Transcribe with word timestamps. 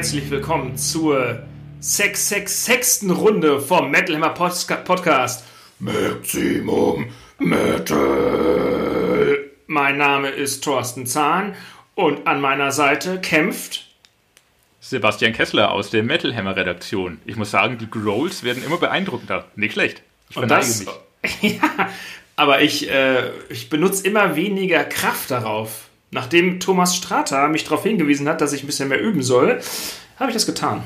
herzlich 0.00 0.30
willkommen 0.30 0.78
zur 0.78 1.42
Sex, 1.80 2.30
Sex, 2.30 2.64
sechsten 2.64 3.10
Runde 3.10 3.60
vom 3.60 3.90
Metal 3.90 4.16
Hammer 4.16 4.30
Podcast. 4.30 5.44
Maximum 5.78 7.10
Metal. 7.38 7.90
Mein 9.66 9.98
Name 9.98 10.30
ist 10.30 10.64
Thorsten 10.64 11.04
Zahn 11.04 11.54
und 11.96 12.26
an 12.26 12.40
meiner 12.40 12.72
Seite 12.72 13.20
kämpft 13.20 13.90
Sebastian 14.80 15.34
Kessler 15.34 15.70
aus 15.70 15.90
der 15.90 16.02
Metal 16.02 16.34
Hammer 16.34 16.56
Redaktion. 16.56 17.20
Ich 17.26 17.36
muss 17.36 17.50
sagen, 17.50 17.76
die 17.76 17.90
Growls 17.90 18.42
werden 18.42 18.64
immer 18.64 18.78
beeindruckender. 18.78 19.48
Nicht 19.54 19.74
schlecht. 19.74 20.02
Ich 20.30 20.36
verneige 20.36 20.66
mich. 20.66 20.88
ja, 21.42 21.90
aber 22.36 22.62
ich, 22.62 22.90
äh, 22.90 23.32
ich 23.50 23.68
benutze 23.68 24.06
immer 24.06 24.34
weniger 24.34 24.82
Kraft 24.82 25.30
darauf. 25.30 25.89
Nachdem 26.10 26.58
Thomas 26.58 26.96
Strata 26.96 27.48
mich 27.48 27.64
darauf 27.64 27.82
hingewiesen 27.84 28.28
hat, 28.28 28.40
dass 28.40 28.52
ich 28.52 28.62
ein 28.64 28.66
bisschen 28.66 28.88
mehr 28.88 29.00
üben 29.00 29.22
soll, 29.22 29.60
habe 30.18 30.30
ich 30.30 30.34
das 30.34 30.46
getan. 30.46 30.82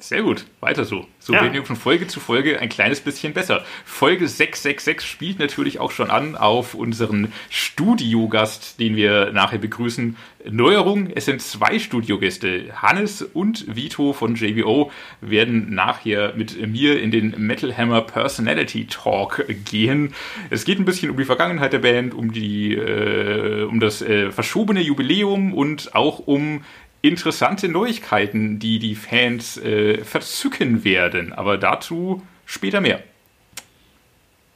Sehr 0.00 0.22
gut, 0.22 0.44
weiter 0.60 0.84
so. 0.84 1.06
So 1.18 1.32
ja. 1.32 1.42
werden 1.42 1.54
wir 1.54 1.64
von 1.64 1.74
Folge 1.74 2.06
zu 2.06 2.20
Folge 2.20 2.60
ein 2.60 2.68
kleines 2.68 3.00
bisschen 3.00 3.32
besser. 3.32 3.64
Folge 3.84 4.28
666 4.28 5.00
spielt 5.00 5.40
natürlich 5.40 5.80
auch 5.80 5.90
schon 5.90 6.08
an 6.08 6.36
auf 6.36 6.74
unseren 6.74 7.32
Studiogast, 7.50 8.78
den 8.78 8.94
wir 8.94 9.32
nachher 9.32 9.58
begrüßen. 9.58 10.16
Neuerung, 10.48 11.10
es 11.12 11.24
sind 11.24 11.42
zwei 11.42 11.80
Studiogäste. 11.80 12.80
Hannes 12.80 13.22
und 13.22 13.74
Vito 13.74 14.12
von 14.12 14.36
JBO 14.36 14.92
werden 15.20 15.74
nachher 15.74 16.32
mit 16.36 16.64
mir 16.64 17.02
in 17.02 17.10
den 17.10 17.34
Metal 17.36 17.76
Hammer 17.76 18.02
Personality 18.02 18.86
Talk 18.86 19.44
gehen. 19.64 20.14
Es 20.48 20.64
geht 20.64 20.78
ein 20.78 20.84
bisschen 20.84 21.10
um 21.10 21.16
die 21.16 21.24
Vergangenheit 21.24 21.72
der 21.72 21.80
Band, 21.80 22.14
um 22.14 22.32
die, 22.32 22.74
äh, 22.74 23.64
um 23.64 23.80
das 23.80 24.00
äh, 24.00 24.30
verschobene 24.30 24.80
Jubiläum 24.80 25.52
und 25.52 25.96
auch 25.96 26.20
um 26.20 26.62
interessante 27.02 27.68
Neuigkeiten, 27.68 28.58
die 28.58 28.78
die 28.78 28.94
Fans 28.94 29.56
äh, 29.58 30.04
verzücken 30.04 30.84
werden. 30.84 31.32
Aber 31.32 31.58
dazu 31.58 32.22
später 32.44 32.80
mehr. 32.80 33.02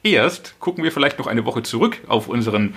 Erst 0.03 0.59
gucken 0.59 0.83
wir 0.83 0.91
vielleicht 0.91 1.17
noch 1.19 1.27
eine 1.27 1.45
Woche 1.45 1.63
zurück 1.63 1.99
auf 2.07 2.27
unseren 2.27 2.75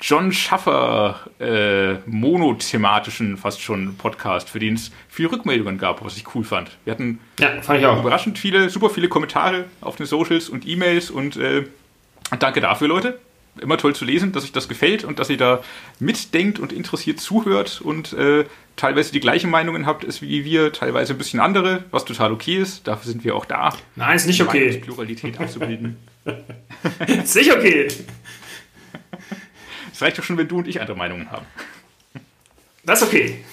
John 0.00 0.30
Schaffer 0.30 1.28
äh, 1.40 1.94
monothematischen 2.08 3.36
fast 3.36 3.60
schon 3.60 3.96
Podcast, 3.96 4.48
für 4.48 4.60
den 4.60 4.74
es 4.74 4.92
viele 5.08 5.32
Rückmeldungen 5.32 5.76
gab, 5.76 6.04
was 6.04 6.16
ich 6.16 6.34
cool 6.36 6.44
fand. 6.44 6.70
Wir 6.84 6.92
hatten 6.92 7.18
ja, 7.40 7.60
fand 7.62 7.80
ich 7.80 7.86
auch. 7.86 7.98
überraschend 7.98 8.38
viele, 8.38 8.70
super 8.70 8.90
viele 8.90 9.08
Kommentare 9.08 9.64
auf 9.80 9.96
den 9.96 10.06
Socials 10.06 10.48
und 10.48 10.68
E-Mails 10.68 11.10
und 11.10 11.36
äh, 11.36 11.64
danke 12.38 12.60
dafür, 12.60 12.86
Leute 12.86 13.18
immer 13.58 13.76
toll 13.76 13.94
zu 13.94 14.04
lesen, 14.04 14.32
dass 14.32 14.44
euch 14.44 14.52
das 14.52 14.68
gefällt 14.68 15.04
und 15.04 15.18
dass 15.18 15.30
ihr 15.30 15.36
da 15.36 15.62
mitdenkt 15.98 16.58
und 16.58 16.72
interessiert 16.72 17.20
zuhört 17.20 17.80
und 17.80 18.12
äh, 18.12 18.44
teilweise 18.76 19.12
die 19.12 19.20
gleichen 19.20 19.50
Meinungen 19.50 19.86
habt 19.86 20.04
ist 20.04 20.22
wie 20.22 20.44
wir, 20.44 20.72
teilweise 20.72 21.14
ein 21.14 21.18
bisschen 21.18 21.40
andere, 21.40 21.84
was 21.90 22.04
total 22.04 22.32
okay 22.32 22.56
ist. 22.56 22.86
Dafür 22.86 23.10
sind 23.10 23.24
wir 23.24 23.36
auch 23.36 23.44
da. 23.44 23.74
Nein, 23.96 24.16
ist 24.16 24.26
nicht 24.26 24.42
okay. 24.42 24.78
Pluralität 24.78 25.38
abzubilden. 25.38 25.96
ist 27.06 27.34
nicht 27.34 27.52
okay. 27.52 27.88
Es 29.92 30.02
reicht 30.02 30.18
doch 30.18 30.24
schon, 30.24 30.38
wenn 30.38 30.48
du 30.48 30.58
und 30.58 30.68
ich 30.68 30.80
andere 30.80 30.96
Meinungen 30.96 31.30
haben. 31.30 31.46
Das 32.84 33.02
ist 33.02 33.08
okay. 33.08 33.44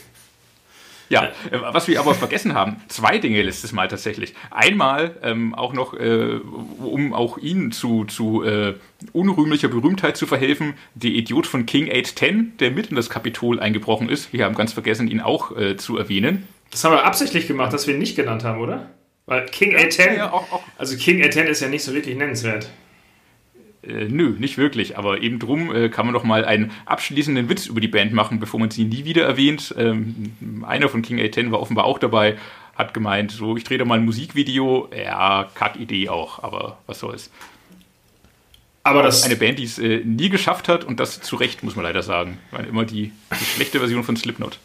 Ja, 1.09 1.25
äh, 1.51 1.59
was 1.71 1.87
wir 1.87 1.99
aber 1.99 2.13
vergessen 2.15 2.53
haben, 2.53 2.77
zwei 2.87 3.17
Dinge 3.17 3.41
letztes 3.41 3.71
Mal 3.71 3.87
tatsächlich. 3.87 4.33
Einmal 4.51 5.15
ähm, 5.21 5.53
auch 5.53 5.73
noch, 5.73 5.93
äh, 5.93 6.39
um 6.79 7.13
auch 7.13 7.37
Ihnen 7.37 7.71
zu, 7.71 8.05
zu 8.05 8.43
äh, 8.43 8.75
unrühmlicher 9.13 9.67
Berühmtheit 9.67 10.17
zu 10.17 10.25
verhelfen, 10.25 10.73
der 10.95 11.11
Idiot 11.11 11.47
von 11.47 11.65
King 11.65 11.87
810, 11.89 12.57
der 12.59 12.71
mit 12.71 12.87
in 12.87 12.95
das 12.95 13.09
Kapitol 13.09 13.59
eingebrochen 13.59 14.09
ist. 14.09 14.33
Wir 14.33 14.45
haben 14.45 14.55
ganz 14.55 14.73
vergessen, 14.73 15.07
ihn 15.07 15.21
auch 15.21 15.55
äh, 15.55 15.77
zu 15.77 15.97
erwähnen. 15.97 16.47
Das 16.71 16.83
haben 16.83 16.93
wir 16.93 17.05
absichtlich 17.05 17.47
gemacht, 17.47 17.71
dass 17.73 17.87
wir 17.87 17.93
ihn 17.93 17.99
nicht 17.99 18.15
genannt 18.15 18.43
haben, 18.43 18.59
oder? 18.59 18.89
Weil 19.27 19.45
King 19.47 19.75
810, 19.75 20.17
ja, 20.17 20.31
auch. 20.31 20.61
also 20.77 20.95
King 20.97 21.17
810 21.19 21.47
ist 21.47 21.61
ja 21.61 21.67
nicht 21.67 21.83
so 21.83 21.93
wirklich 21.93 22.15
nennenswert. 22.15 22.69
Äh, 23.87 24.05
nö, 24.09 24.35
nicht 24.39 24.57
wirklich, 24.57 24.97
aber 24.97 25.21
eben 25.21 25.39
drum 25.39 25.73
äh, 25.73 25.89
kann 25.89 26.05
man 26.05 26.13
doch 26.13 26.23
mal 26.23 26.45
einen 26.45 26.71
abschließenden 26.85 27.49
Witz 27.49 27.67
über 27.67 27.81
die 27.81 27.87
Band 27.87 28.13
machen, 28.13 28.39
bevor 28.39 28.59
man 28.59 28.71
sie 28.71 28.85
nie 28.85 29.05
wieder 29.05 29.25
erwähnt. 29.25 29.73
Ähm, 29.77 30.63
einer 30.65 30.89
von 30.89 31.01
King 31.01 31.19
A10 31.19 31.51
war 31.51 31.61
offenbar 31.61 31.85
auch 31.85 31.99
dabei, 31.99 32.37
hat 32.75 32.93
gemeint, 32.93 33.31
so, 33.31 33.55
ich 33.55 33.63
drehe 33.63 33.77
da 33.77 33.85
mal 33.85 33.99
ein 33.99 34.05
Musikvideo. 34.05 34.89
Ja, 34.95 35.49
Kack-Idee 35.53 36.09
auch, 36.09 36.43
aber 36.43 36.79
was 36.87 36.99
soll's. 36.99 37.31
Aber 38.83 39.01
das 39.01 39.23
eine 39.23 39.35
Band, 39.35 39.57
die 39.57 39.63
es 39.63 39.79
äh, 39.79 40.01
nie 40.03 40.29
geschafft 40.29 40.67
hat 40.67 40.83
und 40.83 40.99
das 40.99 41.19
zu 41.19 41.37
Recht, 41.37 41.63
muss 41.63 41.75
man 41.75 41.83
leider 41.85 42.03
sagen. 42.03 42.37
War 42.51 42.65
immer 42.65 42.85
die, 42.85 43.11
die 43.39 43.45
schlechte 43.45 43.79
Version 43.79 44.03
von 44.03 44.15
Slipknot. 44.15 44.59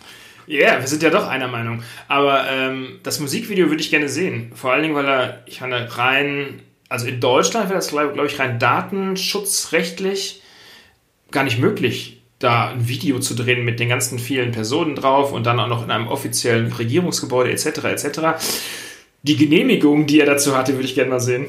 Ja, 0.46 0.72
yeah, 0.72 0.80
wir 0.80 0.88
sind 0.88 1.02
ja 1.02 1.10
doch 1.10 1.26
einer 1.26 1.48
Meinung. 1.48 1.82
Aber 2.08 2.50
ähm, 2.50 2.98
das 3.02 3.20
Musikvideo 3.20 3.70
würde 3.70 3.82
ich 3.82 3.90
gerne 3.90 4.08
sehen. 4.08 4.52
Vor 4.54 4.72
allen 4.72 4.82
Dingen, 4.82 4.94
weil 4.94 5.06
er, 5.06 5.42
ich 5.46 5.60
meine, 5.60 5.96
rein 5.96 6.60
also 6.90 7.06
in 7.06 7.20
Deutschland 7.20 7.70
wäre 7.70 7.78
das, 7.78 7.88
glaube 7.88 8.12
glaub 8.12 8.26
ich, 8.26 8.38
rein 8.38 8.58
datenschutzrechtlich 8.58 10.42
gar 11.30 11.44
nicht 11.44 11.58
möglich, 11.58 12.20
da 12.40 12.70
ein 12.70 12.88
Video 12.88 13.20
zu 13.20 13.34
drehen 13.34 13.64
mit 13.64 13.80
den 13.80 13.88
ganzen 13.88 14.18
vielen 14.18 14.50
Personen 14.50 14.96
drauf 14.96 15.32
und 15.32 15.46
dann 15.46 15.60
auch 15.60 15.68
noch 15.68 15.84
in 15.84 15.90
einem 15.90 16.08
offiziellen 16.08 16.72
Regierungsgebäude 16.72 17.52
etc. 17.52 17.84
etc. 17.84 18.20
Die 19.22 19.36
Genehmigung, 19.36 20.06
die 20.06 20.18
er 20.18 20.26
dazu 20.26 20.56
hatte, 20.56 20.72
würde 20.72 20.86
ich 20.86 20.96
gerne 20.96 21.10
mal 21.10 21.20
sehen. 21.20 21.46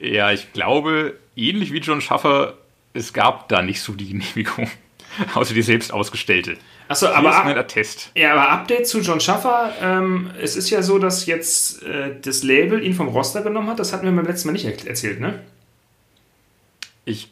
Ja, 0.00 0.32
ich 0.32 0.52
glaube, 0.52 1.14
ähnlich 1.36 1.72
wie 1.72 1.78
John 1.78 2.00
Schaffer, 2.00 2.54
es 2.94 3.12
gab 3.12 3.48
da 3.48 3.62
nicht 3.62 3.80
so 3.80 3.92
die 3.92 4.08
Genehmigung, 4.08 4.68
außer 5.34 5.54
die 5.54 5.62
selbst 5.62 5.92
ausgestellte. 5.92 6.56
Achso, 6.88 7.06
aber. 7.06 7.30
Ist 7.30 7.44
mein 7.44 7.58
Attest. 7.58 8.10
Ja, 8.14 8.32
aber 8.32 8.50
Update 8.50 8.86
zu 8.86 9.00
John 9.00 9.20
Schaffer. 9.20 9.72
Ähm, 9.80 10.30
es 10.40 10.56
ist 10.56 10.70
ja 10.70 10.82
so, 10.82 10.98
dass 10.98 11.26
jetzt 11.26 11.82
äh, 11.82 12.16
das 12.20 12.42
Label 12.42 12.82
ihn 12.82 12.94
vom 12.94 13.08
Roster 13.08 13.42
genommen 13.42 13.68
hat. 13.68 13.78
Das 13.78 13.92
hatten 13.92 14.04
wir 14.04 14.12
beim 14.12 14.26
letzten 14.26 14.48
Mal 14.48 14.52
nicht 14.52 14.66
er 14.66 14.86
erzählt, 14.86 15.20
ne? 15.20 15.40
Ich 17.06 17.30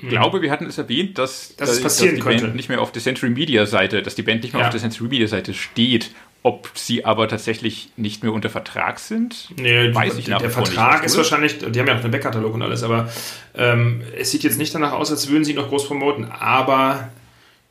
hm. 0.00 0.08
glaube, 0.08 0.42
wir 0.42 0.50
hatten 0.50 0.66
es 0.66 0.78
erwähnt, 0.78 1.18
dass, 1.18 1.56
dass, 1.56 1.80
passieren 1.80 2.16
dass 2.16 2.24
die 2.24 2.28
könnte. 2.28 2.44
Band 2.44 2.56
nicht 2.56 2.68
mehr 2.68 2.80
auf 2.80 2.92
der 2.92 3.02
Century 3.02 3.30
Media 3.30 3.66
Seite, 3.66 4.02
dass 4.02 4.14
die 4.14 4.22
Band 4.22 4.42
nicht 4.42 4.52
mehr 4.52 4.60
ja. 4.60 4.66
auf 4.68 4.72
der 4.72 4.80
Century 4.80 5.08
Media 5.08 5.28
Seite 5.28 5.54
steht. 5.54 6.10
Ob 6.46 6.68
sie 6.74 7.06
aber 7.06 7.26
tatsächlich 7.26 7.88
nicht 7.96 8.22
mehr 8.22 8.30
unter 8.30 8.50
Vertrag 8.50 8.98
sind, 8.98 9.48
nee, 9.56 9.94
weiß 9.94 10.18
ich 10.18 10.28
nach 10.28 10.40
Der 10.40 10.50
Vertrag 10.50 10.96
nicht, 10.96 11.06
ist 11.06 11.16
wahrscheinlich, 11.16 11.56
die 11.56 11.80
haben 11.80 11.86
ja 11.86 11.96
auch 11.96 12.02
einen 12.02 12.10
Backkatalog 12.10 12.52
und 12.52 12.60
alles, 12.60 12.82
aber 12.82 13.10
ähm, 13.54 14.02
es 14.14 14.30
sieht 14.30 14.42
jetzt 14.42 14.58
nicht 14.58 14.74
danach 14.74 14.92
aus, 14.92 15.10
als 15.10 15.30
würden 15.30 15.44
sie 15.44 15.54
noch 15.54 15.70
groß 15.70 15.86
promoten. 15.86 16.26
Aber 16.26 17.08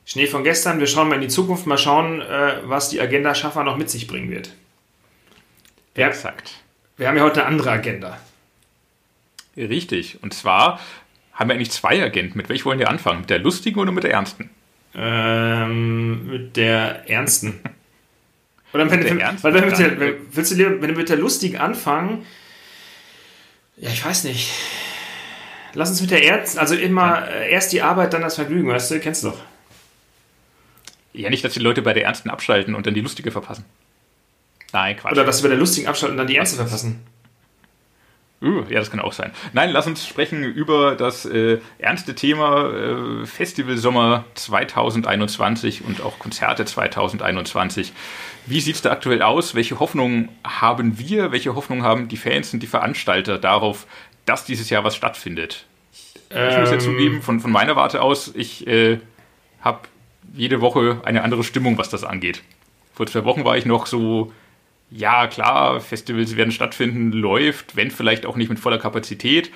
Schnee 0.05 0.27
von 0.27 0.43
gestern, 0.43 0.79
wir 0.79 0.87
schauen 0.87 1.07
mal 1.07 1.15
in 1.15 1.21
die 1.21 1.27
Zukunft, 1.29 1.65
mal 1.65 1.77
schauen, 1.77 2.21
äh, 2.21 2.57
was 2.63 2.89
die 2.89 2.99
Agenda 2.99 3.33
Schaffer 3.35 3.63
noch 3.63 3.77
mit 3.77 3.89
sich 3.89 4.07
bringen 4.07 4.29
wird. 4.29 4.53
Ja, 5.95 6.07
Exakt. 6.07 6.63
Wir 6.97 7.07
haben 7.07 7.17
ja 7.17 7.23
heute 7.23 7.41
eine 7.41 7.47
andere 7.47 7.71
Agenda. 7.71 8.19
Richtig. 9.57 10.19
Und 10.21 10.33
zwar 10.33 10.79
haben 11.33 11.49
wir 11.49 11.55
eigentlich 11.55 11.71
zwei 11.71 12.01
Agenten. 12.03 12.37
Mit 12.37 12.49
welch 12.49 12.65
wollen 12.65 12.79
wir 12.79 12.89
anfangen? 12.89 13.21
Mit 13.21 13.29
der 13.29 13.39
lustigen 13.39 13.79
oder 13.79 13.91
mit 13.91 14.03
der 14.03 14.11
ernsten? 14.11 14.49
Ähm, 14.95 16.27
mit 16.27 16.55
der 16.55 17.09
ernsten. 17.09 17.59
Oder 18.73 18.85
mit, 18.85 19.03
der, 19.03 19.19
ernsten? 19.19 19.43
Weil, 19.43 19.61
mit 19.61 19.77
der, 19.77 20.13
willst 20.31 20.51
du 20.51 20.55
lieber, 20.55 20.81
wenn 20.81 20.93
du 20.93 20.95
mit 20.95 21.09
der 21.09 21.17
lustigen 21.17 21.57
anfangen? 21.57 22.25
Ja, 23.77 23.89
ich 23.89 24.03
weiß 24.03 24.25
nicht. 24.25 24.51
Lass 25.73 25.89
uns 25.89 26.01
mit 26.01 26.11
der 26.11 26.23
ernsten, 26.23 26.59
also 26.59 26.75
immer 26.75 27.27
äh, 27.27 27.51
erst 27.51 27.71
die 27.71 27.81
Arbeit, 27.81 28.13
dann 28.13 28.21
das 28.21 28.35
Vergnügen, 28.35 28.69
weißt 28.69 28.91
du, 28.91 28.99
kennst 28.99 29.23
du 29.23 29.29
doch. 29.29 29.39
Ja, 31.13 31.29
nicht, 31.29 31.45
dass 31.45 31.53
die 31.53 31.59
Leute 31.59 31.81
bei 31.81 31.93
der 31.93 32.05
Ernsten 32.05 32.29
abschalten 32.29 32.75
und 32.75 32.87
dann 32.87 32.93
die 32.93 33.01
Lustige 33.01 33.31
verpassen. 33.31 33.65
Nein, 34.71 34.97
Quatsch. 34.97 35.11
Oder 35.11 35.23
dass 35.23 35.37
sie 35.37 35.43
bei 35.43 35.49
der 35.49 35.57
Lustigen 35.57 35.87
abschalten 35.87 36.13
und 36.13 36.17
dann 36.17 36.27
die 36.27 36.35
Ernste 36.35 36.57
verpassen. 36.57 37.01
Uh, 38.43 38.65
ja, 38.67 38.79
das 38.79 38.91
kann 38.91 38.99
auch 38.99 39.13
sein. 39.13 39.31
Nein, 39.53 39.69
lass 39.69 39.87
uns 39.87 40.05
sprechen 40.05 40.43
über 40.43 40.95
das 40.95 41.25
äh, 41.25 41.59
ernste 41.77 42.13
Thema 42.13 42.73
äh, 42.73 43.25
Festival 43.25 43.77
Sommer 43.77 44.25
2021 44.33 45.85
und 45.85 46.01
auch 46.01 46.19
Konzerte 46.19 46.65
2021. 46.65 47.93
Wie 48.45 48.59
sieht 48.59 48.75
es 48.75 48.81
da 48.81 48.91
aktuell 48.91 49.21
aus? 49.21 49.55
Welche 49.55 49.79
Hoffnungen 49.79 50.27
haben 50.43 50.99
wir? 50.99 51.31
Welche 51.31 51.55
Hoffnungen 51.55 51.83
haben 51.83 52.09
die 52.09 52.17
Fans 52.17 52.53
und 52.53 52.59
die 52.59 52.67
Veranstalter 52.67 53.37
darauf, 53.37 53.87
dass 54.25 54.43
dieses 54.43 54.69
Jahr 54.69 54.83
was 54.83 54.97
stattfindet? 54.97 55.65
Ähm, 56.29 56.49
ich 56.49 56.57
muss 56.57 56.69
ja 56.69 56.75
ähm. 56.75 56.81
zugeben, 56.81 57.21
von, 57.21 57.39
von 57.39 57.51
meiner 57.51 57.77
Warte 57.77 58.01
aus, 58.01 58.33
ich 58.35 58.67
äh, 58.67 58.99
habe 59.61 59.87
jede 60.33 60.61
Woche 60.61 61.01
eine 61.03 61.23
andere 61.23 61.43
Stimmung, 61.43 61.77
was 61.77 61.89
das 61.89 62.03
angeht. 62.03 62.41
Vor 62.93 63.07
zwei 63.07 63.25
Wochen 63.25 63.43
war 63.43 63.57
ich 63.57 63.65
noch 63.65 63.87
so, 63.87 64.31
ja 64.91 65.27
klar, 65.27 65.79
Festivals 65.79 66.35
werden 66.35 66.51
stattfinden, 66.51 67.11
läuft, 67.11 67.75
wenn 67.75 67.91
vielleicht 67.91 68.25
auch 68.25 68.35
nicht 68.35 68.49
mit 68.49 68.59
voller 68.59 68.77
Kapazität. 68.77 69.51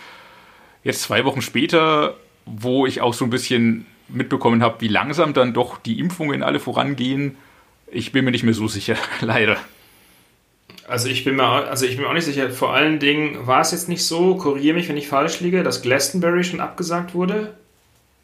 Jetzt 0.84 1.04
zwei 1.04 1.26
Wochen 1.26 1.42
später, 1.42 2.16
wo 2.46 2.86
ich 2.86 3.02
auch 3.02 3.14
so 3.14 3.26
ein 3.26 3.30
bisschen 3.30 3.86
mitbekommen 4.10 4.64
habe, 4.64 4.82
wie 4.82 4.88
langsam 4.88 5.34
dann 5.34 5.54
doch 5.54 5.78
die 5.78 6.00
Impfungen 6.00 6.44
alle 6.44 6.60
vorangehen, 6.60 7.36
ich 7.92 8.12
bin 8.12 8.26
mir 8.26 8.32
nicht 8.32 8.44
mehr 8.44 8.54
so 8.54 8.68
sicher, 8.68 8.96
leider. 9.22 9.58
Also 10.88 11.10
ich 11.10 11.24
bin 11.26 11.36
mir, 11.36 11.44
also 11.44 11.86
ich 11.86 11.96
bin 11.96 12.04
mir 12.04 12.10
auch 12.10 12.14
nicht 12.14 12.26
sicher. 12.26 12.50
Vor 12.50 12.74
allen 12.74 13.00
Dingen 13.00 13.46
war 13.46 13.62
es 13.62 13.72
jetzt 13.72 13.90
nicht 13.90 14.06
so, 14.06 14.36
korrigiere 14.36 14.76
mich, 14.76 14.88
wenn 14.88 14.98
ich 14.98 15.08
falsch 15.08 15.42
liege, 15.42 15.64
dass 15.64 15.82
Glastonbury 15.82 16.44
schon 16.44 16.62
abgesagt 16.62 17.14
wurde. 17.14 17.54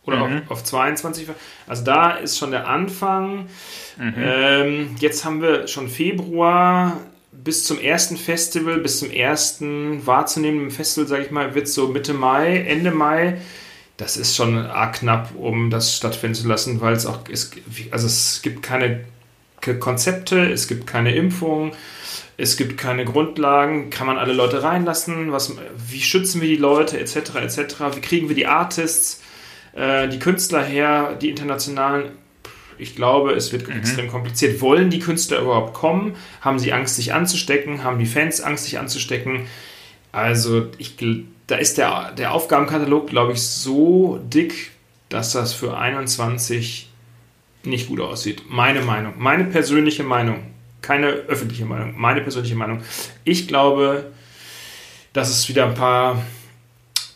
Oder 0.06 0.28
mhm. 0.28 0.42
auf, 0.46 0.52
auf 0.52 0.64
22. 0.64 1.28
Also 1.68 1.84
da 1.84 2.12
ist 2.12 2.38
schon 2.38 2.52
der 2.52 2.68
Anfang. 2.68 3.48
Mhm. 3.98 4.14
Ähm, 4.18 4.96
jetzt 5.00 5.26
haben 5.26 5.42
wir 5.42 5.68
schon 5.68 5.88
Februar 5.88 6.98
bis 7.32 7.66
zum 7.66 7.80
ersten 7.80 8.18
Festival, 8.18 8.78
bis 8.78 9.00
zum 9.00 9.12
ersten 9.12 10.06
wahrzunehmenden 10.06 10.72
Festival, 10.72 11.08
sage 11.08 11.24
ich 11.24 11.32
mal, 11.32 11.56
wird 11.56 11.68
so 11.68 11.88
Mitte 11.88 12.14
Mai, 12.14 12.60
Ende 12.60 12.92
Mai. 12.92 13.38
Das 13.98 14.18
ist 14.18 14.36
schon 14.36 14.58
arg 14.58 14.96
knapp, 14.96 15.36
um 15.36 15.70
das 15.70 15.96
stattfinden 15.96 16.36
zu 16.36 16.48
lassen, 16.48 16.82
weil 16.82 16.94
es 16.94 17.06
auch, 17.06 17.20
es, 17.32 17.52
also 17.92 18.08
es 18.08 18.42
gibt 18.42 18.64
keine 18.64 19.02
Konzepte, 19.80 20.52
es 20.52 20.68
gibt 20.68 20.88
keine 20.88 21.16
Impfung, 21.16 21.74
es 22.36 22.58
gibt 22.58 22.78
keine 22.78 23.06
Grundlagen, 23.06 23.90
kann 23.90 24.08
man 24.08 24.18
alle 24.18 24.34
Leute 24.34 24.64
reinlassen, 24.64 25.32
was, 25.32 25.56
wie 25.78 26.02
schützen 26.02 26.42
wir 26.42 26.50
die 26.50 26.58
Leute, 26.58 27.00
etc., 27.00 27.36
etc., 27.36 27.76
wie 27.96 28.02
kriegen 28.02 28.28
wir 28.30 28.36
die 28.36 28.48
Artists, 28.48 29.22
äh, 29.76 30.08
die 30.08 30.20
Künstler 30.20 30.64
her, 30.64 31.16
die 31.20 31.30
internationalen, 31.30 32.12
ich 32.78 32.96
glaube, 32.96 33.32
es 33.34 33.52
wird 33.52 33.68
mhm. 33.68 33.78
extrem 33.78 34.08
kompliziert. 34.08 34.62
Wollen 34.62 34.90
die 34.90 35.00
Künstler 35.00 35.40
überhaupt 35.40 35.74
kommen? 35.74 36.16
Haben 36.42 36.60
sie 36.60 36.74
Angst, 36.74 36.96
sich 36.96 37.14
anzustecken? 37.14 37.84
Haben 37.84 38.00
die 38.00 38.06
Fans 38.06 38.42
Angst, 38.42 38.66
sich 38.66 38.80
anzustecken? 38.80 39.48
Also, 40.12 40.68
ich, 40.78 40.96
da 41.48 41.56
ist 41.56 41.78
der, 41.78 42.12
der 42.12 42.34
Aufgabenkatalog, 42.34 43.08
glaube 43.08 43.34
ich, 43.34 43.42
so 43.42 44.20
dick, 44.24 44.72
dass 45.10 45.34
das 45.34 45.54
für 45.54 45.78
21 45.78 46.90
nicht 47.64 47.88
gut 47.88 48.00
aussieht. 48.00 48.44
Meine 48.50 48.82
Meinung, 48.82 49.14
meine 49.18 49.46
persönliche 49.46 50.04
Meinung, 50.04 50.44
keine 50.82 51.08
öffentliche 51.08 51.66
Meinung, 51.66 51.94
meine 51.98 52.22
persönliche 52.22 52.56
Meinung. 52.56 52.82
Ich 53.24 53.48
glaube, 53.48 54.12
dass 55.14 55.30
es 55.30 55.48
wieder 55.48 55.66
ein 55.68 55.76
paar 55.76 56.22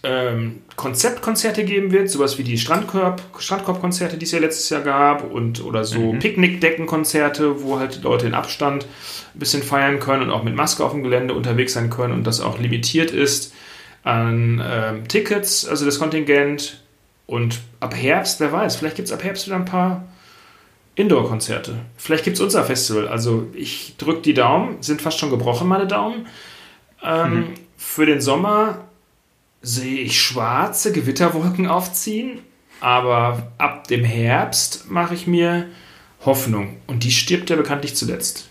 ähm, 0.08 0.62
Konzeptkonzerte 0.78 1.66
geben 1.66 1.92
wird, 1.92 2.10
sowas 2.10 2.38
wie 2.38 2.44
die 2.44 2.58
Strandkorb, 2.58 3.22
Strandkorbkonzerte, 3.38 4.18
die 4.18 4.26
es 4.26 4.32
ja 4.32 4.40
letztes 4.40 4.70
Jahr 4.70 4.82
gab, 4.82 5.30
und 5.30 5.64
oder 5.64 5.84
so 5.84 6.14
mhm. 6.14 6.20
Picknickdeckenkonzerte, 6.20 7.62
wo 7.62 7.78
halt 7.80 7.96
die 7.96 8.02
Leute 8.02 8.26
in 8.26 8.34
Abstand 8.34 8.86
ein 9.36 9.40
bisschen 9.40 9.64
feiern 9.64 10.00
können 10.00 10.24
und 10.24 10.32
auch 10.32 10.44
mit 10.44 10.56
Maske 10.56 10.86
auf 10.86 10.92
dem 10.92 11.04
Gelände 11.04 11.34
unterwegs 11.34 11.74
sein 11.74 11.90
können 11.90 12.14
und 12.14 12.26
das 12.26 12.40
auch 12.40 12.58
limitiert 12.58 13.12
ist 13.12 13.54
an 14.04 14.64
ähm, 14.66 15.08
Tickets, 15.08 15.68
also 15.68 15.86
das 15.86 16.00
Kontingent. 16.00 16.82
Und 17.26 17.60
ab 17.82 17.94
Herbst, 17.94 18.40
wer 18.40 18.54
weiß, 18.54 18.78
vielleicht 18.78 18.96
gibt 18.96 19.10
es 19.10 19.14
ab 19.14 19.22
Herbst 19.22 19.48
wieder 19.48 19.58
ein 19.58 19.66
paar 19.66 20.06
Indoor-Konzerte. 20.96 21.76
Vielleicht 21.98 22.24
gibt 22.24 22.38
es 22.38 22.42
unser 22.42 22.64
Festival. 22.64 23.10
Also 23.10 23.48
ich 23.54 23.96
drücke 23.98 24.22
die 24.22 24.34
Daumen, 24.34 24.82
sind 24.82 25.02
fast 25.02 25.20
schon 25.20 25.30
gebrochen, 25.30 25.68
meine 25.68 25.88
Daumen. 25.88 26.28
Ähm, 27.04 27.34
mhm. 27.34 27.48
Für 27.76 28.06
den 28.06 28.22
Sommer 28.22 28.88
sehe 29.68 30.00
ich 30.00 30.22
schwarze 30.22 30.94
Gewitterwolken 30.94 31.68
aufziehen, 31.68 32.40
aber 32.80 33.52
ab 33.58 33.88
dem 33.88 34.06
Herbst 34.06 34.90
mache 34.90 35.14
ich 35.14 35.28
mir 35.28 35.68
Hoffnung. 36.24 36.78
Und 36.88 37.04
die 37.04 37.12
stirbt 37.12 37.50
ja 37.50 37.58
bekanntlich 37.58 37.96
zuletzt. 37.96 38.48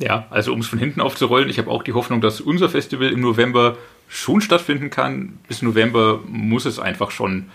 Ja, 0.00 0.26
also 0.30 0.52
um 0.52 0.60
es 0.60 0.66
von 0.66 0.80
hinten 0.80 1.00
aufzurollen, 1.00 1.48
ich 1.48 1.58
habe 1.58 1.70
auch 1.70 1.84
die 1.84 1.92
Hoffnung, 1.92 2.20
dass 2.20 2.40
unser 2.40 2.68
Festival 2.68 3.10
im 3.10 3.20
November 3.20 3.76
schon 4.08 4.40
stattfinden 4.40 4.90
kann. 4.90 5.38
Bis 5.46 5.62
November 5.62 6.20
muss 6.26 6.64
es 6.64 6.80
einfach 6.80 7.12
schon 7.12 7.46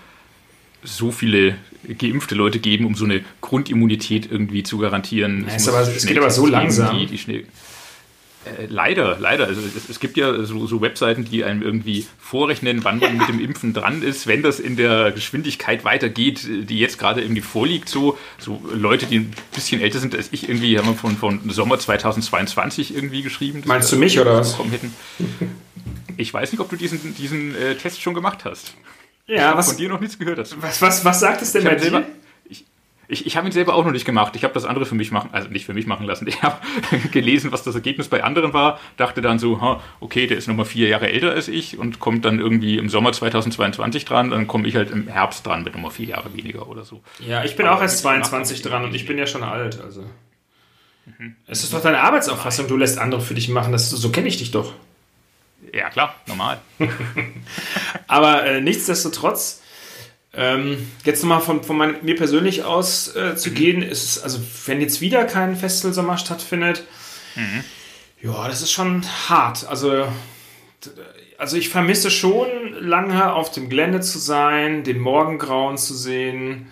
so 0.82 1.12
viele 1.12 1.58
geimpfte 1.98 2.36
Leute 2.36 2.60
geben, 2.60 2.86
um 2.86 2.96
so 2.96 3.04
eine 3.04 3.22
Grundimmunität 3.42 4.32
irgendwie 4.32 4.64
zu 4.64 4.78
garantieren. 4.78 5.46
Ja, 5.46 5.56
es, 5.56 5.68
aber, 5.68 5.82
es 5.82 6.06
geht 6.06 6.18
aber 6.18 6.32
so 6.32 6.46
langsam. 6.46 6.98
Die, 6.98 7.06
die 7.06 7.46
äh, 8.46 8.68
leider, 8.68 9.18
leider. 9.20 9.48
Also 9.48 9.62
es, 9.62 9.90
es 9.90 10.00
gibt 10.00 10.16
ja 10.16 10.44
so, 10.44 10.66
so, 10.66 10.82
Webseiten, 10.82 11.26
die 11.26 11.44
einem 11.44 11.62
irgendwie 11.62 12.08
vorrechnen, 12.20 12.84
wann 12.84 13.00
man 13.00 13.18
mit 13.18 13.28
dem 13.28 13.40
Impfen 13.40 13.74
dran 13.74 14.02
ist, 14.02 14.28
wenn 14.28 14.42
das 14.44 14.60
in 14.60 14.78
der 14.78 15.12
Geschwindigkeit 15.12 15.84
weitergeht, 15.84 16.48
die 16.48 16.80
jetzt 16.80 16.98
gerade 16.98 17.22
irgendwie 17.22 17.42
vorliegt. 17.42 17.90
So, 17.90 18.18
so 18.38 18.62
Leute, 18.74 19.08
die 19.08 19.18
ein 19.18 19.34
bisschen 19.54 19.82
älter 19.82 20.00
sind 20.00 20.16
als 20.16 20.30
ich, 20.32 20.48
irgendwie 20.48 20.78
haben 20.78 20.88
wir 20.88 20.96
von, 20.96 21.18
von 21.18 21.50
Sommer 21.50 21.80
2022 21.80 22.96
irgendwie 22.96 23.24
geschrieben. 23.24 23.62
Meinst 23.66 23.92
du 23.92 23.98
mich 23.98 24.20
oder 24.20 24.38
was? 24.38 24.58
Hätten. 24.58 24.94
Ich 26.18 26.34
weiß 26.34 26.52
nicht, 26.52 26.62
ob 26.62 26.70
du 26.70 26.76
diesen, 26.76 27.16
diesen 27.16 27.56
äh, 27.56 27.76
Test 27.76 28.02
schon 28.02 28.14
gemacht 28.14 28.46
hast. 28.46 28.74
Ja, 29.28 29.52
ich 29.52 29.58
was, 29.58 29.68
von 29.68 29.78
dir 29.78 29.90
noch 29.90 30.00
nichts 30.00 30.18
gehört 30.18 30.40
hast. 30.40 30.62
Was, 30.62 30.82
was, 30.82 31.06
was 31.06 31.20
sagt 31.20 31.42
es 31.42 31.52
denn 31.52 31.64
bei 31.64 31.76
dir? 31.76 32.06
Ich, 33.12 33.26
ich 33.26 33.36
habe 33.36 33.48
ihn 33.48 33.52
selber 33.52 33.74
auch 33.74 33.84
noch 33.84 33.92
nicht 33.92 34.06
gemacht. 34.06 34.36
Ich 34.36 34.44
habe 34.44 34.54
das 34.54 34.66
andere 34.66 34.86
für 34.86 34.94
mich 34.94 35.12
machen, 35.12 35.32
also 35.32 35.50
nicht 35.50 35.66
für 35.66 35.74
mich 35.74 35.88
machen 35.88 36.06
lassen. 36.06 36.28
Ich 36.30 36.44
habe 36.44 36.60
gelesen, 37.12 37.52
was 37.52 37.64
das 37.64 37.74
Ergebnis 37.74 38.08
bei 38.08 38.24
anderen 38.24 38.54
war, 38.54 38.80
dachte 38.98 39.22
dann 39.22 39.40
so, 39.40 39.82
okay, 40.00 40.28
der 40.28 40.38
ist 40.38 40.48
nochmal 40.48 40.66
vier 40.66 40.88
Jahre 40.88 41.10
älter 41.12 41.32
als 41.32 41.48
ich 41.48 41.80
und 41.80 42.00
kommt 42.00 42.24
dann 42.24 42.40
irgendwie 42.40 42.78
im 42.78 42.88
Sommer 42.88 43.12
2022 43.12 44.06
dran, 44.06 44.30
dann 44.30 44.48
komme 44.48 44.68
ich 44.68 44.76
halt 44.76 44.92
im 44.92 45.08
Herbst 45.08 45.46
dran 45.46 45.64
mit 45.64 45.74
nochmal 45.74 45.92
vier 45.92 46.08
Jahre 46.08 46.34
weniger 46.36 46.68
oder 46.68 46.86
so. 46.86 47.02
Ja, 47.20 47.44
ich 47.44 47.56
bin 47.56 47.66
Aber 47.66 47.78
auch 47.78 47.82
erst 47.82 48.00
22 48.00 48.62
dran 48.62 48.86
und 48.86 48.94
ich 48.94 49.08
bin 49.08 49.18
ja 49.18 49.26
schon 49.26 49.44
alt, 49.44 49.82
also. 49.82 50.06
Mhm. 51.18 51.36
Es 51.48 51.64
ist 51.64 51.74
doch 51.74 51.82
deine 51.82 52.02
Arbeitsauffassung, 52.02 52.68
du 52.68 52.78
lässt 52.78 53.00
andere 53.00 53.22
für 53.22 53.34
dich 53.34 53.50
machen, 53.50 53.72
das, 53.72 53.90
so 53.90 54.10
kenne 54.12 54.28
ich 54.28 54.38
dich 54.38 54.52
doch. 54.52 54.74
Ja, 55.74 55.90
klar, 55.90 56.16
normal. 56.28 56.60
Aber 58.08 58.46
äh, 58.46 58.62
nichtsdestotrotz, 58.62 59.62
ähm, 60.34 60.92
jetzt 61.06 61.24
nochmal 61.24 61.42
von, 61.42 61.64
von 61.64 61.78
mein, 61.78 61.96
mir 62.04 62.16
persönlich 62.16 62.64
aus 62.64 63.16
äh, 63.16 63.36
zu 63.36 63.50
mhm. 63.50 63.56
gehen, 63.56 63.82
ist 63.82 64.04
es, 64.04 64.24
also 64.24 64.40
wenn 64.66 64.80
jetzt 64.82 65.02
wieder 65.02 65.26
kein 65.26 65.56
Festivalsommer 65.56 66.18
stattfindet, 66.18 66.84
mhm. 67.36 67.64
ja, 68.22 68.48
das 68.48 68.62
ist 68.62 68.72
schon 68.72 69.04
hart. 69.28 69.66
Also, 69.68 70.08
also 71.38 71.58
ich 71.58 71.70
vermisse 71.70 72.12
schon 72.12 72.48
lange 72.80 73.34
auf 73.34 73.52
dem 73.52 73.70
Gelände 73.70 74.02
zu 74.02 74.20
sein, 74.20 74.84
den 74.84 75.00
Morgengrauen 75.00 75.78
zu 75.78 75.96
sehen, 75.96 76.68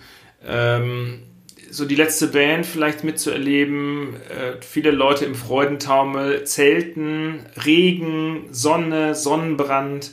ähm, 0.46 1.24
so 1.70 1.84
die 1.84 1.96
letzte 1.96 2.28
Band 2.28 2.64
vielleicht 2.64 3.04
mitzuerleben, 3.04 4.14
äh, 4.30 4.62
viele 4.62 4.90
Leute 4.90 5.24
im 5.24 5.34
Freudentaumel, 5.34 6.44
Zelten, 6.44 7.44
Regen, 7.64 8.46
Sonne, 8.50 9.14
Sonnenbrand. 9.14 10.12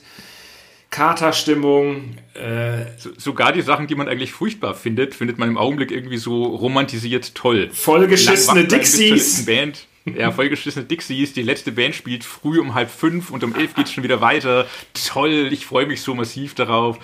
Katerstimmung. 0.95 2.15
Äh, 2.35 2.85
so, 2.97 3.09
sogar 3.17 3.51
die 3.51 3.61
Sachen, 3.61 3.87
die 3.87 3.95
man 3.95 4.07
eigentlich 4.07 4.31
furchtbar 4.31 4.73
findet, 4.73 5.13
findet 5.13 5.37
man 5.37 5.49
im 5.49 5.57
Augenblick 5.57 5.91
irgendwie 5.91 6.17
so 6.17 6.45
romantisiert 6.45 7.35
toll. 7.35 7.69
Vollgeschissene 7.73 8.63
Dixies. 8.63 9.45
Band. 9.45 9.87
Ja, 10.05 10.31
vollgeschissene 10.31 10.85
Dixies. 10.85 11.33
Die 11.33 11.41
letzte 11.41 11.73
Band 11.73 11.95
spielt 11.95 12.23
früh 12.23 12.59
um 12.59 12.75
halb 12.75 12.89
fünf 12.89 13.29
und 13.29 13.43
um 13.43 13.55
elf 13.55 13.75
geht 13.75 13.87
es 13.87 13.91
schon 13.91 14.05
wieder 14.05 14.21
weiter. 14.21 14.67
Toll, 14.93 15.49
ich 15.51 15.65
freue 15.65 15.85
mich 15.85 16.01
so 16.01 16.15
massiv 16.15 16.53
darauf. 16.53 16.97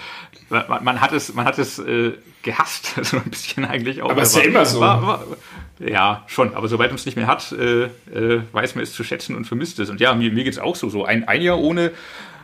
Man, 0.49 0.83
man 0.83 1.01
hat 1.01 1.11
es, 1.11 1.33
man 1.33 1.45
hat 1.45 1.59
es 1.59 1.77
äh, 1.79 2.13
gehasst, 2.43 2.93
also 2.97 3.17
ein 3.17 3.29
bisschen 3.29 3.65
eigentlich 3.65 4.03
auch. 4.03 4.11
Aber 4.11 4.21
es 4.21 4.29
ist 4.29 4.37
ja 4.37 4.43
immer 4.43 4.65
so. 4.65 4.79
War, 4.79 5.05
war, 5.05 5.25
ja, 5.79 6.23
schon. 6.27 6.53
Aber 6.55 6.69
sobald 6.69 6.91
man 6.91 6.95
es 6.95 7.05
nicht 7.05 7.17
mehr 7.17 7.27
hat, 7.27 7.51
äh, 7.51 7.85
äh, 7.85 8.41
weiß 8.53 8.75
man 8.75 8.83
es 8.85 8.93
zu 8.93 9.03
schätzen 9.03 9.35
und 9.35 9.45
vermisst 9.45 9.79
es. 9.79 9.89
Und 9.89 9.99
ja, 9.99 10.13
mir, 10.13 10.31
mir 10.31 10.45
geht 10.45 10.53
es 10.53 10.59
auch 10.59 10.77
so. 10.77 10.89
So 10.89 11.03
ein, 11.03 11.27
ein 11.27 11.41
Jahr 11.41 11.59
ohne 11.59 11.91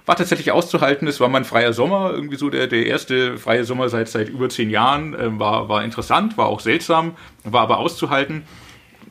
war 0.08 0.16
tatsächlich 0.16 0.52
auszuhalten. 0.52 1.08
Es 1.08 1.20
war 1.20 1.28
mein 1.28 1.46
freier 1.46 1.74
Sommer, 1.74 2.12
irgendwie 2.14 2.38
so 2.38 2.50
der, 2.50 2.68
der 2.68 2.86
erste 2.86 3.38
freie 3.38 3.66
Sommer 3.66 3.90
seit, 3.90 4.08
seit 4.08 4.30
über 4.30 4.50
zehn 4.50 4.70
Jahren. 4.72 5.14
Äh, 5.14 5.38
war, 5.38 5.70
war 5.70 5.84
interessant, 5.84 6.38
war 6.38 6.48
auch 6.48 6.62
seltsam, 6.62 7.16
war 7.44 7.62
aber 7.62 7.78
auszuhalten. 7.78 8.44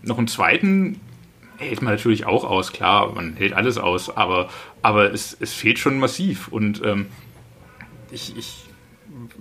Noch 0.02 0.18
einen 0.18 0.26
zweiten 0.26 1.00
hält 1.58 1.82
man 1.82 1.94
natürlich 1.94 2.26
auch 2.26 2.44
aus, 2.44 2.72
klar, 2.72 3.12
man 3.14 3.34
hält 3.34 3.54
alles 3.54 3.78
aus, 3.78 4.14
aber, 4.14 4.50
aber 4.82 5.12
es, 5.12 5.36
es 5.38 5.54
fehlt 5.54 5.78
schon 5.78 5.98
massiv. 5.98 6.48
Und 6.48 6.82
ähm, 6.84 7.06
ich, 8.10 8.36
ich 8.36 8.64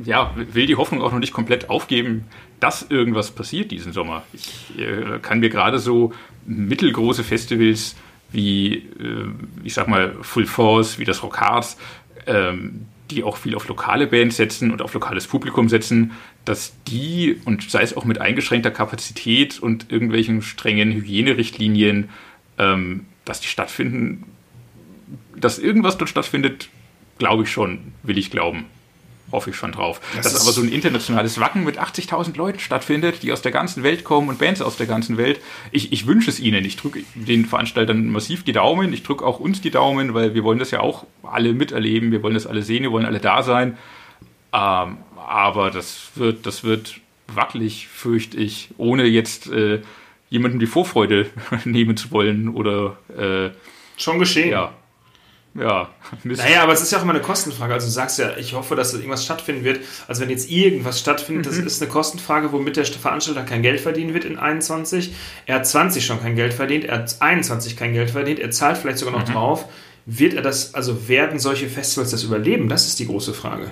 ja, 0.03 0.33
will 0.35 0.65
die 0.65 0.75
Hoffnung 0.75 1.01
auch 1.01 1.11
noch 1.11 1.19
nicht 1.19 1.33
komplett 1.33 1.69
aufgeben, 1.69 2.25
dass 2.59 2.83
irgendwas 2.83 3.31
passiert 3.31 3.71
diesen 3.71 3.93
Sommer. 3.93 4.23
Ich 4.33 4.77
äh, 4.77 5.19
kann 5.21 5.39
mir 5.39 5.49
gerade 5.49 5.79
so 5.79 6.13
mittelgroße 6.45 7.23
Festivals 7.23 7.95
wie, 8.35 8.75
äh, 8.75 9.27
ich 9.63 9.73
sag 9.73 9.87
mal, 9.87 10.15
Full 10.21 10.45
Force, 10.45 10.99
wie 10.99 11.05
das 11.05 11.23
Rock 11.23 11.41
Hearts, 11.41 11.77
ähm, 12.27 12.85
die 13.09 13.23
auch 13.23 13.37
viel 13.37 13.55
auf 13.55 13.67
lokale 13.67 14.07
Bands 14.07 14.37
setzen 14.37 14.71
und 14.71 14.81
auf 14.81 14.93
lokales 14.93 15.27
Publikum 15.27 15.69
setzen, 15.69 16.11
dass 16.43 16.73
die, 16.87 17.39
und 17.45 17.69
sei 17.69 17.81
es 17.81 17.95
auch 17.95 18.05
mit 18.05 18.19
eingeschränkter 18.19 18.71
Kapazität 18.71 19.59
und 19.59 19.91
irgendwelchen 19.91 20.41
strengen 20.41 20.91
Hygienerichtlinien, 20.91 22.09
ähm, 22.57 23.05
dass 23.23 23.39
die 23.41 23.47
stattfinden, 23.47 24.23
dass 25.35 25.59
irgendwas 25.59 25.97
dort 25.97 26.09
stattfindet, 26.09 26.69
glaube 27.17 27.43
ich 27.43 27.51
schon, 27.51 27.93
will 28.03 28.17
ich 28.17 28.31
glauben 28.31 28.65
hoffe 29.35 29.51
ich 29.51 29.55
schon 29.55 29.71
drauf. 29.71 30.01
Das 30.15 30.33
Dass 30.33 30.41
aber 30.41 30.51
so 30.51 30.61
ein 30.61 30.69
internationales 30.69 31.39
Wacken 31.39 31.63
mit 31.63 31.79
80.000 31.79 32.35
Leuten 32.35 32.59
stattfindet, 32.59 33.21
die 33.21 33.31
aus 33.31 33.41
der 33.41 33.51
ganzen 33.51 33.83
Welt 33.83 34.03
kommen 34.03 34.29
und 34.29 34.39
Bands 34.39 34.61
aus 34.61 34.77
der 34.77 34.87
ganzen 34.87 35.17
Welt. 35.17 35.39
Ich, 35.71 35.91
ich 35.91 36.07
wünsche 36.07 36.29
es 36.29 36.39
ihnen. 36.39 36.65
Ich 36.65 36.77
drücke 36.77 37.01
den 37.13 37.45
Veranstaltern 37.45 38.07
massiv 38.09 38.43
die 38.43 38.53
Daumen. 38.53 38.93
Ich 38.93 39.03
drücke 39.03 39.25
auch 39.25 39.39
uns 39.39 39.61
die 39.61 39.71
Daumen, 39.71 40.13
weil 40.13 40.33
wir 40.33 40.43
wollen 40.43 40.59
das 40.59 40.71
ja 40.71 40.79
auch 40.79 41.05
alle 41.21 41.53
miterleben. 41.53 42.11
Wir 42.11 42.23
wollen 42.23 42.33
das 42.33 42.47
alle 42.47 42.63
sehen. 42.63 42.83
Wir 42.83 42.91
wollen 42.91 43.05
alle 43.05 43.19
da 43.19 43.43
sein. 43.43 43.77
Ähm, 44.53 44.97
aber 45.27 45.69
das 45.69 46.11
wird, 46.15 46.45
das 46.45 46.63
wird 46.63 47.01
wackelig, 47.27 47.87
fürchte 47.87 48.37
ich, 48.37 48.69
ohne 48.77 49.05
jetzt 49.05 49.51
äh, 49.51 49.81
jemandem 50.29 50.59
die 50.59 50.67
Vorfreude 50.67 51.27
nehmen 51.65 51.97
zu 51.97 52.11
wollen 52.11 52.49
oder. 52.49 52.97
Äh, 53.17 53.49
schon 53.97 54.19
geschehen. 54.19 54.51
Ja. 54.51 54.73
Ja. 55.57 55.89
Naja, 56.23 56.63
aber 56.63 56.73
es 56.73 56.81
ist 56.81 56.91
ja 56.91 56.97
auch 56.97 57.03
immer 57.03 57.13
eine 57.13 57.21
Kostenfrage. 57.21 57.73
Also 57.73 57.87
du 57.87 57.91
sagst 57.91 58.19
ja, 58.19 58.35
ich 58.37 58.53
hoffe, 58.53 58.75
dass 58.75 58.93
irgendwas 58.93 59.23
stattfinden 59.23 59.63
wird. 59.63 59.79
Also 60.07 60.21
wenn 60.21 60.29
jetzt 60.29 60.51
irgendwas 60.51 60.99
stattfindet, 60.99 61.45
mhm. 61.45 61.49
das 61.49 61.57
ist 61.57 61.81
eine 61.81 61.89
Kostenfrage, 61.89 62.51
womit 62.51 62.75
der 62.75 62.85
Veranstalter 62.85 63.43
kein 63.43 63.61
Geld 63.61 63.79
verdienen 63.79 64.13
wird 64.13 64.25
in 64.25 64.37
21. 64.37 65.13
Er 65.45 65.55
hat 65.55 65.67
20 65.67 66.05
schon 66.05 66.21
kein 66.21 66.35
Geld 66.35 66.53
verdient, 66.53 66.85
er 66.85 66.99
hat 66.99 67.15
21 67.19 67.77
kein 67.77 67.93
Geld 67.93 68.11
verdient, 68.11 68.39
er 68.39 68.51
zahlt 68.51 68.77
vielleicht 68.77 68.97
sogar 68.97 69.17
noch 69.17 69.27
mhm. 69.27 69.33
drauf. 69.33 69.65
Wird 70.05 70.33
er 70.33 70.41
das, 70.41 70.73
also 70.75 71.07
werden 71.07 71.39
solche 71.39 71.67
Festivals 71.67 72.11
das 72.11 72.23
überleben? 72.23 72.67
Das 72.67 72.85
ist 72.85 72.99
die 72.99 73.07
große 73.07 73.33
Frage. 73.33 73.71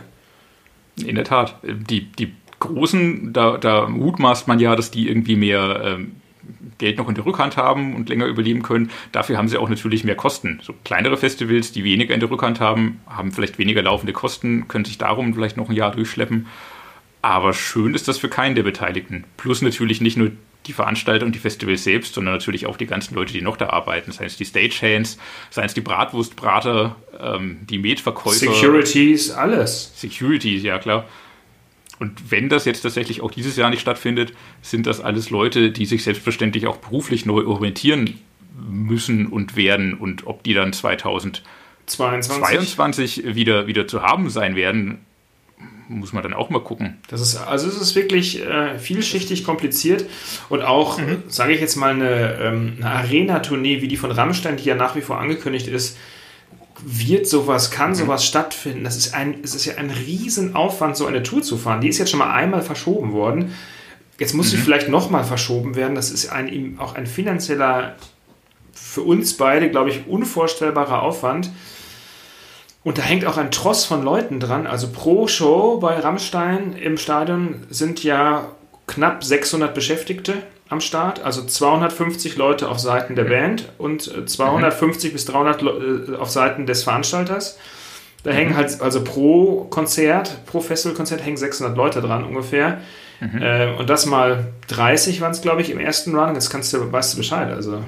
In 0.95 1.15
der 1.15 1.25
Tat. 1.25 1.59
Die, 1.63 2.11
die 2.11 2.33
großen, 2.59 3.33
da, 3.33 3.57
da 3.57 3.87
mutmaßt 3.87 4.47
man 4.47 4.59
ja, 4.59 4.75
dass 4.75 4.89
die 4.89 5.07
irgendwie 5.09 5.35
mehr 5.35 5.81
ähm, 5.83 6.15
Geld 6.83 6.97
noch 6.97 7.07
in 7.07 7.15
der 7.15 7.25
Rückhand 7.25 7.55
haben 7.55 7.95
und 7.95 8.09
länger 8.09 8.25
überleben 8.25 8.61
können. 8.61 8.91
Dafür 9.13 9.37
haben 9.37 9.47
sie 9.47 9.57
auch 9.57 9.69
natürlich 9.69 10.03
mehr 10.03 10.15
Kosten. 10.15 10.59
So 10.61 10.73
kleinere 10.83 11.15
Festivals, 11.15 11.71
die 11.71 11.85
weniger 11.85 12.13
in 12.13 12.19
der 12.19 12.29
Rückhand 12.29 12.59
haben, 12.59 12.99
haben 13.07 13.31
vielleicht 13.31 13.57
weniger 13.57 13.81
laufende 13.81 14.11
Kosten, 14.11 14.67
können 14.67 14.83
sich 14.83 14.97
darum 14.97 15.33
vielleicht 15.33 15.55
noch 15.55 15.69
ein 15.69 15.75
Jahr 15.75 15.91
durchschleppen. 15.91 16.47
Aber 17.21 17.53
schön 17.53 17.93
ist 17.93 18.09
das 18.09 18.17
für 18.17 18.27
keinen 18.27 18.55
der 18.55 18.63
Beteiligten. 18.63 19.23
Plus 19.37 19.61
natürlich 19.61 20.01
nicht 20.01 20.17
nur 20.17 20.31
die 20.65 20.73
Veranstalter 20.73 21.25
und 21.25 21.33
die 21.35 21.39
Festivals 21.39 21.85
selbst, 21.85 22.15
sondern 22.15 22.33
natürlich 22.33 22.65
auch 22.65 22.75
die 22.75 22.85
ganzen 22.85 23.15
Leute, 23.15 23.31
die 23.31 23.41
noch 23.41 23.55
da 23.55 23.69
arbeiten. 23.69 24.11
Seien 24.11 24.27
es 24.27 24.35
die 24.35 24.45
Stagehands, 24.45 25.17
seien 25.49 25.67
es 25.67 25.73
die 25.73 25.79
Bratwurstbrater, 25.79 26.97
ähm, 27.17 27.59
die 27.69 27.77
Metverkäufer. 27.77 28.51
Securities, 28.51 29.31
alles. 29.31 29.93
Securities, 29.95 30.63
ja 30.63 30.79
klar. 30.79 31.05
Und 31.99 32.31
wenn 32.31 32.49
das 32.49 32.65
jetzt 32.65 32.81
tatsächlich 32.81 33.21
auch 33.21 33.29
dieses 33.31 33.55
Jahr 33.55 33.69
nicht 33.69 33.81
stattfindet, 33.81 34.33
sind 34.61 34.87
das 34.87 34.99
alles 34.99 35.29
Leute, 35.29 35.71
die 35.71 35.85
sich 35.85 36.03
selbstverständlich 36.03 36.67
auch 36.67 36.75
beruflich 36.77 37.25
neu 37.25 37.45
orientieren 37.45 38.19
müssen 38.69 39.27
und 39.27 39.55
werden. 39.55 39.93
Und 39.93 40.27
ob 40.27 40.43
die 40.43 40.53
dann 40.53 40.73
2022 40.73 43.35
wieder, 43.35 43.67
wieder 43.67 43.87
zu 43.87 44.01
haben 44.01 44.29
sein 44.29 44.55
werden, 44.55 44.99
muss 45.87 46.13
man 46.13 46.23
dann 46.23 46.33
auch 46.33 46.49
mal 46.49 46.61
gucken. 46.61 46.97
Das 47.07 47.21
ist, 47.21 47.37
also 47.37 47.67
es 47.67 47.79
ist 47.79 47.95
wirklich 47.95 48.43
äh, 48.43 48.79
vielschichtig 48.79 49.43
kompliziert 49.43 50.05
und 50.49 50.61
auch, 50.61 50.97
mhm. 50.97 51.23
sage 51.27 51.53
ich 51.53 51.61
jetzt 51.61 51.75
mal, 51.75 51.91
eine, 51.91 52.39
ähm, 52.41 52.77
eine 52.79 52.89
Arena-Tournee, 52.89 53.81
wie 53.81 53.87
die 53.87 53.97
von 53.97 54.11
Rammstein, 54.11 54.57
die 54.57 54.65
ja 54.65 54.75
nach 54.75 54.95
wie 54.95 55.01
vor 55.01 55.19
angekündigt 55.19 55.67
ist, 55.67 55.97
wird 56.85 57.27
sowas, 57.27 57.71
kann 57.71 57.91
mhm. 57.91 57.95
sowas 57.95 58.25
stattfinden? 58.25 58.83
Das 58.83 58.97
ist 58.97 59.13
ein, 59.13 59.37
es 59.43 59.55
ist 59.55 59.65
ja 59.65 59.75
ein 59.75 59.89
Riesenaufwand, 59.89 60.97
so 60.97 61.05
eine 61.05 61.23
Tour 61.23 61.41
zu 61.41 61.57
fahren. 61.57 61.81
Die 61.81 61.87
ist 61.87 61.97
jetzt 61.97 62.11
schon 62.11 62.19
mal 62.19 62.33
einmal 62.33 62.61
verschoben 62.61 63.13
worden. 63.13 63.53
Jetzt 64.19 64.33
muss 64.33 64.47
mhm. 64.47 64.51
sie 64.51 64.57
vielleicht 64.57 64.89
nochmal 64.89 65.23
verschoben 65.23 65.75
werden. 65.75 65.95
Das 65.95 66.11
ist 66.11 66.29
ein, 66.31 66.77
auch 66.79 66.95
ein 66.95 67.07
finanzieller, 67.07 67.95
für 68.73 69.01
uns 69.01 69.35
beide, 69.37 69.69
glaube 69.69 69.89
ich, 69.89 70.07
unvorstellbarer 70.07 71.01
Aufwand. 71.01 71.49
Und 72.83 72.97
da 72.97 73.01
hängt 73.01 73.25
auch 73.25 73.37
ein 73.37 73.51
Tross 73.51 73.85
von 73.85 74.03
Leuten 74.03 74.39
dran. 74.39 74.67
Also 74.67 74.89
pro 74.91 75.27
Show 75.27 75.79
bei 75.79 75.99
Rammstein 75.99 76.73
im 76.73 76.97
Stadion 76.97 77.63
sind 77.69 78.03
ja 78.03 78.51
knapp 78.87 79.23
600 79.23 79.73
Beschäftigte 79.73 80.43
am 80.69 80.81
Start, 80.81 81.23
also 81.23 81.43
250 81.43 82.35
Leute 82.37 82.69
auf 82.69 82.79
Seiten 82.79 83.15
der 83.15 83.25
Band 83.25 83.69
und 83.77 84.29
250 84.29 85.11
mhm. 85.11 85.13
bis 85.13 85.25
300 85.25 85.61
äh, 85.61 86.15
auf 86.15 86.29
Seiten 86.29 86.65
des 86.65 86.83
Veranstalters. 86.83 87.57
Da 88.23 88.31
mhm. 88.31 88.35
hängen 88.35 88.55
halt, 88.55 88.81
also 88.81 89.03
pro 89.03 89.65
Konzert, 89.65 90.45
pro 90.45 90.61
Festivalkonzert 90.61 91.23
hängen 91.23 91.37
600 91.37 91.77
Leute 91.77 92.01
dran 92.01 92.23
ungefähr. 92.23 92.79
Mhm. 93.19 93.41
Äh, 93.41 93.73
und 93.77 93.89
das 93.89 94.05
mal 94.05 94.47
30 94.67 95.21
waren 95.21 95.31
es, 95.31 95.41
glaube 95.41 95.61
ich, 95.61 95.69
im 95.69 95.79
ersten 95.79 96.17
Run. 96.17 96.33
Jetzt 96.33 96.49
kannst 96.49 96.73
du, 96.73 96.91
weißt 96.91 97.13
du 97.13 97.17
Bescheid. 97.17 97.49
Also, 97.49 97.83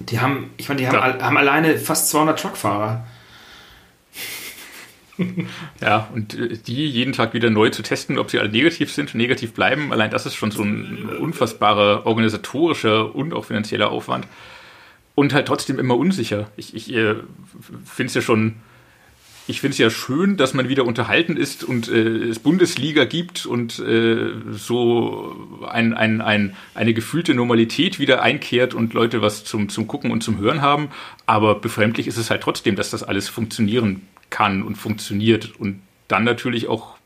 die 0.00 0.20
haben, 0.20 0.50
ich 0.56 0.68
meine, 0.68 0.80
die 0.80 0.88
haben, 0.88 1.18
ja. 1.18 1.24
haben 1.24 1.36
alleine 1.36 1.76
fast 1.78 2.10
200 2.10 2.38
Truckfahrer. 2.38 3.06
ja, 5.80 6.08
und 6.14 6.34
äh, 6.34 6.56
die 6.56 6.86
jeden 6.86 7.12
Tag 7.12 7.34
wieder 7.34 7.50
neu 7.50 7.70
zu 7.70 7.82
testen, 7.82 8.18
ob 8.18 8.30
sie 8.30 8.38
alle 8.38 8.48
negativ 8.48 8.92
sind 8.92 9.14
und 9.14 9.18
negativ 9.18 9.52
bleiben, 9.52 9.92
allein 9.92 10.10
das 10.10 10.26
ist 10.26 10.34
schon 10.34 10.50
so 10.50 10.62
ein 10.62 11.08
unfassbarer 11.20 12.06
organisatorischer 12.06 13.14
und 13.14 13.32
auch 13.32 13.44
finanzieller 13.44 13.90
Aufwand. 13.90 14.26
Und 15.14 15.32
halt 15.32 15.46
trotzdem 15.46 15.78
immer 15.78 15.96
unsicher. 15.96 16.50
Ich, 16.56 16.74
ich 16.74 16.92
äh, 16.92 17.14
finde 17.84 18.08
es 18.08 18.14
ja 18.14 18.20
schon, 18.20 18.56
ich 19.46 19.60
finde 19.60 19.72
es 19.72 19.78
ja 19.78 19.90
schön, 19.90 20.36
dass 20.36 20.54
man 20.54 20.68
wieder 20.68 20.84
unterhalten 20.84 21.36
ist 21.36 21.62
und 21.62 21.88
äh, 21.88 21.98
es 21.98 22.40
Bundesliga 22.40 23.04
gibt 23.04 23.46
und 23.46 23.78
äh, 23.78 24.32
so 24.50 25.60
ein, 25.70 25.94
ein, 25.94 26.20
ein, 26.20 26.56
eine 26.74 26.94
gefühlte 26.94 27.34
Normalität 27.34 28.00
wieder 28.00 28.22
einkehrt 28.22 28.74
und 28.74 28.92
Leute 28.92 29.22
was 29.22 29.44
zum, 29.44 29.68
zum 29.68 29.86
Gucken 29.86 30.10
und 30.10 30.22
zum 30.24 30.38
Hören 30.38 30.62
haben. 30.62 30.88
Aber 31.26 31.54
befremdlich 31.54 32.08
ist 32.08 32.16
es 32.16 32.30
halt 32.30 32.42
trotzdem, 32.42 32.74
dass 32.74 32.90
das 32.90 33.04
alles 33.04 33.28
funktionieren 33.28 34.02
kann 34.34 34.64
und 34.64 34.74
funktioniert 34.74 35.54
und 35.60 35.80
dann 36.08 36.24
natürlich 36.24 36.66
auch 36.66 36.96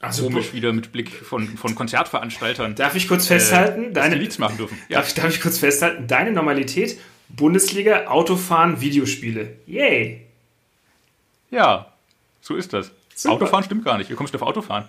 also, 0.00 0.24
komisch 0.24 0.54
wieder 0.54 0.72
mit 0.72 0.92
Blick 0.92 1.10
von, 1.10 1.46
von 1.58 1.74
Konzertveranstaltern. 1.74 2.74
Darf 2.74 2.94
ich 2.94 3.06
kurz 3.06 3.26
festhalten? 3.26 3.90
Äh, 3.90 3.92
deine 3.92 4.14
Leads 4.14 4.38
machen 4.38 4.56
dürfen. 4.56 4.78
Ja. 4.88 5.00
Darf, 5.00 5.12
darf 5.12 5.28
ich 5.28 5.42
kurz 5.42 5.58
festhalten? 5.58 6.06
Deine 6.06 6.32
Normalität, 6.32 6.98
Bundesliga, 7.28 8.06
Autofahren, 8.06 8.80
Videospiele. 8.80 9.56
Yay! 9.66 10.22
Ja, 11.50 11.92
so 12.40 12.56
ist 12.56 12.72
das. 12.72 12.90
Super. 13.14 13.34
Autofahren 13.34 13.64
stimmt 13.64 13.84
gar 13.84 13.98
nicht. 13.98 14.08
Wie 14.08 14.14
kommst 14.14 14.32
du 14.32 14.38
auf 14.38 14.42
Autofahren? 14.42 14.88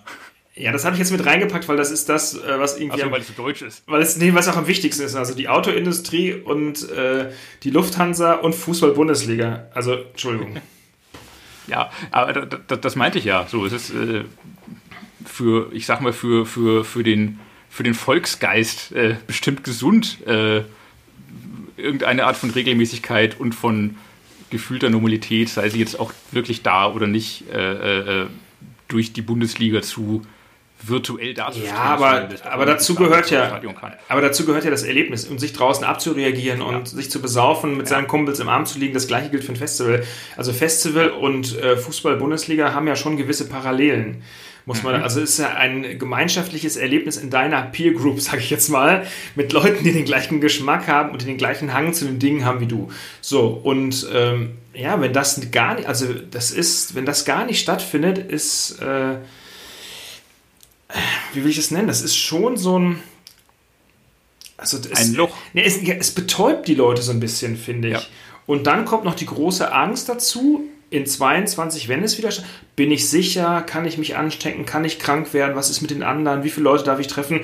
Ja, 0.56 0.72
das 0.72 0.86
habe 0.86 0.96
ich 0.96 1.00
jetzt 1.00 1.12
mit 1.12 1.26
reingepackt, 1.26 1.68
weil 1.68 1.76
das 1.76 1.92
ist 1.92 2.08
das, 2.08 2.36
äh, 2.36 2.58
was 2.58 2.80
irgendwie. 2.80 3.02
Achso, 3.02 3.12
weil 3.12 3.20
es 3.20 3.28
so 3.28 3.34
deutsch 3.34 3.62
ist. 3.62 3.84
Weil 3.88 4.02
es, 4.02 4.16
nee, 4.16 4.34
was 4.34 4.48
auch 4.48 4.56
am 4.56 4.68
wichtigsten 4.68 5.04
ist. 5.04 5.16
Also 5.16 5.36
die 5.36 5.50
Autoindustrie 5.50 6.34
und 6.36 6.90
äh, 6.90 7.32
die 7.64 7.70
Lufthansa 7.70 8.36
und 8.36 8.56
Fußball-Bundesliga. 8.56 9.68
Also, 9.74 9.96
Entschuldigung. 9.96 10.62
Ja, 11.68 11.90
aber 12.12 12.34
das, 12.34 12.82
das 12.82 12.96
meinte 12.96 13.20
ich 13.20 13.26
ja. 13.26 13.48
So, 13.48 13.66
es 13.66 13.74
ist 13.74 13.90
äh, 13.92 14.24
für, 15.26 15.72
ich 15.74 15.86
sag 15.86 16.02
mal, 16.02 16.14
für, 16.14 16.46
für, 16.46 16.86
für, 16.86 17.04
den, 17.04 17.40
für 17.70 17.84
den 17.84 17.94
Volksgeist 17.94 18.92
äh, 18.92 19.16
bestimmt 19.28 19.64
gesund, 19.64 20.26
äh, 20.28 20.64
irgendeine 21.78 22.26
Art 22.26 22.38
von 22.38 22.50
Regelmäßigkeit 22.52 23.40
und 23.40 23.54
von 23.54 23.98
gefühlter 24.50 24.90
Normalität, 24.90 25.50
sei 25.50 25.70
sie 25.70 25.80
jetzt 25.80 26.00
auch 26.00 26.14
wirklich 26.32 26.62
da 26.64 26.92
oder 26.92 27.08
nicht, 27.08 27.50
äh, 27.52 28.24
äh, 28.24 28.28
durch 28.88 29.14
die 29.14 29.22
Bundesliga 29.22 29.82
zu 29.82 30.22
virtuell 30.82 31.34
darzustellen. 31.34 31.76
Ja, 31.76 31.84
aber, 31.84 32.28
aber 32.44 32.66
dazu 32.66 32.96
gehört 32.96 33.32
ja, 33.32 33.60
aber 34.08 34.22
dazu 34.22 34.46
gehört 34.46 34.66
ja 34.66 34.72
das 34.72 34.84
Erlebnis 34.84 35.26
und 35.26 35.40
sich 35.40 35.54
draußen 35.54 35.84
abzureagieren 35.84 36.60
ja. 36.60 36.66
und 36.66 36.88
sich 36.88 37.10
zu 37.10 37.22
besaufen, 37.22 37.78
mit 37.78 37.88
ja. 37.88 37.96
seinen 37.96 38.08
Kumpels 38.08 38.40
im 38.40 38.50
Arm 38.50 38.66
zu 38.66 38.80
liegen. 38.80 38.94
Das 38.94 39.08
gleiche 39.08 39.30
gilt 39.30 39.44
für 39.44 39.54
ein 39.54 39.58
Festival. 39.58 40.04
Also 40.38 40.54
Festival 40.54 41.10
und 41.10 41.58
äh, 41.60 41.78
Fußball-Bundesliga 41.78 42.74
haben 42.74 42.88
ja 42.88 42.96
schon 42.96 43.18
gewisse 43.18 43.48
Parallelen. 43.48 44.24
Muss 44.68 44.82
man, 44.82 44.98
mhm. 44.98 45.04
also 45.04 45.22
ist 45.22 45.38
ja 45.38 45.54
ein 45.54 46.00
gemeinschaftliches 46.00 46.76
Erlebnis 46.76 47.18
in 47.18 47.30
deiner 47.30 47.62
Peer 47.62 47.94
Group, 47.94 48.20
sag 48.22 48.40
ich 48.40 48.50
jetzt 48.50 48.70
mal, 48.70 49.06
mit 49.36 49.54
Leuten, 49.54 49.84
die 49.84 49.92
den 49.92 50.06
gleichen 50.06 50.42
Geschmack 50.42 50.88
haben 50.88 51.12
und 51.12 51.26
den 51.26 51.38
gleichen 51.38 51.74
Hang 51.74 51.94
zu 51.94 52.06
den 52.06 52.20
Dingen 52.20 52.46
haben 52.46 52.60
wie 52.60 52.68
du. 52.68 52.90
So, 53.22 53.48
und 53.48 54.08
ähm, 54.14 54.54
ja, 54.74 55.00
wenn 55.00 55.14
das 55.14 55.40
gar 55.52 55.76
nicht, 55.76 55.88
also 55.88 56.08
das 56.32 56.52
ist, 56.52 56.96
wenn 56.96 57.06
das 57.06 57.26
gar 57.26 57.46
nicht 57.46 57.62
stattfindet, 57.62 58.18
ist 58.18 58.82
äh, 58.82 59.18
wie 61.34 61.44
will 61.44 61.52
ich 61.52 61.58
es 61.58 61.72
nennen? 61.72 61.88
Das 61.88 62.02
ist 62.02 62.16
schon 62.16 62.58
so 62.58 62.80
ein. 62.80 63.04
Also 64.58 64.78
das, 64.78 65.00
ein 65.00 65.14
Loch. 65.14 65.36
Ne, 65.54 65.64
es, 65.64 65.78
es, 65.78 66.12
betäubt 66.12 66.68
die 66.68 66.76
Leute 66.76 67.02
so 67.02 67.12
ein 67.12 67.20
bisschen, 67.20 67.58
finde 67.58 67.90
ich. 67.90 67.94
Ja. 67.96 68.04
Und 68.46 68.68
dann 68.68 68.86
kommt 68.86 69.04
noch 69.04 69.16
die 69.16 69.26
große 69.26 69.72
Angst 69.72 70.10
dazu. 70.10 70.64
In 70.92 71.06
22, 71.06 71.90
wenn 71.90 72.04
es 72.04 72.18
wieder 72.18 72.30
bin 72.76 72.92
ich 72.92 73.10
sicher, 73.10 73.64
kann 73.64 73.86
ich 73.86 73.98
mich 73.98 74.16
anstecken, 74.16 74.66
kann 74.66 74.86
ich 74.86 75.00
krank 75.00 75.34
werden, 75.34 75.56
was 75.56 75.70
ist 75.70 75.82
mit 75.82 75.90
den 75.90 76.04
anderen, 76.04 76.44
wie 76.44 76.50
viele 76.50 76.66
Leute 76.66 76.84
darf 76.84 77.00
ich 77.00 77.08
treffen? 77.08 77.42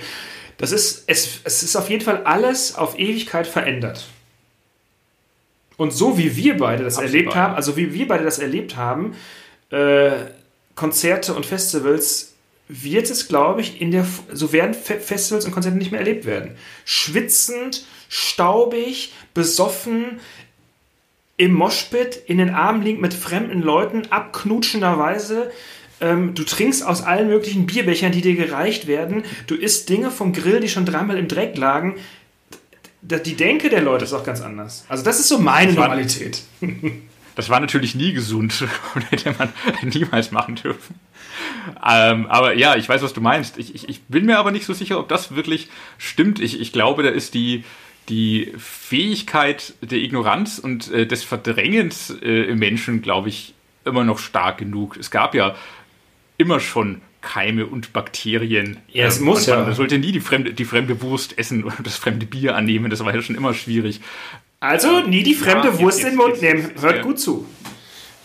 Das 0.57 0.71
ist, 0.71 1.05
es, 1.07 1.39
es 1.43 1.63
ist 1.63 1.75
auf 1.75 1.89
jeden 1.89 2.03
Fall 2.03 2.23
alles 2.23 2.75
auf 2.75 2.97
Ewigkeit 2.97 3.47
verändert. 3.47 4.05
Und 5.75 5.91
so 5.91 6.19
wie 6.19 6.35
wir 6.35 6.57
beide 6.57 6.83
das 6.83 6.97
Absolut 6.97 7.15
erlebt 7.15 7.35
haben, 7.35 7.55
also 7.55 7.75
wie 7.75 7.93
wir 7.93 8.07
beide 8.07 8.23
das 8.23 8.37
erlebt 8.37 8.75
haben, 8.75 9.15
äh, 9.71 10.11
Konzerte 10.75 11.33
und 11.33 11.45
Festivals 11.45 12.30
wird 12.71 13.09
es, 13.09 13.27
glaube 13.27 13.61
ich, 13.61 13.81
in 13.81 13.91
der, 13.91 14.05
so 14.31 14.53
werden 14.53 14.73
Festivals 14.73 15.45
und 15.45 15.51
Konzerte 15.51 15.77
nicht 15.77 15.91
mehr 15.91 15.99
erlebt 15.99 16.25
werden. 16.25 16.55
Schwitzend, 16.85 17.85
staubig, 18.07 19.13
besoffen, 19.33 20.19
im 21.35 21.53
Moshpit, 21.53 22.21
in 22.27 22.37
den 22.37 22.51
Armen 22.51 22.81
liegend 22.83 23.01
mit 23.01 23.13
fremden 23.13 23.61
Leuten, 23.61 24.03
abknutschenderweise. 24.09 25.51
Ähm, 25.99 26.33
du 26.33 26.43
trinkst 26.43 26.85
aus 26.85 27.01
allen 27.01 27.27
möglichen 27.27 27.65
Bierbechern, 27.65 28.11
die 28.11 28.21
dir 28.21 28.35
gereicht 28.35 28.87
werden. 28.87 29.23
Du 29.47 29.55
isst 29.55 29.89
Dinge 29.89 30.09
vom 30.09 30.31
Grill, 30.33 30.61
die 30.61 30.69
schon 30.69 30.85
dreimal 30.85 31.17
im 31.17 31.27
Dreck 31.27 31.57
lagen. 31.57 31.95
Die 33.01 33.35
Denke 33.35 33.69
der 33.69 33.81
Leute 33.81 34.05
ist 34.05 34.13
auch 34.13 34.23
ganz 34.23 34.41
anders. 34.41 34.85
Also 34.87 35.03
das 35.03 35.19
ist 35.19 35.27
so 35.27 35.39
meine 35.39 35.73
Normalität. 35.73 36.41
Das 37.35 37.49
war 37.49 37.59
natürlich 37.59 37.95
nie 37.95 38.13
gesund 38.13 38.67
und 38.93 39.01
hätte 39.11 39.33
man 39.37 39.53
niemals 39.81 40.31
machen 40.31 40.55
dürfen. 40.55 40.95
Ähm, 41.85 42.27
aber 42.27 42.55
ja, 42.55 42.75
ich 42.75 42.87
weiß, 42.87 43.01
was 43.01 43.13
du 43.13 43.21
meinst. 43.21 43.57
Ich, 43.57 43.75
ich, 43.75 43.89
ich, 43.89 44.01
bin 44.03 44.25
mir 44.25 44.37
aber 44.37 44.51
nicht 44.51 44.65
so 44.65 44.73
sicher, 44.73 44.99
ob 44.99 45.07
das 45.07 45.35
wirklich 45.35 45.69
stimmt. 45.97 46.39
Ich, 46.39 46.59
ich 46.59 46.71
glaube, 46.71 47.03
da 47.03 47.09
ist 47.09 47.33
die, 47.33 47.63
die 48.09 48.53
Fähigkeit 48.57 49.73
der 49.81 49.99
Ignoranz 49.99 50.59
und 50.59 50.91
äh, 50.91 51.05
des 51.05 51.23
Verdrängens 51.23 52.09
äh, 52.21 52.43
im 52.43 52.59
Menschen, 52.59 53.01
glaube 53.01 53.29
ich, 53.29 53.53
immer 53.85 54.03
noch 54.03 54.19
stark 54.19 54.57
genug. 54.57 54.97
Es 54.97 55.11
gab 55.11 55.33
ja 55.35 55.55
immer 56.37 56.59
schon 56.59 57.01
Keime 57.21 57.67
und 57.67 57.93
Bakterien. 57.93 58.77
Ja, 58.91 59.05
es 59.05 59.19
ähm, 59.19 59.25
muss 59.25 59.45
ja. 59.45 59.63
Man 59.63 59.75
sollte 59.75 59.99
nie 59.99 60.11
die 60.11 60.19
fremde, 60.19 60.53
die 60.53 60.65
fremde 60.65 61.01
Wurst 61.01 61.37
essen 61.37 61.63
oder 61.65 61.77
das 61.83 61.95
fremde 61.95 62.25
Bier 62.25 62.55
annehmen. 62.55 62.89
Das 62.89 63.03
war 63.03 63.13
ja 63.13 63.21
schon 63.21 63.35
immer 63.35 63.53
schwierig. 63.53 64.01
Also 64.59 65.01
nie 65.01 65.23
die 65.23 65.33
fremde 65.33 65.69
ja, 65.69 65.79
Wurst 65.79 65.99
jetzt, 65.99 66.11
in 66.11 66.17
den 66.17 66.27
Mund 66.27 66.41
nehmen. 66.41 66.71
Hört 66.79 67.01
gut 67.01 67.19
zu. 67.19 67.47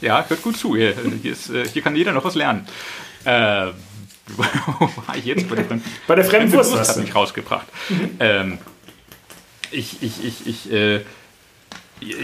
Ja, 0.01 0.27
hört 0.29 0.43
gut 0.43 0.57
zu. 0.57 0.77
Hier, 0.77 0.95
hier, 1.23 1.33
ist, 1.33 1.51
äh, 1.51 1.67
hier 1.67 1.81
kann 1.81 1.97
jeder 1.97 2.13
noch 2.13 2.25
was 2.25 2.35
lernen. 2.35 2.67
Äh, 3.27 3.73
jetzt 5.25 5.49
bei 5.49 5.57
der, 5.57 5.81
bei 6.07 6.15
der 6.15 6.25
fremden 6.25 6.53
Wurst, 6.53 6.73
Wurst 6.73 6.91
hat 6.91 6.97
mich 6.97 7.15
rausgebracht. 7.15 7.67
ähm, 8.21 8.59
ich, 9.71 10.03
ich, 10.03 10.25
ich, 10.25 10.47
ich, 10.47 10.73
äh, 10.73 11.01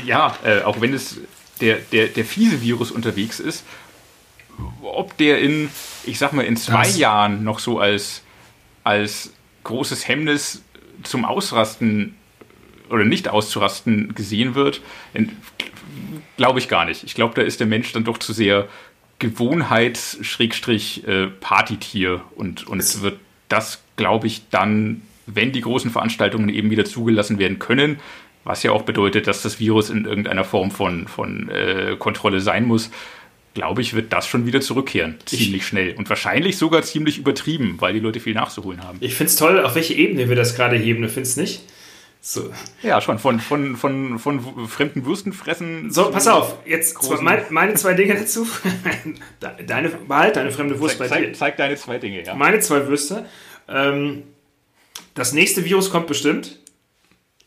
ja, 0.05 0.37
äh, 0.45 0.63
auch 0.63 0.81
wenn 0.81 0.95
es 0.95 1.19
der, 1.61 1.79
der, 1.93 2.09
der 2.09 2.25
fiese 2.25 2.61
Virus 2.63 2.91
unterwegs 2.91 3.41
ist, 3.41 3.65
ob 4.83 5.17
der 5.17 5.41
in, 5.41 5.71
ich 6.05 6.19
sag 6.19 6.33
mal, 6.33 6.45
in 6.45 6.57
zwei 6.57 6.85
das. 6.85 6.99
Jahren 6.99 7.45
noch 7.45 7.59
so 7.59 7.79
als, 7.79 8.23
als 8.85 9.33
großes 9.65 10.07
Hemmnis 10.09 10.63
zum 11.03 11.25
Ausrasten 11.25 12.17
oder 12.91 13.05
nicht 13.05 13.29
auszurasten 13.29 14.15
gesehen 14.15 14.55
wird, 14.55 14.83
glaube 16.37 16.59
ich 16.59 16.69
gar 16.69 16.85
nicht. 16.85 17.05
Ich 17.05 17.15
glaube, 17.15 17.35
da 17.35 17.43
ist 17.43 17.61
der 17.61 17.67
Mensch 17.67 17.93
dann 17.93 18.05
doch 18.05 18.19
zu 18.19 18.33
sehr 18.33 18.69
Gewohnheits-Partytier 19.23 22.21
und, 22.35 22.67
und 22.67 22.81
es 22.81 23.01
wird 23.03 23.21
das, 23.49 23.81
glaube 23.97 24.27
ich, 24.27 24.43
dann, 24.51 25.03
wenn 25.27 25.53
die 25.53 25.61
großen 25.61 25.93
Veranstaltungen 25.93 26.49
eben 26.49 26.71
wieder 26.71 26.85
zugelassen 26.85 27.39
werden 27.39 27.61
können, 27.61 28.01
was 28.43 28.65
ja 28.65 28.73
auch 28.73 28.83
bedeutet, 28.83 29.29
dass 29.29 29.43
das 29.43 29.61
Virus 29.61 29.91
in 29.91 30.07
irgendeiner 30.07 30.43
Form 30.43 30.73
von, 30.73 31.07
von 31.07 31.49
äh, 31.51 31.95
Kontrolle 31.97 32.41
sein 32.41 32.65
muss, 32.65 32.91
glaube 33.55 33.81
ich, 33.81 33.95
wird 33.95 34.13
das 34.13 34.27
schon 34.27 34.45
wieder 34.45 34.61
zurückkehren. 34.61 35.15
Ziemlich 35.25 35.55
ich, 35.55 35.67
schnell. 35.67 35.95
Und 35.95 36.09
wahrscheinlich 36.09 36.59
sogar 36.59 36.83
ziemlich 36.83 37.19
übertrieben, 37.19 37.77
weil 37.79 37.93
die 37.93 38.01
Leute 38.01 38.19
viel 38.19 38.35
nachzuholen 38.35 38.83
haben. 38.83 38.99
Ich 39.01 39.15
finde 39.15 39.31
es 39.31 39.37
toll, 39.37 39.61
auf 39.61 39.77
welche 39.77 39.95
Ebene 39.95 40.29
wir 40.29 40.35
das 40.35 40.57
gerade 40.57 40.75
heben. 40.77 41.03
Du 41.03 41.09
findest 41.09 41.37
nicht? 41.37 41.63
So. 42.25 42.53
Ja, 42.83 43.01
schon. 43.01 43.19
Von, 43.19 43.41
von, 43.41 43.77
von, 43.77 44.21
von 44.21 44.69
fremden 44.69 45.05
Würstenfressen. 45.05 45.91
So, 45.91 46.13
pass 46.13 46.29
auf. 46.29 46.57
Jetzt 46.65 46.97
mein, 47.21 47.43
meine 47.51 47.75
zwei 47.75 47.95
Dinge 47.95 48.15
dazu. 48.15 48.47
deine, 49.67 49.89
behalt 49.89 50.37
deine 50.37 50.53
fremde 50.53 50.79
Wurst 50.79 50.99
zeig, 50.99 51.11
bei 51.11 51.19
dir. 51.19 51.27
Zeig, 51.27 51.37
zeig 51.37 51.57
deine 51.57 51.75
zwei 51.75 51.99
Dinge, 51.99 52.23
ja. 52.23 52.37
Meine 52.37 52.61
zwei 52.61 52.87
Würste. 52.87 53.27
Ähm, 53.69 54.23
das 55.15 55.33
nächste 55.33 55.65
Virus 55.65 55.91
kommt 55.91 56.07
bestimmt. 56.07 56.61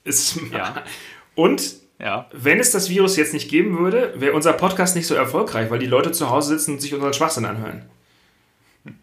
Ist, 0.04 0.42
ja. 0.52 0.84
Und 1.36 1.76
ja. 1.98 2.28
wenn 2.34 2.60
es 2.60 2.72
das 2.72 2.90
Virus 2.90 3.16
jetzt 3.16 3.34
nicht 3.34 3.50
geben 3.50 3.80
würde, 3.80 4.14
wäre 4.18 4.34
unser 4.34 4.52
Podcast 4.52 4.98
nicht 4.98 5.08
so 5.08 5.16
erfolgreich, 5.16 5.72
weil 5.72 5.80
die 5.80 5.86
Leute 5.86 6.12
zu 6.12 6.30
Hause 6.30 6.58
sitzen 6.58 6.74
und 6.74 6.82
sich 6.82 6.94
unseren 6.94 7.14
Schwachsinn 7.14 7.46
anhören. 7.46 7.86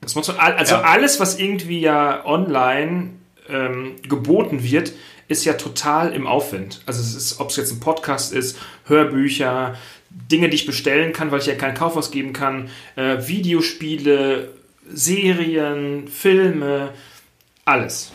Das 0.03 0.15
muss 0.15 0.29
man, 0.29 0.37
also 0.37 0.75
ja. 0.75 0.83
alles, 0.83 1.19
was 1.19 1.39
irgendwie 1.39 1.81
ja 1.81 2.25
online 2.27 3.11
ähm, 3.49 3.97
geboten 4.03 4.63
wird, 4.63 4.93
ist 5.33 5.45
ja 5.45 5.55
total 5.55 6.13
im 6.13 6.27
Aufwind. 6.27 6.83
Also 6.87 7.01
es 7.01 7.15
ist, 7.15 7.41
ob 7.41 7.51
es 7.51 7.57
jetzt 7.57 7.73
ein 7.73 7.81
Podcast 7.81 8.33
ist, 8.33 8.59
Hörbücher, 8.87 9.77
Dinge, 10.11 10.49
die 10.49 10.57
ich 10.57 10.67
bestellen 10.67 11.13
kann, 11.13 11.31
weil 11.31 11.41
ich 11.41 11.47
ja 11.47 11.55
keinen 11.55 11.75
Kaufhaus 11.75 12.11
geben 12.11 12.33
kann, 12.33 12.69
äh, 12.97 13.27
Videospiele, 13.27 14.53
Serien, 14.89 16.09
Filme, 16.09 16.91
alles. 17.65 18.13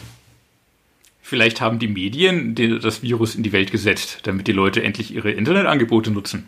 Vielleicht 1.21 1.59
haben 1.59 1.79
die 1.79 1.87
Medien 1.87 2.55
das 2.81 3.01
Virus 3.01 3.35
in 3.35 3.43
die 3.43 3.51
Welt 3.51 3.71
gesetzt, 3.71 4.19
damit 4.23 4.47
die 4.47 4.53
Leute 4.53 4.81
endlich 4.83 5.13
ihre 5.13 5.31
Internetangebote 5.31 6.11
nutzen. 6.11 6.47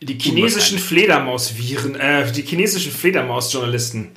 Die 0.00 0.18
chinesischen 0.18 0.78
Fledermausviren, 0.78 1.94
äh, 1.96 2.30
die 2.30 2.42
chinesischen 2.42 2.92
Fledermausjournalisten. 2.92 4.10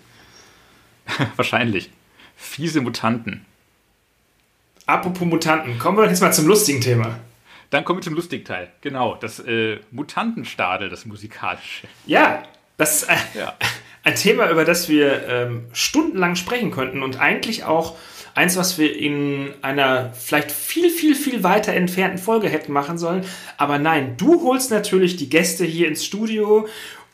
Wahrscheinlich. 1.35 1.89
Fiese 2.35 2.81
Mutanten. 2.81 3.45
Apropos 4.87 5.27
Mutanten, 5.27 5.79
kommen 5.79 5.97
wir 5.97 6.07
jetzt 6.07 6.21
mal 6.21 6.31
zum 6.31 6.47
lustigen 6.47 6.79
Thema. 6.79 7.19
Dann 7.71 7.83
kommen 7.83 7.99
wir 7.99 8.03
zum 8.03 8.13
lustigen 8.13 8.45
Teil. 8.45 8.71
Genau, 8.81 9.15
das 9.15 9.39
äh, 9.39 9.79
Mutantenstadel, 9.91 10.89
das 10.89 11.05
musikalische. 11.05 11.87
Ja, 12.05 12.43
das 12.77 13.01
ist 13.01 13.09
äh, 13.09 13.15
ja. 13.39 13.53
ein 14.03 14.15
Thema, 14.15 14.49
über 14.51 14.63
das 14.63 14.87
wir 14.87 15.27
ähm, 15.27 15.65
stundenlang 15.73 16.35
sprechen 16.35 16.69
könnten 16.69 17.01
und 17.01 17.19
eigentlich 17.19 17.63
auch 17.63 17.95
eins, 18.35 18.57
was 18.57 18.77
wir 18.77 18.95
in 18.95 19.53
einer 19.63 20.13
vielleicht 20.13 20.51
viel, 20.51 20.91
viel, 20.91 21.15
viel 21.15 21.41
weiter 21.41 21.73
entfernten 21.73 22.19
Folge 22.19 22.47
hätten 22.47 22.71
machen 22.71 22.99
sollen. 22.99 23.25
Aber 23.57 23.79
nein, 23.79 24.17
du 24.17 24.43
holst 24.43 24.69
natürlich 24.69 25.15
die 25.15 25.29
Gäste 25.29 25.65
hier 25.65 25.87
ins 25.87 26.05
Studio 26.05 26.67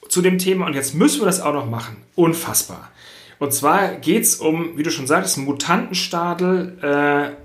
zu 0.10 0.22
dem 0.22 0.40
Thema 0.40 0.66
und 0.66 0.74
jetzt 0.74 0.94
müssen 0.94 1.22
wir 1.22 1.26
das 1.26 1.40
auch 1.40 1.54
noch 1.54 1.70
machen. 1.70 2.04
Unfassbar. 2.16 2.92
Und 3.40 3.54
zwar 3.54 3.96
geht 3.96 4.24
es 4.24 4.36
um, 4.36 4.78
wie 4.78 4.84
du 4.84 4.92
schon 4.92 5.08
sagtest, 5.08 5.38
Mutantenstadel, 5.38 6.78
äh, 6.82 7.41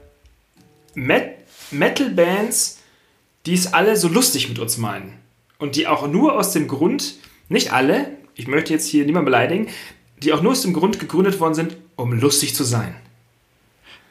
Met 0.96 1.36
Metal-Bands, 1.70 2.80
die 3.44 3.54
es 3.54 3.72
alle 3.72 3.96
so 3.96 4.08
lustig 4.08 4.48
mit 4.48 4.58
uns 4.58 4.78
meinen. 4.78 5.12
Und 5.58 5.76
die 5.76 5.86
auch 5.86 6.08
nur 6.08 6.38
aus 6.38 6.52
dem 6.52 6.68
Grund, 6.68 7.16
nicht 7.48 7.72
alle, 7.72 8.08
ich 8.34 8.48
möchte 8.48 8.72
jetzt 8.72 8.88
hier 8.88 9.04
niemand 9.04 9.26
beleidigen, 9.26 9.68
die 10.22 10.32
auch 10.32 10.42
nur 10.42 10.52
aus 10.52 10.62
dem 10.62 10.72
Grund 10.72 10.98
gegründet 10.98 11.38
worden 11.38 11.54
sind, 11.54 11.76
um 11.96 12.12
lustig 12.12 12.54
zu 12.54 12.64
sein. 12.64 12.94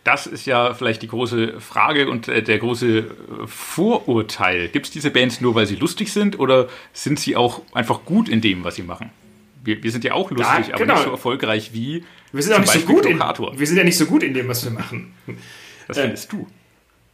Das 0.03 0.27
ist 0.27 0.45
ja 0.45 0.75
vielleicht 0.75 1.01
die 1.01 1.07
große 1.07 1.59
Frage 1.59 2.09
und 2.09 2.27
äh, 2.27 2.43
der 2.43 2.59
große 2.59 2.99
äh, 2.99 3.03
Vorurteil. 3.47 4.69
Gibt 4.69 4.85
es 4.85 4.91
diese 4.91 5.09
Bands 5.09 5.41
nur, 5.41 5.55
weil 5.55 5.65
sie 5.65 5.75
lustig 5.75 6.13
sind 6.13 6.37
oder 6.39 6.69
sind 6.93 7.19
sie 7.19 7.35
auch 7.35 7.61
einfach 7.73 8.05
gut 8.05 8.29
in 8.29 8.41
dem, 8.41 8.63
was 8.63 8.75
sie 8.75 8.83
machen? 8.83 9.09
Wir, 9.63 9.81
wir 9.81 9.91
sind 9.91 10.03
ja 10.03 10.13
auch 10.13 10.29
lustig, 10.29 10.67
ja, 10.67 10.77
genau. 10.77 10.93
aber 10.93 10.93
nicht 10.93 11.03
so 11.05 11.11
erfolgreich 11.11 11.73
wie 11.73 12.03
wir 12.31 12.43
sind 12.43 12.53
auch 12.53 12.59
nicht 12.59 12.71
so 12.71 12.79
gut 12.81 13.05
in, 13.05 13.17
Wir 13.17 13.65
sind 13.65 13.77
ja 13.77 13.83
nicht 13.83 13.97
so 13.97 14.05
gut 14.05 14.21
in 14.21 14.33
dem, 14.33 14.47
was 14.47 14.63
wir 14.63 14.71
machen. 14.71 15.13
Das 15.87 15.97
findest 15.97 16.33
äh, 16.33 16.37
du. 16.37 16.47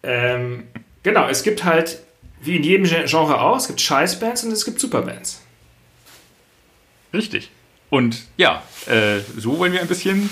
Ähm, 0.03 0.63
genau, 1.03 1.27
es 1.27 1.43
gibt 1.43 1.63
halt, 1.63 1.99
wie 2.41 2.55
in 2.55 2.63
jedem 2.63 2.85
Genre 2.85 3.39
auch, 3.39 3.57
es 3.57 3.67
gibt 3.67 3.81
Scheißbands 3.81 4.43
und 4.43 4.51
es 4.51 4.65
gibt 4.65 4.79
Superbands. 4.79 5.41
Richtig. 7.13 7.51
Und 7.89 8.23
ja, 8.37 8.63
äh, 8.87 9.19
so 9.37 9.59
wollen 9.59 9.73
wir 9.73 9.81
ein 9.81 9.87
bisschen 9.87 10.29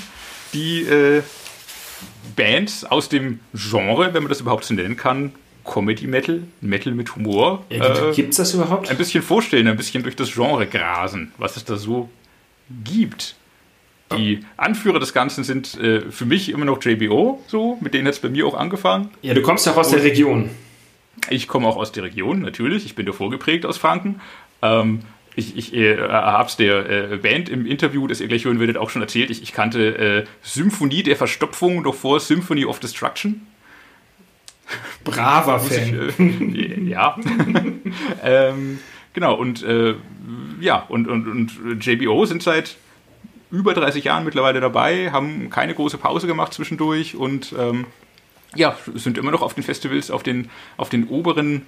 die 0.54 0.82
äh, 0.82 1.22
Bands 2.36 2.86
aus 2.86 3.10
dem 3.10 3.42
Genre, 3.54 4.14
wenn 4.14 4.24
man 4.24 4.30
das 4.30 4.40
überhaupt 4.40 4.64
so 4.64 4.74
nennen 4.74 4.96
kann, 4.96 5.34
Comedy 5.66 6.08
Metal, 6.08 6.44
Metal 6.62 6.94
mit 6.94 7.16
Humor. 7.16 7.66
Ja, 7.70 8.12
Gibt 8.12 8.32
es 8.32 8.38
das 8.38 8.54
überhaupt? 8.54 8.90
Ein 8.90 8.98
bisschen 8.98 9.22
vorstellen, 9.22 9.68
ein 9.68 9.78
bisschen 9.78 10.04
durch 10.04 10.16
das 10.16 10.32
Genre 10.34 10.66
grasen, 10.66 11.32
was 11.38 11.58
es 11.58 11.66
da 11.66 11.78
so 11.78 12.10
gibt. 12.84 13.36
Die 14.18 14.44
Anführer 14.58 15.00
des 15.00 15.14
Ganzen 15.14 15.44
sind 15.44 15.80
äh, 15.80 16.02
für 16.10 16.26
mich 16.26 16.50
immer 16.50 16.66
noch 16.66 16.84
JBO, 16.84 17.44
so, 17.48 17.78
mit 17.82 17.94
denen 17.94 18.08
hat 18.08 18.16
es 18.16 18.20
bei 18.20 18.30
mir 18.30 18.48
auch 18.48 18.56
angefangen. 18.56 19.10
Ja, 19.22 19.34
du 19.34 19.42
kommst 19.42 19.66
ja 19.66 19.74
auch 19.74 19.78
aus 19.78 19.90
der 19.90 20.04
Region. 20.04 20.50
Ich 21.30 21.48
komme 21.48 21.68
auch 21.68 21.78
aus 21.78 21.92
der 21.92 22.04
Region, 22.04 22.42
natürlich. 22.42 22.86
Ich 22.86 22.96
bin 22.96 23.06
davor 23.06 23.30
geprägt 23.30 23.66
aus 23.66 23.78
Franken. 23.78 24.22
Ähm, 24.62 25.02
ich, 25.36 25.58
ich 25.58 25.74
äh, 25.74 25.98
habe 25.98 26.50
es 26.50 26.58
der 26.58 27.12
äh, 27.12 27.18
Band 27.18 27.50
im 27.50 27.66
Interview, 27.66 28.08
das 28.08 28.20
ihr 28.20 28.28
gleich 28.28 28.46
hören 28.46 28.60
werdet, 28.60 28.78
auch 28.78 28.90
schon 28.90 29.02
erzählt. 29.02 29.30
Ich, 29.30 29.44
ich 29.44 29.54
kannte 29.54 29.98
äh, 29.98 30.26
Symphonie 30.42 31.04
der 31.04 31.16
Verstopfung 31.16 31.84
noch 31.84 31.96
vor 31.96 32.20
Symphony 32.20 32.66
of 32.66 32.80
Destruction. 32.80 33.46
Braver 35.04 35.60
Fan. 35.60 36.12
Ich, 36.18 36.70
äh, 36.70 36.84
ja. 36.90 37.18
ähm, 38.24 38.80
genau, 39.14 39.36
und 39.36 39.64
äh, 39.64 39.96
ja, 40.60 40.86
und, 40.90 41.08
und, 41.08 41.28
und 41.28 41.86
JBO 41.86 42.26
sind 42.26 42.44
seit 42.44 42.76
über 43.52 43.74
30 43.74 44.04
Jahren 44.04 44.26
mittlerweile 44.26 44.60
dabei, 44.60 45.12
haben 45.12 45.50
keine 45.50 45.74
große 45.74 45.98
Pause 45.98 46.28
gemacht 46.28 46.54
zwischendurch 46.54 47.16
und 47.16 47.54
ähm, 47.58 47.86
ja, 48.56 48.78
sind 48.94 49.18
immer 49.18 49.32
noch 49.32 49.42
auf 49.42 49.54
den 49.54 49.64
Festivals, 49.64 50.12
auf 50.12 50.24
den, 50.24 50.50
auf 50.78 50.90
den 50.90 51.08
oberen 51.08 51.66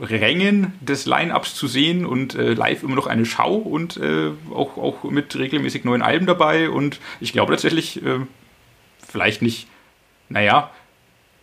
Rängen 0.00 0.72
des 0.80 1.06
Line-Ups 1.06 1.54
zu 1.54 1.66
sehen 1.66 2.06
und 2.06 2.34
äh, 2.34 2.54
live 2.54 2.82
immer 2.82 2.94
noch 2.94 3.06
eine 3.06 3.26
Schau 3.26 3.54
und 3.54 3.96
äh, 3.98 4.30
auch, 4.52 4.76
auch 4.76 5.04
mit 5.04 5.36
regelmäßig 5.36 5.84
neuen 5.84 6.02
Alben 6.02 6.26
dabei. 6.26 6.70
Und 6.70 6.98
ich 7.20 7.32
glaube 7.32 7.52
tatsächlich, 7.52 8.02
äh, 8.04 8.20
vielleicht 9.06 9.42
nicht, 9.42 9.68
naja, 10.28 10.70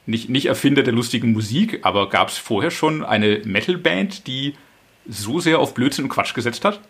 nicht, 0.05 0.29
nicht 0.29 0.47
Erfinder 0.47 0.83
der 0.83 0.93
lustigen 0.93 1.31
Musik, 1.31 1.79
aber 1.83 2.09
gab 2.09 2.29
es 2.29 2.37
vorher 2.37 2.71
schon 2.71 3.03
eine 3.03 3.41
Metal-Band, 3.45 4.27
die 4.27 4.55
so 5.07 5.39
sehr 5.39 5.59
auf 5.59 5.73
Blödsinn 5.73 6.05
und 6.05 6.09
Quatsch 6.09 6.33
gesetzt 6.33 6.65
hat? 6.65 6.81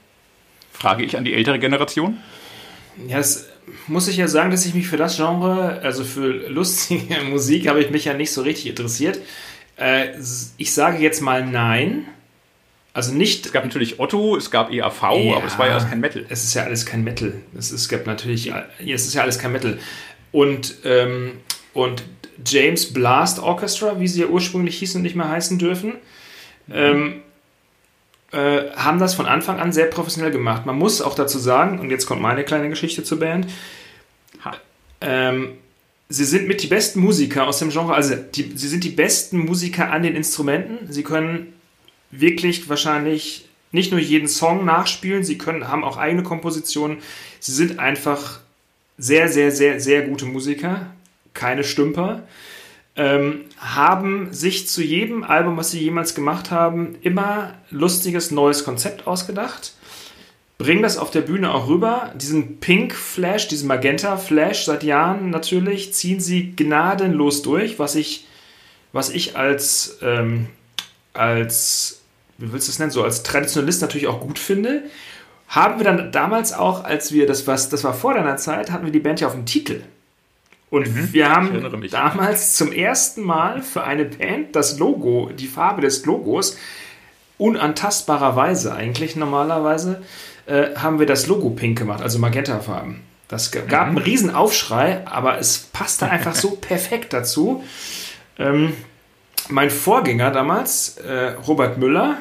Frage 0.73 1.03
ich 1.03 1.15
an 1.15 1.23
die 1.23 1.33
ältere 1.33 1.59
Generation. 1.59 2.17
Ja, 3.07 3.17
das 3.17 3.47
muss 3.88 4.07
ich 4.07 4.17
ja 4.17 4.27
sagen, 4.27 4.51
dass 4.51 4.65
ich 4.65 4.73
mich 4.73 4.88
für 4.88 4.97
das 4.97 5.15
Genre, 5.15 5.79
also 5.81 6.03
für 6.03 6.49
lustige 6.49 7.21
Musik, 7.29 7.67
habe 7.67 7.81
ich 7.81 7.89
mich 7.89 8.05
ja 8.05 8.13
nicht 8.13 8.31
so 8.31 8.41
richtig 8.41 8.67
interessiert. 8.67 9.19
Äh, 9.77 10.09
ich 10.57 10.73
sage 10.73 10.97
jetzt 10.97 11.21
mal 11.21 11.45
nein. 11.45 12.05
Also 12.93 13.13
nicht. 13.13 13.45
Es 13.45 13.51
gab 13.51 13.63
natürlich 13.63 13.99
Otto, 13.99 14.36
es 14.36 14.51
gab 14.51 14.71
EAV, 14.71 15.01
ja, 15.01 15.36
aber 15.38 15.45
es 15.45 15.57
war 15.57 15.65
ja 15.65 15.73
alles 15.73 15.89
kein 15.89 15.99
Metal. 15.99 16.25
Es 16.29 16.43
ist 16.43 16.53
ja 16.53 16.63
alles 16.63 16.86
kein 16.86 17.03
Metal. 17.03 17.33
Es, 17.57 17.71
es 17.71 17.89
gab 17.89 18.05
natürlich, 18.05 18.53
es 18.86 19.07
ist 19.07 19.15
ja 19.15 19.23
alles 19.23 19.39
kein 19.39 19.51
Metal. 19.51 19.79
Und 20.31 20.75
ähm, 20.83 21.31
und 21.73 22.03
James 22.45 22.93
Blast 22.93 23.39
Orchestra, 23.39 23.99
wie 23.99 24.07
sie 24.07 24.21
ja 24.21 24.27
ursprünglich 24.27 24.77
hießen 24.77 24.99
und 24.99 25.03
nicht 25.03 25.15
mehr 25.15 25.29
heißen 25.29 25.57
dürfen, 25.57 25.93
ähm, 26.71 27.21
äh, 28.34 28.72
haben 28.76 29.00
das 29.00 29.13
von 29.13 29.26
Anfang 29.26 29.60
an 29.60 29.72
sehr 29.72 29.86
professionell 29.86 30.32
gemacht. 30.32 30.65
Man 30.65 30.78
muss 30.78 31.02
auch 31.02 31.15
dazu 31.15 31.39
sagen, 31.39 31.80
und 31.80 31.89
jetzt 31.89 32.06
kommt 32.06 32.22
meine 32.22 32.43
kleine 32.43 32.69
Geschichte 32.69 33.04
zur 33.04 33.19
Band, 33.19 33.48
ähm, 35.02 35.58
sie 36.10 36.24
sind 36.24 36.48
mit 36.48 36.63
die 36.63 36.67
besten 36.67 37.00
Musiker 37.02 37.46
aus 37.46 37.60
dem 37.60 37.69
Genre, 37.69 37.93
also 37.93 38.15
die, 38.15 38.54
sie 38.56 38.67
sind 38.67 38.84
die 38.84 38.89
besten 38.89 39.39
Musiker 39.39 39.91
an 39.91 40.04
den 40.04 40.15
Instrumenten. 40.15 40.91
Sie 40.91 41.04
können 41.04 41.54
wirklich 42.10 42.69
wahrscheinlich 42.69 43.48
nicht 43.72 43.91
nur 43.91 44.00
jeden 44.00 44.28
Song 44.28 44.65
nachspielen, 44.65 45.24
sie 45.24 45.38
können, 45.38 45.67
haben 45.67 45.84
auch 45.84 45.98
eigene 45.98 46.24
Kompositionen. 46.24 47.00
Sie 47.39 47.52
sind 47.52 47.80
einfach 47.80 48.39
sehr, 48.98 49.28
sehr, 49.28 49.52
sehr, 49.52 49.80
sehr 49.80 50.04
gute 50.04 50.26
Musiker, 50.26 50.88
keine 51.34 51.63
Stümper. 51.63 52.24
Ähm, 52.95 53.45
haben 53.58 54.32
sich 54.32 54.67
zu 54.67 54.84
jedem 54.84 55.23
Album, 55.23 55.58
was 55.58 55.71
sie 55.71 55.79
jemals 55.79 56.13
gemacht 56.13 56.51
haben, 56.51 56.95
immer 57.01 57.56
lustiges 57.71 58.29
neues 58.29 58.63
Konzept 58.63 59.08
ausgedacht. 59.08 59.73
Bringen 60.60 60.84
das 60.84 60.97
auf 60.97 61.10
der 61.10 61.21
Bühne 61.21 61.51
auch 61.53 61.67
rüber. 61.67 62.13
Diesen 62.15 62.60
Pink 62.60 62.93
Flash, 62.93 63.47
diesen 63.47 63.67
Magenta 63.67 64.17
Flash 64.17 64.65
seit 64.65 64.84
Jahren 64.84 65.32
natürlich, 65.32 65.93
ziehen 65.93 66.19
sie 66.19 66.56
gnadenlos 66.56 67.41
durch, 67.41 67.79
was 67.79 67.95
ich, 67.95 68.27
was 68.91 69.10
ich 69.10 69.36
als, 69.36 69.97
ähm, 70.03 70.47
als 71.13 72.03
wie 72.38 72.53
willst 72.53 72.67
du 72.67 72.71
es 72.71 72.79
nennen, 72.79 72.91
so 72.91 73.03
als 73.03 73.23
Traditionalist 73.23 73.82
natürlich 73.82 74.08
auch 74.08 74.19
gut 74.19 74.38
finde, 74.38 74.84
haben 75.47 75.79
wir 75.79 75.84
dann 75.84 76.12
damals 76.12 76.53
auch, 76.53 76.84
als 76.84 77.12
wir, 77.12 77.27
das, 77.27 77.47
was, 77.47 77.69
das 77.69 77.84
war 77.84 77.93
vor 77.93 78.13
deiner 78.13 78.38
Zeit, 78.38 78.71
hatten 78.71 78.86
wir 78.86 78.91
die 78.91 78.99
Band 78.99 79.19
ja 79.19 79.27
auf 79.27 79.34
dem 79.34 79.45
Titel. 79.45 79.82
Und 80.73 80.91
mhm, 80.91 81.13
wir 81.13 81.29
haben 81.29 81.88
damals 81.91 82.55
zum 82.55 82.71
ersten 82.71 83.21
Mal 83.21 83.62
für 83.62 83.83
eine 83.83 84.05
Band 84.05 84.55
das 84.55 84.79
Logo, 84.79 85.29
die 85.29 85.45
Farbe 85.45 85.81
des 85.81 86.03
Logos, 86.03 86.57
unantastbarerweise 87.38 88.73
eigentlich 88.73 89.15
normalerweise, 89.15 90.01
äh, 90.47 90.73
haben 90.75 90.97
wir 90.97 91.05
das 91.05 91.27
Logo 91.27 91.51
pink 91.51 91.77
gemacht, 91.77 92.01
also 92.01 92.17
Magenta-Farben. 92.17 93.01
Das 93.27 93.51
gab 93.51 93.69
mhm. 93.69 93.97
einen 93.97 93.97
riesen 93.99 94.33
Aufschrei, 94.33 95.05
aber 95.05 95.38
es 95.38 95.59
passte 95.59 96.09
einfach 96.09 96.33
so 96.33 96.49
perfekt 96.55 97.13
dazu. 97.13 97.63
Ähm, 98.39 98.73
mein 99.49 99.69
Vorgänger 99.69 100.31
damals, 100.31 100.97
äh, 100.97 101.36
Robert 101.47 101.77
Müller, 101.77 102.17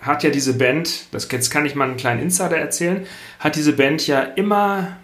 hat 0.00 0.24
ja 0.24 0.30
diese 0.30 0.54
Band, 0.54 1.14
das 1.14 1.30
jetzt 1.30 1.50
kann 1.50 1.64
ich 1.64 1.76
mal 1.76 1.84
einen 1.84 1.96
kleinen 1.96 2.20
Insider 2.20 2.58
erzählen, 2.58 3.06
hat 3.38 3.54
diese 3.54 3.74
Band 3.74 4.08
ja 4.08 4.22
immer, 4.22 4.96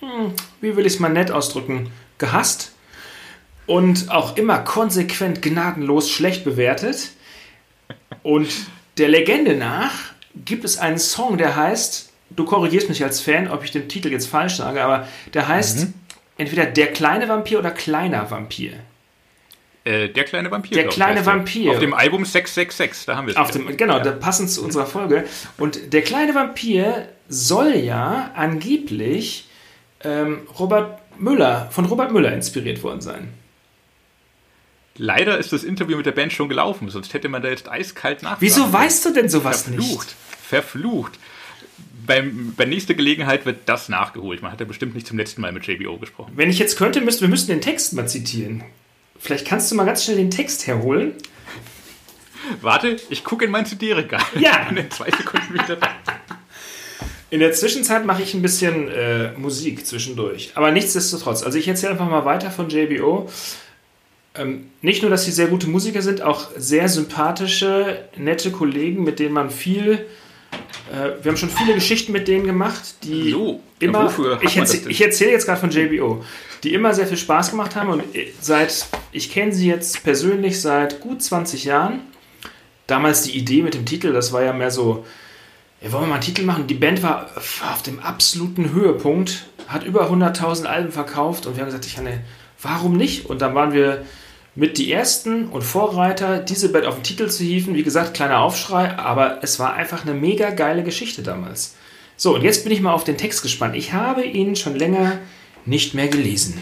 hm, 0.00 0.34
wie 0.60 0.76
will 0.76 0.84
ich 0.84 0.92
es 0.92 1.00
mal 1.00 1.08
nett 1.08 1.30
ausdrücken, 1.30 1.90
gehasst 2.18 2.72
und 3.66 4.10
auch 4.10 4.36
immer 4.36 4.58
konsequent 4.58 5.42
gnadenlos 5.42 6.10
schlecht 6.10 6.44
bewertet. 6.44 7.10
Und 8.22 8.48
der 8.96 9.08
Legende 9.08 9.54
nach 9.54 9.92
gibt 10.44 10.64
es 10.64 10.78
einen 10.78 10.98
Song, 10.98 11.38
der 11.38 11.56
heißt, 11.56 12.10
du 12.30 12.44
korrigierst 12.44 12.88
mich 12.88 13.02
als 13.04 13.20
Fan, 13.20 13.48
ob 13.48 13.64
ich 13.64 13.70
den 13.70 13.88
Titel 13.88 14.10
jetzt 14.10 14.26
falsch 14.26 14.56
sage, 14.56 14.82
aber 14.82 15.06
der 15.34 15.48
heißt 15.48 15.80
mhm. 15.80 15.94
entweder 16.36 16.66
Der 16.66 16.92
kleine 16.92 17.28
Vampir 17.28 17.58
oder 17.58 17.70
Kleiner 17.70 18.30
Vampir. 18.30 18.72
Äh, 19.84 20.08
der 20.08 20.24
kleine 20.24 20.50
Vampir. 20.50 20.74
Der 20.74 20.88
kleine 20.88 21.24
Vampir. 21.24 21.70
Auf 21.72 21.78
dem 21.78 21.94
Album 21.94 22.24
666, 22.24 23.06
da 23.06 23.16
haben 23.16 23.26
wir 23.26 23.32
es. 23.32 23.36
Auf 23.36 23.50
dem, 23.50 23.76
genau, 23.76 23.98
ja. 23.98 24.12
passend 24.12 24.50
zu 24.50 24.64
unserer 24.64 24.86
Folge. 24.86 25.24
Und 25.56 25.92
der 25.92 26.02
kleine 26.02 26.34
Vampir 26.34 27.08
soll 27.28 27.74
ja 27.74 28.30
angeblich 28.34 29.48
ähm, 30.04 30.40
Robert 30.58 30.97
Müller, 31.20 31.68
von 31.70 31.84
Robert 31.84 32.12
Müller 32.12 32.32
inspiriert 32.32 32.82
worden 32.82 33.00
sein. 33.00 33.28
Leider 34.96 35.38
ist 35.38 35.52
das 35.52 35.62
Interview 35.62 35.96
mit 35.96 36.06
der 36.06 36.12
Band 36.12 36.32
schon 36.32 36.48
gelaufen, 36.48 36.90
sonst 36.90 37.14
hätte 37.14 37.28
man 37.28 37.40
da 37.40 37.48
jetzt 37.48 37.68
eiskalt 37.68 38.22
nach. 38.22 38.40
Wieso 38.40 38.72
weißt 38.72 39.04
du 39.06 39.12
denn 39.12 39.28
sowas 39.28 39.62
Verflucht. 39.62 39.90
nicht? 39.90 40.16
Verflucht. 40.42 41.18
Beim, 42.04 42.54
bei 42.56 42.64
nächster 42.64 42.94
Gelegenheit 42.94 43.46
wird 43.46 43.60
das 43.66 43.88
nachgeholt. 43.88 44.42
Man 44.42 44.50
hat 44.50 44.60
ja 44.60 44.66
bestimmt 44.66 44.94
nicht 44.94 45.06
zum 45.06 45.18
letzten 45.18 45.40
Mal 45.40 45.52
mit 45.52 45.66
JBO 45.66 45.98
gesprochen. 45.98 46.32
Wenn 46.34 46.50
ich 46.50 46.58
jetzt 46.58 46.76
könnte, 46.76 47.00
müsste, 47.00 47.22
wir 47.22 47.28
müssten 47.28 47.52
den 47.52 47.60
Text 47.60 47.92
mal 47.92 48.08
zitieren. 48.08 48.64
Vielleicht 49.18 49.46
kannst 49.46 49.70
du 49.70 49.74
mal 49.76 49.84
ganz 49.84 50.04
schnell 50.04 50.16
den 50.16 50.30
Text 50.30 50.66
herholen. 50.66 51.12
Warte, 52.60 52.96
ich 53.10 53.24
gucke 53.24 53.44
in 53.44 53.50
mein 53.50 53.66
CD-Regal. 53.66 54.22
Ja. 54.38 54.68
In 54.70 54.90
zwei 54.90 55.10
Sekunden 55.10 55.54
wieder 55.54 55.76
da. 55.76 55.90
In 57.30 57.40
der 57.40 57.52
Zwischenzeit 57.52 58.06
mache 58.06 58.22
ich 58.22 58.34
ein 58.34 58.42
bisschen 58.42 58.88
äh, 58.88 59.32
Musik 59.32 59.86
zwischendurch. 59.86 60.52
Aber 60.54 60.70
nichtsdestotrotz, 60.70 61.42
also 61.42 61.58
ich 61.58 61.68
erzähle 61.68 61.92
einfach 61.92 62.08
mal 62.08 62.24
weiter 62.24 62.50
von 62.50 62.68
JBO. 62.68 63.28
Ähm, 64.34 64.70
nicht 64.80 65.02
nur, 65.02 65.10
dass 65.10 65.24
sie 65.24 65.32
sehr 65.32 65.48
gute 65.48 65.68
Musiker 65.68 66.00
sind, 66.00 66.22
auch 66.22 66.48
sehr 66.56 66.88
sympathische, 66.88 68.04
nette 68.16 68.50
Kollegen, 68.50 69.04
mit 69.04 69.18
denen 69.18 69.34
man 69.34 69.50
viel. 69.50 70.06
Äh, 70.90 71.22
wir 71.22 71.32
haben 71.32 71.36
schon 71.36 71.50
viele 71.50 71.74
Geschichten 71.74 72.12
mit 72.12 72.28
denen 72.28 72.46
gemacht, 72.46 72.96
die 73.02 73.32
so, 73.32 73.60
immer. 73.78 74.12
Ich, 74.40 74.56
erzähl, 74.56 74.90
ich 74.90 75.02
erzähle 75.02 75.32
jetzt 75.32 75.44
gerade 75.46 75.60
von 75.60 75.70
JBO 75.70 76.22
die 76.62 76.74
immer 76.74 76.94
sehr 76.94 77.06
viel 77.06 77.16
Spaß 77.16 77.50
gemacht 77.50 77.76
haben. 77.76 77.90
Und 77.90 78.04
seit, 78.40 78.86
ich 79.12 79.30
kenne 79.30 79.52
sie 79.52 79.68
jetzt 79.68 80.02
persönlich 80.02 80.60
seit 80.60 81.00
gut 81.00 81.22
20 81.22 81.64
Jahren. 81.64 82.00
Damals 82.86 83.22
die 83.22 83.36
Idee 83.36 83.62
mit 83.62 83.74
dem 83.74 83.84
Titel, 83.84 84.12
das 84.12 84.32
war 84.32 84.42
ja 84.42 84.52
mehr 84.52 84.70
so, 84.70 85.04
ja, 85.80 85.92
wollen 85.92 86.04
wir 86.04 86.08
mal 86.08 86.14
einen 86.14 86.22
Titel 86.22 86.42
machen? 86.42 86.66
Die 86.66 86.74
Band 86.74 87.02
war 87.02 87.30
auf 87.36 87.82
dem 87.82 88.00
absoluten 88.00 88.72
Höhepunkt, 88.72 89.46
hat 89.68 89.84
über 89.84 90.10
100.000 90.10 90.64
Alben 90.64 90.90
verkauft 90.90 91.46
und 91.46 91.56
wir 91.56 91.62
haben 91.62 91.68
gesagt, 91.68 91.86
ich 91.86 91.98
ne, 91.98 92.20
warum 92.60 92.96
nicht? 92.96 93.26
Und 93.26 93.42
dann 93.42 93.54
waren 93.54 93.72
wir 93.72 94.04
mit 94.54 94.76
die 94.78 94.90
ersten 94.90 95.46
und 95.48 95.62
Vorreiter, 95.62 96.38
diese 96.40 96.70
Band 96.70 96.86
auf 96.86 96.96
den 96.96 97.04
Titel 97.04 97.28
zu 97.28 97.44
hieven. 97.44 97.74
Wie 97.74 97.84
gesagt, 97.84 98.14
kleiner 98.14 98.40
Aufschrei, 98.40 98.98
aber 98.98 99.38
es 99.42 99.60
war 99.60 99.74
einfach 99.74 100.02
eine 100.02 100.14
mega 100.14 100.50
geile 100.50 100.82
Geschichte 100.82 101.22
damals. 101.22 101.76
So, 102.16 102.34
und 102.34 102.42
jetzt 102.42 102.64
bin 102.64 102.72
ich 102.72 102.80
mal 102.80 102.92
auf 102.92 103.04
den 103.04 103.16
Text 103.16 103.42
gespannt. 103.42 103.76
Ich 103.76 103.92
habe 103.92 104.24
ihn 104.24 104.56
schon 104.56 104.74
länger 104.74 105.20
nicht 105.64 105.94
mehr 105.94 106.08
gelesen. 106.08 106.60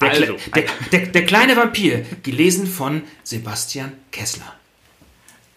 Der, 0.00 0.10
also, 0.10 0.36
der, 0.54 0.64
der, 0.90 1.06
der, 1.06 1.26
kleine 1.26 1.56
Vampir, 1.56 2.04
gelesen 2.24 2.66
von 2.66 3.02
Sebastian 3.22 3.92
Kessler. 4.10 4.54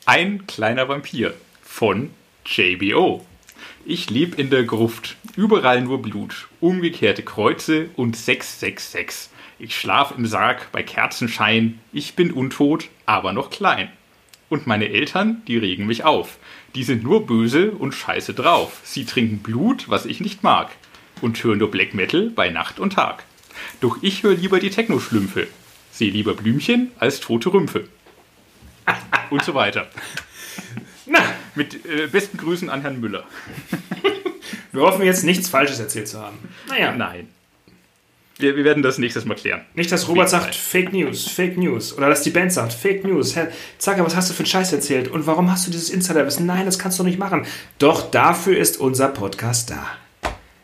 Ein 0.05 0.45
kleiner 0.45 0.87
Vampir 0.89 1.33
von 1.73 2.11
JBO. 2.45 3.25
Ich 3.83 4.11
leb 4.11 4.37
in 4.37 4.51
der 4.51 4.63
Gruft, 4.63 5.17
überall 5.35 5.81
nur 5.81 6.03
Blut, 6.03 6.47
umgekehrte 6.59 7.23
Kreuze 7.23 7.89
und 7.95 8.15
666. 8.15 9.31
Ich 9.57 9.75
schlaf 9.75 10.13
im 10.15 10.27
Sarg 10.27 10.71
bei 10.71 10.83
Kerzenschein, 10.83 11.79
ich 11.91 12.13
bin 12.13 12.31
untot, 12.31 12.89
aber 13.07 13.33
noch 13.33 13.49
klein. 13.49 13.89
Und 14.49 14.67
meine 14.67 14.89
Eltern, 14.89 15.41
die 15.47 15.57
regen 15.57 15.87
mich 15.87 16.03
auf. 16.03 16.37
Die 16.75 16.83
sind 16.83 17.01
nur 17.01 17.25
böse 17.25 17.71
und 17.71 17.95
scheiße 17.95 18.35
drauf. 18.35 18.81
Sie 18.83 19.05
trinken 19.05 19.39
Blut, 19.39 19.89
was 19.89 20.05
ich 20.05 20.19
nicht 20.19 20.43
mag 20.43 20.69
und 21.21 21.43
höre 21.43 21.55
nur 21.55 21.71
Black 21.71 21.95
Metal 21.95 22.29
bei 22.29 22.51
Nacht 22.51 22.79
und 22.79 22.93
Tag. 22.93 23.25
Doch 23.81 23.97
ich 24.03 24.21
höre 24.21 24.35
lieber 24.35 24.59
die 24.59 24.69
Techno-Schlümpfe, 24.69 25.47
sehe 25.91 26.11
lieber 26.11 26.35
Blümchen 26.35 26.91
als 26.99 27.19
tote 27.19 27.51
Rümpfe. 27.51 27.89
und 29.31 29.43
so 29.43 29.55
weiter. 29.55 29.89
Na. 31.07 31.19
Mit 31.55 31.85
äh, 31.85 32.07
besten 32.07 32.37
Grüßen 32.37 32.69
an 32.69 32.81
Herrn 32.81 32.99
Müller. 32.99 33.25
Wir 34.71 34.81
hoffen 34.81 35.05
jetzt 35.05 35.23
nichts 35.23 35.49
Falsches 35.49 35.79
erzählt 35.79 36.07
zu 36.07 36.19
haben. 36.19 36.37
Naja. 36.67 36.95
Nein. 36.95 37.27
Wir, 38.37 38.55
wir, 38.55 38.63
werden 38.63 38.81
das 38.81 38.97
nächstes 38.97 39.25
Mal 39.25 39.35
klären. 39.35 39.61
Nicht, 39.75 39.91
dass 39.91 40.07
Robert 40.07 40.27
sagt 40.27 40.55
Fake 40.55 40.91
News, 40.91 41.27
Fake 41.27 41.55
News. 41.55 41.95
Oder 41.95 42.09
dass 42.09 42.23
die 42.23 42.31
Band 42.31 42.51
sagt 42.51 42.73
Fake 42.73 43.03
News. 43.05 43.35
Herr 43.35 43.49
Zacker, 43.77 44.03
was 44.03 44.15
hast 44.15 44.31
du 44.31 44.33
für 44.33 44.39
einen 44.39 44.47
Scheiß 44.47 44.73
erzählt? 44.73 45.07
Und 45.07 45.27
warum 45.27 45.51
hast 45.51 45.67
du 45.67 45.71
dieses 45.71 45.91
Insiderwissen? 45.91 46.47
Nein, 46.47 46.65
das 46.65 46.79
kannst 46.79 46.97
du 46.97 47.03
nicht 47.03 47.19
machen. 47.19 47.45
Doch 47.77 48.09
dafür 48.09 48.57
ist 48.57 48.79
unser 48.79 49.09
Podcast 49.09 49.69
da. 49.69 49.87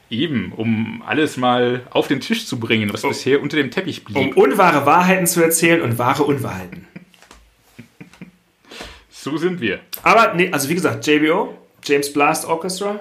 Eben, 0.09 0.51
um 0.53 1.03
alles 1.05 1.37
mal 1.37 1.83
auf 1.91 2.07
den 2.07 2.19
Tisch 2.19 2.47
zu 2.47 2.59
bringen, 2.59 2.91
was 2.91 3.03
um, 3.03 3.11
bisher 3.11 3.41
unter 3.43 3.57
dem 3.57 3.69
Teppich 3.69 4.03
blieb. 4.03 4.17
Um 4.17 4.29
unwahre 4.31 4.87
Wahrheiten 4.87 5.27
zu 5.27 5.43
erzählen 5.43 5.81
und 5.81 5.99
wahre 5.99 6.23
Unwahrheiten. 6.23 6.87
so 9.11 9.37
sind 9.37 9.61
wir. 9.61 9.79
Aber, 10.03 10.33
nee, 10.33 10.51
also 10.51 10.69
wie 10.69 10.75
gesagt, 10.75 11.05
JBO, 11.05 11.57
James 11.83 12.11
Blast 12.11 12.45
Orchestra. 12.45 12.99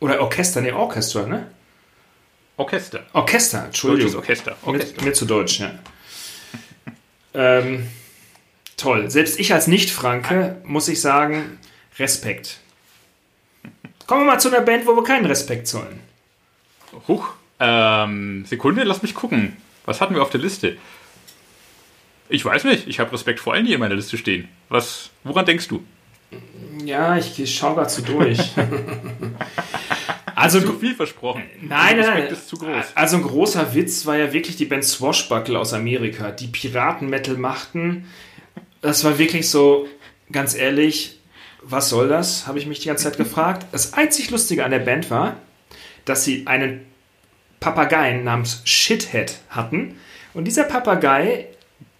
Oder 0.00 0.20
Orchester, 0.20 0.60
nee, 0.60 0.72
Orchestra, 0.72 1.26
ne? 1.26 1.46
Orchester. 2.56 3.04
Orchester, 3.12 3.64
Entschuldigung. 3.64 4.12
Deutsches 4.12 4.28
Orchester. 4.28 4.56
Orchester. 4.62 5.00
Mir, 5.00 5.08
mir 5.08 5.12
zu 5.14 5.24
deutsch, 5.24 5.60
ja. 5.60 5.72
ähm, 7.34 7.88
toll. 8.76 9.10
Selbst 9.10 9.40
ich 9.40 9.52
als 9.52 9.66
Nicht-Franke 9.66 10.60
muss 10.64 10.88
ich 10.88 11.00
sagen, 11.00 11.58
Respekt. 11.98 12.58
Kommen 14.06 14.22
wir 14.22 14.32
mal 14.32 14.38
zu 14.38 14.48
einer 14.48 14.60
Band, 14.60 14.86
wo 14.86 14.94
wir 14.94 15.04
keinen 15.04 15.26
Respekt 15.26 15.66
zollen. 15.66 16.00
Huch. 17.08 17.30
Ähm, 17.58 18.44
Sekunde, 18.46 18.84
lass 18.84 19.02
mich 19.02 19.14
gucken. 19.14 19.56
Was 19.86 20.00
hatten 20.00 20.14
wir 20.14 20.22
auf 20.22 20.30
der 20.30 20.40
Liste? 20.40 20.76
Ich 22.28 22.44
weiß 22.44 22.64
nicht. 22.64 22.86
Ich 22.88 23.00
habe 23.00 23.12
Respekt 23.12 23.40
vor 23.40 23.54
allen, 23.54 23.66
die 23.66 23.72
in 23.72 23.80
meiner 23.80 23.94
Liste 23.94 24.18
stehen. 24.18 24.48
Was, 24.68 25.10
woran 25.24 25.46
denkst 25.46 25.68
du? 25.68 25.84
Ja, 26.84 27.16
ich 27.16 27.56
schaue 27.56 27.74
gerade 27.74 27.90
so 27.90 28.02
durch. 28.02 28.38
Also 30.36 30.60
zu 30.60 30.74
viel 30.78 30.94
versprochen. 30.94 31.44
Nein, 31.62 31.96
Der 31.96 32.06
nein, 32.06 32.24
nein. 32.24 32.32
ist 32.32 32.48
zu 32.48 32.56
groß. 32.56 32.84
Also 32.94 33.16
ein 33.16 33.22
großer 33.22 33.74
Witz 33.74 34.04
war 34.04 34.16
ja 34.16 34.32
wirklich 34.32 34.56
die 34.56 34.64
Band 34.64 34.84
Swashbuckle 34.84 35.58
aus 35.58 35.72
Amerika, 35.72 36.32
die 36.32 36.48
Piratenmetal 36.48 37.36
machten. 37.36 38.06
Das 38.80 39.04
war 39.04 39.18
wirklich 39.18 39.48
so, 39.48 39.86
ganz 40.32 40.54
ehrlich, 40.54 41.20
was 41.62 41.88
soll 41.88 42.08
das? 42.08 42.46
Habe 42.46 42.58
ich 42.58 42.66
mich 42.66 42.80
die 42.80 42.88
ganze 42.88 43.04
Zeit 43.04 43.16
gefragt. 43.16 43.66
Das 43.72 43.94
einzig 43.94 44.30
Lustige 44.30 44.64
an 44.64 44.70
der 44.70 44.80
Band 44.80 45.10
war, 45.10 45.36
dass 46.04 46.24
sie 46.24 46.46
einen 46.46 46.84
Papageien 47.60 48.24
namens 48.24 48.60
Shithead 48.64 49.36
hatten. 49.48 49.96
Und 50.34 50.44
dieser 50.44 50.64
Papagei 50.64 51.46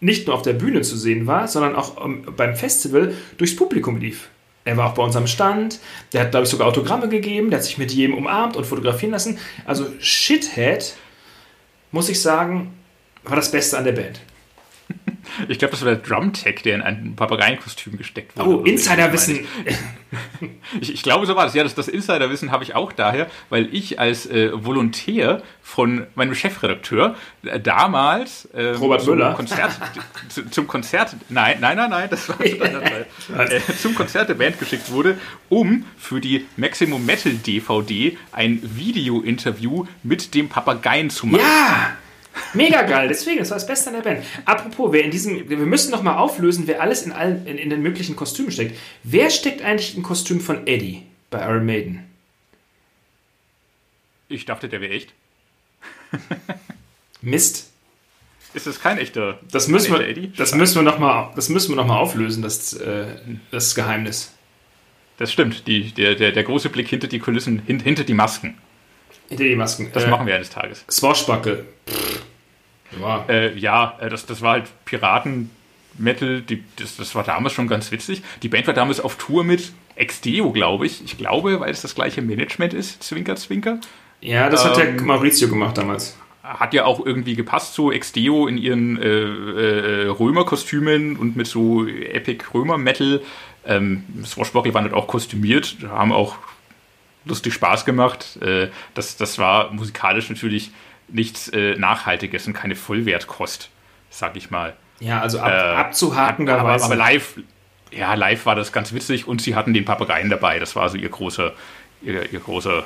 nicht 0.04 0.26
nur 0.26 0.36
auf 0.36 0.42
der 0.42 0.52
Bühne 0.52 0.82
zu 0.82 0.96
sehen 0.96 1.26
war, 1.26 1.48
sondern 1.48 1.74
auch 1.74 2.04
ähm, 2.04 2.26
beim 2.36 2.54
Festival 2.54 3.14
durchs 3.38 3.56
Publikum 3.56 3.96
lief. 3.96 4.28
Er 4.66 4.76
war 4.76 4.90
auch 4.90 4.94
bei 4.94 5.02
uns 5.02 5.16
am 5.16 5.26
Stand, 5.26 5.80
der 6.12 6.22
hat, 6.22 6.30
glaube 6.30 6.44
ich, 6.44 6.50
sogar 6.50 6.68
Autogramme 6.68 7.08
gegeben, 7.08 7.50
der 7.50 7.58
hat 7.58 7.64
sich 7.64 7.78
mit 7.78 7.92
jedem 7.92 8.14
umarmt 8.14 8.56
und 8.56 8.66
fotografieren 8.66 9.12
lassen. 9.12 9.38
Also 9.64 9.86
Shithead, 9.98 10.94
muss 11.90 12.08
ich 12.08 12.20
sagen, 12.20 12.72
war 13.24 13.36
das 13.36 13.50
Beste 13.50 13.76
an 13.76 13.84
der 13.84 13.92
Band. 13.92 14.20
Ich 15.48 15.58
glaube, 15.58 15.72
das 15.72 15.84
war 15.84 15.94
der 15.94 16.02
Drum-Tech, 16.02 16.62
der 16.62 16.74
in 16.76 16.82
ein 16.82 17.16
Papageienkostüm 17.16 17.96
gesteckt 17.96 18.36
wurde. 18.36 18.48
Oh. 18.48 18.62
Insiderwissen. 18.64 19.46
Ich, 20.80 20.94
ich 20.94 21.02
glaube, 21.02 21.26
so 21.26 21.34
war 21.34 21.44
das. 21.44 21.54
Ja, 21.54 21.64
das, 21.64 21.74
das 21.74 21.88
Insiderwissen 21.88 22.52
habe 22.52 22.62
ich 22.62 22.74
auch 22.74 22.92
daher, 22.92 23.26
weil 23.50 23.68
ich 23.74 23.98
als 23.98 24.26
äh, 24.26 24.50
Volontär 24.52 25.42
von 25.62 26.06
meinem 26.14 26.34
Chefredakteur 26.34 27.16
äh, 27.44 27.58
damals 27.58 28.48
ähm, 28.54 28.76
Robert 28.76 29.02
zum 29.02 29.16
Müller? 29.16 29.34
Konzert, 29.34 29.72
zu, 30.28 30.48
zum 30.50 30.66
Konzert, 30.66 31.16
nein, 31.28 31.58
nein, 31.60 31.76
nein, 31.76 31.90
nein, 31.90 32.08
das 32.10 32.28
war 32.28 32.38
zu 32.38 32.56
deiner 32.56 32.82
Zeit, 32.82 33.52
äh, 33.52 33.60
zum 33.80 33.94
Konzert 33.94 34.28
der 34.28 34.34
Band 34.34 34.58
geschickt 34.58 34.90
wurde, 34.90 35.18
um 35.48 35.84
für 35.96 36.20
die 36.20 36.46
Maximum 36.56 37.04
Metal 37.04 37.32
DVD 37.32 38.16
ein 38.32 38.60
Video-Interview 38.62 39.86
mit 40.02 40.34
dem 40.34 40.48
Papageien 40.48 41.10
zu 41.10 41.26
machen. 41.26 41.42
Ja! 41.42 41.96
Mega 42.52 42.82
geil, 42.82 43.08
deswegen, 43.08 43.38
das 43.38 43.50
war 43.50 43.56
das 43.56 43.66
Beste 43.66 43.90
an 43.90 43.96
der 43.96 44.02
Band. 44.02 44.24
Apropos, 44.44 44.92
wer 44.92 45.04
in 45.04 45.10
diesem, 45.10 45.48
wir 45.48 45.56
müssen 45.58 45.90
noch 45.90 46.02
mal 46.02 46.16
auflösen, 46.16 46.66
wer 46.66 46.80
alles 46.82 47.02
in, 47.02 47.12
allen, 47.12 47.46
in, 47.46 47.58
in 47.58 47.70
den 47.70 47.82
möglichen 47.82 48.16
Kostümen 48.16 48.50
steckt. 48.50 48.76
Wer 49.02 49.30
steckt 49.30 49.62
eigentlich 49.62 49.96
im 49.96 50.02
Kostüm 50.02 50.40
von 50.40 50.66
Eddie 50.66 51.02
bei 51.30 51.40
Iron 51.40 51.66
Maiden? 51.66 52.04
Ich 54.28 54.46
dachte, 54.46 54.68
der 54.68 54.80
wäre 54.80 54.92
echt. 54.92 55.12
Mist. 57.20 57.70
Ist 58.52 58.66
das 58.66 58.80
kein 58.80 58.98
echter? 58.98 59.38
Das 59.50 59.68
müssen 59.68 59.92
wir, 59.92 60.00
echter 60.00 60.10
Eddie? 60.10 60.32
das 60.36 60.54
müssen 60.54 60.76
wir 60.76 60.82
noch 60.82 60.98
mal, 60.98 61.32
das 61.34 61.48
müssen 61.48 61.70
wir 61.70 61.76
noch 61.76 61.86
mal 61.86 61.98
auflösen, 61.98 62.42
das, 62.42 62.72
äh, 62.74 63.06
das 63.50 63.74
Geheimnis. 63.74 64.32
Das 65.18 65.32
stimmt. 65.32 65.66
Die, 65.66 65.92
der, 65.92 66.14
der, 66.14 66.32
der 66.32 66.42
große 66.42 66.68
Blick 66.68 66.88
hinter 66.88 67.08
die 67.08 67.18
Kulissen, 67.18 67.62
hin, 67.66 67.80
hinter 67.80 68.04
die 68.04 68.14
Masken. 68.14 68.58
Hinter 69.28 69.44
die 69.44 69.56
Masken. 69.56 69.90
Das 69.92 70.04
äh, 70.04 70.08
machen 70.08 70.26
wir 70.26 70.34
eines 70.34 70.50
Tages. 70.50 70.84
Swashbuckle. 70.90 71.64
Ja. 73.00 73.24
Äh, 73.28 73.58
ja, 73.58 73.98
äh, 74.00 74.08
das, 74.08 74.26
das 74.26 74.42
war 74.42 74.52
halt 74.52 74.64
Piraten-Metal, 74.84 76.42
die, 76.42 76.62
das, 76.76 76.96
das 76.96 77.14
war 77.14 77.24
damals 77.24 77.54
schon 77.54 77.68
ganz 77.68 77.90
witzig. 77.90 78.22
Die 78.42 78.48
Band 78.48 78.66
war 78.66 78.74
damals 78.74 79.00
auf 79.00 79.16
Tour 79.16 79.44
mit 79.44 79.72
Exdeo, 79.96 80.52
glaube 80.52 80.86
ich. 80.86 81.04
Ich 81.04 81.18
glaube, 81.18 81.60
weil 81.60 81.70
es 81.70 81.82
das 81.82 81.94
gleiche 81.94 82.22
Management 82.22 82.74
ist, 82.74 83.02
Zwinker, 83.02 83.36
Zwinker. 83.36 83.78
ja, 84.20 84.48
das 84.48 84.64
hat 84.64 84.76
der 84.76 84.88
ähm, 84.88 85.06
Maurizio 85.06 85.48
gemacht 85.48 85.78
damals. 85.78 86.16
Hat 86.42 86.74
ja 86.74 86.84
auch 86.84 87.04
irgendwie 87.04 87.36
gepasst, 87.36 87.74
so 87.74 87.90
Exdeo 87.90 88.46
in 88.46 88.58
ihren 88.58 89.00
äh, 89.00 89.08
äh, 89.08 90.08
Römer-Kostümen 90.08 91.16
und 91.16 91.36
mit 91.36 91.46
so 91.46 91.86
Epic 91.86 92.44
Römer-Metal. 92.52 93.22
Ähm, 93.66 94.04
Swashbuckle 94.24 94.74
waren 94.74 94.84
halt 94.84 94.92
auch 94.92 95.06
kostümiert, 95.06 95.78
haben 95.88 96.12
auch 96.12 96.36
lustig 97.24 97.54
Spaß 97.54 97.84
gemacht. 97.84 98.38
Äh, 98.42 98.68
das, 98.94 99.16
das 99.16 99.38
war 99.38 99.70
musikalisch 99.72 100.28
natürlich 100.30 100.70
nichts 101.08 101.48
äh, 101.48 101.74
Nachhaltiges 101.76 102.46
und 102.46 102.52
keine 102.54 102.76
Vollwertkost, 102.76 103.70
sag 104.10 104.36
ich 104.36 104.50
mal. 104.50 104.74
Ja, 105.00 105.20
also 105.20 105.38
ab, 105.40 105.50
Äh, 105.52 105.76
abzuhaken, 105.76 106.48
aber, 106.48 106.70
aber 106.82 106.94
ich. 106.94 106.98
live, 106.98 107.40
ja, 107.90 108.14
live 108.14 108.46
war 108.46 108.54
das 108.54 108.72
ganz 108.72 108.92
witzig 108.92 109.26
und 109.28 109.42
sie 109.42 109.54
hatten 109.54 109.74
den 109.74 109.84
Papageien 109.84 110.30
dabei. 110.30 110.58
Das 110.58 110.74
war 110.76 110.88
so 110.88 110.96
ihr 110.96 111.08
großer, 111.08 111.52
ihr, 112.02 112.32
ihr 112.32 112.40
großer 112.40 112.84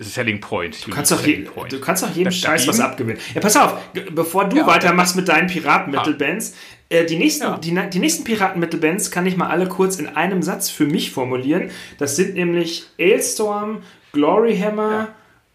Selling 0.00 0.40
Point. 0.40 0.86
Du 0.86 0.90
kannst 0.90 1.12
doch, 1.12 1.24
je, 1.24 1.46
du 1.68 1.80
kannst 1.80 2.02
doch 2.02 2.08
jedem 2.10 2.24
Da- 2.24 2.30
Scheiß 2.32 2.66
was 2.66 2.80
abgewinnen. 2.80 3.20
Ja, 3.34 3.40
pass 3.40 3.56
auf, 3.56 3.76
bevor 4.12 4.48
du 4.48 4.56
Ja. 4.56 4.66
weitermachst 4.66 5.14
mit 5.14 5.28
deinen 5.28 5.46
Piraten-Metal-Bands, 5.46 6.56
äh, 6.88 7.04
die, 7.06 7.16
nächsten, 7.16 7.44
Ja. 7.44 7.58
die, 7.58 7.76
die 7.90 7.98
nächsten 7.98 8.24
Piraten-Metal-Bands 8.24 9.10
kann 9.10 9.26
ich 9.26 9.36
mal 9.36 9.48
alle 9.48 9.68
kurz 9.68 9.96
in 9.96 10.08
einem 10.08 10.42
Satz 10.42 10.70
für 10.70 10.86
mich 10.86 11.10
formulieren. 11.12 11.70
Das 11.98 12.16
sind 12.16 12.34
nämlich 12.34 12.86
Ailstorm, 12.98 13.82
Gloryhammer, 14.12 15.08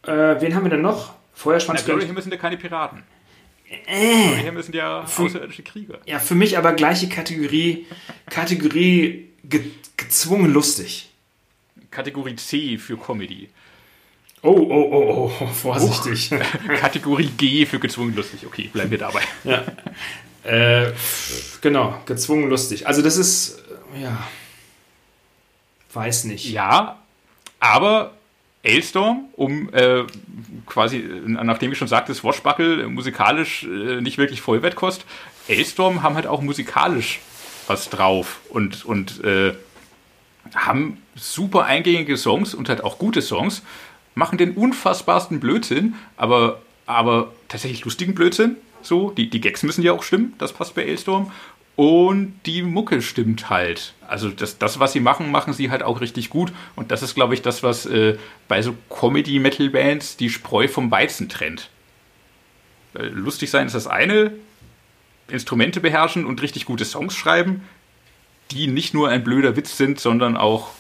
äh, 0.04 0.12
wen 0.12 0.56
haben 0.56 0.64
wir 0.64 0.70
denn 0.70 0.82
noch? 0.82 1.14
Feuerschwanz. 1.34 1.84
Na, 1.88 1.94
Glory 1.94 2.08
Hammer 2.08 2.22
sind 2.22 2.32
ja 2.34 2.38
keine 2.38 2.58
Piraten. 2.58 3.04
Glory 3.86 4.44
Hammer 4.46 4.64
sind 4.64 4.76
ja 4.76 5.02
außerirdische 5.04 5.64
Krieger. 5.64 6.00
ja, 6.06 6.20
für 6.20 6.36
mich 6.36 6.58
aber 6.58 6.74
gleiche 6.74 7.08
Kategorie, 7.08 7.86
Kategorie 8.30 9.30
ge 9.44 9.62
gezwungen 9.96 10.52
lustig. 10.52 11.10
Kategorie 11.92 12.36
C 12.36 12.78
für 12.78 12.98
Comedy. 12.98 13.50
Oh, 14.42 14.52
oh, 14.52 14.90
oh, 14.92 15.32
oh, 15.40 15.48
vorsichtig. 15.48 16.30
Kategorie 16.80 17.30
G 17.38 17.66
für 17.66 17.80
gezwungen 17.80 18.16
lustig. 18.16 18.46
Okay, 18.46 18.70
bleiben 18.72 18.92
wir 18.92 18.98
dabei. 18.98 19.22
Ja. 19.44 19.64
Äh, 20.44 20.92
genau, 21.62 22.00
gezwungen 22.06 22.50
lustig. 22.50 22.88
Also 22.88 23.02
das 23.02 23.18
ist, 23.18 23.62
äh, 23.96 24.04
ja, 24.04 24.24
weiß 25.94 26.26
nicht. 26.26 26.50
Ja, 26.50 27.00
aber 27.60 28.14
Ailstorm, 28.64 29.26
um 29.36 29.74
äh, 29.74 30.04
quasi, 30.66 30.98
äh, 30.98 31.20
nachdem 31.26 31.72
ich 31.72 31.78
schon 31.78 31.88
sagte, 31.88 32.14
Swashbuckle 32.14 32.84
äh, 32.84 32.88
musikalisch 32.88 33.64
äh, 33.64 34.02
nicht 34.02 34.18
wirklich 34.18 34.42
Vollwertkost, 34.42 35.06
Ailstorm 35.48 36.04
haben 36.04 36.16
halt 36.16 36.28
auch 36.28 36.42
musikalisch 36.42 37.20
was 37.68 37.90
drauf 37.90 38.40
und, 38.50 38.86
und 38.86 39.24
äh, 39.24 39.54
haben 40.56 41.02
super 41.16 41.66
eingängige 41.66 42.18
Songs 42.18 42.54
und 42.54 42.70
halt 42.70 42.84
auch 42.84 42.98
gute 42.98 43.22
Songs, 43.22 43.62
machen 44.16 44.38
den 44.38 44.52
unfassbarsten 44.54 45.40
Blödsinn, 45.40 45.96
aber, 46.18 46.62
aber 46.86 47.32
tatsächlich 47.48 47.86
lustigen 47.86 48.16
Blödsinn. 48.16 48.58
So, 48.82 49.12
die, 49.12 49.30
die 49.30 49.42
Gags 49.42 49.64
müssen 49.64 49.84
ja 49.84 49.94
auch 49.94 50.04
stimmen, 50.04 50.34
das 50.38 50.54
passt 50.54 50.76
bei 50.76 50.84
Ailstorm. 50.84 51.32
Und 51.76 52.42
die 52.46 52.62
Mucke 52.62 53.02
stimmt 53.02 53.50
halt. 53.50 53.94
Also 54.06 54.30
das, 54.30 54.58
das, 54.58 54.82
was 54.82 54.92
sie 54.92 55.00
machen, 55.00 55.32
machen 55.32 55.54
sie 55.54 55.72
halt 55.72 55.82
auch 55.82 56.02
richtig 56.02 56.30
gut. 56.30 56.52
Und 56.76 56.92
das 56.92 57.04
ist, 57.04 57.16
glaube 57.16 57.34
ich, 57.34 57.42
das, 57.42 57.64
was 57.64 57.86
äh, 57.86 58.18
bei 58.50 58.62
so 58.62 58.76
Comedy-Metal-Bands 58.90 60.18
die 60.18 60.30
Spreu 60.30 60.68
vom 60.68 60.92
Weizen 60.92 61.30
trennt. 61.30 61.70
Weil 62.92 63.08
lustig 63.08 63.50
sein 63.50 63.68
ist 63.68 63.76
das 63.76 63.88
eine, 63.88 64.34
Instrumente 65.30 65.80
beherrschen 65.80 66.26
und 66.26 66.42
richtig 66.42 66.66
gute 66.66 66.84
Songs 66.84 67.16
schreiben, 67.16 67.64
die 68.52 68.68
nicht 68.68 68.94
nur 68.94 69.08
ein 69.08 69.24
blöder 69.24 69.56
Witz 69.56 69.78
sind, 69.78 70.00
sondern 70.00 70.36
auch 70.36 70.72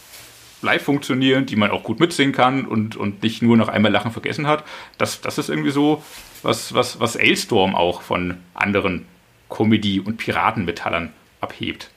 live 0.61 0.83
funktionieren, 0.83 1.45
die 1.45 1.55
man 1.55 1.71
auch 1.71 1.83
gut 1.83 1.99
mitsingen 1.99 2.33
kann 2.33 2.65
und, 2.65 2.95
und 2.95 3.23
nicht 3.23 3.41
nur 3.41 3.57
nach 3.57 3.67
einmal 3.69 3.91
Lachen 3.91 4.11
vergessen 4.11 4.47
hat. 4.47 4.63
Das, 4.97 5.21
das 5.21 5.37
ist 5.37 5.49
irgendwie 5.49 5.71
so, 5.71 6.03
was, 6.43 6.73
was, 6.73 6.99
was 6.99 7.17
Ailstorm 7.17 7.75
auch 7.75 8.01
von 8.01 8.37
anderen 8.53 9.05
Comedy- 9.49 9.99
und 9.99 10.17
Piratenmetallern 10.17 11.11
abhebt. 11.41 11.89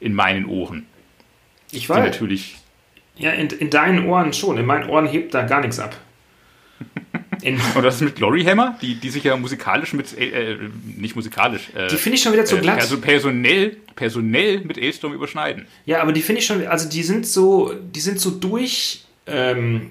In 0.00 0.14
meinen 0.14 0.46
Ohren. 0.46 0.86
Ich 1.70 1.82
Die 1.82 1.88
weiß. 1.88 1.98
natürlich. 1.98 2.56
Ja, 3.16 3.30
in, 3.32 3.48
in 3.48 3.68
deinen 3.70 4.06
Ohren 4.06 4.32
schon. 4.32 4.58
In 4.58 4.66
meinen 4.66 4.88
Ohren 4.88 5.06
hebt 5.06 5.34
da 5.34 5.42
gar 5.42 5.60
nichts 5.60 5.78
ab. 5.80 5.96
In, 7.42 7.60
Und 7.74 7.82
das 7.82 7.96
ist 7.96 8.00
mit 8.02 8.16
Glory 8.16 8.44
Hammer, 8.44 8.76
die, 8.82 8.94
die 8.96 9.10
sich 9.10 9.24
ja 9.24 9.36
musikalisch 9.36 9.92
mit, 9.92 10.16
äh, 10.18 10.52
äh, 10.52 10.58
nicht 10.96 11.14
musikalisch, 11.16 11.68
äh, 11.74 11.88
die 11.88 11.96
finde 11.96 12.16
ich 12.16 12.22
schon 12.22 12.32
wieder 12.32 12.44
zu 12.44 12.56
äh, 12.56 12.60
glatt. 12.60 12.78
perso 12.78 12.96
personell, 12.98 13.76
personell 13.94 14.60
mit 14.60 14.78
Ailstorm 14.78 15.12
überschneiden. 15.12 15.66
Ja, 15.86 16.02
aber 16.02 16.12
die 16.12 16.22
finde 16.22 16.40
ich 16.40 16.46
schon, 16.46 16.66
also 16.66 16.88
die 16.88 17.02
sind 17.02 17.26
so, 17.26 17.72
die 17.94 18.00
sind 18.00 18.20
so 18.20 18.30
durch, 18.30 19.04
ähm, 19.26 19.90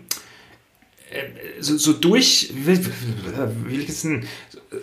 äh, 1.11 1.23
so, 1.61 1.77
so 1.77 1.93
durch, 1.93 2.51
wie 2.53 2.65
will, 2.67 2.85
wie 3.67 3.75
ich 3.77 3.87
das 3.87 4.01
denn, 4.01 4.25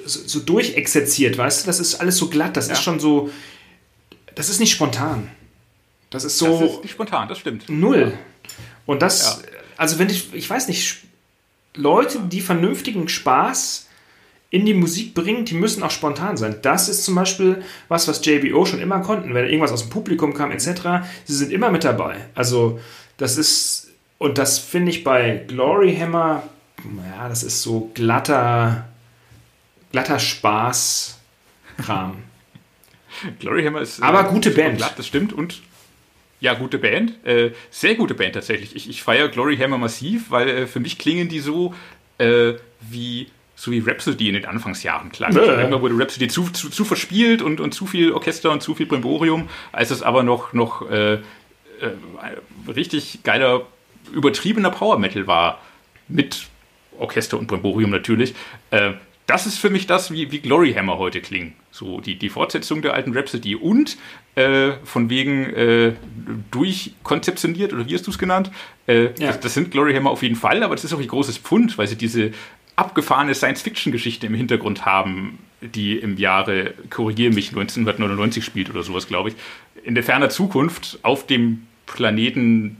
so, 0.07 0.21
so 0.27 0.41
durchexerziert, 0.41 1.37
weißt 1.37 1.63
du? 1.63 1.67
Das 1.67 1.81
ist 1.81 1.97
alles 1.97 2.17
so 2.17 2.29
glatt, 2.29 2.57
das 2.57 2.69
ist 2.69 2.83
schon 2.83 2.99
so, 3.01 3.31
das 4.35 4.49
ist 4.49 4.59
nicht 4.61 4.73
spontan. 4.73 5.31
Das 6.11 6.25
ist 6.25 6.39
so 6.39 6.61
Das 6.61 6.71
ist 6.71 6.83
nicht 6.83 6.93
spontan, 6.93 7.29
das 7.29 7.39
stimmt. 7.39 7.69
null. 7.69 8.13
Und 8.87 9.03
das, 9.03 9.43
Ja. 9.43 9.49
also 9.77 9.99
wenn 9.99 10.09
ich, 10.09 10.33
ich 10.33 10.49
weiß 10.49 10.69
nicht, 10.69 11.04
Leute, 11.75 12.21
die 12.21 12.41
vernünftigen 12.41 13.09
Spaß 13.09 13.89
in 14.51 14.65
die 14.67 14.75
Musik 14.75 15.15
bringen, 15.15 15.45
die 15.45 15.55
müssen 15.55 15.83
auch 15.83 15.91
spontan 15.91 16.37
sein. 16.37 16.55
Das 16.63 16.89
ist 16.89 17.05
zum 17.05 17.17
Beispiel 17.17 17.65
was, 17.89 18.07
was 18.07 18.25
JBO 18.25 18.65
schon 18.67 18.79
immer 18.79 19.01
konnten. 19.01 19.35
Wenn 19.35 19.47
irgendwas 19.47 19.73
aus 19.73 19.81
dem 19.83 19.91
Publikum 19.91 20.33
kam, 20.33 20.53
etc., 20.53 21.05
sie 21.25 21.35
sind 21.35 21.51
immer 21.51 21.73
mit 21.73 21.83
dabei. 21.83 22.29
Also, 22.37 22.79
das 23.17 23.37
ist, 23.37 23.89
und 24.19 24.39
das 24.39 24.61
finde 24.61 24.91
ich 24.91 25.03
bei 25.03 25.45
Glory 25.49 25.97
Hammer, 25.97 26.45
ja, 27.17 27.29
das 27.29 27.43
ist 27.43 27.63
so 27.63 27.91
glatter, 27.95 28.89
glatter 29.91 30.21
Spaß-Kram. 30.21 32.19
Glory 33.41 33.65
Hammer 33.65 33.81
ist. 33.81 34.01
Aber 34.03 34.29
äh, 34.29 34.31
gute 34.31 34.51
Band. 34.53 34.77
Glatt, 34.77 34.95
das 34.97 35.09
stimmt. 35.09 35.33
Und 35.33 35.63
Ja, 36.41 36.55
gute 36.55 36.79
Band. 36.79 37.25
Äh, 37.25 37.53
sehr 37.71 37.95
gute 37.95 38.15
Band 38.15 38.35
tatsächlich. 38.35 38.77
Ich, 38.77 38.89
ich 38.89 39.03
feiere 39.03 39.29
Glory 39.29 39.57
Hammer 39.57 39.79
massiv, 39.79 40.31
weil 40.31 40.49
äh, 40.49 40.67
für 40.67 40.81
mich 40.81 40.99
klingen 40.99 41.29
die 41.29 41.41
so 41.41 41.75
äh, 42.19 42.55
wie 42.81 43.29
so 43.57 43.71
wie 43.71 43.79
Rhapsody 43.79 44.29
in 44.29 44.35
den 44.35 44.47
Anfangsjahren 44.47 45.13
klang. 45.13 45.33
Ja. 45.33 45.43
Irgendwann 45.43 45.81
wurde 45.81 45.99
Rhapsody 45.99 46.29
zu, 46.29 46.51
zu, 46.51 46.71
zu, 46.71 46.85
verspielt 46.85 47.41
und, 47.41 47.61
und 47.61 47.73
zu 47.73 47.87
viel 47.87 48.13
Orchester 48.13 48.51
und 48.51 48.63
zu 48.63 48.75
viel 48.75 48.87
Brimborium, 48.87 49.49
als 49.73 49.91
es 49.91 50.03
aber 50.03 50.23
noch, 50.23 50.53
noch 50.53 50.91
äh, 50.91 51.15
äh, 51.15 51.21
richtig 52.67 53.21
geiler, 53.23 53.67
übertriebener 54.13 54.71
Power 54.71 54.99
Metal 54.99 55.27
war. 55.27 55.61
Mit 56.09 56.49
Orchester 56.99 57.39
und 57.39 57.47
Brimborium 57.47 57.91
natürlich. 57.91 58.35
Äh, 58.71 58.93
das 59.27 59.47
ist 59.47 59.59
für 59.59 59.71
mich 59.71 59.87
das, 59.87 60.11
wie, 60.11 60.31
wie 60.31 60.41
Glory 60.41 60.75
Hammer 60.75 60.99
heute 60.99 61.21
klingen. 61.21 61.55
So 61.75 62.01
die, 62.01 62.15
die 62.15 62.29
Fortsetzung 62.29 62.83
der 62.83 62.95
alten 62.95 63.13
Rhapsody 63.17 63.57
und 63.57 63.99
äh, 64.37 64.75
von 64.85 65.11
wegen 65.11 65.53
äh, 65.55 65.95
durchkonzeptioniert, 66.53 67.73
oder 67.73 67.89
wie 67.89 67.95
hast 67.95 68.07
du 68.07 68.13
es 68.13 68.19
genannt? 68.19 68.53
Äh, 68.87 69.07
ja. 69.07 69.27
das, 69.27 69.41
das, 69.41 69.55
sind 69.55 69.73
Glory 69.73 69.93
Hammer 69.93 70.11
auf 70.11 70.23
jeden 70.23 70.37
Fall, 70.37 70.63
aber 70.63 70.77
das 70.77 70.85
ist 70.85 70.93
auch 70.93 71.01
ein 71.01 71.09
großes 71.09 71.39
Pfund, 71.39 71.77
weil 71.77 71.89
sie 71.89 71.97
diese 71.97 72.31
abgefahrene 72.77 73.35
Science-Fiction-Geschichte 73.35 74.29
im 74.29 74.35
Hintergrund 74.35 74.87
haben, 74.87 75.41
die 75.63 75.99
im 75.99 76.17
Jahre, 76.17 76.75
korrigiere 76.91 77.35
mich, 77.35 77.49
1999 77.49 78.45
spielt 78.45 78.71
oder 78.71 78.85
sowas, 78.85 79.09
glaube 79.09 79.31
ich, 79.31 79.35
in 79.83 79.97
der 79.97 80.05
ferner 80.05 80.29
Zukunft 80.29 81.01
auf 81.03 81.27
dem 81.27 81.67
Planeten 81.87 82.77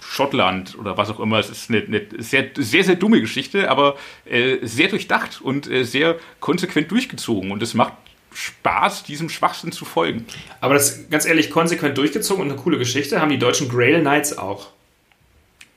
Schottland 0.00 0.78
oder 0.78 0.96
was 0.96 1.10
auch 1.10 1.20
immer. 1.20 1.38
Es 1.38 1.50
ist 1.50 1.68
eine, 1.68 1.82
eine 1.82 2.06
sehr, 2.16 2.48
sehr, 2.56 2.82
sehr 2.82 2.96
dumme 2.96 3.20
Geschichte, 3.20 3.70
aber 3.70 3.96
äh, 4.24 4.56
sehr 4.62 4.88
durchdacht 4.88 5.42
und 5.42 5.70
äh, 5.70 5.84
sehr 5.84 6.16
konsequent 6.40 6.90
durchgezogen. 6.90 7.50
Und 7.50 7.62
es 7.62 7.74
macht 7.74 7.92
Spaß, 8.34 9.04
diesem 9.04 9.28
Schwachsinn 9.28 9.72
zu 9.72 9.84
folgen. 9.84 10.26
Aber 10.60 10.74
das 10.74 11.08
ganz 11.10 11.26
ehrlich 11.26 11.50
konsequent 11.50 11.96
durchgezogen 11.98 12.42
und 12.42 12.50
eine 12.50 12.60
coole 12.60 12.78
Geschichte 12.78 13.20
haben 13.20 13.30
die 13.30 13.38
deutschen 13.38 13.68
Grail 13.68 14.00
Knights 14.00 14.36
auch. 14.36 14.70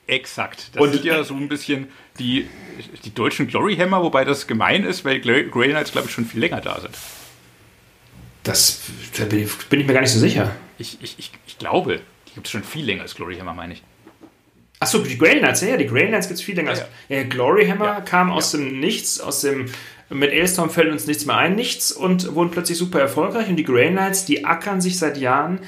Exakt. 0.08 0.70
Das 0.74 0.84
und, 0.84 0.92
sind 0.92 1.04
ja 1.06 1.24
so 1.24 1.34
ein 1.34 1.50
bisschen 1.50 1.88
die, 2.20 2.48
die 3.04 3.14
deutschen 3.14 3.48
Glory 3.48 3.76
Hammer, 3.76 4.04
wobei 4.04 4.24
das 4.24 4.48
gemein 4.48 4.84
ist, 4.84 5.04
weil 5.04 5.20
Grail 5.20 5.50
Knights, 5.50 5.92
glaube 5.92 6.08
ich, 6.08 6.14
schon 6.14 6.26
viel 6.26 6.40
länger 6.40 6.62
da 6.62 6.80
sind. 6.80 6.96
Das 8.44 8.82
da 9.18 9.26
bin, 9.26 9.44
ich, 9.44 9.58
bin 9.70 9.80
ich 9.80 9.88
mir 9.88 9.94
gar 9.94 10.02
nicht 10.02 10.12
so 10.12 10.20
sicher. 10.20 10.56
Ich, 10.78 11.00
ich, 11.02 11.18
ich, 11.18 11.32
ich 11.48 11.58
glaube, 11.58 12.02
die 12.28 12.34
gibt 12.36 12.46
es 12.46 12.52
schon 12.52 12.64
viel 12.64 12.86
länger 12.86 13.02
als 13.02 13.16
Glory 13.16 13.38
Hammer, 13.38 13.54
meine 13.54 13.74
ich. 13.74 13.84
Achso, 14.80 15.00
die 15.00 15.18
Grail 15.18 15.40
Knights, 15.40 15.62
ja, 15.62 15.78
die 15.78 15.88
Grail 15.88 16.10
Knights 16.10 16.28
gibt 16.28 16.40
es 16.40 16.46
viel 16.46 16.56
länger. 16.56 16.74
Ja, 16.74 16.86
ja. 17.10 17.18
ja 17.18 17.24
Glory 17.24 17.66
Hammer 17.66 17.86
ja, 17.86 18.02
kam 18.02 18.32
aus 18.32 18.52
dem 18.52 18.80
Nichts, 18.80 19.20
aus 19.20 19.42
dem 19.42 19.66
mit 20.10 20.32
Ailstorm 20.32 20.70
fällt 20.70 20.92
uns 20.92 21.08
nichts 21.08 21.26
mehr 21.26 21.38
ein, 21.38 21.56
nichts 21.56 21.92
und 21.92 22.36
wurden 22.36 22.52
plötzlich 22.52 22.78
super 22.78 23.00
erfolgreich. 23.00 23.50
Und 23.50 23.56
die 23.56 23.64
Grey 23.64 23.90
Knights, 23.90 24.26
die 24.26 24.46
ackern 24.46 24.82
sich 24.82 25.00
seit 25.00 25.18
Jahren 25.18 25.60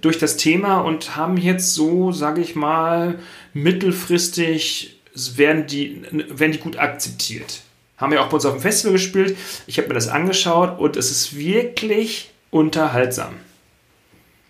durch 0.00 0.18
das 0.18 0.36
Thema 0.36 0.80
und 0.80 1.16
haben 1.16 1.36
jetzt 1.36 1.74
so, 1.74 2.12
sage 2.12 2.40
ich 2.42 2.54
mal, 2.54 3.18
mittelfristig 3.54 5.00
werden 5.36 5.66
die, 5.66 6.02
werden 6.10 6.52
die 6.52 6.58
gut 6.58 6.76
akzeptiert. 6.76 7.62
Haben 7.96 8.12
wir 8.12 8.22
auch 8.22 8.28
bei 8.28 8.34
uns 8.34 8.44
auf 8.44 8.54
dem 8.54 8.60
Festival 8.60 8.92
gespielt. 8.92 9.36
Ich 9.66 9.78
habe 9.78 9.88
mir 9.88 9.94
das 9.94 10.08
angeschaut 10.08 10.78
und 10.78 10.96
es 10.96 11.10
ist 11.10 11.36
wirklich 11.36 12.30
unterhaltsam. 12.50 13.34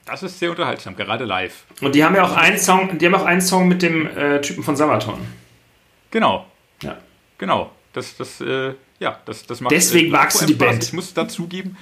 Das 0.04 0.22
ist 0.22 0.38
sehr 0.38 0.50
unterhaltsam, 0.50 0.96
gerade 0.96 1.24
live. 1.24 1.64
Und 1.80 1.94
die 1.94 2.04
haben 2.04 2.14
ja 2.14 2.24
auch 2.24 2.36
einen 2.36 2.58
Song, 2.58 2.98
die 2.98 3.06
haben 3.06 3.14
auch 3.14 3.24
einen 3.24 3.40
Song 3.40 3.68
mit 3.68 3.82
dem 3.82 4.06
äh, 4.16 4.40
Typen 4.40 4.62
von 4.64 4.76
Sabaton. 4.76 5.18
Genau. 6.10 6.46
Ja. 6.82 6.98
Genau. 7.38 7.70
Das, 7.92 8.16
das 8.16 8.40
äh, 8.40 8.74
ja, 8.98 9.20
das, 9.24 9.46
das 9.46 9.60
macht 9.60 9.72
Deswegen 9.72 10.08
äh, 10.08 10.10
magst 10.10 10.40
du 10.42 10.46
die 10.46 10.54
Spaß. 10.54 10.68
Band. 10.68 10.84
Ich 10.84 10.92
muss 10.92 11.12
dazugeben, 11.14 11.76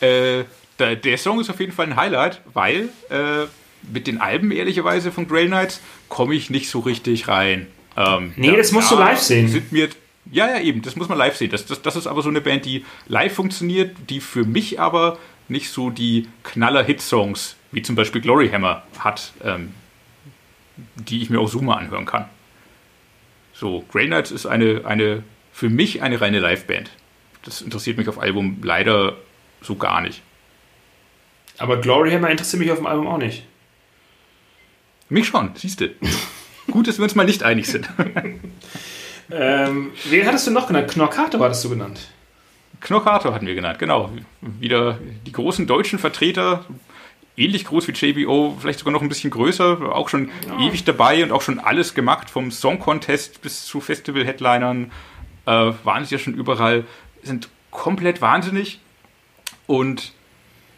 äh, 0.00 0.44
der, 0.78 0.96
der, 0.96 1.18
Song 1.18 1.40
ist 1.40 1.50
auf 1.50 1.60
jeden 1.60 1.72
Fall 1.72 1.86
ein 1.86 1.96
Highlight, 1.96 2.40
weil 2.52 2.88
äh, 3.10 3.46
mit 3.90 4.06
den 4.06 4.20
Alben, 4.20 4.50
ehrlicherweise, 4.52 5.12
von 5.12 5.28
Grey 5.28 5.46
Knights 5.46 5.80
komme 6.08 6.34
ich 6.34 6.50
nicht 6.50 6.68
so 6.68 6.80
richtig 6.80 7.28
rein. 7.28 7.66
Ähm, 7.96 8.32
nee, 8.36 8.48
ja, 8.48 8.56
das 8.56 8.72
musst 8.72 8.90
du 8.90 8.96
live 8.96 9.18
sehen. 9.18 9.48
Sind 9.48 9.72
mir, 9.72 9.88
ja, 10.30 10.48
ja, 10.48 10.60
eben, 10.60 10.82
das 10.82 10.96
muss 10.96 11.08
man 11.08 11.18
live 11.18 11.36
sehen. 11.36 11.50
Das, 11.50 11.66
das, 11.66 11.82
das 11.82 11.96
ist 11.96 12.06
aber 12.06 12.22
so 12.22 12.28
eine 12.28 12.40
Band, 12.40 12.64
die 12.64 12.84
live 13.06 13.34
funktioniert, 13.34 13.96
die 14.08 14.20
für 14.20 14.44
mich 14.44 14.80
aber 14.80 15.18
nicht 15.48 15.70
so 15.70 15.90
die 15.90 16.28
Knaller-Hit-Songs, 16.44 17.56
wie 17.72 17.82
zum 17.82 17.96
Beispiel 17.96 18.20
Glory 18.20 18.48
Hammer, 18.48 18.82
hat, 18.98 19.32
ähm, 19.44 19.74
die 20.96 21.22
ich 21.22 21.30
mir 21.30 21.40
auch 21.40 21.48
so 21.48 21.60
mal 21.60 21.76
anhören 21.76 22.06
kann. 22.06 22.26
So, 23.52 23.84
Grey 23.92 24.06
Knights 24.06 24.30
ist 24.30 24.46
eine, 24.46 24.82
eine 24.86 25.22
für 25.52 25.68
mich 25.68 26.02
eine 26.02 26.20
reine 26.20 26.40
Liveband. 26.40 26.90
Das 27.44 27.60
interessiert 27.60 27.98
mich 27.98 28.08
auf 28.08 28.18
Album 28.18 28.58
leider 28.62 29.16
so 29.60 29.76
gar 29.76 30.00
nicht. 30.00 30.22
Aber 31.58 31.80
Glory 31.80 32.10
Hammer 32.10 32.30
interessiert 32.30 32.60
mich 32.60 32.70
auf 32.70 32.78
dem 32.78 32.86
Album 32.86 33.06
auch 33.06 33.18
nicht. 33.18 33.44
Mich 35.08 35.26
schon, 35.26 35.50
siehst 35.54 35.80
du. 35.80 35.90
Gut, 36.70 36.88
dass 36.88 36.98
wir 36.98 37.04
uns 37.04 37.14
mal 37.14 37.26
nicht 37.26 37.42
einig 37.42 37.66
sind. 37.66 37.88
ähm, 39.30 39.92
wen 40.08 40.26
hattest 40.26 40.46
du 40.46 40.50
noch 40.50 40.66
genannt? 40.66 40.90
Knorkato 40.90 41.38
hattest 41.40 41.64
du 41.64 41.70
genannt. 41.70 42.08
Knorkato 42.80 43.32
hatten 43.32 43.46
wir 43.46 43.54
genannt, 43.54 43.78
genau. 43.78 44.10
Wieder 44.40 44.98
die 45.26 45.32
großen 45.32 45.66
deutschen 45.66 45.98
Vertreter, 45.98 46.64
ähnlich 47.36 47.64
groß 47.64 47.88
wie 47.88 47.92
JBO, 47.92 48.56
vielleicht 48.60 48.80
sogar 48.80 48.92
noch 48.92 49.02
ein 49.02 49.08
bisschen 49.08 49.30
größer, 49.30 49.94
auch 49.94 50.08
schon 50.08 50.30
ja. 50.48 50.66
ewig 50.66 50.84
dabei 50.84 51.22
und 51.22 51.30
auch 51.30 51.42
schon 51.42 51.58
alles 51.58 51.94
gemacht, 51.94 52.30
vom 52.30 52.50
Song 52.50 52.78
Contest 52.78 53.42
bis 53.42 53.64
zu 53.66 53.80
Festival-Headlinern 53.80 54.90
äh, 55.46 55.72
waren 55.84 56.04
sie 56.04 56.14
ja 56.14 56.18
schon 56.18 56.34
überall, 56.34 56.84
sind 57.22 57.48
komplett 57.70 58.20
wahnsinnig 58.20 58.80
und 59.66 60.12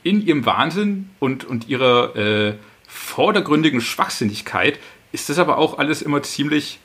in 0.03 0.24
ihrem 0.24 0.46
Wahnsinn 0.46 1.11
und, 1.18 1.44
und 1.44 1.68
ihrer 1.68 2.14
äh, 2.16 2.55
vordergründigen 2.87 3.81
Schwachsinnigkeit 3.81 4.79
ist 5.12 5.29
das 5.29 5.38
aber 5.38 5.59
auch 5.59 5.79
alles 5.79 6.03
immer 6.03 6.22
ziemlich, 6.22 6.79